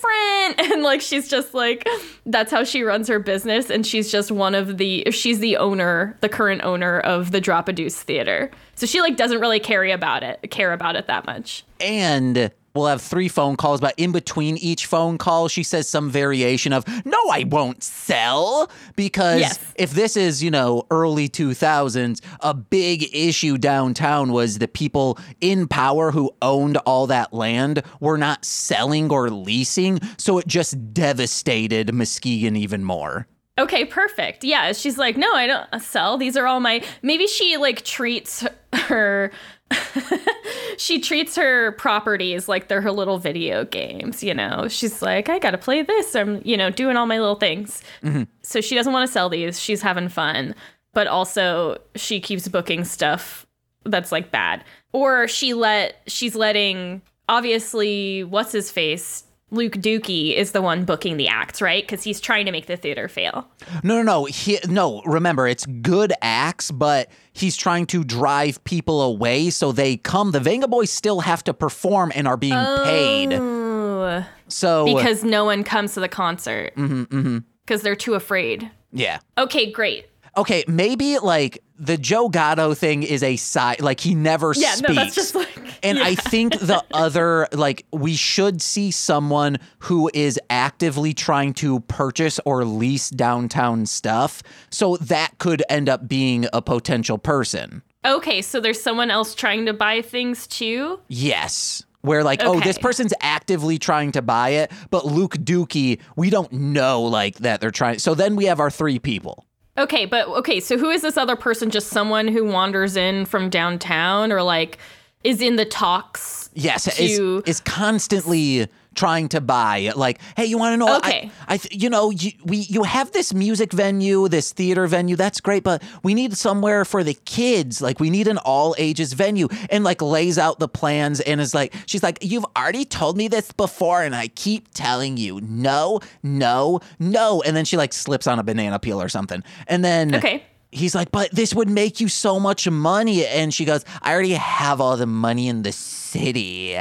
And 0.75 0.83
like 0.83 0.99
she's 0.99 1.29
just 1.29 1.53
like 1.53 1.87
that's 2.25 2.51
how 2.51 2.63
she 2.63 2.81
runs 2.81 3.07
her 3.07 3.19
business. 3.19 3.69
And 3.69 3.85
she's 3.85 4.11
just 4.11 4.31
one 4.31 4.55
of 4.55 4.77
the 4.77 5.09
she's 5.11 5.39
the 5.39 5.57
owner 5.57 6.17
the 6.21 6.29
current 6.29 6.63
owner 6.63 6.99
of 7.01 7.31
the 7.31 7.39
drop 7.39 7.67
a 7.67 7.73
deuce 7.73 8.01
theater 8.01 8.49
so 8.75 8.85
she 8.85 9.01
like 9.01 9.17
doesn't 9.17 9.39
really 9.39 9.59
care 9.59 9.83
about 9.85 10.23
it 10.23 10.39
care 10.51 10.73
about 10.73 10.95
it 10.95 11.07
that 11.07 11.25
much 11.25 11.63
and 11.79 12.51
we'll 12.75 12.87
have 12.87 13.01
three 13.01 13.29
phone 13.29 13.55
calls, 13.55 13.81
but 13.81 13.93
in 13.97 14.11
between 14.11 14.57
each 14.57 14.85
phone 14.85 15.17
call, 15.17 15.47
she 15.47 15.63
says 15.63 15.87
some 15.87 16.11
variation 16.11 16.73
of, 16.73 16.85
No, 17.05 17.17
I 17.31 17.45
won't 17.47 17.81
sell. 17.81 18.69
Because 18.95 19.39
Yes. 19.39 19.59
if 19.75 19.91
this 19.91 20.17
is, 20.17 20.43
you 20.43 20.51
know, 20.51 20.85
early 20.91 21.29
2000s, 21.29 22.21
a 22.41 22.53
big 22.53 23.09
issue 23.15 23.57
downtown 23.57 24.31
was 24.31 24.59
the 24.59 24.67
people 24.67 25.17
in 25.41 25.67
power 25.67 26.11
who 26.11 26.31
owned 26.41 26.77
all 26.85 27.07
that 27.07 27.33
land 27.33 27.81
were 27.99 28.17
not 28.17 28.45
selling 28.45 29.11
or 29.11 29.29
leasing. 29.29 29.99
So 30.17 30.37
it 30.37 30.47
just 30.47 30.93
devastated 30.93 31.93
Muskegon 31.93 32.55
even 32.55 32.83
more. 32.83 33.27
Okay, 33.57 33.85
perfect. 33.85 34.43
Yeah, 34.43 34.73
she's 34.73 34.97
like, 34.97 35.15
no, 35.15 35.31
I 35.33 35.47
don't 35.47 35.81
sell. 35.81 36.17
These 36.17 36.35
are 36.35 36.45
all 36.45 36.59
my. 36.59 36.83
Maybe 37.01 37.25
she 37.25 37.55
like 37.57 37.83
treats 37.83 38.45
her. 38.73 39.31
she 40.77 40.99
treats 40.99 41.35
her 41.37 41.71
properties 41.73 42.49
like 42.49 42.67
they're 42.67 42.81
her 42.81 42.91
little 42.91 43.17
video 43.17 43.63
games. 43.63 44.21
You 44.23 44.33
know, 44.33 44.67
she's 44.67 45.01
like, 45.01 45.29
I 45.29 45.39
gotta 45.39 45.57
play 45.57 45.83
this. 45.83 46.15
I'm, 46.15 46.41
you 46.43 46.57
know, 46.57 46.69
doing 46.69 46.97
all 46.97 47.05
my 47.05 47.19
little 47.19 47.35
things. 47.35 47.81
Mm-hmm. 48.03 48.23
So 48.43 48.59
she 48.59 48.75
doesn't 48.75 48.91
want 48.91 49.07
to 49.07 49.11
sell 49.11 49.29
these. 49.29 49.59
She's 49.59 49.81
having 49.81 50.09
fun, 50.09 50.53
but 50.93 51.07
also 51.07 51.77
she 51.95 52.19
keeps 52.19 52.49
booking 52.49 52.83
stuff 52.83 53.45
that's 53.85 54.11
like 54.11 54.31
bad. 54.31 54.65
Or 54.91 55.29
she 55.29 55.53
let 55.53 56.01
she's 56.07 56.35
letting 56.35 57.01
obviously 57.29 58.23
what's 58.25 58.51
his 58.51 58.69
face 58.69 59.23
Luke 59.55 59.73
Dookie 59.73 60.35
is 60.35 60.51
the 60.51 60.61
one 60.61 60.85
booking 60.85 61.17
the 61.17 61.27
acts, 61.27 61.61
right? 61.61 61.83
Because 61.83 62.03
he's 62.03 62.19
trying 62.21 62.45
to 62.45 62.51
make 62.51 62.67
the 62.67 62.77
theater 62.77 63.07
fail. 63.07 63.49
No, 63.83 63.95
no, 63.95 64.03
no. 64.03 64.25
He, 64.25 64.59
no, 64.67 65.01
remember, 65.03 65.47
it's 65.47 65.65
good 65.65 66.13
acts, 66.21 66.69
but 66.71 67.09
he's 67.33 67.55
trying 67.57 67.85
to 67.87 68.03
drive 68.03 68.63
people 68.65 69.01
away 69.01 69.49
so 69.49 69.71
they 69.71 69.97
come. 69.97 70.31
The 70.31 70.39
Vengaboys 70.39 70.89
still 70.89 71.21
have 71.21 71.43
to 71.45 71.53
perform 71.53 72.11
and 72.15 72.27
are 72.27 72.37
being 72.37 72.53
paid. 72.83 73.33
Ooh, 73.33 74.23
So, 74.47 74.85
because 74.85 75.23
no 75.23 75.45
one 75.45 75.63
comes 75.63 75.93
to 75.95 75.99
the 75.99 76.09
concert. 76.09 76.75
Mm-hmm. 76.75 77.39
Because 77.65 77.81
they're 77.81 77.95
too 77.95 78.13
afraid. 78.13 78.69
yeah. 78.91 79.19
Okay, 79.37 79.71
great. 79.71 80.05
Okay, 80.37 80.63
maybe 80.67 81.17
like 81.17 81.63
the 81.77 81.97
Joe 81.97 82.29
Gatto 82.29 82.73
thing 82.73 83.03
is 83.03 83.21
a 83.23 83.35
side, 83.35 83.81
like 83.81 83.99
he 83.99 84.15
never 84.15 84.53
Yeah, 84.55 84.75
speaks. 84.75 84.89
no, 84.89 84.95
that's 84.95 85.15
just 85.15 85.35
like. 85.35 85.49
And 85.83 85.99
I 85.99 86.15
think 86.15 86.53
the 86.59 86.83
other, 86.93 87.47
like, 87.51 87.85
we 87.91 88.15
should 88.15 88.59
see 88.59 88.89
someone 88.89 89.57
who 89.79 90.09
is 90.15 90.39
actively 90.49 91.13
trying 91.13 91.53
to 91.55 91.81
purchase 91.81 92.39
or 92.43 92.65
lease 92.65 93.11
downtown 93.11 93.85
stuff. 93.85 94.41
So 94.71 94.97
that 94.97 95.37
could 95.37 95.61
end 95.69 95.87
up 95.87 96.07
being 96.07 96.47
a 96.53 96.61
potential 96.63 97.19
person. 97.19 97.83
Okay, 98.03 98.41
so 98.41 98.59
there's 98.59 98.81
someone 98.81 99.11
else 99.11 99.35
trying 99.35 99.67
to 99.67 99.73
buy 99.73 100.01
things 100.01 100.47
too? 100.47 100.99
Yes. 101.07 101.83
Where 102.01 102.23
like, 102.23 102.41
oh, 102.43 102.59
this 102.59 102.79
person's 102.79 103.13
actively 103.21 103.77
trying 103.77 104.11
to 104.13 104.23
buy 104.23 104.49
it, 104.49 104.71
but 104.89 105.05
Luke 105.05 105.35
Dookie, 105.35 105.99
we 106.15 106.31
don't 106.31 106.51
know 106.51 107.03
like 107.03 107.35
that 107.39 107.61
they're 107.61 107.69
trying. 107.71 107.99
So 107.99 108.15
then 108.15 108.35
we 108.35 108.45
have 108.45 108.59
our 108.59 108.71
three 108.71 108.97
people. 108.97 109.45
Okay, 109.77 110.05
but 110.05 110.27
okay, 110.27 110.59
so 110.59 110.77
who 110.77 110.89
is 110.89 111.01
this 111.01 111.17
other 111.17 111.35
person? 111.35 111.69
Just 111.69 111.89
someone 111.89 112.27
who 112.27 112.45
wanders 112.45 112.95
in 112.95 113.25
from 113.25 113.49
downtown 113.49 114.31
or 114.31 114.41
like 114.41 114.77
is 115.23 115.41
in 115.41 115.57
the 115.57 115.65
talks? 115.65 116.49
Yes, 116.53 116.85
To- 116.95 117.03
is 117.03 117.19
is 117.45 117.59
constantly 117.61 118.67
trying 118.95 119.29
to 119.29 119.41
buy. 119.41 119.91
Like, 119.95 120.19
hey, 120.37 120.45
you 120.45 120.57
want 120.57 120.73
to 120.73 120.77
know? 120.77 120.97
Okay. 120.97 121.31
I, 121.47 121.53
I 121.55 121.57
th- 121.57 121.83
you 121.83 121.89
know, 121.89 122.09
you, 122.09 122.31
we 122.43 122.57
you 122.57 122.83
have 122.83 123.11
this 123.11 123.33
music 123.33 123.71
venue, 123.73 124.27
this 124.27 124.51
theater 124.53 124.87
venue. 124.87 125.15
That's 125.15 125.39
great, 125.41 125.63
but 125.63 125.83
we 126.03 126.13
need 126.13 126.35
somewhere 126.37 126.85
for 126.85 127.03
the 127.03 127.13
kids. 127.25 127.81
Like, 127.81 127.99
we 127.99 128.09
need 128.09 128.27
an 128.27 128.37
all 128.39 128.75
ages 128.77 129.13
venue, 129.13 129.47
and 129.69 129.83
like 129.83 130.01
lays 130.01 130.37
out 130.37 130.59
the 130.59 130.67
plans 130.67 131.19
and 131.21 131.39
is 131.39 131.53
like, 131.53 131.73
she's 131.85 132.03
like, 132.03 132.19
you've 132.21 132.45
already 132.57 132.85
told 132.85 133.17
me 133.17 133.27
this 133.27 133.51
before, 133.51 134.01
and 134.03 134.15
I 134.15 134.27
keep 134.29 134.73
telling 134.73 135.17
you, 135.17 135.39
no, 135.41 135.99
no, 136.23 136.79
no, 136.99 137.41
and 137.41 137.55
then 137.55 137.65
she 137.65 137.77
like 137.77 137.93
slips 137.93 138.27
on 138.27 138.39
a 138.39 138.43
banana 138.43 138.79
peel 138.79 139.01
or 139.01 139.09
something, 139.09 139.43
and 139.67 139.83
then 139.83 140.15
Okay. 140.15 140.43
he's 140.71 140.95
like, 140.95 141.11
but 141.11 141.31
this 141.31 141.53
would 141.53 141.69
make 141.69 141.99
you 141.99 142.07
so 142.07 142.39
much 142.39 142.69
money. 142.69 143.25
And 143.25 143.53
she 143.53 143.65
goes, 143.65 143.83
I 144.01 144.11
already 144.13 144.33
have 144.33 144.79
all 144.81 144.97
the 144.97 145.05
money 145.05 145.47
in 145.47 145.63
the 145.63 145.71
city. 145.71 146.77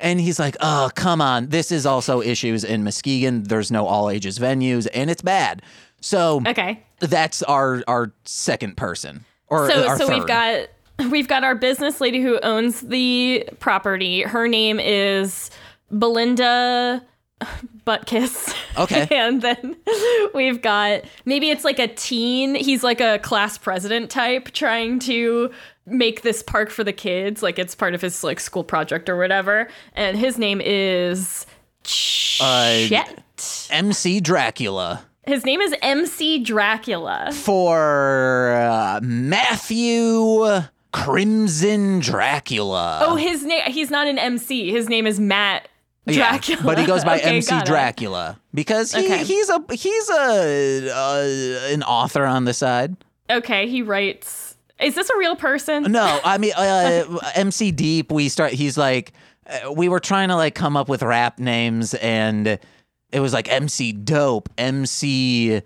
And 0.00 0.20
he's 0.20 0.38
like, 0.38 0.56
oh, 0.60 0.90
come 0.94 1.20
on. 1.20 1.48
This 1.48 1.72
is 1.72 1.86
also 1.86 2.20
issues 2.20 2.64
in 2.64 2.84
Muskegon. 2.84 3.42
There's 3.44 3.70
no 3.70 3.86
all 3.86 4.10
ages 4.10 4.38
venues 4.38 4.86
and 4.94 5.10
it's 5.10 5.22
bad. 5.22 5.62
So 6.00 6.40
Okay. 6.46 6.82
that's 7.00 7.42
our 7.42 7.82
our 7.88 8.12
second 8.24 8.76
person. 8.76 9.24
Or 9.48 9.68
So 9.70 9.96
so 9.96 10.08
we've 10.08 10.26
got 10.26 10.68
we've 11.10 11.28
got 11.28 11.42
our 11.44 11.54
business 11.54 12.00
lady 12.00 12.20
who 12.20 12.38
owns 12.42 12.80
the 12.82 13.48
property. 13.60 14.22
Her 14.22 14.46
name 14.46 14.78
is 14.80 15.50
Belinda 15.90 17.02
Buttkiss. 17.86 18.54
Okay. 18.76 19.06
and 19.16 19.40
then 19.42 19.76
we've 20.34 20.60
got 20.60 21.02
maybe 21.24 21.50
it's 21.50 21.64
like 21.64 21.78
a 21.78 21.88
teen. 21.88 22.54
He's 22.54 22.82
like 22.84 23.00
a 23.00 23.18
class 23.20 23.58
president 23.58 24.10
type 24.10 24.50
trying 24.52 24.98
to 25.00 25.50
make 25.86 26.22
this 26.22 26.42
park 26.42 26.70
for 26.70 26.84
the 26.84 26.92
kids. 26.92 27.42
Like 27.42 27.58
it's 27.58 27.74
part 27.74 27.94
of 27.94 28.00
his 28.00 28.22
like 28.24 28.40
school 28.40 28.64
project 28.64 29.08
or 29.08 29.16
whatever. 29.16 29.68
And 29.94 30.16
his 30.18 30.36
name 30.38 30.60
is 30.62 31.46
Uh, 32.40 32.86
Chet. 32.88 33.22
MC 33.70 34.20
Dracula 34.20 35.04
His 35.26 35.44
name 35.44 35.60
is 35.60 35.74
MC 35.80 36.38
Dracula. 36.40 37.30
for 37.32 38.50
uh, 38.52 39.00
Matthew 39.02 40.44
Crimson 40.92 42.00
Dracula. 42.00 43.00
Oh, 43.02 43.16
his 43.16 43.44
name. 43.44 43.62
He's 43.70 43.90
not 43.90 44.06
an 44.06 44.18
MC. 44.18 44.70
His 44.72 44.88
name 44.88 45.06
is 45.06 45.20
Matt 45.20 45.68
Yeah, 46.08 46.30
Dracula. 46.30 46.62
but 46.62 46.78
he 46.78 46.86
goes 46.86 47.04
by 47.04 47.16
Okay, 47.20 47.36
MC. 47.36 47.60
Dracula 47.64 48.38
because 48.54 48.92
he, 48.92 49.04
Okay. 49.04 49.24
he's 49.24 49.48
a 49.48 49.62
he's 49.72 50.10
a 50.10 50.90
uh, 50.90 51.72
an 51.72 51.82
author 51.82 52.24
on 52.24 52.44
the 52.44 52.54
side. 52.54 52.96
Okay, 53.30 53.68
he 53.68 53.82
writes. 53.82 54.56
Is 54.80 54.94
this 54.94 55.10
a 55.10 55.18
real 55.18 55.36
person? 55.36 55.90
No, 55.90 56.20
I 56.24 56.38
mean 56.38 56.52
uh, 56.56 57.04
MC 57.34 57.70
Deep. 57.72 58.10
We 58.12 58.28
start. 58.28 58.52
He's 58.52 58.78
like 58.78 59.12
uh, 59.46 59.72
we 59.72 59.88
were 59.88 60.00
trying 60.00 60.28
to 60.28 60.36
like 60.36 60.54
come 60.54 60.76
up 60.76 60.88
with 60.88 61.02
rap 61.02 61.38
names 61.38 61.94
and. 61.94 62.58
It 63.10 63.20
was 63.20 63.32
like 63.32 63.50
MC 63.50 63.92
Dope, 63.92 64.50
MC 64.58 65.62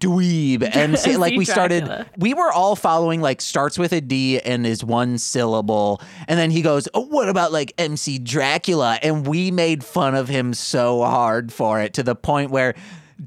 Dweeb, 0.00 0.62
MC. 0.74 1.16
Like 1.18 1.36
we 1.36 1.44
started, 1.44 2.06
we 2.16 2.32
were 2.32 2.50
all 2.50 2.74
following 2.74 3.20
like 3.20 3.42
starts 3.42 3.78
with 3.78 3.92
a 3.92 4.00
D 4.00 4.40
and 4.40 4.66
is 4.66 4.82
one 4.82 5.18
syllable. 5.18 6.00
And 6.26 6.38
then 6.38 6.50
he 6.50 6.62
goes, 6.62 6.88
Oh, 6.94 7.04
what 7.06 7.28
about 7.28 7.52
like 7.52 7.74
MC 7.76 8.18
Dracula? 8.18 8.98
And 9.02 9.26
we 9.26 9.50
made 9.50 9.84
fun 9.84 10.14
of 10.14 10.28
him 10.28 10.54
so 10.54 11.02
hard 11.02 11.52
for 11.52 11.82
it 11.82 11.92
to 11.94 12.02
the 12.02 12.14
point 12.14 12.50
where 12.50 12.74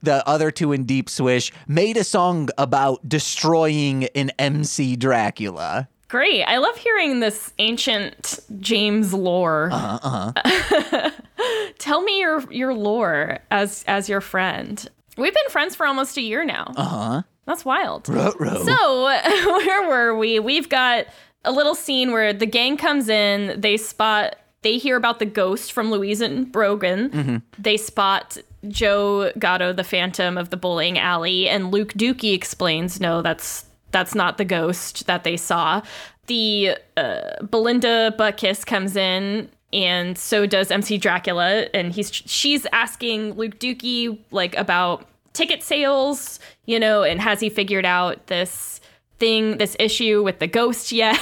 the 0.01 0.27
other 0.27 0.49
two 0.49 0.71
in 0.71 0.85
Deep 0.85 1.09
Swish 1.09 1.51
made 1.67 1.97
a 1.97 2.03
song 2.03 2.49
about 2.57 3.07
destroying 3.07 4.05
an 4.15 4.31
MC 4.39 4.95
Dracula. 4.95 5.87
Great. 6.09 6.43
I 6.43 6.57
love 6.57 6.75
hearing 6.75 7.19
this 7.19 7.53
ancient 7.59 8.39
James 8.59 9.13
lore. 9.13 9.69
Uh 9.71 10.33
huh. 10.33 11.11
Tell 11.77 12.01
me 12.01 12.19
your 12.19 12.51
your 12.51 12.73
lore 12.73 13.39
as 13.51 13.85
as 13.87 14.09
your 14.09 14.19
friend. 14.19 14.89
We've 15.17 15.33
been 15.33 15.49
friends 15.49 15.75
for 15.75 15.85
almost 15.85 16.17
a 16.17 16.21
year 16.21 16.43
now. 16.43 16.73
Uh 16.75 16.83
huh. 16.83 17.21
That's 17.45 17.65
wild. 17.65 18.07
Ruh-roh. 18.07 18.63
So, 18.63 19.03
where 19.03 19.87
were 19.87 20.15
we? 20.15 20.39
We've 20.39 20.69
got 20.69 21.07
a 21.43 21.51
little 21.51 21.73
scene 21.73 22.11
where 22.11 22.31
the 22.31 22.45
gang 22.45 22.77
comes 22.77 23.09
in, 23.09 23.59
they 23.59 23.75
spot, 23.77 24.35
they 24.61 24.77
hear 24.77 24.95
about 24.95 25.17
the 25.19 25.25
ghost 25.25 25.71
from 25.71 25.89
Louise 25.89 26.21
and 26.21 26.51
Brogan. 26.51 27.09
Mm-hmm. 27.09 27.37
They 27.57 27.77
spot 27.77 28.37
Joe 28.67 29.31
Gatto, 29.39 29.73
the 29.73 29.83
phantom 29.83 30.37
of 30.37 30.51
the 30.51 30.57
bowling 30.57 30.99
alley, 30.99 31.49
and 31.49 31.71
Luke 31.71 31.93
Dookie 31.93 32.35
explains, 32.35 32.99
no, 32.99 33.21
that's 33.23 33.65
that's 33.91 34.15
not 34.15 34.37
the 34.37 34.45
ghost 34.45 35.07
that 35.07 35.23
they 35.23 35.37
saw. 35.37 35.81
The 36.27 36.77
uh, 36.97 37.43
Belinda 37.43 38.15
Buttkiss 38.17 38.65
comes 38.65 38.95
in. 38.95 39.49
And 39.71 40.17
so 40.17 40.47
does 40.47 40.71
MC 40.71 40.97
Dracula, 40.97 41.67
and 41.75 41.93
he's 41.93 42.11
she's 42.11 42.65
asking 42.71 43.33
Luke 43.33 43.59
Dookie 43.59 44.17
like 44.31 44.57
about 44.57 45.07
ticket 45.33 45.61
sales, 45.61 46.39
you 46.65 46.79
know, 46.79 47.03
and 47.03 47.21
has 47.21 47.39
he 47.39 47.49
figured 47.49 47.85
out 47.85 48.25
this 48.27 48.78
thing, 49.19 49.57
this 49.57 49.75
issue 49.79 50.23
with 50.23 50.39
the 50.39 50.47
ghost 50.47 50.91
yet? 50.91 51.19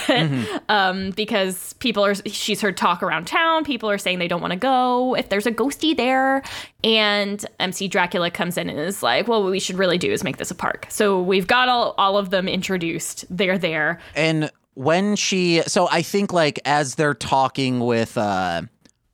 um, 0.69 1.11
because 1.11 1.73
people 1.73 2.05
are, 2.05 2.15
she's 2.15 2.61
heard 2.61 2.77
talk 2.77 3.03
around 3.03 3.27
town. 3.27 3.63
People 3.63 3.89
are 3.89 3.97
saying 3.97 4.19
they 4.19 4.27
don't 4.27 4.41
want 4.41 4.53
to 4.53 4.59
go 4.59 5.15
if 5.15 5.29
there's 5.29 5.45
a 5.45 5.51
ghosty 5.51 5.95
there. 5.95 6.43
And 6.83 7.45
MC 7.59 7.87
Dracula 7.87 8.31
comes 8.31 8.57
in 8.57 8.69
and 8.69 8.79
is 8.79 9.03
like, 9.03 9.27
well, 9.27 9.43
what 9.43 9.51
we 9.51 9.59
should 9.59 9.77
really 9.77 9.97
do 9.97 10.11
is 10.11 10.23
make 10.23 10.37
this 10.37 10.51
a 10.51 10.55
park. 10.55 10.87
So 10.89 11.21
we've 11.21 11.47
got 11.47 11.69
all, 11.69 11.95
all 11.97 12.17
of 12.17 12.29
them 12.29 12.47
introduced. 12.47 13.25
They're 13.29 13.57
there. 13.57 13.99
And 14.15 14.51
when 14.75 15.15
she, 15.15 15.63
so 15.65 15.87
I 15.91 16.03
think 16.03 16.31
like 16.31 16.59
as 16.65 16.95
they're 16.95 17.15
talking 17.15 17.79
with 17.79 18.17
uh, 18.17 18.61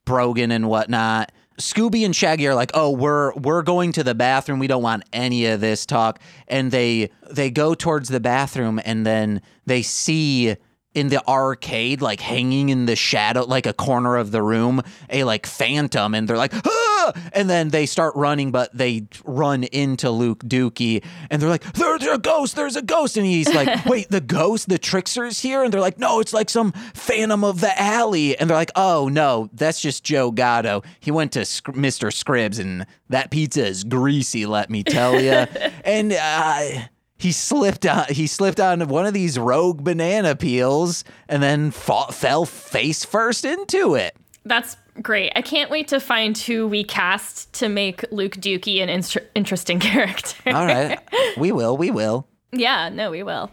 Brogan 0.05 0.51
and 0.51 0.67
whatnot, 0.67 1.31
Scooby 1.59 2.05
and 2.05 2.15
Shaggy 2.15 2.47
are 2.47 2.55
like, 2.55 2.71
"Oh, 2.73 2.89
we're 2.91 3.33
we're 3.35 3.61
going 3.61 3.91
to 3.93 4.03
the 4.03 4.15
bathroom. 4.15 4.59
We 4.59 4.67
don't 4.67 4.83
want 4.83 5.03
any 5.13 5.45
of 5.45 5.61
this 5.61 5.85
talk." 5.85 6.19
And 6.47 6.71
they 6.71 7.09
they 7.29 7.51
go 7.51 7.73
towards 7.75 8.09
the 8.09 8.19
bathroom, 8.19 8.79
and 8.83 9.05
then 9.05 9.41
they 9.65 9.81
see 9.81 10.55
in 10.93 11.09
the 11.09 11.25
arcade, 11.27 12.01
like 12.01 12.19
hanging 12.19 12.69
in 12.69 12.85
the 12.85 12.95
shadow, 12.95 13.45
like 13.45 13.65
a 13.65 13.73
corner 13.73 14.15
of 14.17 14.31
the 14.31 14.41
room, 14.41 14.81
a 15.09 15.23
like 15.23 15.45
phantom, 15.45 16.13
and 16.13 16.27
they're 16.27 16.37
like, 16.37 16.53
"Ah!" 16.65 17.13
And 17.33 17.49
then 17.49 17.69
they 17.69 17.85
start 17.85 18.15
running, 18.15 18.51
but 18.51 18.75
they 18.75 19.07
run 19.25 19.63
into 19.63 20.09
Luke 20.09 20.43
Dookie, 20.43 21.03
and 21.29 21.41
they're 21.41 21.49
like, 21.49 21.63
"There's 21.73 22.03
a 22.03 22.17
ghost! 22.17 22.55
There's 22.55 22.75
a 22.75 22.81
ghost!" 22.81 23.17
And 23.17 23.25
he's 23.25 23.53
like, 23.53 23.85
"Wait, 23.85 24.09
the 24.09 24.21
ghost? 24.21 24.69
The 24.69 24.77
trickster's 24.77 25.39
here?" 25.39 25.63
And 25.63 25.73
they're 25.73 25.81
like, 25.81 25.99
"No, 25.99 26.19
it's 26.19 26.33
like 26.33 26.49
some 26.49 26.71
phantom 26.93 27.43
of 27.43 27.61
the 27.61 27.79
alley." 27.81 28.37
And 28.37 28.49
they're 28.49 28.57
like, 28.57 28.71
"Oh 28.75 29.09
no, 29.09 29.49
that's 29.53 29.81
just 29.81 30.03
Joe 30.03 30.31
Gatto. 30.31 30.83
He 30.99 31.11
went 31.11 31.31
to 31.33 31.45
Sc- 31.45 31.67
Mr. 31.67 32.13
Scribbs, 32.13 32.59
and 32.59 32.85
that 33.09 33.31
pizza 33.31 33.65
is 33.65 33.83
greasy. 33.83 34.45
Let 34.45 34.69
me 34.69 34.83
tell 34.83 35.19
you." 35.19 35.31
and 35.85 36.13
uh, 36.13 36.69
he 37.17 37.31
slipped 37.31 37.85
on 37.85 38.05
he 38.09 38.27
slipped 38.27 38.59
on 38.59 38.87
one 38.87 39.05
of 39.05 39.13
these 39.13 39.37
rogue 39.39 39.83
banana 39.83 40.35
peels, 40.35 41.03
and 41.29 41.41
then 41.41 41.71
fa- 41.71 42.11
fell 42.11 42.45
face 42.45 43.05
first 43.05 43.45
into 43.45 43.95
it. 43.95 44.15
That's 44.45 44.75
great. 45.01 45.31
I 45.35 45.41
can't 45.41 45.71
wait 45.71 45.87
to 45.89 45.99
find 45.99 46.37
who 46.37 46.67
we 46.67 46.83
cast 46.83 47.53
to 47.53 47.69
make 47.69 48.03
Luke 48.11 48.33
Dookie 48.35 48.81
an 48.81 48.89
instr 48.89 49.23
interesting 49.35 49.79
character. 49.89 50.35
All 50.47 50.65
right, 50.65 50.99
we 51.37 51.51
will, 51.51 51.77
we 51.77 51.91
will. 51.91 52.27
yeah, 52.51 52.89
no, 52.89 53.09
we 53.11 53.23
will. 53.23 53.49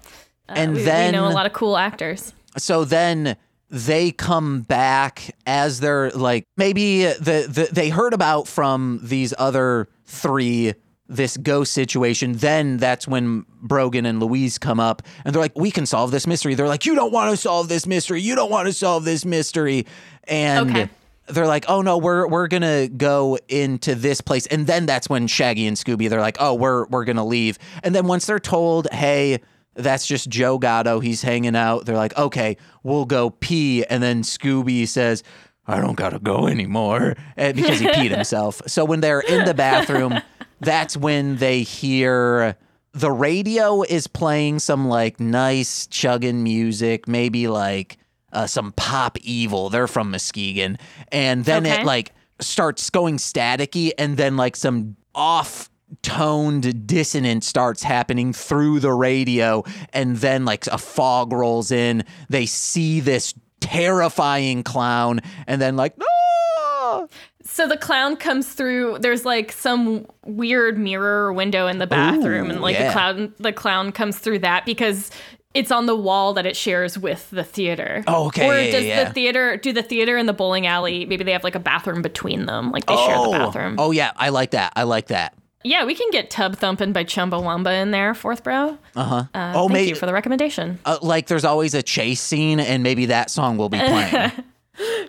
Uh, 0.49 0.55
And 0.57 0.75
we, 0.75 0.83
then- 0.83 1.13
we 1.13 1.19
know 1.19 1.29
a 1.29 1.31
lot 1.31 1.47
of 1.47 1.53
cool 1.53 1.77
actors. 1.77 2.33
so 2.57 2.85
then 2.85 3.37
they 3.73 4.11
come 4.11 4.63
back 4.63 5.37
as 5.47 5.79
they're 5.79 6.11
like 6.11 6.43
maybe 6.57 7.05
the, 7.05 7.47
the 7.49 7.69
they 7.71 7.89
heard 7.89 8.13
about 8.13 8.49
from 8.49 8.99
these 9.01 9.33
other 9.39 9.89
three 10.07 10.75
this 11.11 11.37
ghost 11.37 11.73
situation 11.73 12.35
then 12.35 12.77
that's 12.77 13.07
when 13.09 13.45
brogan 13.61 14.07
and 14.07 14.21
louise 14.21 14.59
come 14.59 14.79
up 14.79 15.03
and 15.25 15.35
they're 15.35 15.43
like 15.43 15.59
we 15.59 15.71
can 15.71 15.85
solve 15.85 16.13
this 16.13 16.25
mystery 16.27 16.55
they're 16.55 16.69
like 16.69 16.87
you 16.87 16.95
don't 16.95 17.13
want 17.13 17.31
to 17.31 17.37
solve 17.37 17.69
this 17.69 17.85
mystery 17.85 18.21
you 18.21 18.37
don't 18.37 18.51
want 18.51 18.67
to 18.69 18.73
solve 18.73 19.05
this 19.05 19.25
mystery 19.25 19.85
and 20.25 20.71
Okay. 20.71 20.89
they're 21.27 21.49
like 21.49 21.65
oh 21.69 21.83
no 21.83 21.99
we're 21.99 22.29
we're 22.29 22.47
gonna 22.47 22.87
go 22.89 23.37
into 23.49 23.97
this 23.97 24.21
place 24.21 24.47
and 24.47 24.69
then 24.69 24.87
that's 24.87 25.09
when 25.09 25.27
shaggy 25.27 25.67
and 25.67 25.77
scooby 25.77 26.09
they're 26.09 26.21
like 26.21 26.37
oh 26.39 26.55
we're 26.55 26.87
we're 26.87 27.05
gonna 27.05 27.27
leave 27.27 27.59
and 27.83 27.93
then 27.93 28.07
once 28.07 28.27
they're 28.27 28.39
told 28.39 28.87
hey 28.93 29.41
that's 29.75 30.05
just 30.05 30.29
Joe 30.29 30.59
Gatto. 30.59 30.99
He's 30.99 31.23
hanging 31.23 31.55
out. 31.55 31.87
They're 31.87 31.97
like, 31.97 32.15
okay, 32.19 32.57
we'll 32.83 33.05
go 33.07 33.31
pee. 33.31 33.85
And 33.85 34.03
then 34.03 34.23
Scooby 34.23 34.87
says, 34.87 35.23
I 35.67 35.81
don't 35.81 35.95
gotta 35.97 36.19
go 36.19 36.47
anymore 36.47 37.17
and 37.37 37.55
because 37.57 37.79
he 37.81 37.87
peed 37.87 38.11
himself. 38.15 38.61
So 38.67 38.85
when 38.85 39.01
they're 39.01 39.21
in 39.21 39.45
the 39.45 39.55
bathroom, 39.55 40.21
that's 40.61 40.97
when 40.97 41.37
they 41.37 41.63
hear 41.63 42.57
the 42.93 43.11
radio 43.13 43.83
is 43.83 44.07
playing 44.09 44.59
some 44.59 44.89
like 44.89 45.21
nice 45.21 45.87
chugging 45.87 46.43
music, 46.43 47.07
maybe 47.07 47.47
like 47.47 47.99
uh, 48.33 48.47
some 48.47 48.73
pop 48.73 49.17
evil. 49.21 49.71
They're 49.71 49.87
from 49.87 50.11
Muskegon. 50.11 50.77
And 51.13 51.45
then 51.45 51.67
Okay. 51.67 51.81
it 51.83 51.87
like 51.87 52.13
starts 52.41 52.91
going 52.91 53.19
staticky 53.19 53.93
and 53.99 54.17
then 54.17 54.37
like 54.37 54.57
some 54.57 54.97
off 55.15 55.69
toned 56.03 56.87
dissonance 56.87 57.47
starts 57.47 57.83
happening 57.83 58.33
through 58.33 58.81
the 58.81 58.93
radio 58.93 59.63
and 59.93 60.17
then 60.19 60.45
like 60.45 60.67
a 60.69 60.79
fog 60.79 61.33
rolls 61.33 61.73
in 61.73 62.05
they 62.29 62.47
see 62.47 63.01
this 63.01 63.35
terrifying 63.61 64.63
clown 64.63 65.21
and 65.47 65.61
then 65.61 65.77
like 65.77 65.97
no 65.99 67.09
So 67.43 67.67
the 67.67 67.77
clown 67.77 68.17
comes 68.17 68.53
through. 68.53 68.99
There's 69.01 69.25
like 69.25 69.53
some 69.53 70.07
weird 70.25 70.79
mirror 70.79 71.33
window 71.33 71.67
in 71.67 71.79
the 71.79 71.87
bathroom, 71.87 72.51
and 72.51 72.61
like 72.61 72.77
yeah. 72.77 72.87
the 72.87 72.93
clown, 72.93 73.35
the 73.39 73.53
clown 73.53 73.93
comes 73.93 74.19
through 74.19 74.41
that 74.41 74.65
because 74.65 75.11
it's 75.53 75.73
on 75.73 75.87
the 75.87 75.97
wall 75.97 76.33
that 76.35 76.47
it 76.47 76.57
shares 76.57 76.97
with 76.97 77.29
the 77.31 77.43
theater. 77.43 78.05
Oh, 78.07 78.27
okay, 78.29 78.47
Or 78.47 78.55
does 78.71 78.85
yeah, 78.85 79.01
yeah. 79.01 79.05
the 79.05 79.13
theater 79.13 79.57
do 79.57 79.73
the 79.73 79.83
theater 79.83 80.17
and 80.17 80.29
the 80.29 80.33
bowling 80.33 80.67
alley? 80.67 81.07
Maybe 81.07 81.25
they 81.25 81.33
have 81.33 81.43
like 81.43 81.57
a 81.57 81.61
bathroom 81.61 82.03
between 82.03 82.47
them, 82.47 82.71
like 82.71 82.87
they 82.87 82.95
share 82.95 83.17
the 83.17 83.23
oh, 83.23 83.33
bathroom. 83.33 83.77
oh 83.79 83.91
yeah 83.91 84.13
i 84.17 84.29
like 84.29 84.53
that 84.53 84.73
i 84.77 84.85
like 84.85 85.09
that 85.09 85.35
Yeah, 85.63 85.85
we 85.85 85.95
can 85.95 86.11
get 86.11 86.31
Tub 86.31 86.57
Thumping 86.57 86.93
by 86.93 87.05
Chumbawamba 87.05 87.83
in 87.83 87.91
there, 87.91 88.15
fourth 88.15 88.43
bro. 88.43 88.79
Uh-huh. 88.97 89.25
Uh, 89.35 89.53
oh, 89.55 89.63
thank 89.69 89.73
maybe 89.73 89.89
you 89.91 89.95
for 89.95 90.07
the 90.07 90.13
recommendation. 90.15 90.79
uh, 90.87 90.99
like 91.03 91.27
there's 91.27 91.45
always 91.45 91.75
a 91.75 91.83
chase 91.83 92.21
scene 92.23 92.61
and 92.61 92.83
maybe 92.83 93.07
that 93.07 93.31
song 93.31 93.57
will 93.59 93.69
be 93.69 93.79
playing. 93.79 94.33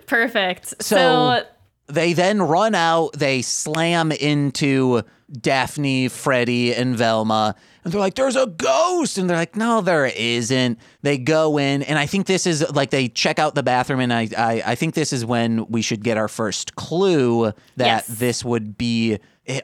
Perfect. 0.06 0.66
So- 0.82 0.96
So, 0.96 1.42
they 1.88 2.12
then 2.14 2.40
run 2.40 2.74
out, 2.74 3.12
they 3.18 3.42
slam 3.42 4.12
into 4.12 5.02
Daphne, 5.38 6.08
Freddie, 6.08 6.74
and 6.74 6.96
Velma. 6.96 7.54
And 7.84 7.92
they're 7.92 8.00
like, 8.00 8.14
there's 8.14 8.36
a 8.36 8.46
ghost. 8.46 9.18
And 9.18 9.28
they're 9.28 9.36
like, 9.36 9.56
no, 9.56 9.80
there 9.82 10.06
isn't. 10.06 10.78
They 11.02 11.18
go 11.18 11.58
in, 11.58 11.82
and 11.82 11.98
I 11.98 12.06
think 12.06 12.26
this 12.26 12.46
is 12.46 12.64
like 12.72 12.90
they 12.90 13.08
check 13.08 13.38
out 13.38 13.54
the 13.54 13.62
bathroom, 13.64 14.00
and 14.00 14.12
I, 14.12 14.28
I, 14.38 14.62
I 14.66 14.74
think 14.74 14.94
this 14.94 15.12
is 15.12 15.26
when 15.26 15.66
we 15.66 15.82
should 15.82 16.02
get 16.04 16.16
our 16.16 16.28
first 16.28 16.76
clue 16.76 17.46
that 17.76 17.86
Yes. 17.86 18.06
this 18.06 18.44
would 18.44 18.78
be. 18.78 19.18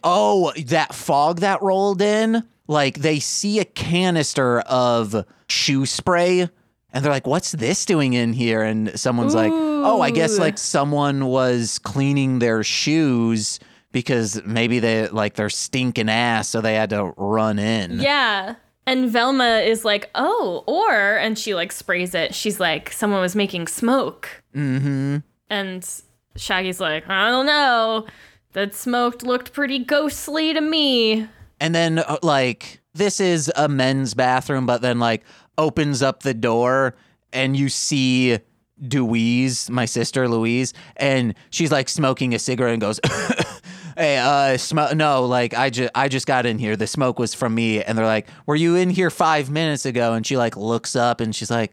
Oh, 0.05 0.53
that 0.67 0.95
fog 0.95 1.41
that 1.41 1.63
rolled 1.63 2.03
in. 2.03 2.43
Like 2.67 2.99
they 2.99 3.19
see 3.19 3.61
a 3.61 3.65
canister 3.65 4.61
of 4.61 5.25
shoe 5.49 5.87
spray. 5.87 6.49
And 6.91 7.05
they're 7.05 7.13
like, 7.13 7.27
what's 7.27 7.53
this 7.53 7.85
doing 7.85 8.15
in 8.15 8.33
here? 8.33 8.63
And 8.63 8.99
someone's 8.99 9.35
like, 9.35 9.53
oh, 9.53 10.01
I 10.01 10.11
guess 10.11 10.39
like 10.39 10.57
someone 10.59 11.27
was 11.27 11.79
cleaning 11.79 12.39
their 12.39 12.63
shoes 12.65 13.61
because 13.93 14.43
maybe 14.45 14.79
they 14.79 15.09
like 15.09 15.35
they're 15.35 15.51
stinking 15.51 16.09
ass, 16.09 16.49
so 16.49 16.61
they 16.61 16.75
had 16.75 16.91
to 16.91 17.13
run 17.17 17.59
in. 17.59 18.01
yeah. 18.01 18.57
And 18.87 19.11
Velma 19.11 19.59
is 19.59 19.85
like, 19.85 20.09
oh, 20.15 20.65
or, 20.67 21.19
and 21.19 21.39
she 21.39 21.55
like 21.55 21.73
sprays 21.73 22.15
it. 22.15 22.35
She's 22.35 22.59
like, 22.59 22.91
someone 22.91 23.21
was 23.21 23.37
making 23.37 23.67
smoke. 23.67 24.43
Mm-hmm. 24.57 25.19
And 25.51 26.03
Shaggy's 26.37 26.81
like, 26.81 27.07
I 27.07 27.29
don't 27.31 27.45
know. 27.45 28.07
That 28.53 28.75
smoked 28.75 29.23
looked 29.23 29.53
pretty 29.53 29.79
ghostly 29.79 30.53
to 30.55 30.61
me. 30.61 31.29
And 31.61 31.75
then 31.75 31.99
uh, 31.99 32.19
like 32.23 32.81
this 32.95 33.21
is 33.21 33.53
a 33.57 33.69
men's 33.69 34.15
bathroom, 34.15 34.67
but 34.67 34.83
then 34.83 34.99
like 34.99 35.25
opens 35.57 36.03
up 36.03 36.23
the 36.23 36.35
door 36.35 36.95
and 37.33 37.57
you 37.57 37.69
see 37.69 38.39
Louise, 38.81 39.69
my 39.71 39.85
sister 39.85 40.29
Louise, 40.29 40.73
and 40.97 41.35
she's 41.51 41.73
like 41.73 41.89
smoking 41.89 42.35
a 42.35 42.39
cigarette 42.39 42.73
and 42.73 42.81
goes, 42.81 43.01
"Hey, 43.97 44.19
uh, 44.19 44.57
sm- 44.57 44.97
no, 44.97 45.25
like 45.25 45.53
I 45.53 45.69
just 45.71 45.91
I 45.95 46.09
just 46.09 46.27
got 46.27 46.47
in 46.47 46.59
here. 46.59 46.77
The 46.77 46.87
smoke 46.87 47.19
was 47.19 47.35
from 47.35 47.55
me." 47.55 47.83
And 47.83 47.99
they're 47.99 48.07
like, 48.07 48.29
"Were 48.47 48.55
you 48.57 48.77
in 48.77 48.91
here 48.91 49.11
five 49.11 49.51
minutes 49.51 49.85
ago?" 49.85 50.13
And 50.15 50.25
she 50.27 50.37
like 50.37 50.57
looks 50.57 50.97
up 50.97 51.21
and 51.21 51.35
she's 51.35 51.51
like. 51.51 51.73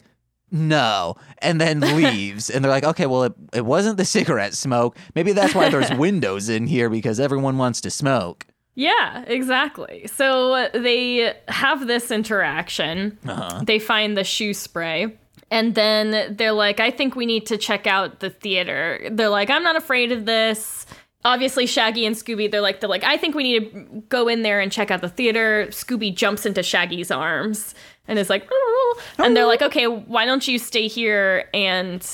No, 0.52 1.16
and 1.40 1.60
then 1.60 1.80
leaves, 1.96 2.50
and 2.50 2.64
they're 2.64 2.72
like, 2.72 2.84
"Okay, 2.84 3.06
well, 3.06 3.24
it, 3.24 3.34
it 3.54 3.66
wasn't 3.66 3.98
the 3.98 4.06
cigarette 4.06 4.54
smoke. 4.54 4.98
Maybe 5.16 5.32
that's 5.34 5.56
why 5.56 5.70
there's 5.70 5.92
windows 5.98 6.50
in 6.50 6.68
here 6.68 6.90
because 6.90 7.20
everyone 7.20 7.58
wants 7.58 7.82
to 7.82 7.90
smoke." 7.90 8.46
Yeah, 8.76 9.24
exactly. 9.28 10.06
So 10.08 10.54
uh, 10.54 10.70
they 10.74 11.34
have 11.48 11.88
this 11.88 12.12
interaction. 12.12 13.18
Uh-huh. 13.26 13.64
They 13.66 13.80
find 13.80 14.18
the 14.18 14.26
shoe 14.26 14.54
spray. 14.54 15.18
And 15.52 15.76
then 15.76 16.36
they're 16.36 16.52
like, 16.52 16.80
I 16.80 16.92
think 16.92 17.16
we 17.16 17.26
need 17.26 17.46
to 17.46 17.58
check 17.58 17.88
out 17.88 18.20
the 18.20 18.30
theater. 18.30 19.08
They're 19.12 19.30
like, 19.30 19.50
I'm 19.50 19.64
not 19.64 19.78
afraid 19.78 20.12
of 20.12 20.26
this. 20.26 20.86
Obviously, 21.24 21.66
Shaggy 21.66 22.06
and 22.06 22.16
Scooby, 22.16 22.52
they're 22.52 22.62
like, 22.62 22.82
they're 22.82 22.90
like, 22.90 23.04
I 23.04 23.18
think 23.18 23.36
we 23.36 23.44
need 23.44 23.72
to 23.72 24.04
go 24.10 24.28
in 24.28 24.42
there 24.42 24.60
and 24.60 24.72
check 24.72 24.92
out 24.92 25.02
the 25.02 25.10
theater. 25.10 25.68
Scooby 25.70 26.14
jumps 26.14 26.46
into 26.46 26.62
Shaggy's 26.62 27.12
arms 27.12 27.74
and 28.08 28.18
is 28.20 28.30
like, 28.30 28.50
"Ooh." 28.52 28.96
and 29.20 29.36
they're 29.36 29.46
like, 29.48 29.62
okay, 29.62 29.88
why 29.88 30.26
don't 30.26 30.48
you 30.48 30.58
stay 30.60 30.88
here 30.88 31.50
and 31.54 32.06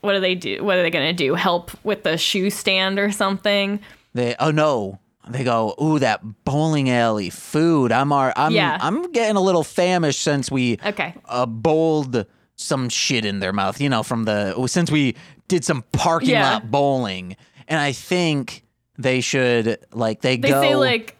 what 0.00 0.12
do 0.12 0.20
they 0.20 0.34
do? 0.34 0.62
What 0.64 0.76
are 0.76 0.82
they 0.82 0.90
gonna 0.90 1.12
do? 1.12 1.34
Help 1.34 1.70
with 1.84 2.02
the 2.04 2.16
shoe 2.18 2.50
stand 2.50 2.98
or 2.98 3.10
something? 3.12 3.80
They 4.14 4.34
oh 4.40 4.50
no. 4.50 4.98
They 5.28 5.42
go, 5.42 5.74
ooh, 5.82 5.98
that 5.98 6.20
bowling 6.44 6.88
alley 6.88 7.30
food. 7.30 7.90
I'm 7.90 8.12
our, 8.12 8.32
I'm 8.36 8.52
Yeah. 8.52 8.78
I'm 8.80 9.10
getting 9.10 9.34
a 9.34 9.40
little 9.40 9.64
famished 9.64 10.20
since 10.22 10.52
we 10.52 10.78
Okay. 10.86 11.14
uh, 11.24 11.46
bowled 11.46 12.26
some 12.54 12.88
shit 12.88 13.24
in 13.24 13.40
their 13.40 13.52
mouth. 13.52 13.80
You 13.80 13.88
know, 13.88 14.04
from 14.04 14.24
the 14.24 14.66
since 14.68 14.88
we 14.90 15.16
did 15.48 15.64
some 15.64 15.82
parking 15.92 16.30
Yeah. 16.30 16.52
lot 16.54 16.70
bowling, 16.70 17.36
and 17.66 17.80
I 17.80 17.90
think 17.90 18.62
they 18.98 19.20
should 19.20 19.78
like 19.92 20.20
they, 20.20 20.36
They 20.36 20.48
go. 20.50 20.60
say 20.62 20.74
like 20.76 21.16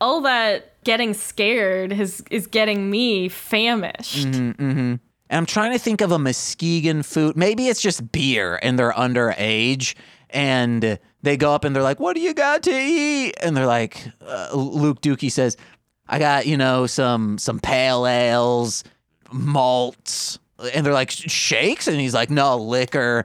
all 0.00 0.20
that 0.22 0.82
getting 0.84 1.14
scared 1.14 1.92
is 1.92 2.22
is 2.30 2.46
getting 2.46 2.90
me 2.90 3.28
famished. 3.28 4.24
and 4.26 5.00
I'm 5.30 5.46
trying 5.46 5.72
to 5.72 5.78
think 5.78 6.00
of 6.00 6.12
a 6.12 6.18
Muskegon 6.18 7.02
food. 7.02 7.36
Maybe 7.36 7.68
it's 7.68 7.80
just 7.80 8.12
beer 8.12 8.58
and 8.62 8.78
they're 8.78 8.92
underage 8.92 9.94
and 10.30 10.98
they 11.22 11.36
go 11.36 11.54
up 11.54 11.64
and 11.64 11.74
they're 11.74 11.82
like, 11.82 12.00
"What 12.00 12.14
do 12.14 12.20
you 12.20 12.34
got 12.34 12.62
to 12.64 12.72
eat?" 12.72 13.34
And 13.42 13.56
they're 13.56 13.66
like, 13.66 14.06
uh, 14.20 14.50
Luke 14.54 15.00
Dookie 15.00 15.32
says, 15.32 15.56
"I 16.08 16.18
got 16.18 16.46
you 16.46 16.56
know 16.56 16.86
some 16.86 17.38
some 17.38 17.58
pale 17.60 18.06
ales, 18.06 18.84
malts." 19.32 20.38
And 20.74 20.84
they're 20.84 20.92
like, 20.92 21.10
"Shakes?" 21.10 21.88
And 21.88 21.98
he's 21.98 22.14
like, 22.14 22.30
"No, 22.30 22.58
liquor." 22.58 23.24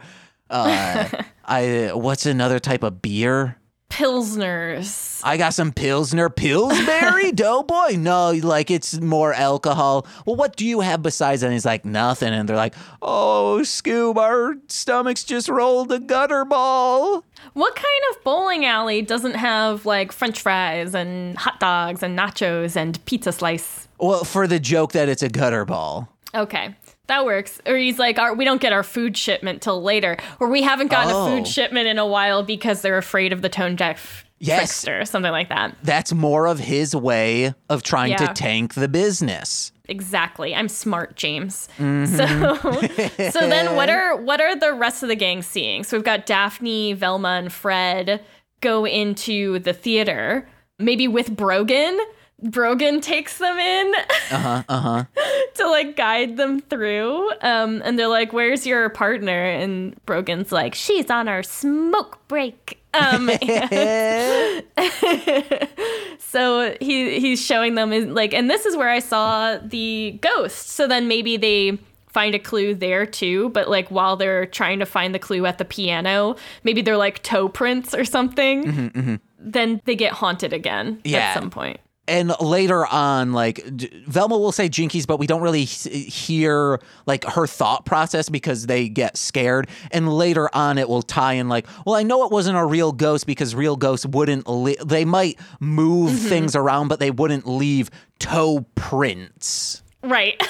Uh, 0.50 1.10
I 1.46 1.92
what's 1.94 2.26
another 2.26 2.60
type 2.60 2.84
of 2.84 3.02
beer? 3.02 3.58
Pilsners. 4.00 5.20
I 5.26 5.36
got 5.36 5.54
some 5.54 5.74
Pilsner 5.74 6.30
Pillsbury 6.30 7.32
Doughboy. 7.34 7.98
No, 7.98 8.32
like 8.32 8.72
it's 8.72 9.02
more 9.02 9.34
alcohol. 9.34 10.08
Well, 10.26 10.38
what 10.38 10.56
do 10.56 10.66
you 10.66 10.80
have 10.80 11.02
besides 11.02 11.42
that? 11.42 11.48
And 11.48 11.54
he's 11.54 11.66
like, 11.66 11.84
nothing. 11.84 12.32
And 12.34 12.48
they're 12.48 12.56
like, 12.56 12.76
oh, 13.02 13.60
Scoob, 13.62 14.16
our 14.16 14.56
stomachs 14.70 15.26
just 15.26 15.50
rolled 15.50 15.92
a 15.92 16.00
gutter 16.00 16.46
ball. 16.46 17.26
What 17.54 17.76
kind 17.76 17.88
of 18.12 18.24
bowling 18.24 18.66
alley 18.66 19.02
doesn't 19.02 19.36
have 19.36 19.86
like 19.86 20.14
french 20.14 20.40
fries 20.42 20.96
and 20.96 21.38
hot 21.38 21.60
dogs 21.60 22.02
and 22.02 22.18
nachos 22.18 22.78
and 22.78 23.04
pizza 23.04 23.34
slice? 23.34 23.90
Well, 24.00 24.24
for 24.24 24.48
the 24.48 24.62
joke 24.62 24.94
that 24.94 25.10
it's 25.10 25.24
a 25.24 25.30
gutter 25.30 25.66
ball. 25.66 26.08
Okay. 26.34 26.74
That 27.10 27.26
works. 27.26 27.60
Or 27.66 27.76
he's 27.76 28.00
like, 28.00 28.18
our, 28.18 28.34
we 28.34 28.46
don't 28.46 28.62
get 28.62 28.72
our 28.72 28.84
food 28.84 29.18
shipment 29.18 29.62
till 29.62 29.82
later. 29.84 30.16
Or 30.40 30.48
we 30.48 30.62
haven't 30.62 30.90
gotten 30.90 31.12
a 31.12 31.18
Oh. 31.18 31.26
food 31.28 31.48
shipment 31.48 31.88
in 31.88 32.00
a 32.00 32.08
while 32.08 32.44
because 32.44 32.82
they're 32.82 32.98
afraid 32.98 33.34
of 33.34 33.42
the 33.42 33.50
tone 33.50 33.76
deaf 33.76 34.26
Yes. 34.42 34.58
trickster, 34.84 35.04
something 35.04 35.32
like 35.34 35.50
that. 35.50 35.76
That's 35.84 36.14
more 36.14 36.46
of 36.48 36.60
his 36.60 36.96
way 36.96 37.54
of 37.68 37.84
trying 37.84 38.16
to 38.18 38.28
tank 38.28 38.76
the 38.76 38.88
business. 38.88 39.74
Exactly. 39.90 40.56
I'm 40.56 40.70
smart, 40.70 41.18
James. 41.18 41.68
Mm-hmm. 41.78 42.06
So 42.16 43.30
So 43.32 43.50
then 43.50 43.76
what 43.76 43.90
are 43.90 44.16
what 44.16 44.40
are 44.40 44.56
the 44.56 44.74
rest 44.74 45.04
of 45.04 45.10
the 45.10 45.16
gang 45.16 45.42
seeing? 45.42 45.84
So 45.84 45.98
we've 45.98 46.06
got 46.06 46.26
Daphne, 46.26 46.94
Velma, 46.94 47.30
and 47.30 47.52
Fred 47.52 48.24
go 48.62 48.86
into 48.86 49.60
the 49.60 49.74
theater, 49.74 50.48
maybe 50.78 51.08
with 51.08 51.36
Brogan. 51.36 52.00
Brogan 52.42 53.02
takes 53.02 53.38
them 53.38 53.58
in 53.58 53.94
Uh 54.32 54.38
huh. 54.38 54.64
Uh 54.70 54.80
huh. 54.80 55.04
to 55.56 55.68
like 55.70 55.96
guide 55.96 56.38
them 56.38 56.60
through. 56.62 57.30
Um, 57.42 57.82
and 57.84 57.98
they're 58.00 58.08
like, 58.08 58.34
Where's 58.34 58.66
your 58.66 58.90
partner? 58.90 59.46
And 59.46 59.96
Brogan's 60.06 60.52
like, 60.52 60.76
She's 60.76 61.10
on 61.10 61.28
our 61.28 61.44
smoke 61.44 62.20
break. 62.28 62.78
Um, 62.94 63.30
so 66.20 66.76
he 66.82 67.20
he's 67.20 67.44
showing 67.44 67.76
them 67.76 67.94
is 67.94 68.06
like 68.08 68.34
and 68.34 68.50
this 68.50 68.66
is 68.66 68.76
where 68.76 68.90
I 68.90 69.00
saw 69.00 69.58
the 69.58 70.18
ghost. 70.22 70.70
So 70.70 70.88
then 70.88 71.08
maybe 71.08 71.38
they 71.38 71.78
find 72.08 72.34
a 72.34 72.40
clue 72.40 72.74
there 72.74 73.06
too, 73.06 73.50
but 73.50 73.70
like 73.70 73.90
while 73.90 74.18
they're 74.18 74.48
trying 74.48 74.80
to 74.80 74.86
find 74.86 75.14
the 75.14 75.20
clue 75.20 75.46
at 75.46 75.60
the 75.60 75.66
piano, 75.66 76.36
maybe 76.64 76.82
they're 76.82 76.98
like 76.98 77.22
toe 77.22 77.48
prints 77.48 77.94
or 77.94 78.04
something. 78.06 79.20
Then 79.38 79.82
they 79.86 79.96
get 79.96 80.14
haunted 80.14 80.52
again 80.52 81.00
Yeah. 81.04 81.20
at 81.20 81.34
some 81.36 81.50
point. 81.50 81.80
And 82.10 82.34
later 82.42 82.86
on 82.86 83.32
like 83.34 83.64
D- 83.76 84.04
velma 84.08 84.38
will 84.38 84.52
say 84.52 84.68
jinkies 84.68 85.06
but 85.08 85.20
we 85.20 85.28
don't 85.28 85.42
really 85.42 85.66
hear 85.66 86.80
like 87.06 87.24
her 87.26 87.48
thought 87.48 87.86
process 87.86 88.30
because 88.30 88.66
they 88.68 88.90
get 88.90 89.18
scared. 89.18 89.70
And 89.92 90.12
later 90.12 90.50
on 90.54 90.78
it 90.78 90.90
will 90.90 91.02
tie 91.02 91.34
in 91.34 91.48
like 91.50 91.68
well 91.86 91.96
i 91.96 92.04
know 92.04 92.26
it 92.26 92.32
wasn't 92.32 92.58
a 92.58 92.66
real 92.66 92.92
ghost 92.92 93.26
because 93.26 93.56
real 93.56 93.76
ghosts 93.76 94.06
wouldn't 94.06 94.48
li- 94.50 94.78
they 94.86 95.06
might 95.06 95.40
move 95.60 96.12
mm-hmm. 96.12 96.28
things 96.28 96.56
around 96.56 96.88
but 96.88 97.00
they 97.00 97.12
wouldn't 97.12 97.48
leave 97.48 97.90
toe 98.20 98.66
prints. 98.76 99.82
Right. 100.04 100.42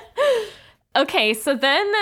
okay, 0.96 1.34
so 1.34 1.54
then 1.54 1.92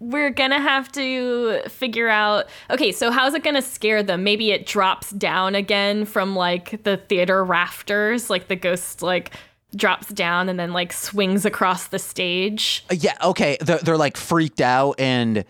we're 0.00 0.30
gonna 0.30 0.60
have 0.60 0.90
to 0.92 1.60
figure 1.68 2.08
out 2.08 2.46
okay, 2.70 2.90
so 2.90 3.10
how's 3.10 3.34
it 3.34 3.44
gonna 3.44 3.62
scare 3.62 4.02
them? 4.02 4.24
Maybe 4.24 4.50
it 4.50 4.66
drops 4.66 5.10
down 5.10 5.54
again 5.54 6.04
from 6.06 6.34
like 6.34 6.82
the 6.82 6.96
theater 6.96 7.44
rafters, 7.44 8.30
like 8.30 8.48
the 8.48 8.56
ghost 8.56 9.02
like 9.02 9.32
drops 9.76 10.08
down 10.08 10.48
and 10.48 10.58
then 10.58 10.72
like 10.72 10.92
swings 10.92 11.44
across 11.44 11.88
the 11.88 11.98
stage. 11.98 12.84
Uh, 12.90 12.94
yeah 12.98 13.16
okay 13.22 13.56
they're, 13.60 13.78
they're 13.78 13.96
like 13.96 14.16
freaked 14.16 14.60
out 14.60 14.98
and 14.98 15.44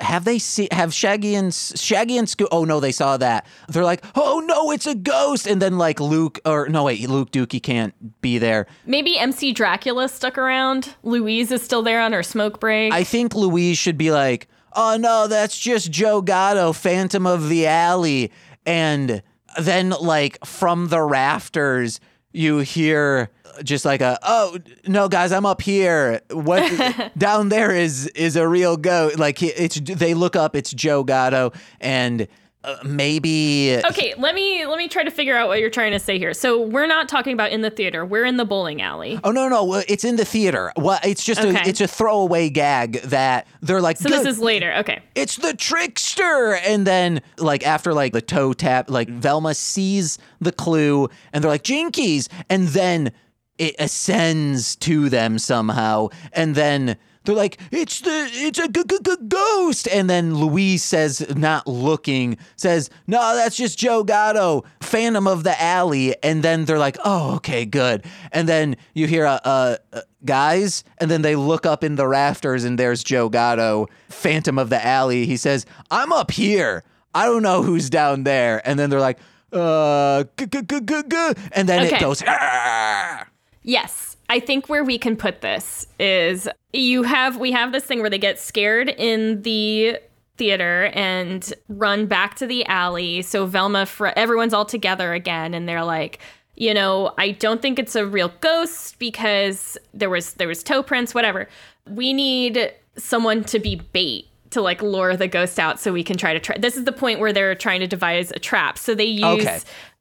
have 0.00 0.24
they 0.24 0.38
see 0.38 0.68
have 0.72 0.92
Shaggy 0.92 1.34
and 1.34 1.54
Shaggy 1.54 2.18
and 2.18 2.28
Sco- 2.28 2.48
Oh 2.50 2.64
no, 2.64 2.80
they 2.80 2.92
saw 2.92 3.16
that. 3.16 3.46
They're 3.68 3.84
like, 3.84 4.04
"Oh 4.14 4.42
no, 4.44 4.70
it's 4.70 4.86
a 4.86 4.94
ghost!" 4.94 5.46
And 5.46 5.62
then 5.62 5.78
like 5.78 6.00
Luke 6.00 6.40
or 6.44 6.68
no 6.68 6.84
wait, 6.84 7.08
Luke 7.08 7.30
Dookie 7.30 7.62
can't 7.62 8.20
be 8.20 8.38
there. 8.38 8.66
Maybe 8.86 9.18
MC 9.18 9.52
Dracula 9.52 10.08
stuck 10.08 10.36
around. 10.38 10.94
Louise 11.02 11.50
is 11.52 11.62
still 11.62 11.82
there 11.82 12.00
on 12.00 12.12
her 12.12 12.22
smoke 12.22 12.60
break. 12.60 12.92
I 12.92 13.04
think 13.04 13.34
Louise 13.34 13.78
should 13.78 13.98
be 13.98 14.10
like, 14.10 14.48
"Oh 14.74 14.96
no, 14.98 15.26
that's 15.28 15.58
just 15.58 15.90
Joe 15.90 16.22
Gatto, 16.22 16.72
Phantom 16.72 17.26
of 17.26 17.48
the 17.48 17.66
Alley," 17.66 18.32
and 18.66 19.22
then 19.58 19.90
like 19.90 20.44
from 20.44 20.88
the 20.88 21.02
rafters 21.02 22.00
you 22.32 22.58
hear 22.58 23.30
just 23.64 23.84
like 23.84 24.00
a 24.00 24.18
oh 24.22 24.58
no 24.86 25.08
guys 25.08 25.32
i'm 25.32 25.46
up 25.46 25.60
here. 25.60 26.20
What 26.30 27.12
down 27.18 27.48
there 27.48 27.72
is 27.72 28.06
is 28.08 28.36
a 28.36 28.46
real 28.46 28.76
goat 28.76 29.18
like 29.18 29.42
it's 29.42 29.80
they 29.80 30.14
look 30.14 30.36
up 30.36 30.54
it's 30.54 30.72
joe 30.72 31.02
gatto 31.04 31.52
and 31.80 32.28
uh, 32.64 32.76
maybe 32.84 33.80
Okay, 33.84 34.14
let 34.18 34.34
me 34.34 34.66
let 34.66 34.78
me 34.78 34.88
try 34.88 35.04
to 35.04 35.10
figure 35.10 35.36
out 35.36 35.46
what 35.48 35.60
you're 35.60 35.70
trying 35.70 35.92
to 35.92 36.00
say 36.00 36.18
here. 36.18 36.34
So 36.34 36.60
we're 36.60 36.88
not 36.88 37.08
talking 37.08 37.32
about 37.32 37.52
in 37.52 37.60
the 37.60 37.70
theater. 37.70 38.04
We're 38.04 38.24
in 38.24 38.36
the 38.36 38.44
bowling 38.44 38.82
alley. 38.82 39.18
Oh 39.22 39.30
no 39.30 39.48
no! 39.48 39.74
It's 39.74 40.04
in 40.04 40.16
the 40.16 40.24
theater. 40.24 40.72
Well, 40.76 40.98
it's 41.04 41.22
just 41.22 41.40
a 41.40 41.50
it's 41.68 41.80
a 41.80 41.86
throwaway 41.86 42.50
gag 42.50 43.02
that 43.02 43.46
they're 43.62 43.80
like. 43.80 43.96
So 43.96 44.08
this 44.08 44.26
is 44.26 44.40
later. 44.40 44.74
Okay. 44.78 45.00
it's 45.14 45.36
the 45.36 45.54
trickster 45.54 46.54
and 46.66 46.86
then 46.86 47.22
like 47.38 47.64
after 47.64 47.94
like 47.94 48.12
the 48.12 48.20
toe 48.22 48.52
tap 48.52 48.90
like 48.90 49.08
velma 49.08 49.54
sees 49.54 50.18
the 50.40 50.52
clue 50.52 51.08
and 51.32 51.42
they're 51.44 51.50
like 51.50 51.62
jinkies 51.62 52.28
and 52.50 52.68
then 52.68 53.12
it 53.58 53.74
ascends 53.78 54.76
to 54.76 55.08
them 55.08 55.38
somehow 55.38 56.08
and 56.32 56.54
then 56.54 56.96
they're 57.28 57.36
like 57.36 57.58
it's 57.70 58.00
the 58.00 58.28
it's 58.32 58.58
a 58.58 58.68
g- 58.68 58.82
g- 58.88 58.98
g- 59.04 59.16
ghost. 59.28 59.86
And 59.88 60.08
then 60.08 60.34
louise 60.34 60.82
says 60.82 61.26
not 61.36 61.66
looking 61.66 62.38
says 62.56 62.88
no 63.06 63.36
that's 63.36 63.54
just 63.54 63.78
joe 63.78 64.02
gatto 64.02 64.64
phantom 64.80 65.26
of 65.26 65.44
the 65.44 65.60
alley. 65.62 66.16
And 66.22 66.42
then 66.42 66.64
they're 66.64 66.78
like 66.78 66.96
oh 67.04 67.34
okay 67.36 67.66
good. 67.66 68.06
And 68.32 68.48
then 68.48 68.76
you 68.94 69.06
hear 69.06 69.26
a, 69.26 69.38
a, 69.44 69.78
a 69.92 70.02
guys 70.24 70.84
and 70.96 71.10
then 71.10 71.20
they 71.20 71.36
look 71.36 71.66
up 71.66 71.84
in 71.84 71.96
the 71.96 72.08
rafters 72.08 72.64
and 72.64 72.78
there's 72.78 73.04
joe 73.04 73.28
gatto 73.28 73.88
phantom 74.08 74.58
of 74.58 74.70
the 74.70 74.82
alley. 74.82 75.26
He 75.26 75.36
says 75.36 75.66
i'm 75.90 76.12
up 76.12 76.30
here. 76.30 76.82
I 77.14 77.26
don't 77.26 77.42
know 77.42 77.62
who's 77.62 77.90
down 77.90 78.24
there. 78.24 78.66
And 78.66 78.78
then 78.78 78.88
they're 78.88 79.00
like 79.00 79.18
uh 79.52 80.24
g- 80.38 80.46
g- 80.46 80.62
g- 80.62 81.32
and 81.52 81.68
then 81.68 81.84
it 81.84 82.00
goes 82.00 82.22
"Ah." 82.26 83.26
Yes. 83.62 84.16
I 84.28 84.40
think 84.40 84.68
where 84.68 84.84
we 84.84 84.98
can 84.98 85.16
put 85.16 85.40
this 85.40 85.86
is 85.98 86.48
you 86.72 87.02
have 87.02 87.38
we 87.38 87.52
have 87.52 87.72
this 87.72 87.84
thing 87.84 88.00
where 88.00 88.10
they 88.10 88.18
get 88.18 88.38
scared 88.38 88.88
in 88.88 89.42
the 89.42 89.98
theater 90.36 90.90
and 90.94 91.52
run 91.68 92.06
back 92.06 92.36
to 92.36 92.46
the 92.46 92.64
alley. 92.66 93.22
So 93.22 93.46
Velma, 93.46 93.86
Fre- 93.86 94.08
everyone's 94.16 94.54
all 94.54 94.64
together 94.64 95.12
again, 95.12 95.52
and 95.54 95.68
they're 95.68 95.84
like, 95.84 96.20
you 96.54 96.74
know, 96.74 97.14
I 97.18 97.32
don't 97.32 97.62
think 97.62 97.78
it's 97.78 97.96
a 97.96 98.06
real 98.06 98.32
ghost 98.40 98.98
because 98.98 99.78
there 99.94 100.10
was 100.10 100.34
there 100.34 100.48
was 100.48 100.62
toe 100.62 100.82
prints, 100.82 101.14
whatever. 101.14 101.48
We 101.88 102.12
need 102.12 102.72
someone 102.96 103.44
to 103.44 103.58
be 103.58 103.76
bait 103.76 104.26
to 104.50 104.62
like 104.62 104.80
lure 104.82 105.16
the 105.16 105.28
ghost 105.28 105.58
out 105.58 105.78
so 105.78 105.92
we 105.92 106.02
can 106.02 106.16
try 106.16 106.32
to 106.32 106.40
try. 106.40 106.56
This 106.58 106.76
is 106.76 106.84
the 106.84 106.92
point 106.92 107.20
where 107.20 107.32
they're 107.32 107.54
trying 107.54 107.80
to 107.80 107.86
devise 107.86 108.30
a 108.30 108.38
trap. 108.38 108.78
So 108.78 108.94
they 108.94 109.04
use 109.04 109.46
Okay. 109.46 109.60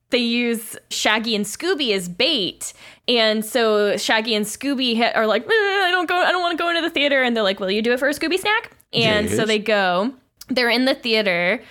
They 0.09 0.19
use 0.19 0.77
Shaggy 0.89 1.35
and 1.35 1.45
Scooby 1.45 1.93
as 1.93 2.07
bait, 2.07 2.73
and 3.07 3.43
so 3.43 3.97
Shaggy 3.97 4.35
and 4.35 4.45
Scooby 4.45 4.99
are 5.15 5.27
like, 5.27 5.43
"Eh, 5.43 5.49
I 5.49 5.89
don't 5.91 6.07
go, 6.07 6.15
I 6.15 6.31
don't 6.31 6.41
want 6.41 6.57
to 6.57 6.63
go 6.63 6.69
into 6.69 6.81
the 6.81 6.89
theater, 6.89 7.23
and 7.23 7.35
they're 7.35 7.43
like, 7.43 7.59
Will 7.59 7.71
you 7.71 7.81
do 7.81 7.91
it 7.93 7.99
for 7.99 8.07
a 8.07 8.13
Scooby 8.13 8.37
snack? 8.37 8.71
And 8.93 9.29
so 9.29 9.45
they 9.45 9.59
go. 9.59 10.13
They're 10.49 10.69
in 10.69 10.85
the 10.85 10.95
theater, 10.95 11.61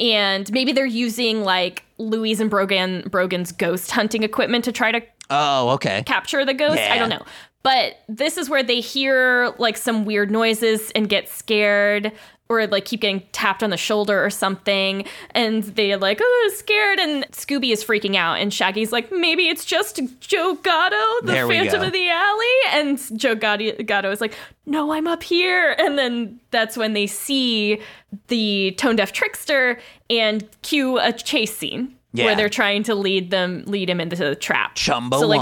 and 0.00 0.50
maybe 0.52 0.72
they're 0.72 0.84
using 0.86 1.42
like 1.44 1.84
Louise 1.98 2.40
and 2.40 2.50
Brogan 2.50 3.08
Brogan's 3.08 3.52
ghost 3.52 3.90
hunting 3.92 4.22
equipment 4.22 4.64
to 4.64 4.72
try 4.72 4.90
to 4.90 5.00
oh 5.30 5.70
okay 5.70 6.02
capture 6.04 6.44
the 6.44 6.54
ghost. 6.54 6.80
I 6.80 6.98
don't 6.98 7.10
know. 7.10 7.22
But 7.62 8.00
this 8.08 8.36
is 8.36 8.50
where 8.50 8.62
they 8.62 8.80
hear 8.80 9.54
like 9.58 9.78
some 9.78 10.04
weird 10.04 10.30
noises 10.30 10.90
and 10.94 11.08
get 11.08 11.30
scared 11.30 12.12
or 12.58 12.66
like 12.66 12.84
keep 12.84 13.00
getting 13.00 13.22
tapped 13.32 13.62
on 13.62 13.70
the 13.70 13.76
shoulder 13.76 14.24
or 14.24 14.30
something 14.30 15.04
and 15.30 15.62
they're 15.64 15.96
like 15.96 16.20
oh 16.22 16.50
scared 16.54 16.98
and 16.98 17.24
Scooby 17.32 17.72
is 17.72 17.84
freaking 17.84 18.14
out 18.16 18.34
and 18.38 18.52
Shaggy's 18.52 18.92
like 18.92 19.10
maybe 19.12 19.48
it's 19.48 19.64
just 19.64 20.00
Joe 20.20 20.54
Gatto 20.62 20.96
the 21.22 21.32
There 21.32 21.48
phantom 21.48 21.82
of 21.82 21.92
the 21.92 22.08
alley 22.08 22.46
and 22.72 23.18
Joe 23.18 23.34
Gatto, 23.34 24.10
is 24.10 24.20
like 24.20 24.34
no 24.66 24.92
I'm 24.92 25.06
up 25.06 25.22
here 25.22 25.74
and 25.78 25.98
then 25.98 26.40
that's 26.50 26.76
when 26.76 26.92
they 26.92 27.06
see 27.06 27.80
the 28.28 28.72
tone 28.78 28.96
deaf 28.96 29.12
trickster 29.12 29.78
and 30.10 30.48
cue 30.62 30.98
a 30.98 31.12
chase 31.12 31.56
scene 31.56 31.94
Yeah. 32.12 32.26
where 32.26 32.36
they're 32.36 32.48
trying 32.48 32.82
to 32.84 32.94
lead 32.94 33.30
them 33.30 33.64
lead 33.66 33.90
him 33.90 34.00
into 34.00 34.16
the 34.16 34.34
trap 34.36 34.76
chumba 34.76 35.18
So, 35.18 35.26
like, 35.26 35.40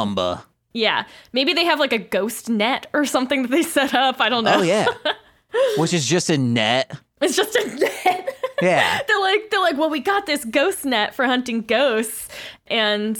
yeah. 0.74 1.04
Maybe 1.34 1.52
they 1.52 1.66
have 1.66 1.78
like 1.78 1.92
a 1.92 1.98
ghost 1.98 2.48
net 2.48 2.86
or 2.94 3.04
something 3.04 3.42
that 3.42 3.50
they 3.50 3.62
set 3.62 3.94
up. 3.94 4.20
I 4.22 4.30
don't 4.30 4.44
know. 4.44 4.60
oh 4.60 4.62
yeah 4.62 4.86
which 5.78 5.92
is 5.92 6.06
just 6.06 6.30
a 6.30 6.38
net 6.38 6.92
It's 7.20 7.36
just 7.36 7.54
a 7.56 7.66
net. 7.76 8.36
yeah 8.62 9.00
they're 9.08 9.20
like 9.20 9.50
they're 9.50 9.60
like, 9.60 9.76
well, 9.78 9.90
we 9.90 10.00
got 10.00 10.26
this 10.26 10.44
ghost 10.44 10.84
net 10.84 11.14
for 11.14 11.24
hunting 11.24 11.62
ghosts. 11.62 12.28
And 12.66 13.18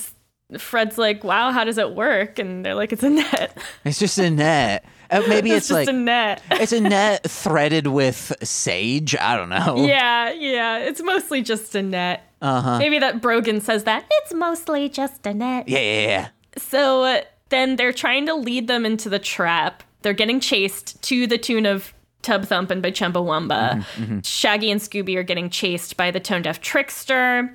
Fred's 0.59 0.99
like, 0.99 1.25
wow, 1.25 1.51
how 1.51 1.65
does 1.65 1.79
it 1.79 1.95
work? 1.95 2.39
And 2.39 2.65
they're 2.65 2.75
like, 2.75 2.93
it's 2.93 3.03
a 3.03 3.11
net. 3.11 3.57
it's 3.85 3.99
just 3.99 4.19
a 4.19 4.31
net 4.31 4.85
Uh, 5.11 5.23
maybe 5.29 5.51
it's, 5.51 5.59
it's, 5.59 5.69
just 5.69 5.79
like 5.79 5.89
a 5.89 5.93
net. 5.93 6.43
it's 6.53 6.73
a 6.73 6.81
net 6.81 7.23
threaded 7.25 7.87
with 7.87 8.33
sage 8.43 9.15
i 9.17 9.37
don't 9.37 9.49
know 9.51 9.85
yeah, 9.87 10.31
yeah. 10.33 10.79
It's 10.79 11.03
mostly 11.03 11.43
just 11.43 11.75
a 11.75 11.83
net. 11.83 12.23
uh-huh 12.43 12.79
Maybe 12.79 12.99
that 12.99 13.21
Brogan 13.23 13.61
says 13.61 13.85
that. 13.85 14.05
It's 14.11 14.35
mostly 14.35 14.89
just 14.89 15.27
a 15.27 15.33
net. 15.35 15.69
yeah 15.69 15.79
yeah 15.81 16.07
yeah 16.09 16.29
So 16.59 17.05
uh, 17.05 17.21
then 17.51 17.77
they're 17.77 17.93
trying 17.93 18.27
to 18.27 18.35
lead 18.35 18.67
them 18.69 18.85
into 18.87 19.09
the 19.09 19.19
trap. 19.19 19.83
They're 20.03 20.13
getting 20.15 20.41
chased 20.41 21.01
to 21.03 21.27
the 21.27 21.39
tune 21.39 21.67
of 21.67 21.93
Tub 22.23 22.45
Thumpin' 22.45 22.81
by 22.81 22.91
Chumbawamba. 22.91 23.49
Mm-hmm, 23.49 24.03
mm-hmm. 24.03 24.21
Shaggy 24.21 24.71
and 24.71 24.81
Scooby 24.81 25.17
are 25.17 25.23
getting 25.23 25.51
chased 25.51 25.97
by 25.97 26.11
the 26.11 26.21
Tone 26.21 26.43
Deaf 26.43 26.61
Trickster. 26.61 27.53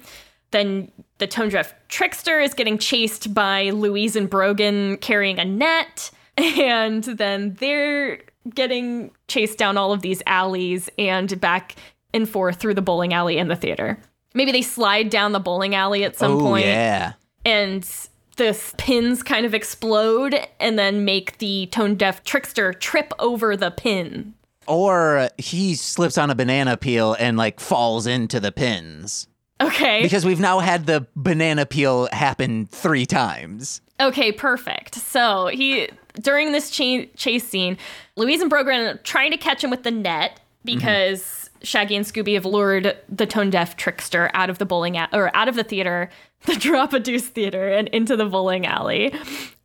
Then 0.52 0.92
the 1.18 1.28
Tone 1.28 1.50
Deaf 1.50 1.74
Trickster 1.88 2.40
is 2.40 2.54
getting 2.54 2.78
chased 2.78 3.34
by 3.34 3.70
Louise 3.72 4.16
and 4.16 4.30
Brogan 4.30 4.98
carrying 4.98 5.40
a 5.40 5.46
net. 5.46 6.12
And 6.40 7.04
then 7.04 7.56
they're 7.60 8.20
getting 8.54 9.10
chased 9.28 9.58
down 9.58 9.76
all 9.76 9.92
of 9.92 10.04
these 10.04 10.22
alleys 10.28 10.88
and 11.00 11.42
back 11.42 11.74
and 12.14 12.30
forth 12.30 12.58
through 12.58 12.76
the 12.76 12.82
bowling 12.84 13.12
alley 13.12 13.40
and 13.40 13.50
the 13.50 13.56
theater. 13.56 13.98
Maybe 14.36 14.52
they 14.52 14.62
slide 14.62 15.10
down 15.10 15.32
the 15.32 15.40
bowling 15.40 15.74
alley 15.74 16.04
at 16.04 16.16
some 16.16 16.34
oh 16.34 16.40
point 16.40 16.68
yeah 16.68 17.14
and 17.48 17.90
the 18.36 18.74
pins 18.78 19.24
kind 19.24 19.46
of 19.46 19.54
explode 19.54 20.36
and 20.60 20.78
then 20.78 21.06
make 21.06 21.38
the 21.38 21.68
tone 21.68 21.96
deaf 21.96 22.24
trickster 22.24 22.74
trip 22.74 23.14
over 23.20 23.56
the 23.56 23.72
pin. 23.72 24.34
Or 24.68 25.30
he 25.38 25.76
slips 25.76 26.18
on 26.18 26.30
a 26.30 26.36
banana 26.36 26.78
peel 26.78 27.16
and 27.20 27.38
like 27.38 27.60
falls 27.60 28.08
into 28.08 28.40
the 28.40 28.52
pins 28.52 29.28
Okay. 29.62 30.02
because 30.04 30.26
we've 30.26 30.40
now 30.40 30.60
had 30.60 30.86
the 30.86 31.08
banana 31.16 31.66
peel 31.66 32.08
happen 32.12 32.66
three 32.68 33.06
times 33.06 33.82
okay, 34.00 34.32
perfect. 34.32 34.94
So 34.94 35.48
he 35.48 35.90
during 36.22 36.52
this 36.52 36.70
cha- 36.70 37.06
chase 37.16 37.48
scene, 37.48 37.78
Louise 38.16 38.42
and 38.42 38.50
Brogan 38.50 38.80
are 38.80 38.98
trying 38.98 39.32
to 39.32 39.38
catch 39.38 39.64
him 39.64 39.72
with 39.72 39.82
the 39.84 39.90
net 39.92 40.40
because 40.64 41.50
Shaggy 41.64 41.96
and 41.96 42.06
Scooby 42.06 42.36
have 42.36 42.46
lured 42.46 42.96
the 43.10 43.26
tone 43.26 43.50
deaf 43.50 43.76
trickster 43.78 44.30
out 44.36 44.50
of 44.52 44.60
the 44.60 44.66
bowling 44.66 44.98
a- 44.98 45.10
or 45.14 45.36
out 45.36 45.48
of 45.48 45.56
the 45.56 45.64
theater, 45.64 46.10
the 46.46 46.56
drop 46.56 46.94
a 46.94 47.00
deuce 47.00 47.28
theater, 47.28 47.70
and 47.70 47.88
into 47.88 48.16
the 48.16 48.26
bowling 48.26 48.66
alley. 48.68 49.14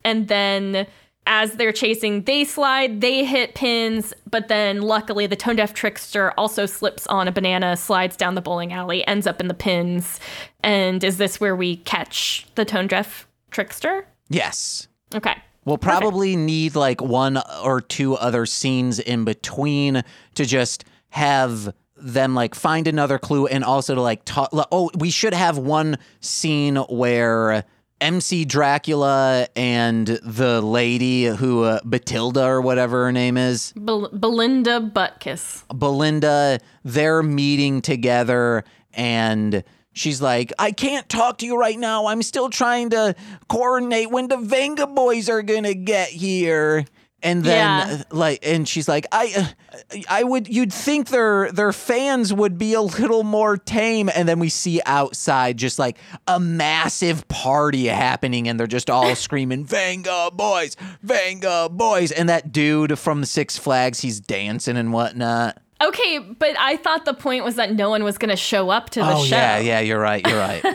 And 0.05 0.28
then 0.28 0.86
as 1.26 1.52
they're 1.52 1.72
chasing, 1.72 2.22
they 2.22 2.44
slide, 2.44 3.00
they 3.00 3.24
hit 3.24 3.54
pins, 3.54 4.12
but 4.28 4.48
then 4.48 4.82
luckily 4.82 5.26
the 5.26 5.36
tone 5.36 5.56
deaf 5.56 5.72
trickster 5.72 6.32
also 6.36 6.66
slips 6.66 7.06
on 7.06 7.28
a 7.28 7.32
banana, 7.32 7.76
slides 7.76 8.16
down 8.16 8.34
the 8.34 8.40
bowling 8.40 8.72
alley, 8.72 9.06
ends 9.06 9.26
up 9.26 9.40
in 9.40 9.48
the 9.48 9.54
pins. 9.54 10.18
And 10.62 11.02
is 11.04 11.18
this 11.18 11.40
where 11.40 11.54
we 11.54 11.76
catch 11.76 12.46
the 12.54 12.64
tone 12.64 12.86
deaf 12.86 13.28
trickster? 13.50 14.06
yes 14.28 14.88
Okay. 15.14 15.34
We'll 15.64 15.78
probably 15.78 16.34
need 16.34 16.74
like 16.74 17.00
one 17.00 17.40
or 17.62 17.80
two 17.80 18.16
other 18.16 18.46
scenes 18.46 18.98
in 18.98 19.24
between 19.24 20.02
to 20.34 20.44
just 20.44 20.84
have 21.10 21.72
them 21.96 22.34
like 22.34 22.54
find 22.56 22.88
another 22.88 23.18
clue 23.18 23.46
and 23.46 23.62
also 23.62 23.94
to 23.94 24.00
like 24.00 24.24
talk. 24.24 24.48
Oh, 24.72 24.90
we 24.98 25.10
should 25.10 25.34
have 25.34 25.58
one 25.58 25.98
scene 26.20 26.76
where 26.76 27.64
MC 28.03 28.44
Dracula 28.44 29.46
and 29.55 30.07
the 30.07 30.61
lady 30.61 31.26
who, 31.26 31.62
uh, 31.62 31.80
Batilda 31.84 32.44
or 32.44 32.61
whatever 32.61 33.05
her 33.05 33.12
name 33.12 33.36
is, 33.36 33.72
Bel- 33.76 34.11
Belinda 34.12 34.80
Butkiss. 34.80 35.62
Belinda, 35.72 36.59
they're 36.84 37.22
meeting 37.22 37.80
together 37.80 38.64
and 38.92 39.62
she's 39.92 40.20
like, 40.20 40.53
I 40.59 40.72
can't 40.72 41.09
talk 41.09 41.38
to 41.38 41.46
you 41.46 41.57
right 41.57 41.78
now. 41.78 42.07
I'm 42.07 42.22
still 42.22 42.50
trying 42.50 42.90
to 42.90 43.14
coordinate 43.48 44.11
when 44.11 44.28
the 44.28 44.36
Venga 44.36 44.86
boys 44.88 45.28
are 45.28 45.42
going 45.42 45.64
to 45.64 45.74
get 45.74 46.09
here. 46.09 46.84
And 47.24 47.44
then 47.44 47.56
Yeah. 47.88 47.94
uh, 48.00 48.02
like 48.16 48.40
and 48.46 48.68
she's 48.68 48.88
like 48.88 49.06
I 49.12 49.32
uh, 49.36 49.98
I 50.08 50.24
would 50.24 50.48
you'd 50.48 50.72
think 50.72 51.08
their 51.08 51.52
their 51.52 51.72
fans 51.72 52.32
would 52.32 52.58
be 52.58 52.74
a 52.74 52.80
little 52.82 53.22
more 53.22 53.56
tame 53.56 54.10
and 54.14 54.28
then 54.28 54.38
we 54.40 54.48
see 54.48 54.80
outside 54.86 55.56
just 55.56 55.78
like 55.78 55.98
a 56.26 56.40
massive 56.40 57.26
party 57.28 57.86
happening 57.86 58.48
and 58.48 58.58
they're 58.58 58.66
just 58.66 58.90
all 58.90 59.14
screaming 59.26 59.64
Venga 59.64 60.30
boys 60.32 60.76
Venga 61.02 61.68
boys 61.70 62.10
and 62.12 62.28
that 62.28 62.50
dude 62.52 62.98
from 62.98 63.20
the 63.20 63.26
Six 63.26 63.56
Flags 63.56 64.00
he's 64.00 64.18
dancing 64.20 64.76
and 64.76 64.92
whatnot 64.92 65.58
Okay, 65.84 66.20
but 66.20 66.54
I 66.60 66.76
thought 66.76 67.04
the 67.06 67.12
point 67.14 67.44
was 67.44 67.56
that 67.56 67.74
no 67.74 67.90
one 67.90 68.04
was 68.04 68.16
going 68.16 68.28
to 68.30 68.36
show 68.36 68.70
up 68.70 68.90
to 68.90 69.00
the 69.00 69.14
oh 69.16 69.24
show. 69.24 69.34
yeah, 69.34 69.58
yeah, 69.58 69.80
you're 69.80 69.98
right, 69.98 70.24
you're 70.24 70.38
right. 70.38 70.62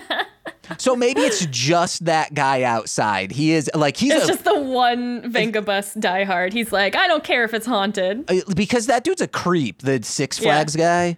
So 0.78 0.96
maybe 0.96 1.22
it's 1.22 1.46
just 1.52 2.06
that 2.06 2.34
guy 2.34 2.64
outside. 2.64 3.32
He 3.32 3.52
is 3.52 3.70
like 3.74 3.98
he's 3.98 4.14
It's 4.14 4.26
a, 4.26 4.28
just 4.28 4.44
the 4.44 4.60
one 4.60 5.30
Venga 5.32 5.62
bus 5.62 5.94
diehard. 5.96 6.54
He's 6.54 6.72
like, 6.72 6.96
I 6.96 7.08
don't 7.08 7.24
care 7.24 7.44
if 7.44 7.54
it's 7.54 7.66
haunted. 7.66 8.30
uh, 8.30 8.42
because 8.56 8.86
that 8.88 9.04
dude's 9.04 9.22
a 9.22 9.28
creep, 9.28 9.82
the 9.82 10.02
Six 10.04 10.40
Yeah. 10.40 10.44
Flags 10.54 10.76
guy. 10.76 11.18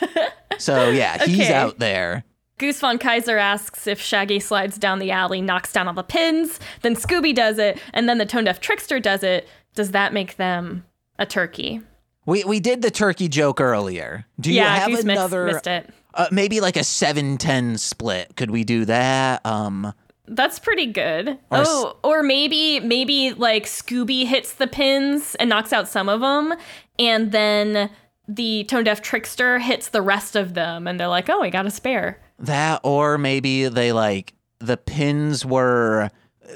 so 0.58 0.90
yeah, 0.90 1.24
he's 1.24 1.40
Okay. 1.40 1.52
out 1.54 1.78
there. 1.78 2.24
Goose 2.58 2.78
von 2.78 2.98
Kaiser 2.98 3.38
asks 3.38 3.86
if 3.86 4.00
Shaggy 4.00 4.38
slides 4.38 4.78
down 4.78 4.98
the 5.00 5.10
alley, 5.10 5.40
knocks 5.40 5.72
down 5.72 5.88
all 5.88 5.94
the 5.94 6.04
pins, 6.04 6.60
then 6.82 6.94
Scooby 6.94 7.34
does 7.34 7.58
it, 7.58 7.80
and 7.92 8.08
then 8.08 8.18
the 8.18 8.26
tone 8.26 8.44
deaf 8.44 8.60
trickster 8.60 9.00
does 9.00 9.24
it. 9.24 9.48
Does 9.74 9.90
that 9.92 10.12
make 10.12 10.36
them 10.36 10.84
a 11.18 11.26
turkey? 11.26 11.80
We 12.24 12.44
we 12.44 12.60
did 12.60 12.82
the 12.82 12.90
turkey 12.92 13.26
joke 13.26 13.60
earlier. 13.60 14.26
Do 14.38 14.52
you 14.52 14.60
have 14.60 14.86
Goose 14.88 15.02
missed- 15.02 15.18
another 15.18 15.46
missed 15.46 15.66
it. 15.66 15.90
Uh, 16.14 16.28
maybe 16.30 16.60
like 16.60 16.76
a 16.76 16.80
7-10 16.80 17.78
split? 17.78 18.36
Could 18.36 18.50
we 18.50 18.64
do 18.64 18.84
that? 18.84 19.44
Um 19.46 19.92
That's 20.26 20.58
pretty 20.58 20.86
good. 20.86 21.28
Or 21.50 21.64
oh, 21.66 21.96
or 22.02 22.22
maybe 22.22 22.80
maybe 22.80 23.32
like 23.32 23.64
Scooby 23.66 24.26
hits 24.26 24.52
the 24.54 24.66
pins 24.66 25.34
and 25.36 25.48
knocks 25.50 25.72
out 25.72 25.88
some 25.88 26.08
of 26.08 26.20
them, 26.20 26.54
and 26.98 27.32
then 27.32 27.90
the 28.28 28.64
tone 28.64 28.84
deaf 28.84 29.02
trickster 29.02 29.58
hits 29.58 29.88
the 29.88 30.00
rest 30.02 30.36
of 30.36 30.54
them, 30.54 30.86
and 30.86 30.98
they're 30.98 31.08
like, 31.08 31.28
"Oh, 31.28 31.40
we 31.40 31.50
got 31.50 31.66
a 31.66 31.70
spare." 31.70 32.20
That 32.38 32.80
or 32.84 33.18
maybe 33.18 33.68
they 33.68 33.92
like 33.92 34.34
the 34.58 34.76
pins 34.76 35.44
were 35.44 36.10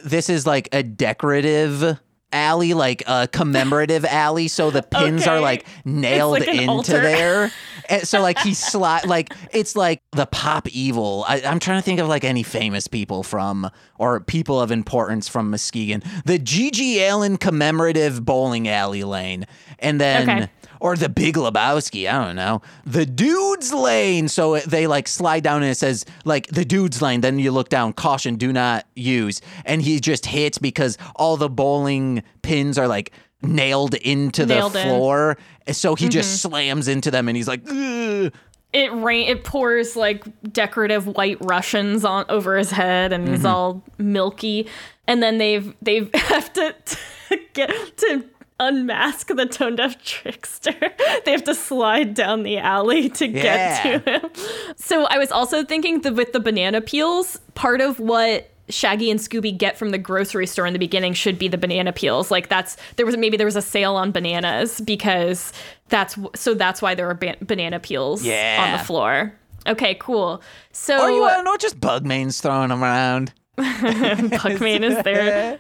this 0.05 0.29
is 0.31 0.47
like 0.47 0.69
a 0.73 0.83
decorative 0.83 1.99
alley, 2.33 2.75
like 2.75 3.03
a 3.07 3.29
commemorative 3.29 4.05
alley, 4.09 4.49
so 4.49 4.71
the 4.71 4.83
pins 4.83 5.27
are 5.27 5.41
like 5.41 5.67
nailed 5.85 6.41
like 6.41 6.49
into 6.49 6.69
altar. 6.71 7.01
there. 7.01 7.53
And 7.89 8.03
so 8.09 8.21
like 8.21 8.41
he 8.41 8.53
slide 8.53 9.07
like 9.07 9.33
it's 9.53 9.77
like 9.77 10.03
the 10.11 10.27
pop 10.27 10.67
evil. 10.71 11.25
I, 11.29 11.41
I'm 11.43 11.61
trying 11.61 11.79
to 11.79 11.83
think 11.83 12.01
of 12.01 12.09
like 12.09 12.25
any 12.25 12.43
famous 12.43 12.89
people 12.89 13.23
from 13.23 13.71
or 13.97 14.19
people 14.19 14.61
of 14.61 14.73
importance 14.73 15.29
from 15.29 15.51
Muskegon. 15.53 16.03
The 16.25 16.41
GG 16.41 17.09
Allin 17.09 17.37
commemorative 17.37 18.25
bowling 18.25 18.67
alley 18.67 19.05
lane. 19.05 19.47
And 19.79 20.01
then 20.01 20.29
Okay. 20.29 20.49
Or 20.81 20.97
the 20.97 21.09
Big 21.09 21.35
Lebowski, 21.37 22.09
I 22.11 22.25
don't 22.25 22.37
know. 22.37 22.63
The 22.85 23.07
Dude's 23.07 23.73
Lane. 23.73 24.29
So 24.29 24.59
they 24.61 24.87
like 24.87 25.09
slide 25.09 25.43
down 25.43 25.63
and 25.63 25.71
it 25.71 25.77
says 25.77 26.05
like 26.25 26.47
the 26.49 26.65
Dude's 26.65 27.01
Lane. 27.03 27.21
Then 27.21 27.39
you 27.39 27.51
look 27.51 27.69
down, 27.69 27.93
caution, 27.93 28.37
do 28.37 28.53
not 28.53 28.87
use. 28.95 29.41
And 29.65 29.83
he 29.83 30.01
just 30.01 30.27
hits 30.27 30.59
because 30.59 30.99
all 31.15 31.37
the 31.37 31.49
bowling 31.49 32.23
pins 32.43 32.79
are 32.79 32.89
like 32.89 33.13
nailed 33.43 33.95
into 33.95 34.47
Nailed 34.47 34.73
the 34.73 34.81
in. 34.81 34.87
Mm-hmm. 34.87 34.97
floor. 34.97 35.39
So 35.73 35.95
he 35.95 36.09
just 36.09 36.41
slams 36.43 36.89
into 36.89 37.11
them 37.11 37.29
and 37.29 37.37
he's 37.37 37.49
like, 37.49 37.63
Ugh. 37.69 38.33
It 38.73 38.93
rain. 38.93 39.29
It 39.29 39.43
pours 39.45 39.97
like 39.97 40.25
decorative 40.53 41.07
white 41.07 41.39
Russians 41.41 42.05
on 42.05 42.27
over 42.29 42.59
his 42.59 42.71
head, 42.71 43.11
and 43.13 43.25
Mm-hmm. 43.25 43.35
he's 43.37 43.45
all 43.45 43.83
milky. 43.97 44.67
And 45.07 45.23
then 45.23 45.39
they've 45.39 45.75
they've 45.81 46.11
have 46.15 46.53
to, 46.55 46.75
to 46.85 47.39
get 47.55 47.71
to 47.99 48.25
unmask 48.59 49.29
the 49.29 49.47
tone 49.47 49.77
deaf 49.77 50.03
trickster. 50.03 50.75
they 51.25 51.31
have 51.33 51.45
to 51.45 51.55
slide 51.55 52.15
down 52.15 52.43
the 52.43 52.59
alley 52.59 53.09
to 53.11 53.27
Yeah. 53.29 53.43
get 53.43 54.03
to 54.05 54.11
him. 54.11 54.31
So 54.77 55.05
I 55.07 55.19
was 55.19 55.31
also 55.31 55.65
thinking 55.65 56.01
that 56.03 56.15
with 56.15 56.33
the 56.33 56.41
banana 56.41 56.81
peels, 56.81 57.39
part 57.55 57.81
of 57.81 58.01
what 58.01 58.51
Shaggy 58.69 59.11
and 59.13 59.21
Scooby 59.21 59.57
get 59.57 59.79
from 59.79 59.91
the 59.91 59.99
grocery 59.99 60.47
store 60.47 60.67
in 60.67 60.73
the 60.73 60.79
beginning 60.79 61.13
should 61.13 61.39
be 61.39 61.47
the 61.47 61.59
banana 61.59 61.93
peels. 61.93 62.31
Like 62.33 62.49
that's 62.49 62.77
there 62.97 63.07
was 63.07 63.17
maybe 63.17 63.37
there 63.37 63.47
was 63.47 63.55
a 63.57 63.63
sale 63.63 63.95
on 63.95 64.11
bananas 64.11 64.81
because 64.81 65.53
that's 65.89 66.19
so 66.35 66.53
that's 66.55 66.83
why 66.83 66.95
there 66.97 67.09
are 67.09 67.15
ban- 67.15 67.37
banana 67.43 67.79
peels 67.79 68.23
on 68.27 68.73
the 68.73 68.83
floor. 68.85 69.33
Okay, 69.69 69.95
cool. 70.01 70.43
So 70.73 71.01
or 71.01 71.11
you 71.11 71.21
want 71.21 71.37
to 71.39 71.43
know, 71.45 71.57
just 71.57 71.79
Bugman's 71.81 72.41
throwing 72.41 72.71
them 72.71 72.83
around. 72.83 73.33
Puckman 73.59 74.83
is 74.83 75.03
there, 75.05 75.59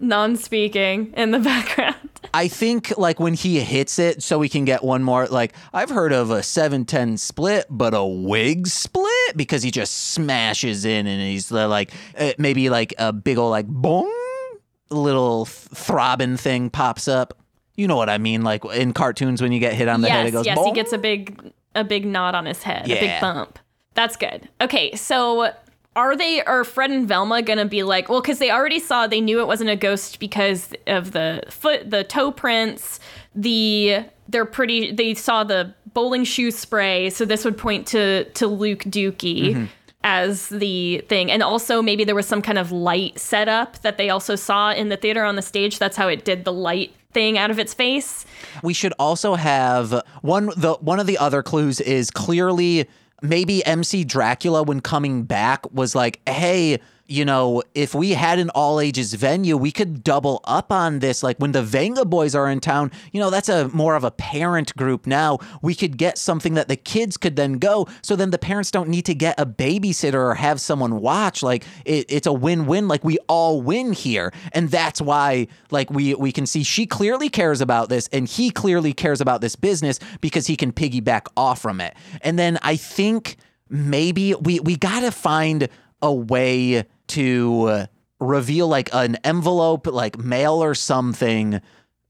non-speaking 0.00 1.12
in 1.16 1.30
the 1.30 1.38
background. 1.40 1.96
I 2.32 2.48
think 2.48 2.96
like 2.96 3.18
when 3.18 3.34
he 3.34 3.60
hits 3.60 3.98
it, 3.98 4.22
so 4.22 4.38
we 4.38 4.48
can 4.48 4.64
get 4.64 4.84
one 4.84 5.02
more. 5.02 5.26
Like 5.26 5.54
I've 5.72 5.90
heard 5.90 6.12
of 6.12 6.30
a 6.30 6.42
seven 6.42 6.84
ten 6.84 7.16
split, 7.16 7.66
but 7.68 7.94
a 7.94 8.04
wig 8.04 8.66
split 8.66 9.36
because 9.36 9.62
he 9.62 9.70
just 9.70 10.12
smashes 10.12 10.84
in 10.84 11.06
and 11.06 11.20
he's 11.20 11.50
uh, 11.50 11.68
like 11.68 11.92
uh, 12.16 12.32
maybe 12.38 12.70
like 12.70 12.94
a 12.98 13.12
big 13.12 13.38
old 13.38 13.50
like 13.50 13.66
boom, 13.66 14.10
little 14.90 15.46
th- 15.46 15.56
throbbing 15.74 16.36
thing 16.36 16.70
pops 16.70 17.08
up. 17.08 17.36
You 17.76 17.88
know 17.88 17.96
what 17.96 18.10
I 18.10 18.18
mean? 18.18 18.42
Like 18.42 18.64
in 18.66 18.92
cartoons 18.92 19.42
when 19.42 19.52
you 19.52 19.58
get 19.58 19.74
hit 19.74 19.88
on 19.88 20.02
the 20.02 20.08
yes, 20.08 20.16
head, 20.16 20.26
it 20.26 20.30
goes. 20.32 20.46
yes, 20.46 20.64
he 20.64 20.72
gets 20.72 20.92
a 20.92 20.98
big 20.98 21.52
a 21.74 21.84
big 21.84 22.06
knot 22.06 22.34
on 22.34 22.46
his 22.46 22.62
head, 22.62 22.84
a 22.84 23.00
big 23.00 23.20
bump. 23.20 23.58
That's 23.94 24.16
good. 24.16 24.48
Okay, 24.60 24.94
so 24.94 25.52
are 25.96 26.16
they 26.16 26.42
are 26.44 26.64
Fred 26.64 26.90
and 26.90 27.06
Velma 27.08 27.42
gonna 27.42 27.64
be 27.66 27.82
like 27.82 28.08
well 28.08 28.20
because 28.20 28.38
they 28.38 28.50
already 28.50 28.78
saw 28.78 29.06
they 29.06 29.20
knew 29.20 29.40
it 29.40 29.46
wasn't 29.46 29.70
a 29.70 29.76
ghost 29.76 30.20
because 30.20 30.72
of 30.86 31.12
the 31.12 31.42
foot 31.48 31.90
the 31.90 32.04
toe 32.04 32.30
prints 32.30 33.00
the 33.34 34.04
they're 34.28 34.44
pretty 34.44 34.92
they 34.92 35.14
saw 35.14 35.42
the 35.44 35.74
bowling 35.92 36.24
shoe 36.24 36.50
spray 36.50 37.10
so 37.10 37.24
this 37.24 37.44
would 37.44 37.58
point 37.58 37.86
to 37.88 38.24
to 38.30 38.46
Luke 38.46 38.80
Dookie 38.84 39.54
Mm-hmm. 39.54 39.64
as 40.04 40.48
the 40.48 41.04
thing 41.08 41.30
and 41.30 41.42
also 41.42 41.82
maybe 41.82 42.04
there 42.04 42.14
was 42.14 42.26
some 42.26 42.40
kind 42.40 42.56
of 42.58 42.70
light 42.72 43.18
setup 43.18 43.82
that 43.82 43.98
they 43.98 44.08
also 44.08 44.34
saw 44.36 44.70
in 44.72 44.88
the 44.88 44.96
theater 44.96 45.24
on 45.24 45.36
the 45.36 45.42
stage 45.42 45.78
that's 45.78 45.96
how 45.96 46.08
it 46.08 46.24
did 46.24 46.44
the 46.44 46.52
light 46.52 46.94
thing 47.12 47.36
out 47.36 47.50
of 47.50 47.58
its 47.58 47.74
face 47.74 48.24
We 48.62 48.72
should 48.72 48.92
also 48.98 49.34
have 49.34 50.02
one. 50.22 50.50
The 50.56 50.74
one 50.74 51.00
of 51.00 51.06
the 51.08 51.18
other 51.18 51.42
clues 51.42 51.80
is 51.80 52.10
clearly 52.10 52.88
maybe 53.22 53.64
MC 53.66 54.04
Dracula 54.04 54.62
when 54.62 54.80
coming 54.80 55.22
back 55.24 55.70
was 55.72 55.94
like, 55.94 56.20
hey. 56.28 56.80
You 57.10 57.24
know, 57.24 57.62
if 57.74 57.92
we 57.92 58.12
had 58.12 58.38
an 58.38 58.50
all 58.50 58.78
ages 58.78 59.14
venue, 59.14 59.56
we 59.56 59.72
could 59.72 60.04
double 60.04 60.40
up 60.44 60.70
on 60.70 61.00
this. 61.00 61.24
Like 61.24 61.38
when 61.38 61.50
the 61.50 61.62
Vengaboys 61.62 62.36
are 62.36 62.48
in 62.48 62.60
town, 62.60 62.92
you 63.12 63.20
know, 63.20 63.30
that's 63.30 63.48
a 63.48 63.68
more 63.70 63.96
of 63.96 64.04
a 64.04 64.12
parent 64.12 64.76
group 64.76 65.08
now. 65.08 65.40
We 65.60 65.74
could 65.74 65.98
get 65.98 66.18
something 66.18 66.54
that 66.54 66.68
the 66.68 66.76
kids 66.76 67.16
could 67.16 67.34
then 67.34 67.54
go. 67.54 67.88
So 68.00 68.14
then 68.14 68.30
the 68.30 68.38
parents 68.38 68.70
don't 68.70 68.88
need 68.88 69.06
to 69.06 69.14
get 69.16 69.40
a 69.40 69.44
babysitter 69.44 70.14
or 70.14 70.34
have 70.34 70.60
someone 70.60 71.00
watch. 71.00 71.42
Like 71.42 71.64
it, 71.84 72.06
it's 72.08 72.28
a 72.28 72.32
win 72.32 72.66
win. 72.66 72.86
Like 72.86 73.02
we 73.02 73.18
all 73.26 73.60
win 73.60 73.92
here. 73.92 74.32
And 74.52 74.70
that's 74.70 75.00
why, 75.00 75.48
like, 75.72 75.90
we, 75.90 76.14
we 76.14 76.30
can 76.30 76.46
see 76.46 76.62
she 76.62 76.86
clearly 76.86 77.28
cares 77.28 77.60
about 77.60 77.88
this 77.88 78.08
and 78.12 78.28
he 78.28 78.50
clearly 78.50 78.92
cares 78.92 79.20
about 79.20 79.40
this 79.40 79.56
business 79.56 79.98
because 80.20 80.46
he 80.46 80.56
can 80.56 80.72
piggyback 80.72 81.26
off 81.36 81.60
from 81.60 81.80
it. 81.80 81.96
And 82.20 82.38
then 82.38 82.56
I 82.62 82.76
think 82.76 83.36
maybe 83.68 84.34
we, 84.34 84.60
we 84.60 84.76
got 84.76 85.00
to 85.00 85.10
find 85.10 85.68
a 86.02 86.12
way 86.12 86.84
to 87.10 87.62
uh, 87.64 87.86
reveal 88.18 88.68
like 88.68 88.90
an 88.92 89.16
envelope, 89.24 89.86
like 89.86 90.18
mail 90.18 90.62
or 90.62 90.74
something. 90.74 91.60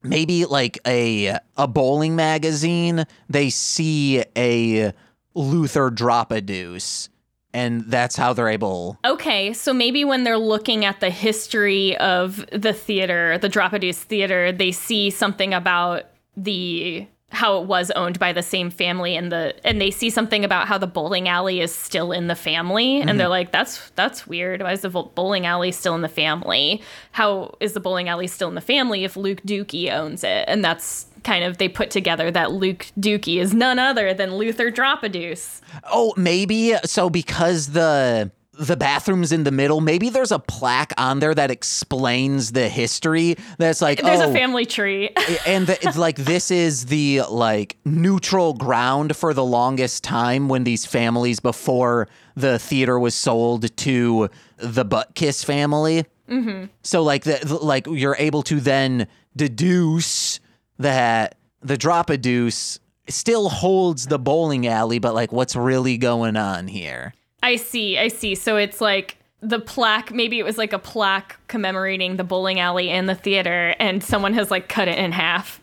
Maybe 0.03 0.47
like 0.47 0.79
a 0.87 1.39
a 1.57 1.69
bowling 1.69 2.17
magazine. 2.17 3.05
They 3.29 3.51
see 3.51 4.25
a 4.37 4.93
Luther 5.35 5.91
drop 5.91 6.33
a 6.33 6.41
deuce, 6.41 7.11
and 7.53 7.83
that's 7.83 8.17
how 8.17 8.33
they're 8.33 8.49
able. 8.49 8.99
Okay, 9.05 9.53
so 9.53 9.73
maybe 9.73 10.05
when 10.05 10.25
they're 10.25 10.39
looking 10.39 10.85
at 10.85 11.01
the 11.01 11.11
history 11.11 11.97
of 11.99 12.47
the 12.51 12.73
theater, 12.73 13.37
the 13.39 13.49
Droppadeuce 13.49 13.97
Theater, 13.97 14.53
they 14.53 14.73
see 14.73 15.11
something 15.11 15.53
about 15.53 16.05
the 16.37 17.07
how 17.31 17.61
it 17.61 17.66
was 17.66 17.91
owned 17.93 18.18
by 18.18 18.33
the 18.33 18.43
same 18.43 18.70
family 18.70 19.16
and 19.16 19.31
the 19.31 19.55
and 19.64 19.81
they 19.81 19.91
see 19.91 20.11
something 20.11 20.45
about 20.45 20.66
how 20.66 20.76
the 20.76 20.87
bowling 20.87 21.28
alley 21.28 21.61
is 21.61 21.74
still 21.74 22.12
in 22.12 22.26
the 22.26 22.35
family 22.35 23.01
and 23.01 23.11
they're 23.11 23.26
mm-hmm. 23.26 23.31
like 23.31 23.53
that's 23.53 23.91
that's 23.91 24.26
weird. 24.26 24.62
Why 24.62 24.72
is 24.72 24.81
the 24.81 24.91
bowling 24.91 25.47
alley 25.47 25.72
still 25.72 25.95
in 25.95 26.03
the 26.03 26.09
family? 26.09 26.83
How 27.12 27.55
is 27.61 27.72
the 27.72 27.81
bowling 27.81 28.09
alley 28.09 28.26
still 28.26 28.49
in 28.49 28.55
the 28.55 28.61
family 28.61 29.05
if 29.05 29.16
Luke 29.16 29.43
Dookie 29.43 29.93
owns 29.93 30.24
it? 30.24 30.45
And 30.49 30.64
that's 30.64 31.07
kind 31.22 31.45
of 31.45 31.59
they 31.59 31.68
put 31.68 31.91
together 31.91 32.31
that 32.31 32.51
Luke 32.51 32.87
Dookie 32.99 33.41
is 33.41 33.53
none 33.53 33.78
other 33.78 34.14
than 34.14 34.37
Luther 34.37 34.70
Droppadeuce 34.70 35.61
Oh, 35.91 36.14
maybe. 36.16 36.74
So 36.85 37.11
because 37.11 37.68
the 37.68 38.31
the 38.53 38.77
bathroom's 38.77 39.33
in 39.33 39.45
the 39.45 39.51
middle. 39.51 39.81
Maybe 39.81 40.11
there's 40.11 40.33
a 40.33 40.39
plaque 40.39 40.93
on 40.99 41.21
there 41.21 41.35
that 41.35 41.51
explains 41.51 42.53
the 42.53 42.69
history. 42.69 43.37
That's 43.59 43.81
like 43.81 44.03
there's 44.03 44.21
oh, 44.21 44.31
a 44.31 44.33
family 44.33 44.67
tree 44.67 45.11
and 45.47 45.67
the, 45.67 45.75
it's 45.87 45.97
like 45.97 46.17
this 46.17 46.51
is 46.51 46.87
the 46.87 47.23
like 47.31 47.77
neutral 47.85 48.55
ground 48.55 49.17
for 49.17 49.33
the 49.35 49.45
longest 49.45 50.03
time 50.03 50.49
when 50.49 50.65
these 50.65 50.85
families 50.85 51.39
before 51.41 52.09
the 52.35 52.59
theater 52.59 52.99
was 52.99 53.15
sold 53.15 53.75
to 53.79 54.29
the 54.57 54.85
butt 54.85 55.15
kiss 55.15 55.45
family. 55.45 56.05
Mm-hmm. 56.29 56.67
So 56.83 57.03
like 57.03 57.25
the 57.25 57.59
like 57.63 57.87
you're 57.87 58.17
able 58.19 58.43
to 58.45 58.61
then 58.61 59.07
deduce 59.37 60.41
that 60.79 61.37
the 61.63 61.77
drop 61.77 62.11
a 62.11 62.17
deuce 62.17 62.81
still 63.09 63.49
holds 63.49 64.07
the 64.07 64.19
bowling 64.19 64.67
alley, 64.67 64.99
but 64.99 65.15
like 65.15 65.33
what's 65.33 65.55
really 65.55 65.99
going 65.99 66.37
on 66.37 66.67
here? 66.67 67.15
I 67.43 67.57
see, 67.57 67.99
I 67.99 68.09
see. 68.09 68.34
So 68.34 68.57
it's 68.57 68.80
like 68.80 69.16
the 69.41 69.59
plaque, 69.59 70.12
maybe 70.12 70.38
it 70.38 70.45
was 70.45 70.59
like 70.59 70.72
a 70.72 70.78
plaque 70.78 71.38
commemorating 71.49 72.16
the 72.16 72.24
bowling 72.24 72.61
alley 72.61 72.91
and 72.91 73.09
the 73.09 73.14
theater, 73.14 73.74
and 73.78 74.03
someone 74.03 74.34
has 74.34 74.51
like 74.51 74.68
cut 74.68 74.88
it 74.88 74.99
in 74.99 75.12
half. 75.12 75.61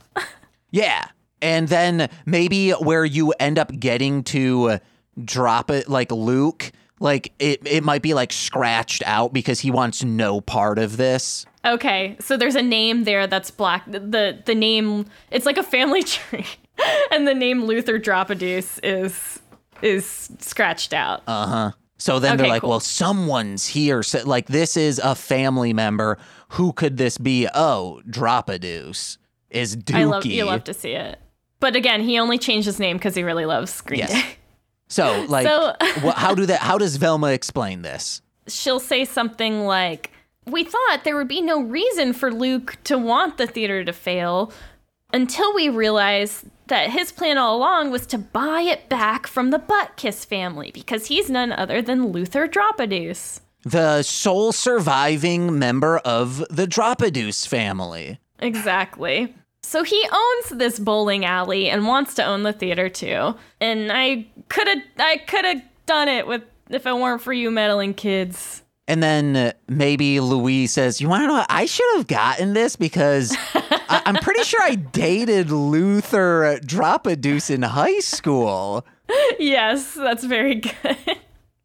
Yeah. 0.72 1.06
And 1.42 1.68
then 1.68 2.10
maybe 2.26 2.72
where 2.72 3.06
you 3.06 3.32
end 3.40 3.58
up 3.60 3.72
getting 3.80 4.24
to 4.26 4.80
drop 5.24 5.72
it 5.72 5.88
like 5.88 6.12
Luke 6.12 6.72
like 7.00 7.34
it 7.40 7.66
it 7.66 7.84
might 7.84 8.02
be 8.02 8.14
like 8.14 8.34
scratched 8.34 9.04
out 9.06 9.34
because 9.34 9.60
he 9.60 9.72
wants 9.72 10.04
no 10.04 10.42
part 10.42 10.80
of 10.80 10.98
this. 10.98 11.46
Okay, 11.66 12.16
so 12.20 12.38
there's 12.38 12.56
a 12.56 12.62
name 12.62 13.04
there 13.04 13.28
that's 13.28 13.52
black. 13.52 13.86
The 13.92 14.42
the 14.46 14.56
name 14.56 15.06
it's 15.32 15.46
like 15.46 15.58
a 15.58 15.64
family 15.64 16.04
tree, 16.04 16.46
and 17.12 17.28
the 17.28 17.34
name 17.34 17.66
Luther 17.66 18.00
Dropadeus 18.00 18.80
is 18.84 19.40
is 19.82 20.30
scratched 20.40 20.94
out. 20.94 21.24
Uh 21.28 21.48
huh. 21.48 21.72
So 22.00 22.20
then 22.20 22.38
they're 22.38 22.48
like, 22.48 22.62
cool. 22.62 22.70
well, 22.72 22.80
someone's 22.80 23.66
here. 23.66 24.04
So, 24.04 24.22
like 24.24 24.48
this 24.48 24.78
is 24.78 25.00
a 25.00 25.16
family 25.16 25.74
member. 25.74 26.18
Who 26.50 26.72
could 26.72 26.98
this 26.98 27.18
be? 27.18 27.48
Oh, 27.54 28.02
Dropadeus 28.08 29.18
is 29.50 29.76
Dookie. 29.76 29.96
I 29.96 30.04
love 30.04 30.26
you 30.26 30.46
love 30.46 30.64
to 30.66 30.74
see 30.74 30.92
it, 30.92 31.20
but 31.60 31.76
again, 31.76 32.02
he 32.02 32.20
only 32.20 32.38
changed 32.38 32.66
his 32.66 32.80
name 32.80 32.98
because 32.98 33.16
he 33.16 33.24
really 33.24 33.46
loves 33.46 33.82
Green 33.82 34.00
Yes. 34.02 34.12
Day. 34.12 34.24
So 34.90 35.26
like, 35.30 35.48
So- 35.48 35.76
how 36.16 36.36
do 36.36 36.46
that? 36.46 36.60
How 36.62 36.78
does 36.78 36.96
Velma 36.98 37.32
explain 37.32 37.82
this? 37.82 38.22
She'll 38.48 38.80
say 38.80 39.04
something 39.04 39.66
like, 39.66 40.12
"We 40.46 40.64
thought 40.64 41.02
there 41.04 41.16
would 41.18 41.28
be 41.28 41.42
no 41.42 41.62
reason 41.62 42.14
for 42.14 42.32
Luke 42.32 42.78
to 42.86 42.98
want 42.98 43.38
the 43.38 43.48
theater 43.48 43.84
to 43.84 43.92
fail." 43.94 44.52
Until 45.14 45.54
we 45.56 45.70
realized 45.70 46.44
that 46.68 46.92
his 46.92 47.12
plan 47.12 47.38
all 47.38 47.58
along 47.58 47.92
was 47.92 48.06
to 48.08 48.18
buy 48.18 48.62
it 48.62 48.90
back 48.90 49.28
from 49.28 49.52
the 49.52 49.60
Buttkiss 49.60 50.26
family 50.26 50.72
because 50.72 51.08
he's 51.08 51.30
none 51.30 51.52
other 51.52 51.82
than 51.82 52.08
Luther 52.08 52.48
Dropadeus. 52.48 53.42
The 53.64 54.04
sole 54.04 54.52
surviving 54.52 55.58
member 55.60 55.98
of 56.00 56.40
the 56.50 56.68
Dropadeus 56.68 57.48
family. 57.48 58.20
Exactly. 58.40 59.34
So 59.64 59.84
he 59.84 60.08
owns 60.12 60.50
this 60.58 60.80
bowling 60.80 61.26
alley 61.26 61.70
and 61.70 61.88
wants 61.88 62.14
to 62.16 62.24
own 62.24 62.44
the 62.44 62.54
theater 62.54 62.88
too. 62.88 63.36
And 63.60 63.92
I 63.92 64.28
could 64.48 64.68
have 64.68 64.84
I 64.98 65.18
could 65.18 65.44
have 65.44 65.62
done 65.86 66.08
it 66.08 66.28
with 66.28 66.44
if 66.70 66.86
it 66.86 66.96
weren't 66.96 67.22
for 67.22 67.34
you 67.34 67.52
meddling 67.52 67.94
kids. 67.94 68.64
And 68.90 69.04
then 69.04 69.36
uh, 69.36 69.52
maybe 69.68 70.20
Louise 70.20 70.72
says, 70.72 71.02
"You 71.02 71.10
want 71.10 71.24
to 71.24 71.28
know? 71.28 71.34
what? 71.34 71.48
I 71.50 71.66
should 71.66 71.86
have 71.98 72.08
gotten 72.08 72.54
this 72.54 72.76
because 72.78 73.36
I- 73.54 74.02
I'm 74.06 74.16
pretty 74.16 74.44
sure 74.44 74.62
I 74.62 74.76
dated 74.76 75.52
Luther 75.52 76.60
Dropadeus 76.64 77.50
in 77.50 77.64
high 77.64 78.00
school." 78.00 78.86
Yes, 79.40 79.94
that's 79.94 80.24
very 80.24 80.56
good. 80.56 80.98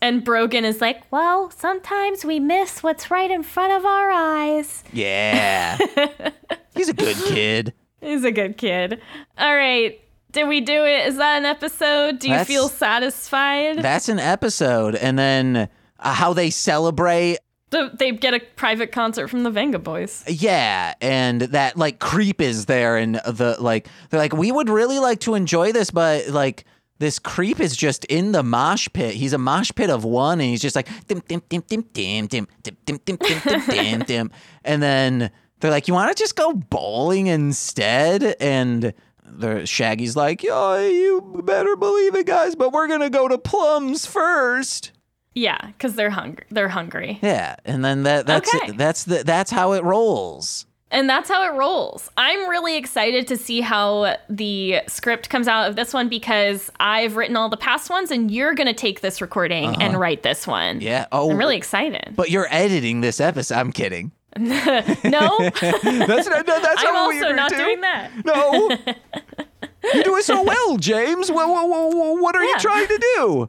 And 0.01 0.25
Brogan 0.25 0.65
is 0.65 0.81
like, 0.81 1.03
"Well, 1.13 1.51
sometimes 1.51 2.25
we 2.25 2.41
miss 2.41 2.83
what's 2.83 3.09
right 3.11 3.31
in 3.31 3.45
front 3.45 3.73
of 3.73 3.85
our 3.87 4.11
eyes." 4.11 4.83
Yeah, 4.93 5.79
he's 6.75 6.89
a 6.89 6.93
good 6.95 7.17
kid. 7.17 7.73
He's 8.01 8.25
a 8.25 8.33
good 8.33 8.59
kid. 8.59 9.01
All 9.39 9.55
right. 9.55 10.01
Did 10.33 10.49
we 10.49 10.61
do 10.61 10.85
it? 10.85 11.07
Is 11.07 11.19
that 11.19 11.37
an 11.39 11.45
episode? 11.45 12.19
Do 12.19 12.27
you 12.27 12.33
That's- 12.35 12.49
feel 12.49 12.69
satisfied? 12.69 13.79
That's 13.81 14.09
an 14.09 14.19
episode, 14.19 14.97
and 14.97 15.17
then 15.19 15.69
uh, 16.03 16.13
how 16.13 16.33
they 16.33 16.51
celebrate. 16.51 17.39
The- 17.71 17.91
they 17.95 18.13
get 18.13 18.35
a 18.35 18.41
private 18.57 18.93
concert 18.93 19.29
from 19.29 19.45
the 19.45 19.51
Vengaboys. 19.51 20.25
Yeah, 20.27 20.95
and 21.01 21.41
that 21.41 21.77
like 21.77 21.99
creep 22.01 22.41
is 22.41 22.67
there, 22.67 22.97
and 22.99 23.15
the 23.15 23.57
like 23.59 23.89
they're 24.11 24.21
like, 24.21 24.35
we 24.35 24.53
would 24.53 24.69
really 24.69 24.99
like 24.99 25.21
to 25.21 25.35
enjoy 25.35 25.73
this, 25.73 25.91
but 25.91 26.29
like 26.29 26.65
this 26.99 27.19
creep 27.19 27.59
is 27.61 27.75
just 27.77 28.05
in 28.05 28.33
the 28.33 28.43
mosh 28.43 28.89
pit. 28.93 29.15
He's 29.15 29.33
a 29.33 29.39
mosh 29.39 29.71
pit 29.75 29.89
of 29.91 30.05
one, 30.05 30.41
and 30.41 30.51
he's 30.51 30.61
just 30.61 30.77
like 30.77 30.89
dim 31.09 31.23
dim 31.27 31.43
dim 31.49 31.63
dim 31.67 31.83
dim 31.93 32.27
dim 32.27 32.47
dim 32.63 32.77
dim 32.85 32.99
dim 33.07 33.17
dim 33.17 33.63
dim 33.67 34.01
dim 34.01 34.31
and 34.65 34.83
then 34.83 35.31
they're 35.61 35.71
like, 35.71 35.89
you 35.89 35.95
want 35.95 36.15
to 36.15 36.23
just 36.23 36.37
go 36.37 36.53
bowling 36.53 37.29
instead, 37.29 38.37
and. 38.41 38.93
The 39.35 39.65
Shaggy's 39.65 40.15
like, 40.15 40.43
yeah, 40.43 40.81
you 40.81 41.41
better 41.43 41.75
believe 41.75 42.15
it, 42.17 42.27
guys, 42.27 42.55
but 42.55 42.71
we're 42.71 42.87
gonna 42.87 43.09
go 43.09 43.29
to 43.29 43.39
Plums 43.39 44.05
first. 44.05 44.93
Yeah, 45.35 45.59
because 45.69 45.95
they're 45.95 46.11
hungry. 46.11 46.45
They're 46.51 46.69
hungry. 46.69 47.19
Yeah, 47.23 47.57
and 47.65 47.85
then 47.85 48.03
that 48.03 48.27
that's 48.27 48.55
Okay. 48.55 48.73
that's 48.73 49.05
the 49.05 49.23
that's 49.25 49.51
how 49.51 49.73
it 49.73 49.83
rolls. 49.85 50.67
And 50.91 51.09
that's 51.09 51.31
how 51.31 51.43
it 51.51 51.57
rolls. 51.57 52.11
I'm 52.19 52.51
really 52.51 52.77
excited 52.77 53.27
to 53.29 53.39
see 53.39 53.63
how 53.63 54.17
the 54.29 54.83
script 54.89 55.31
comes 55.31 55.49
out 55.49 55.71
of 55.71 55.75
this 55.75 55.95
one 55.95 56.11
because 56.11 56.71
I've 56.81 57.17
written 57.17 57.35
all 57.35 57.49
the 57.49 57.57
past 57.57 57.89
ones 57.89 58.11
and 58.11 58.31
you're 58.31 58.55
going 58.55 58.67
to 58.67 58.75
take 58.75 59.01
this 59.01 59.23
recording 59.23 59.81
and 59.81 59.99
write 59.99 60.23
this 60.23 60.47
one. 60.47 60.77
Uh-huh. 60.77 60.85
Yeah. 60.85 61.07
Oh, 61.11 61.31
I'm 61.31 61.39
really 61.39 61.57
excited. 61.57 62.13
But 62.15 62.29
you're 62.31 62.47
editing 62.51 63.01
this 63.01 63.23
episode. 63.23 63.55
I'm 63.55 63.73
kidding. 63.73 64.13
No, 64.37 64.51
That's 64.53 66.29
not, 66.29 66.47
no, 66.47 66.61
that's 66.61 66.85
I'm 66.85 66.93
not 66.93 66.95
what 66.95 67.09
we 67.09 67.23
also 67.23 67.35
not 67.35 67.51
to. 67.53 67.57
doing 67.57 67.81
that. 67.81 68.11
No. 68.27 68.71
You're 69.95 70.05
doing 70.05 70.23
so 70.23 70.43
well, 70.43 70.77
James. 70.77 71.31
What, 71.33 71.49
what, 71.49 71.69
what, 71.69 72.21
what 72.21 72.37
are 72.37 72.45
you 72.45 72.57
trying 72.59 72.87
to 72.87 72.99
do? 73.17 73.49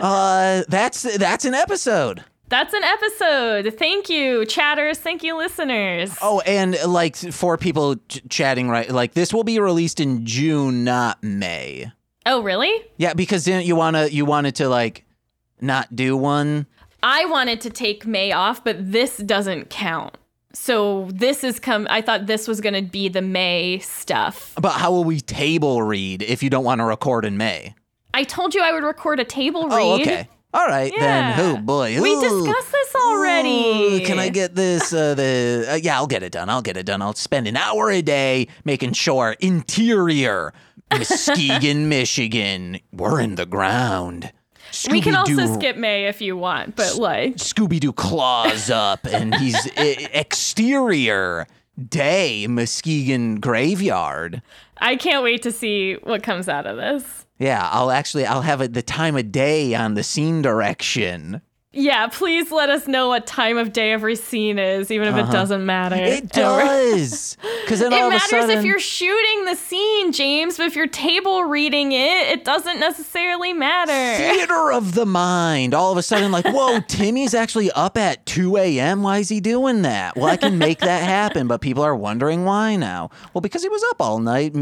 Uh, 0.00 0.62
that's 0.68 1.02
that's 1.18 1.44
an 1.44 1.54
episode. 1.54 2.24
That's 2.48 2.74
an 2.74 2.82
episode. 2.84 3.78
Thank 3.78 4.10
you, 4.10 4.44
chatters. 4.44 4.98
Thank 4.98 5.22
you, 5.22 5.36
listeners. 5.36 6.14
Oh, 6.20 6.40
and 6.40 6.76
like 6.86 7.16
for 7.16 7.56
people 7.56 7.96
ch- 8.08 8.20
chatting, 8.28 8.68
right? 8.68 8.90
Like 8.90 9.14
this 9.14 9.32
will 9.32 9.44
be 9.44 9.58
released 9.58 10.00
in 10.00 10.26
June, 10.26 10.84
not 10.84 11.22
May. 11.22 11.90
Oh, 12.26 12.42
really? 12.42 12.72
Yeah, 12.98 13.14
because 13.14 13.44
didn't 13.44 13.64
you 13.64 13.74
wanna 13.74 14.06
you 14.08 14.24
wanted 14.24 14.56
to 14.56 14.68
like 14.68 15.04
not 15.60 15.96
do 15.96 16.16
one? 16.16 16.66
I 17.02 17.24
wanted 17.24 17.60
to 17.62 17.70
take 17.70 18.06
May 18.06 18.32
off, 18.32 18.62
but 18.62 18.92
this 18.92 19.16
doesn't 19.16 19.70
count. 19.70 20.16
So 20.52 21.08
this 21.12 21.42
is 21.42 21.58
come. 21.58 21.86
I 21.90 22.02
thought 22.02 22.26
this 22.26 22.46
was 22.46 22.60
going 22.60 22.74
to 22.74 22.82
be 22.82 23.08
the 23.08 23.22
May 23.22 23.78
stuff. 23.78 24.52
But 24.60 24.72
how 24.72 24.92
will 24.92 25.04
we 25.04 25.20
table 25.20 25.82
read 25.82 26.22
if 26.22 26.42
you 26.42 26.50
don't 26.50 26.64
want 26.64 26.80
to 26.80 26.84
record 26.84 27.24
in 27.24 27.36
May? 27.38 27.74
I 28.14 28.24
told 28.24 28.54
you 28.54 28.62
I 28.62 28.72
would 28.72 28.84
record 28.84 29.20
a 29.20 29.24
table 29.24 29.68
read. 29.68 29.72
Oh, 29.80 30.00
okay. 30.00 30.28
All 30.54 30.66
right 30.66 30.92
then. 30.98 31.38
Yeah. 31.38 31.54
Oh 31.54 31.56
boy. 31.62 31.98
We 32.00 32.14
discussed 32.20 32.72
this 32.72 32.94
already. 32.94 34.02
Ooh, 34.02 34.06
can 34.06 34.18
I 34.18 34.28
get 34.28 34.54
this? 34.54 34.92
Uh, 34.92 35.14
the 35.14 35.66
uh, 35.70 35.74
yeah, 35.76 35.96
I'll 35.96 36.06
get 36.06 36.22
it 36.22 36.32
done. 36.32 36.50
I'll 36.50 36.60
get 36.60 36.76
it 36.76 36.84
done. 36.84 37.00
I'll 37.00 37.14
spend 37.14 37.48
an 37.48 37.56
hour 37.56 37.90
a 37.90 38.02
day 38.02 38.48
making 38.64 38.92
sure 38.92 39.34
interior 39.40 40.52
Muskegon, 40.90 41.88
Michigan. 41.88 42.78
We're 42.92 43.20
in 43.20 43.36
the 43.36 43.46
ground. 43.46 44.30
We 44.90 45.00
can 45.00 45.14
also 45.14 45.58
skip 45.58 45.76
May 45.76 46.06
if 46.06 46.20
you 46.22 46.34
want, 46.36 46.76
but 46.76 46.96
like, 46.96 47.36
Scooby 47.36 47.78
Doo 47.78 47.92
claws 47.92 48.70
up, 48.70 49.04
and 49.06 49.34
he's 49.34 49.54
i- 49.76 50.08
exterior 50.14 51.46
day 51.88 52.46
Muskegon 52.46 53.36
graveyard. 53.36 54.40
I 54.78 54.96
can't 54.96 55.22
wait 55.22 55.42
to 55.42 55.52
see 55.52 55.94
what 56.02 56.22
comes 56.22 56.48
out 56.48 56.66
of 56.66 56.76
this. 56.76 57.21
Yeah, 57.42 57.68
I'll 57.72 57.90
actually 57.90 58.24
I'll 58.24 58.42
have 58.42 58.60
it 58.60 58.72
the 58.72 58.82
time 58.82 59.16
of 59.16 59.32
day 59.32 59.74
on 59.74 59.94
the 59.94 60.04
scene 60.04 60.42
direction. 60.42 61.42
Yeah, 61.74 62.06
please 62.08 62.52
let 62.52 62.68
us 62.68 62.86
know 62.86 63.08
what 63.08 63.26
time 63.26 63.56
of 63.56 63.72
day 63.72 63.92
every 63.92 64.14
scene 64.14 64.58
is, 64.58 64.90
even 64.90 65.08
if 65.08 65.16
it 65.16 65.30
doesn't 65.32 65.64
matter. 65.64 65.94
Uh-huh. 65.94 66.04
It 66.04 66.28
does, 66.32 67.38
because 67.64 67.80
then 67.80 67.92
It 67.94 67.96
all 68.00 68.08
of 68.08 68.12
a 68.12 68.16
matters 68.16 68.28
sudden, 68.28 68.58
if 68.58 68.64
you're 68.64 68.78
shooting 68.78 69.46
the 69.46 69.54
scene, 69.54 70.12
James, 70.12 70.58
but 70.58 70.66
if 70.66 70.76
you're 70.76 70.86
table 70.86 71.44
reading 71.44 71.92
it, 71.92 72.28
it 72.28 72.44
doesn't 72.44 72.78
necessarily 72.78 73.54
matter. 73.54 73.92
theater 74.22 74.70
of 74.70 74.94
the 74.94 75.06
mind. 75.06 75.72
All 75.72 75.90
of 75.90 75.96
a 75.96 76.02
sudden, 76.02 76.30
like, 76.30 76.44
whoa, 76.44 76.80
Timmy's 76.88 77.32
actually 77.32 77.70
up 77.70 77.96
at 77.96 78.26
2 78.26 78.58
a.m. 78.58 79.02
Why 79.02 79.18
is 79.18 79.30
he 79.30 79.40
doing 79.40 79.80
that? 79.82 80.14
Well, 80.14 80.26
I 80.26 80.36
can 80.36 80.58
make 80.58 80.80
that 80.80 81.02
happen, 81.04 81.46
but 81.48 81.62
people 81.62 81.82
are 81.82 81.96
wondering 81.96 82.44
why 82.44 82.76
now. 82.76 83.08
Well, 83.32 83.40
because 83.40 83.62
he 83.62 83.70
was 83.70 83.82
up 83.90 84.02
all 84.02 84.18
night 84.18 84.52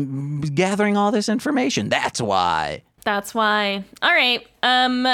gathering 0.55 0.97
all 0.97 1.11
this 1.11 1.29
information. 1.29 1.89
That's 1.89 2.21
why. 2.23 2.85
That's 3.05 3.35
why. 3.35 3.85
All 4.01 4.13
right. 4.13 4.47
Um 4.63 5.07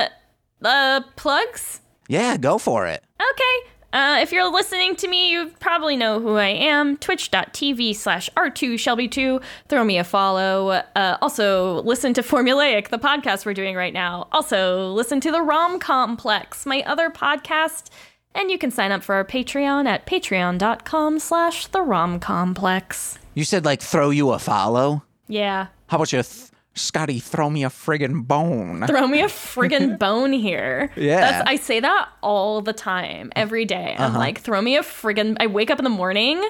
uh 0.62 1.01
plugs? 1.16 1.81
Yeah, 2.08 2.36
go 2.36 2.58
for 2.58 2.86
it. 2.86 3.02
Okay. 3.20 3.70
Uh, 3.92 4.18
if 4.20 4.30
you're 4.30 4.50
listening 4.52 4.94
to 4.96 5.08
me, 5.08 5.30
you 5.30 5.50
probably 5.58 5.96
know 5.96 6.20
who 6.20 6.34
I 6.36 6.48
am. 6.48 6.96
Twitch.tv 6.98 7.94
slash 7.96 8.28
R2Shelby2. 8.36 9.42
Throw 9.68 9.84
me 9.84 9.96
a 9.96 10.04
follow. 10.04 10.68
Uh, 10.68 11.16
also, 11.22 11.80
listen 11.82 12.12
to 12.14 12.22
Formulaic, 12.22 12.88
the 12.88 12.98
podcast 12.98 13.46
we're 13.46 13.54
doing 13.54 13.74
right 13.74 13.94
now. 13.94 14.28
Also, 14.32 14.90
listen 14.92 15.20
to 15.20 15.30
the 15.30 15.40
Rom 15.40 15.78
Complex, 15.78 16.66
my 16.66 16.82
other 16.82 17.08
podcast. 17.10 17.88
And 18.34 18.50
you 18.50 18.58
can 18.58 18.70
sign 18.70 18.92
up 18.92 19.02
for 19.02 19.14
our 19.14 19.24
Patreon 19.24 19.86
at 19.86 20.04
patreon.com 20.06 21.18
slash 21.18 21.68
the 21.68 21.80
Rom 21.80 22.20
Complex. 22.20 23.18
You 23.32 23.44
said, 23.44 23.64
like, 23.64 23.80
throw 23.80 24.10
you 24.10 24.30
a 24.32 24.38
follow. 24.38 25.02
Yeah. 25.26 25.68
How 25.86 25.96
about 25.96 26.12
you, 26.12 26.22
th- 26.22 26.50
Scotty, 26.77 27.19
throw 27.19 27.48
me 27.51 27.65
a 27.65 27.69
friggin' 27.69 28.27
bone? 28.27 28.85
Throw 28.86 29.07
me 29.07 29.23
a 29.23 29.27
friggin' 29.28 29.98
bone 29.98 30.32
here. 30.32 30.90
Yeah. 30.94 31.20
That's 31.20 31.48
I 31.48 31.57
say 31.57 31.81
that 31.81 32.09
all 32.23 32.61
the 32.61 32.73
time, 32.74 33.32
every 33.35 33.65
day. 33.65 33.94
I'm 33.98 34.11
Uh-huh. 34.11 34.19
like, 34.19 34.40
throw 34.40 34.61
me 34.61 34.77
a 34.77 34.82
friggin' 34.82 35.36
I 35.40 35.47
wake 35.47 35.70
up 35.70 35.78
in 35.78 35.85
the 35.85 35.90
morning 35.90 36.47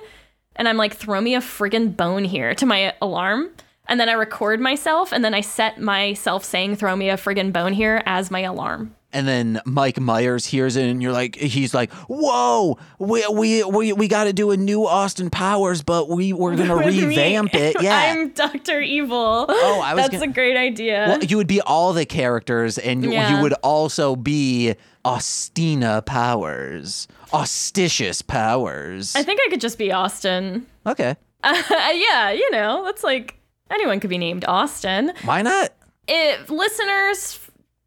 and 0.57 0.67
I'm 0.69 0.77
like, 0.77 0.95
throw 0.95 1.21
me 1.21 1.35
a 1.37 1.41
friggin' 1.41 1.97
bone 1.97 2.25
here 2.25 2.55
to 2.57 2.67
my 2.67 2.93
alarm. 3.01 3.51
And 3.89 4.01
then 4.01 4.09
I 4.09 4.15
record 4.15 4.59
myself 4.59 5.13
and 5.13 5.25
then 5.25 5.33
I 5.33 5.43
set 5.43 5.81
myself 5.81 6.45
saying 6.45 6.75
throw 6.75 6.97
me 6.97 7.09
a 7.09 7.17
friggin' 7.17 7.53
bone 7.53 7.73
here 7.73 8.03
as 8.05 8.29
my 8.33 8.41
alarm. 8.41 8.96
And 9.13 9.27
then 9.27 9.61
Mike 9.65 9.99
Myers 9.99 10.45
hears 10.45 10.77
it, 10.77 10.85
and 10.89 11.01
you're 11.03 11.13
like, 11.13 11.37
he's 11.37 11.73
like, 11.73 11.91
"Whoa, 12.09 12.77
we 12.99 13.25
we 13.33 13.63
we, 13.65 13.93
we 13.95 14.09
got 14.09 14.25
to 14.25 14.33
do 14.33 14.51
a 14.51 14.57
new 14.57 14.85
Austin 14.87 15.31
Powers, 15.31 15.83
but 15.83 16.09
we 16.11 16.33
we're 16.33 16.57
gonna 16.57 16.77
With 16.85 16.95
me, 16.95 17.07
revamp 17.07 17.55
it." 17.55 17.77
Yeah, 17.83 18.13
I'm 18.15 18.31
Dr. 18.31 18.81
Evil. 18.83 19.47
Oh, 19.49 19.81
I 19.83 19.95
was 19.95 20.03
That's 20.05 20.19
gonna- 20.19 20.31
a 20.31 20.35
great 20.35 20.57
idea. 20.57 21.07
Well, 21.09 21.25
you 21.25 21.37
would 21.39 21.47
be 21.47 21.61
all 21.63 21.93
the 21.93 22.05
characters, 22.05 22.77
and 22.79 23.05
you- 23.05 23.13
Yeah. 23.13 23.37
you 23.37 23.43
would 23.43 23.55
also 23.63 24.17
be 24.17 24.75
Austina 25.05 26.05
Powers. 26.05 27.07
Auspicious 27.33 28.23
Powers. 28.23 29.15
I 29.17 29.23
think 29.23 29.41
I 29.47 29.51
could 29.51 29.61
just 29.61 29.79
be 29.79 29.93
Austin. 29.93 30.67
Okay. 30.85 31.17
yeah, 31.45 32.31
you 32.33 32.51
know, 32.51 32.83
that's 32.85 33.05
like 33.05 33.39
anyone 33.71 34.01
could 34.01 34.11
be 34.11 34.19
named 34.19 34.45
Austin. 34.47 35.13
Why 35.25 35.43
not? 35.43 35.71
If 36.09 36.51
listeners, 36.51 37.39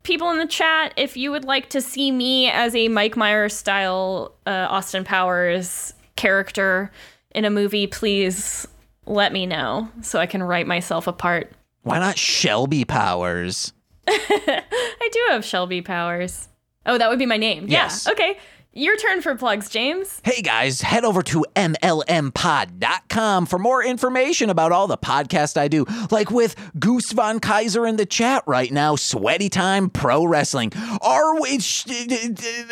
people 0.03 0.29
in 0.31 0.37
the 0.37 0.47
chat, 0.47 0.93
if 0.97 1.17
you 1.17 1.31
would 1.31 1.45
like 1.45 1.69
to 1.69 1.81
see 1.81 2.11
me 2.11 2.49
as 2.49 2.75
a 2.75 2.87
Mike 2.87 3.17
Myers 3.17 3.53
style 3.53 4.33
uh, 4.45 4.67
Austin 4.69 5.03
Powers 5.03 5.93
character 6.15 6.91
in 7.35 7.45
a 7.45 7.49
movie, 7.49 7.87
please 7.87 8.67
let 9.05 9.33
me 9.33 9.45
know 9.45 9.89
so 10.01 10.19
I 10.19 10.25
can 10.25 10.43
write 10.43 10.67
myself 10.67 11.07
apart. 11.07 11.51
Why 11.83 11.99
not 11.99 12.17
Shelby 12.17 12.85
Powers? 12.85 13.73
I 14.07 15.09
do 15.11 15.25
have 15.29 15.45
Shelby 15.45 15.81
Powers. 15.81 16.47
Oh, 16.85 16.97
that 16.97 17.09
would 17.09 17.19
be 17.19 17.25
my 17.25 17.37
name. 17.37 17.67
Yes. 17.67 18.05
Yeah. 18.05 18.13
Okay. 18.13 18.37
Your 18.71 18.95
turn 18.97 19.23
for 19.23 19.33
plugs, 19.33 19.67
James. 19.67 20.21
Hey 20.23 20.43
guys, 20.43 20.81
head 20.81 21.03
over 21.03 21.23
to 21.23 21.43
MLMpod.com 21.55 23.47
for 23.47 23.57
more 23.57 23.83
information 23.83 24.51
about 24.51 24.71
all 24.71 24.85
the 24.85 24.95
podcasts 24.95 25.57
I 25.57 25.67
do, 25.67 25.87
like 26.11 26.29
with 26.29 26.55
Goose 26.79 27.11
Von 27.11 27.39
Kaiser 27.39 27.87
in 27.87 27.95
the 27.95 28.05
chat 28.05 28.43
right 28.45 28.71
now, 28.71 28.95
Sweaty 28.95 29.49
Time 29.49 29.89
Pro 29.89 30.23
Wrestling. 30.23 30.71
Are 31.01 31.41
we 31.41 31.57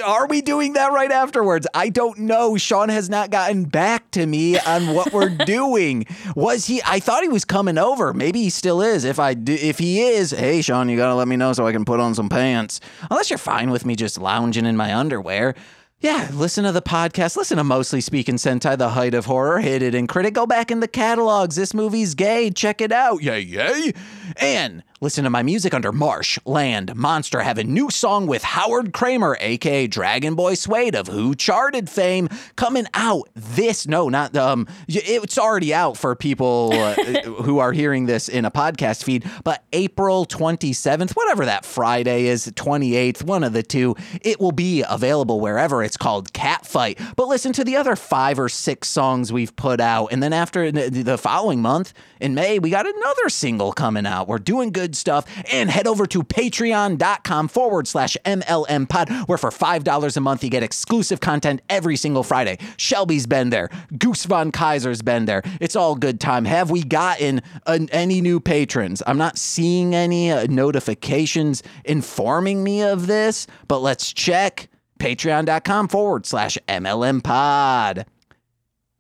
are 0.06 0.28
we 0.28 0.42
doing 0.42 0.74
that 0.74 0.94
right 0.94 1.12
afterwards? 1.12 1.66
I 1.74 1.90
don't 1.90 2.20
know. 2.20 2.58
Sean 2.58 2.90
has 2.90 3.10
not 3.10 3.32
gotten 3.32 3.64
back 3.64 4.12
to 4.12 4.28
me 4.28 4.60
on 4.60 4.94
what 4.94 5.12
we're 5.12 5.30
doing. 5.46 6.06
Was 6.36 6.68
he 6.68 6.80
I 6.86 7.00
thought 7.00 7.24
he 7.24 7.30
was 7.30 7.44
coming 7.44 7.80
over. 7.80 8.14
Maybe 8.14 8.44
he 8.44 8.52
still 8.52 8.84
is. 8.84 9.04
If 9.04 9.18
I 9.18 9.34
do, 9.34 9.54
if 9.54 9.80
he 9.80 10.02
is, 10.02 10.30
hey 10.30 10.62
Sean, 10.62 10.90
you 10.90 10.96
got 10.96 11.08
to 11.08 11.16
let 11.16 11.28
me 11.28 11.38
know 11.38 11.54
so 11.54 11.66
I 11.66 11.72
can 11.72 11.86
put 11.86 12.00
on 12.00 12.14
some 12.14 12.30
pants. 12.30 12.82
Unless 13.10 13.32
you're 13.32 13.40
fine 13.40 13.72
with 13.72 13.84
me 13.84 13.96
just 13.96 14.20
lounging 14.20 14.68
in 14.68 14.78
my 14.78 14.96
underwear. 14.96 15.56
Yeah, 16.00 16.30
listen 16.32 16.64
to 16.64 16.72
the 16.72 16.82
podcast. 16.84 17.36
Listen 17.38 17.58
to 17.58 17.64
Mostly 17.64 18.02
Speaking 18.02 18.36
Sentai, 18.36 18.78
The 18.78 18.90
Height 18.90 19.16
of 19.16 19.26
Horror, 19.26 19.62
Hit 19.62 19.82
It 19.82 19.96
and 19.96 20.08
Crit 20.08 20.28
It. 20.28 20.36
Go 20.36 20.46
back 20.46 20.70
in 20.70 20.80
the 20.80 20.88
catalogs. 20.88 21.56
This 21.56 21.74
movie's 21.74 22.14
gay. 22.14 22.52
Check 22.52 22.82
it 22.82 22.92
out. 22.92 23.24
Yay, 23.24 23.40
yay. 23.40 23.94
And 24.36 24.84
listen 25.02 25.24
to 25.24 25.32
my 25.32 25.42
music 25.42 25.74
under 25.74 25.92
Marsh, 25.92 26.38
Land, 26.46 26.96
Monster 26.96 27.42
Have 27.42 27.58
a 27.58 27.64
New 27.64 27.90
song 27.90 28.28
with 28.28 28.44
Howard 28.44 28.94
Kremer, 28.94 29.38
aka 29.40 29.88
Dragon 29.88 30.36
Boy 30.36 30.54
Suede 30.54 30.94
of 30.94 31.08
Who 31.08 31.34
Charted 31.34 31.90
fame, 31.90 32.30
coming 32.56 32.86
out 32.94 33.30
this. 33.34 33.88
No, 33.88 34.08
not 34.08 34.38
um. 34.38 34.68
It's 34.88 35.40
already 35.40 35.74
out 35.74 35.98
for 35.98 36.16
people 36.16 36.74
uh, 36.76 36.94
who 37.24 37.58
are 37.58 37.72
hearing 37.72 38.06
this 38.06 38.30
in 38.30 38.46
a 38.46 38.52
podcast 38.52 39.04
feed. 39.04 39.26
But 39.44 39.64
April 39.74 40.26
twenty 40.26 40.74
seventh, 40.74 41.14
whatever 41.14 41.46
that 41.46 41.66
Friday 41.66 42.28
is, 42.28 42.52
twenty 42.56 42.96
eighth, 42.96 43.24
one 43.24 43.44
of 43.44 43.54
the 43.54 43.64
two, 43.64 43.96
it 44.22 44.40
will 44.40 44.52
be 44.52 44.84
available 44.88 45.40
wherever. 45.40 45.87
It's 45.88 45.96
called 45.96 46.34
Catfight. 46.34 47.16
But 47.16 47.30
listen 47.30 47.54
to 47.54 47.64
the 47.64 47.78
other 47.78 47.96
five 47.96 48.38
or 48.40 48.50
six 48.50 48.90
songs 48.90 49.32
we've 49.32 49.56
put 49.56 49.80
out, 49.80 50.08
and 50.12 50.22
then 50.22 50.34
after 50.34 50.70
the 50.70 51.18
following 51.18 51.62
month 51.62 51.94
in 52.20 52.36
May, 52.36 52.60
we 52.60 52.70
got 52.70 52.86
another 52.86 53.30
single 53.30 53.72
coming 53.72 54.06
out. 54.06 54.28
We're 54.28 54.38
doing 54.38 54.72
good 54.72 54.98
stuff. 54.98 55.26
And 55.52 55.70
head 55.70 55.88
over 55.88 56.06
to 56.08 56.24
patreon.com 56.24 57.48
forward 57.48 57.88
slash 57.88 58.18
MLM 58.26 58.90
pod, 58.90 59.10
where 59.28 59.38
for 59.38 59.50
$5 59.50 60.18
a 60.18 60.20
month, 60.20 60.44
you 60.44 60.50
get 60.50 60.62
exclusive 60.62 61.22
content 61.22 61.62
every 61.70 61.96
single 61.96 62.24
Friday. 62.24 62.58
Shelby's 62.76 63.26
been 63.26 63.50
there. 63.50 63.70
Goose 63.98 64.26
Von 64.26 64.52
Kaiser's 64.52 65.02
been 65.02 65.24
there. 65.24 65.42
It's 65.62 65.78
all 65.78 65.96
good 65.96 66.20
time. 66.20 66.44
Have 66.44 66.70
we 66.70 66.84
gotten 66.84 67.42
an, 67.66 67.90
any 67.92 68.20
new 68.20 68.42
patrons? 68.42 69.02
I'm 69.08 69.18
not 69.18 69.38
seeing 69.38 69.96
any 69.96 70.32
uh, 70.32 70.48
notifications 70.50 71.64
informing 71.86 72.62
me 72.62 72.84
of 72.84 73.08
this, 73.08 73.48
but 73.70 73.80
let's 73.80 74.12
check 74.12 74.68
patreon.com 75.00 75.88
forward 75.88 76.26
slash 76.26 76.58
MLM 76.68 77.24
pod. 77.24 78.06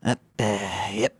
Uh, 0.03 0.15
uh, 0.39 0.87
yep. 0.91 1.15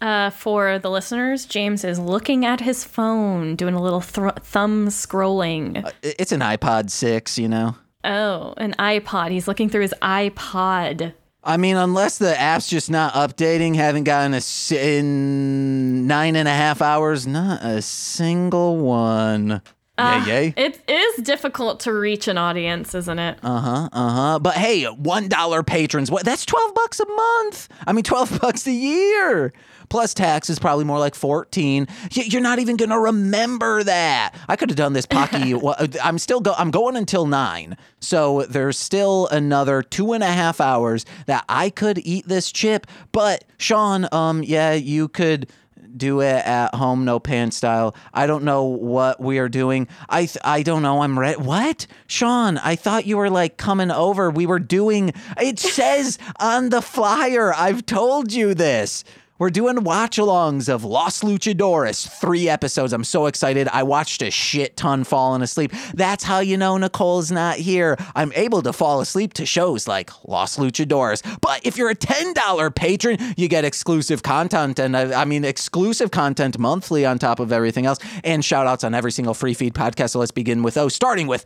Uh, 0.00 0.28
for 0.30 0.78
the 0.78 0.90
listeners, 0.90 1.46
James 1.46 1.82
is 1.82 1.98
looking 1.98 2.44
at 2.44 2.60
his 2.60 2.84
phone, 2.84 3.56
doing 3.56 3.74
a 3.74 3.82
little 3.82 4.00
thr 4.02 4.28
thumb 4.40 4.88
scrolling. 4.88 5.84
Uh, 5.84 5.90
it's 6.02 6.32
an 6.32 6.40
iPod 6.40 6.90
6, 6.90 7.38
you 7.38 7.48
know? 7.48 7.76
Oh, 8.04 8.52
an 8.58 8.74
iPod. 8.78 9.30
He's 9.30 9.48
looking 9.48 9.70
through 9.70 9.80
his 9.82 9.94
iPod. 10.02 11.14
I 11.42 11.56
mean, 11.56 11.76
unless 11.76 12.18
the 12.18 12.38
app's 12.38 12.68
just 12.68 12.90
not 12.90 13.14
updating, 13.14 13.74
haven't 13.76 14.04
gotten 14.04 14.34
a 14.34 14.38
s- 14.38 14.72
in 14.72 16.06
nine 16.06 16.36
and 16.36 16.48
a 16.48 16.52
half 16.52 16.82
hours, 16.82 17.26
not 17.26 17.62
a 17.62 17.80
single 17.82 18.76
one. 18.76 19.62
Ah, 19.96 20.26
yay, 20.26 20.46
yay. 20.46 20.54
It 20.56 20.80
is 20.88 21.22
difficult 21.24 21.80
to 21.80 21.92
reach 21.92 22.26
an 22.26 22.36
audience, 22.36 22.94
isn't 22.94 23.18
it? 23.18 23.38
Uh 23.42 23.60
huh. 23.60 23.88
Uh 23.92 24.10
huh. 24.10 24.38
But 24.40 24.54
hey, 24.54 24.84
one 24.84 25.28
dollar 25.28 25.62
patrons. 25.62 26.10
What? 26.10 26.24
That's 26.24 26.44
twelve 26.44 26.74
bucks 26.74 26.98
a 26.98 27.06
month. 27.06 27.68
I 27.86 27.92
mean, 27.92 28.02
twelve 28.02 28.38
bucks 28.40 28.66
a 28.66 28.72
year. 28.72 29.52
Plus 29.90 30.14
tax 30.14 30.50
is 30.50 30.58
probably 30.58 30.84
more 30.84 30.98
like 30.98 31.14
fourteen. 31.14 31.86
You're 32.10 32.42
not 32.42 32.58
even 32.58 32.76
gonna 32.76 32.98
remember 32.98 33.84
that. 33.84 34.34
I 34.48 34.56
could 34.56 34.70
have 34.70 34.76
done 34.76 34.94
this 34.94 35.06
Pocky. 35.06 35.54
well, 35.54 35.76
I'm 36.02 36.18
still 36.18 36.40
go. 36.40 36.54
I'm 36.58 36.72
going 36.72 36.96
until 36.96 37.26
nine. 37.26 37.76
So 38.00 38.42
there's 38.48 38.78
still 38.78 39.28
another 39.28 39.82
two 39.82 40.12
and 40.12 40.24
a 40.24 40.32
half 40.32 40.60
hours 40.60 41.06
that 41.26 41.44
I 41.48 41.70
could 41.70 41.98
eat 41.98 42.26
this 42.26 42.50
chip. 42.50 42.88
But 43.12 43.44
Sean, 43.58 44.08
um, 44.10 44.42
yeah, 44.42 44.72
you 44.72 45.06
could 45.06 45.48
do 45.96 46.20
it 46.20 46.44
at 46.46 46.74
home, 46.74 47.04
no 47.04 47.18
pants 47.18 47.56
style. 47.56 47.94
I 48.12 48.26
don't 48.26 48.44
know 48.44 48.64
what 48.64 49.20
we 49.20 49.38
are 49.38 49.48
doing. 49.48 49.88
I 50.08 50.26
th- 50.26 50.38
I 50.44 50.62
don't 50.62 50.82
know. 50.82 51.02
I'm 51.02 51.18
ready. 51.18 51.40
What, 51.40 51.86
Sean? 52.06 52.58
I 52.58 52.76
thought 52.76 53.06
you 53.06 53.16
were 53.16 53.30
like 53.30 53.56
coming 53.56 53.90
over. 53.90 54.30
We 54.30 54.46
were 54.46 54.58
doing. 54.58 55.12
It 55.40 55.58
says 55.58 56.18
on 56.40 56.70
the 56.70 56.82
flyer. 56.82 57.52
I've 57.54 57.86
told 57.86 58.32
you 58.32 58.54
this. 58.54 59.04
We're 59.36 59.50
doing 59.50 59.82
watch 59.82 60.16
alongs 60.16 60.72
of 60.72 60.84
Los 60.84 61.22
Luchadores, 61.22 62.08
three 62.20 62.48
episodes. 62.48 62.92
I'm 62.92 63.02
so 63.02 63.26
excited. 63.26 63.66
I 63.72 63.82
watched 63.82 64.22
a 64.22 64.30
shit 64.30 64.76
ton 64.76 65.02
falling 65.02 65.42
asleep. 65.42 65.72
That's 65.92 66.22
how 66.22 66.38
you 66.38 66.56
know 66.56 66.76
Nicole's 66.78 67.32
not 67.32 67.56
here. 67.56 67.96
I'm 68.14 68.32
able 68.36 68.62
to 68.62 68.72
fall 68.72 69.00
asleep 69.00 69.34
to 69.34 69.44
shows 69.44 69.88
like 69.88 70.12
Los 70.28 70.56
Luchadores. 70.56 71.20
But 71.40 71.66
if 71.66 71.76
you're 71.76 71.90
a 71.90 71.96
$10 71.96 72.74
patron, 72.76 73.18
you 73.36 73.48
get 73.48 73.64
exclusive 73.64 74.22
content. 74.22 74.78
And 74.78 74.94
uh, 74.94 75.10
I 75.16 75.24
mean, 75.24 75.44
exclusive 75.44 76.12
content 76.12 76.56
monthly 76.56 77.04
on 77.04 77.18
top 77.18 77.40
of 77.40 77.50
everything 77.50 77.86
else, 77.86 77.98
and 78.22 78.44
shout 78.44 78.68
outs 78.68 78.84
on 78.84 78.94
every 78.94 79.10
single 79.10 79.34
free 79.34 79.54
feed 79.54 79.74
podcast. 79.74 80.10
So 80.10 80.20
let's 80.20 80.30
begin 80.30 80.62
with 80.62 80.74
those, 80.74 80.94
starting 80.94 81.26
with 81.26 81.44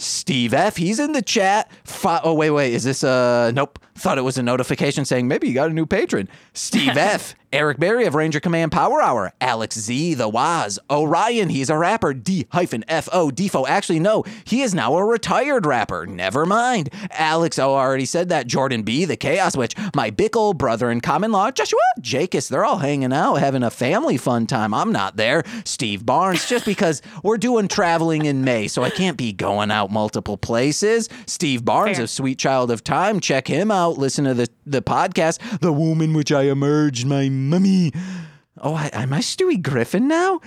Steve 0.00 0.54
F. 0.54 0.76
He's 0.76 0.98
in 0.98 1.12
the 1.12 1.22
chat. 1.22 1.70
Fi- 1.84 2.20
oh, 2.24 2.34
wait, 2.34 2.50
wait. 2.50 2.72
Is 2.72 2.84
this 2.84 3.02
a. 3.02 3.52
Nope. 3.54 3.78
Thought 3.96 4.16
it 4.18 4.22
was 4.22 4.38
a 4.38 4.42
notification 4.42 5.04
saying 5.04 5.28
maybe 5.28 5.46
you 5.46 5.54
got 5.54 5.70
a 5.70 5.74
new 5.74 5.84
patron. 5.86 6.28
Steve 6.54 6.96
F. 6.96 7.34
Eric 7.52 7.80
Berry 7.80 8.04
of 8.06 8.14
Ranger 8.14 8.38
Command 8.38 8.70
Power 8.70 9.02
Hour. 9.02 9.32
Alex 9.40 9.76
Z. 9.76 10.14
The 10.14 10.28
Waz. 10.28 10.78
Orion. 10.88 11.48
He's 11.48 11.68
a 11.68 11.76
rapper. 11.76 12.14
D 12.14 12.46
hyphen 12.52 12.84
F 12.86 13.08
O. 13.12 13.28
Defo. 13.30 13.66
Actually, 13.68 13.98
no. 13.98 14.24
He 14.44 14.62
is 14.62 14.72
now 14.72 14.94
a 14.96 15.04
retired 15.04 15.66
rapper. 15.66 16.06
Never 16.06 16.46
mind. 16.46 16.90
Alex 17.10 17.58
O. 17.58 17.74
already 17.74 18.04
said 18.04 18.28
that. 18.28 18.46
Jordan 18.46 18.82
B. 18.84 19.04
The 19.04 19.16
Chaos 19.16 19.56
Witch. 19.56 19.74
My 19.96 20.12
Bickle. 20.12 20.56
Brother 20.56 20.92
in 20.92 21.00
Common 21.00 21.32
Law. 21.32 21.50
Joshua. 21.50 21.80
Jacus. 22.00 22.46
They're 22.46 22.64
all 22.64 22.78
hanging 22.78 23.12
out, 23.12 23.36
having 23.36 23.64
a 23.64 23.70
family 23.70 24.16
fun 24.16 24.46
time. 24.46 24.72
I'm 24.72 24.92
not 24.92 25.16
there. 25.16 25.42
Steve 25.64 26.06
Barnes. 26.06 26.48
Just 26.48 26.64
because 26.64 27.02
we're 27.24 27.36
doing 27.36 27.66
traveling 27.66 28.26
in 28.26 28.44
May, 28.44 28.68
so 28.68 28.84
I 28.84 28.90
can't 28.90 29.16
be 29.16 29.32
going 29.32 29.72
out 29.72 29.90
multiple 29.90 30.36
places. 30.36 31.08
Steve 31.26 31.64
Barnes 31.64 31.96
Fair. 31.96 32.04
of 32.04 32.10
Sweet 32.10 32.38
Child 32.38 32.70
of 32.70 32.84
Time. 32.84 33.18
Check 33.18 33.48
him 33.48 33.72
out. 33.72 33.98
Listen 33.98 34.24
to 34.24 34.34
the, 34.34 34.48
the 34.66 34.82
podcast, 34.82 35.60
The 35.60 35.72
Womb 35.72 36.00
in 36.00 36.12
Which 36.12 36.30
I 36.30 36.42
Emerged, 36.42 37.06
My 37.06 37.28
Mummy. 37.48 37.92
Oh, 38.58 38.74
I, 38.74 38.90
am 38.92 39.12
I 39.12 39.20
Stewie 39.20 39.62
Griffin 39.62 40.06
now? 40.06 40.40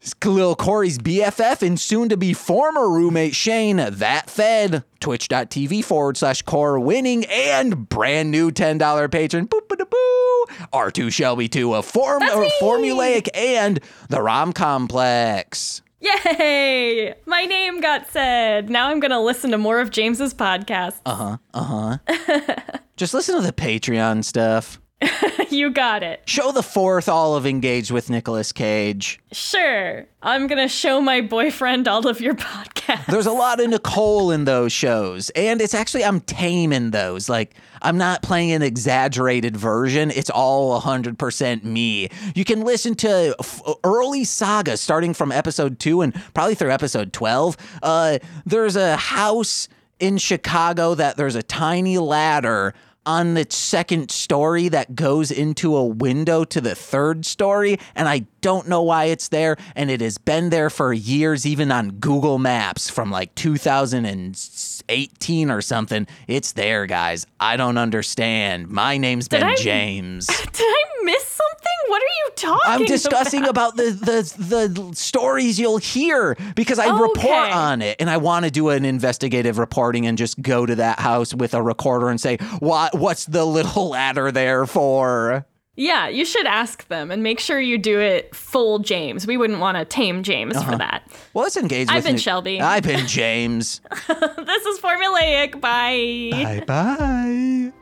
It's 0.00 0.14
Khalil 0.14 0.54
Corey's 0.54 0.98
BFF 0.98 1.62
and 1.66 1.80
soon 1.80 2.08
to 2.10 2.16
be 2.16 2.32
former 2.32 2.88
roommate 2.88 3.34
Shane, 3.34 3.78
that 3.78 4.30
fed, 4.30 4.84
twitch.tv 5.00 5.82
forward 5.84 6.16
slash 6.16 6.42
core 6.42 6.78
winning, 6.78 7.24
and 7.24 7.88
brand 7.88 8.30
new 8.30 8.50
$10 8.50 9.10
patron, 9.10 9.48
boop 9.48 9.68
ba 9.68 9.84
boo, 9.84 10.46
R2 10.72 11.12
Shelby 11.12 11.48
2, 11.48 11.74
a 11.74 11.82
form, 11.82 12.22
or 12.22 12.46
formulaic 12.60 13.28
and 13.34 13.80
the 14.08 14.22
Rom 14.22 14.52
Complex. 14.52 15.82
Yay! 16.00 17.14
My 17.24 17.44
name 17.46 17.80
got 17.80 18.08
said. 18.10 18.70
Now 18.70 18.90
I'm 18.90 19.00
going 19.00 19.10
to 19.10 19.20
listen 19.20 19.50
to 19.52 19.58
more 19.58 19.80
of 19.80 19.90
James's 19.90 20.34
podcast. 20.34 21.00
Uh 21.06 21.14
huh. 21.14 21.36
Uh 21.54 21.98
huh. 22.06 22.58
Just 22.96 23.14
listen 23.14 23.34
to 23.36 23.42
the 23.42 23.52
Patreon 23.52 24.22
stuff. 24.24 24.80
you 25.50 25.70
got 25.70 26.02
it. 26.02 26.22
Show 26.26 26.52
the 26.52 26.62
fourth 26.62 27.08
all 27.08 27.36
of 27.36 27.44
Engaged 27.46 27.90
with 27.90 28.08
Nicolas 28.08 28.50
Cage. 28.52 29.20
Sure. 29.30 30.06
I'm 30.22 30.46
going 30.46 30.60
to 30.60 30.68
show 30.68 31.00
my 31.00 31.20
boyfriend 31.20 31.86
all 31.86 32.06
of 32.08 32.20
your 32.20 32.34
podcasts. 32.34 33.06
There's 33.06 33.26
a 33.26 33.32
lot 33.32 33.60
of 33.60 33.68
Nicole 33.68 34.30
in 34.30 34.44
those 34.44 34.72
shows. 34.72 35.30
And 35.30 35.60
it's 35.60 35.74
actually, 35.74 36.04
I'm 36.04 36.20
tame 36.20 36.72
in 36.72 36.92
those. 36.92 37.28
Like, 37.28 37.54
I'm 37.82 37.98
not 37.98 38.22
playing 38.22 38.52
an 38.52 38.62
exaggerated 38.62 39.56
version. 39.56 40.10
It's 40.10 40.30
all 40.30 40.80
100% 40.80 41.64
me. 41.64 42.08
You 42.34 42.44
can 42.44 42.62
listen 42.62 42.94
to 42.96 43.36
f- 43.38 43.62
early 43.84 44.24
saga 44.24 44.76
starting 44.76 45.12
from 45.12 45.30
episode 45.30 45.78
two 45.78 46.00
and 46.00 46.14
probably 46.32 46.54
through 46.54 46.70
episode 46.70 47.12
12. 47.12 47.56
Uh, 47.82 48.18
there's 48.46 48.76
a 48.76 48.96
house 48.96 49.68
in 49.98 50.18
Chicago 50.18 50.94
that 50.94 51.16
there's 51.16 51.34
a 51.34 51.42
tiny 51.42 51.98
ladder 51.98 52.74
on 53.06 53.34
the 53.34 53.46
second 53.48 54.10
story 54.10 54.68
that 54.68 54.94
goes 54.94 55.30
into 55.30 55.76
a 55.76 55.84
window 55.84 56.44
to 56.44 56.60
the 56.60 56.74
third 56.74 57.24
story, 57.24 57.78
and 57.94 58.08
I 58.08 58.26
don't 58.46 58.68
know 58.68 58.82
why 58.82 59.06
it's 59.06 59.26
there, 59.26 59.56
and 59.74 59.90
it 59.90 60.00
has 60.00 60.18
been 60.18 60.50
there 60.50 60.70
for 60.70 60.92
years, 60.92 61.44
even 61.44 61.72
on 61.72 61.90
Google 61.98 62.38
Maps 62.38 62.88
from 62.88 63.10
like 63.10 63.34
2018 63.34 65.50
or 65.50 65.60
something. 65.60 66.06
It's 66.28 66.52
there, 66.52 66.86
guys. 66.86 67.26
I 67.40 67.56
don't 67.56 67.76
understand. 67.76 68.68
My 68.68 68.98
name's 68.98 69.26
Did 69.26 69.40
Ben 69.40 69.48
I- 69.50 69.56
James. 69.56 70.26
Did 70.28 70.60
I 70.60 70.84
miss 71.02 71.26
something? 71.26 71.72
What 71.88 72.02
are 72.02 72.04
you 72.04 72.30
talking 72.36 72.60
about? 72.66 72.80
I'm 72.80 72.86
discussing 72.86 73.40
about? 73.44 73.56
about 73.56 73.76
the, 73.76 73.90
the 74.36 74.68
the 74.76 74.94
stories 74.94 75.58
you'll 75.58 75.78
hear 75.78 76.36
because 76.54 76.78
I 76.78 76.96
report 77.00 77.50
on 77.50 77.80
it 77.82 77.96
and 78.00 78.08
I 78.10 78.18
want 78.18 78.44
to 78.44 78.50
do 78.50 78.68
an 78.68 78.84
investigative 78.84 79.56
reporting 79.58 80.06
and 80.06 80.16
just 80.18 80.40
go 80.42 80.66
to 80.66 80.74
that 80.76 81.00
house 81.00 81.32
with 81.34 81.54
a 81.54 81.62
recorder 81.62 82.10
and 82.10 82.20
say 82.20 82.36
what 82.60 82.96
what's 82.98 83.24
the 83.26 83.44
little 83.44 83.88
ladder 83.90 84.30
there 84.30 84.66
for? 84.66 85.46
Yeah, 85.78 86.08
you 86.08 86.24
should 86.24 86.46
ask 86.46 86.88
them 86.88 87.10
and 87.10 87.22
make 87.22 87.38
sure 87.38 87.60
you 87.60 87.76
do 87.76 88.00
it 88.00 88.34
full 88.34 88.78
James. 88.78 89.26
We 89.26 89.36
wouldn't 89.36 89.60
want 89.60 89.76
to 89.76 89.84
tame 89.84 90.22
James 90.22 90.56
Uh-huh. 90.56 90.72
for 90.72 90.78
that. 90.78 91.02
Well, 91.34 91.42
let's 91.42 91.58
engage. 91.58 91.88
I've 91.90 92.02
been 92.04 92.14
new- 92.14 92.18
Shelby. 92.18 92.62
I've 92.62 92.82
been 92.82 93.06
James. 93.06 93.82
this 94.08 94.64
is 94.66 94.78
formulaic. 94.80 95.60
Bye. 95.60 96.30
bye 96.32 96.62
bye. 96.66 97.72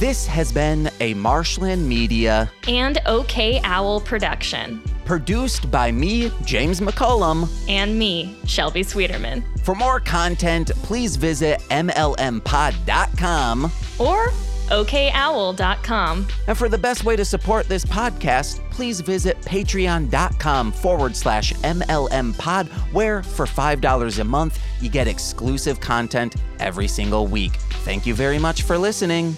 This 0.00 0.26
has 0.26 0.50
been 0.50 0.90
a 1.00 1.14
Marshland 1.14 1.88
Media 1.88 2.50
And 2.66 2.96
OkayOwl 3.06 4.04
production. 4.04 4.82
produced 5.04 5.70
by 5.70 5.92
me, 5.92 6.32
James 6.44 6.80
McCollum. 6.80 7.48
And 7.68 7.98
me, 7.98 8.34
Shelby 8.46 8.82
Sweeterman. 8.82 9.42
For 9.62 9.74
more 9.74 10.00
content, 10.00 10.70
please 10.82 11.16
visit 11.16 11.60
mlmpod.com. 11.70 13.70
Or 13.98 14.32
OkayOwl.com. 14.70 16.26
And 16.46 16.58
for 16.58 16.68
the 16.68 16.78
best 16.78 17.04
way 17.04 17.16
to 17.16 17.24
support 17.24 17.68
this 17.68 17.84
podcast, 17.84 18.60
please 18.70 19.00
visit 19.00 19.40
patreon.com 19.42 20.72
forward 20.72 21.14
slash 21.14 21.52
MLM 21.54 22.36
pod, 22.38 22.68
where 22.92 23.22
for 23.22 23.46
$5 23.46 24.18
a 24.18 24.24
month, 24.24 24.60
you 24.80 24.88
get 24.88 25.06
exclusive 25.06 25.80
content 25.80 26.36
every 26.58 26.88
single 26.88 27.26
week. 27.26 27.52
Thank 27.84 28.06
you 28.06 28.14
very 28.14 28.38
much 28.38 28.62
for 28.62 28.78
listening. 28.78 29.36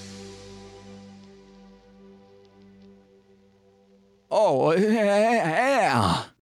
Oh, 4.31 4.73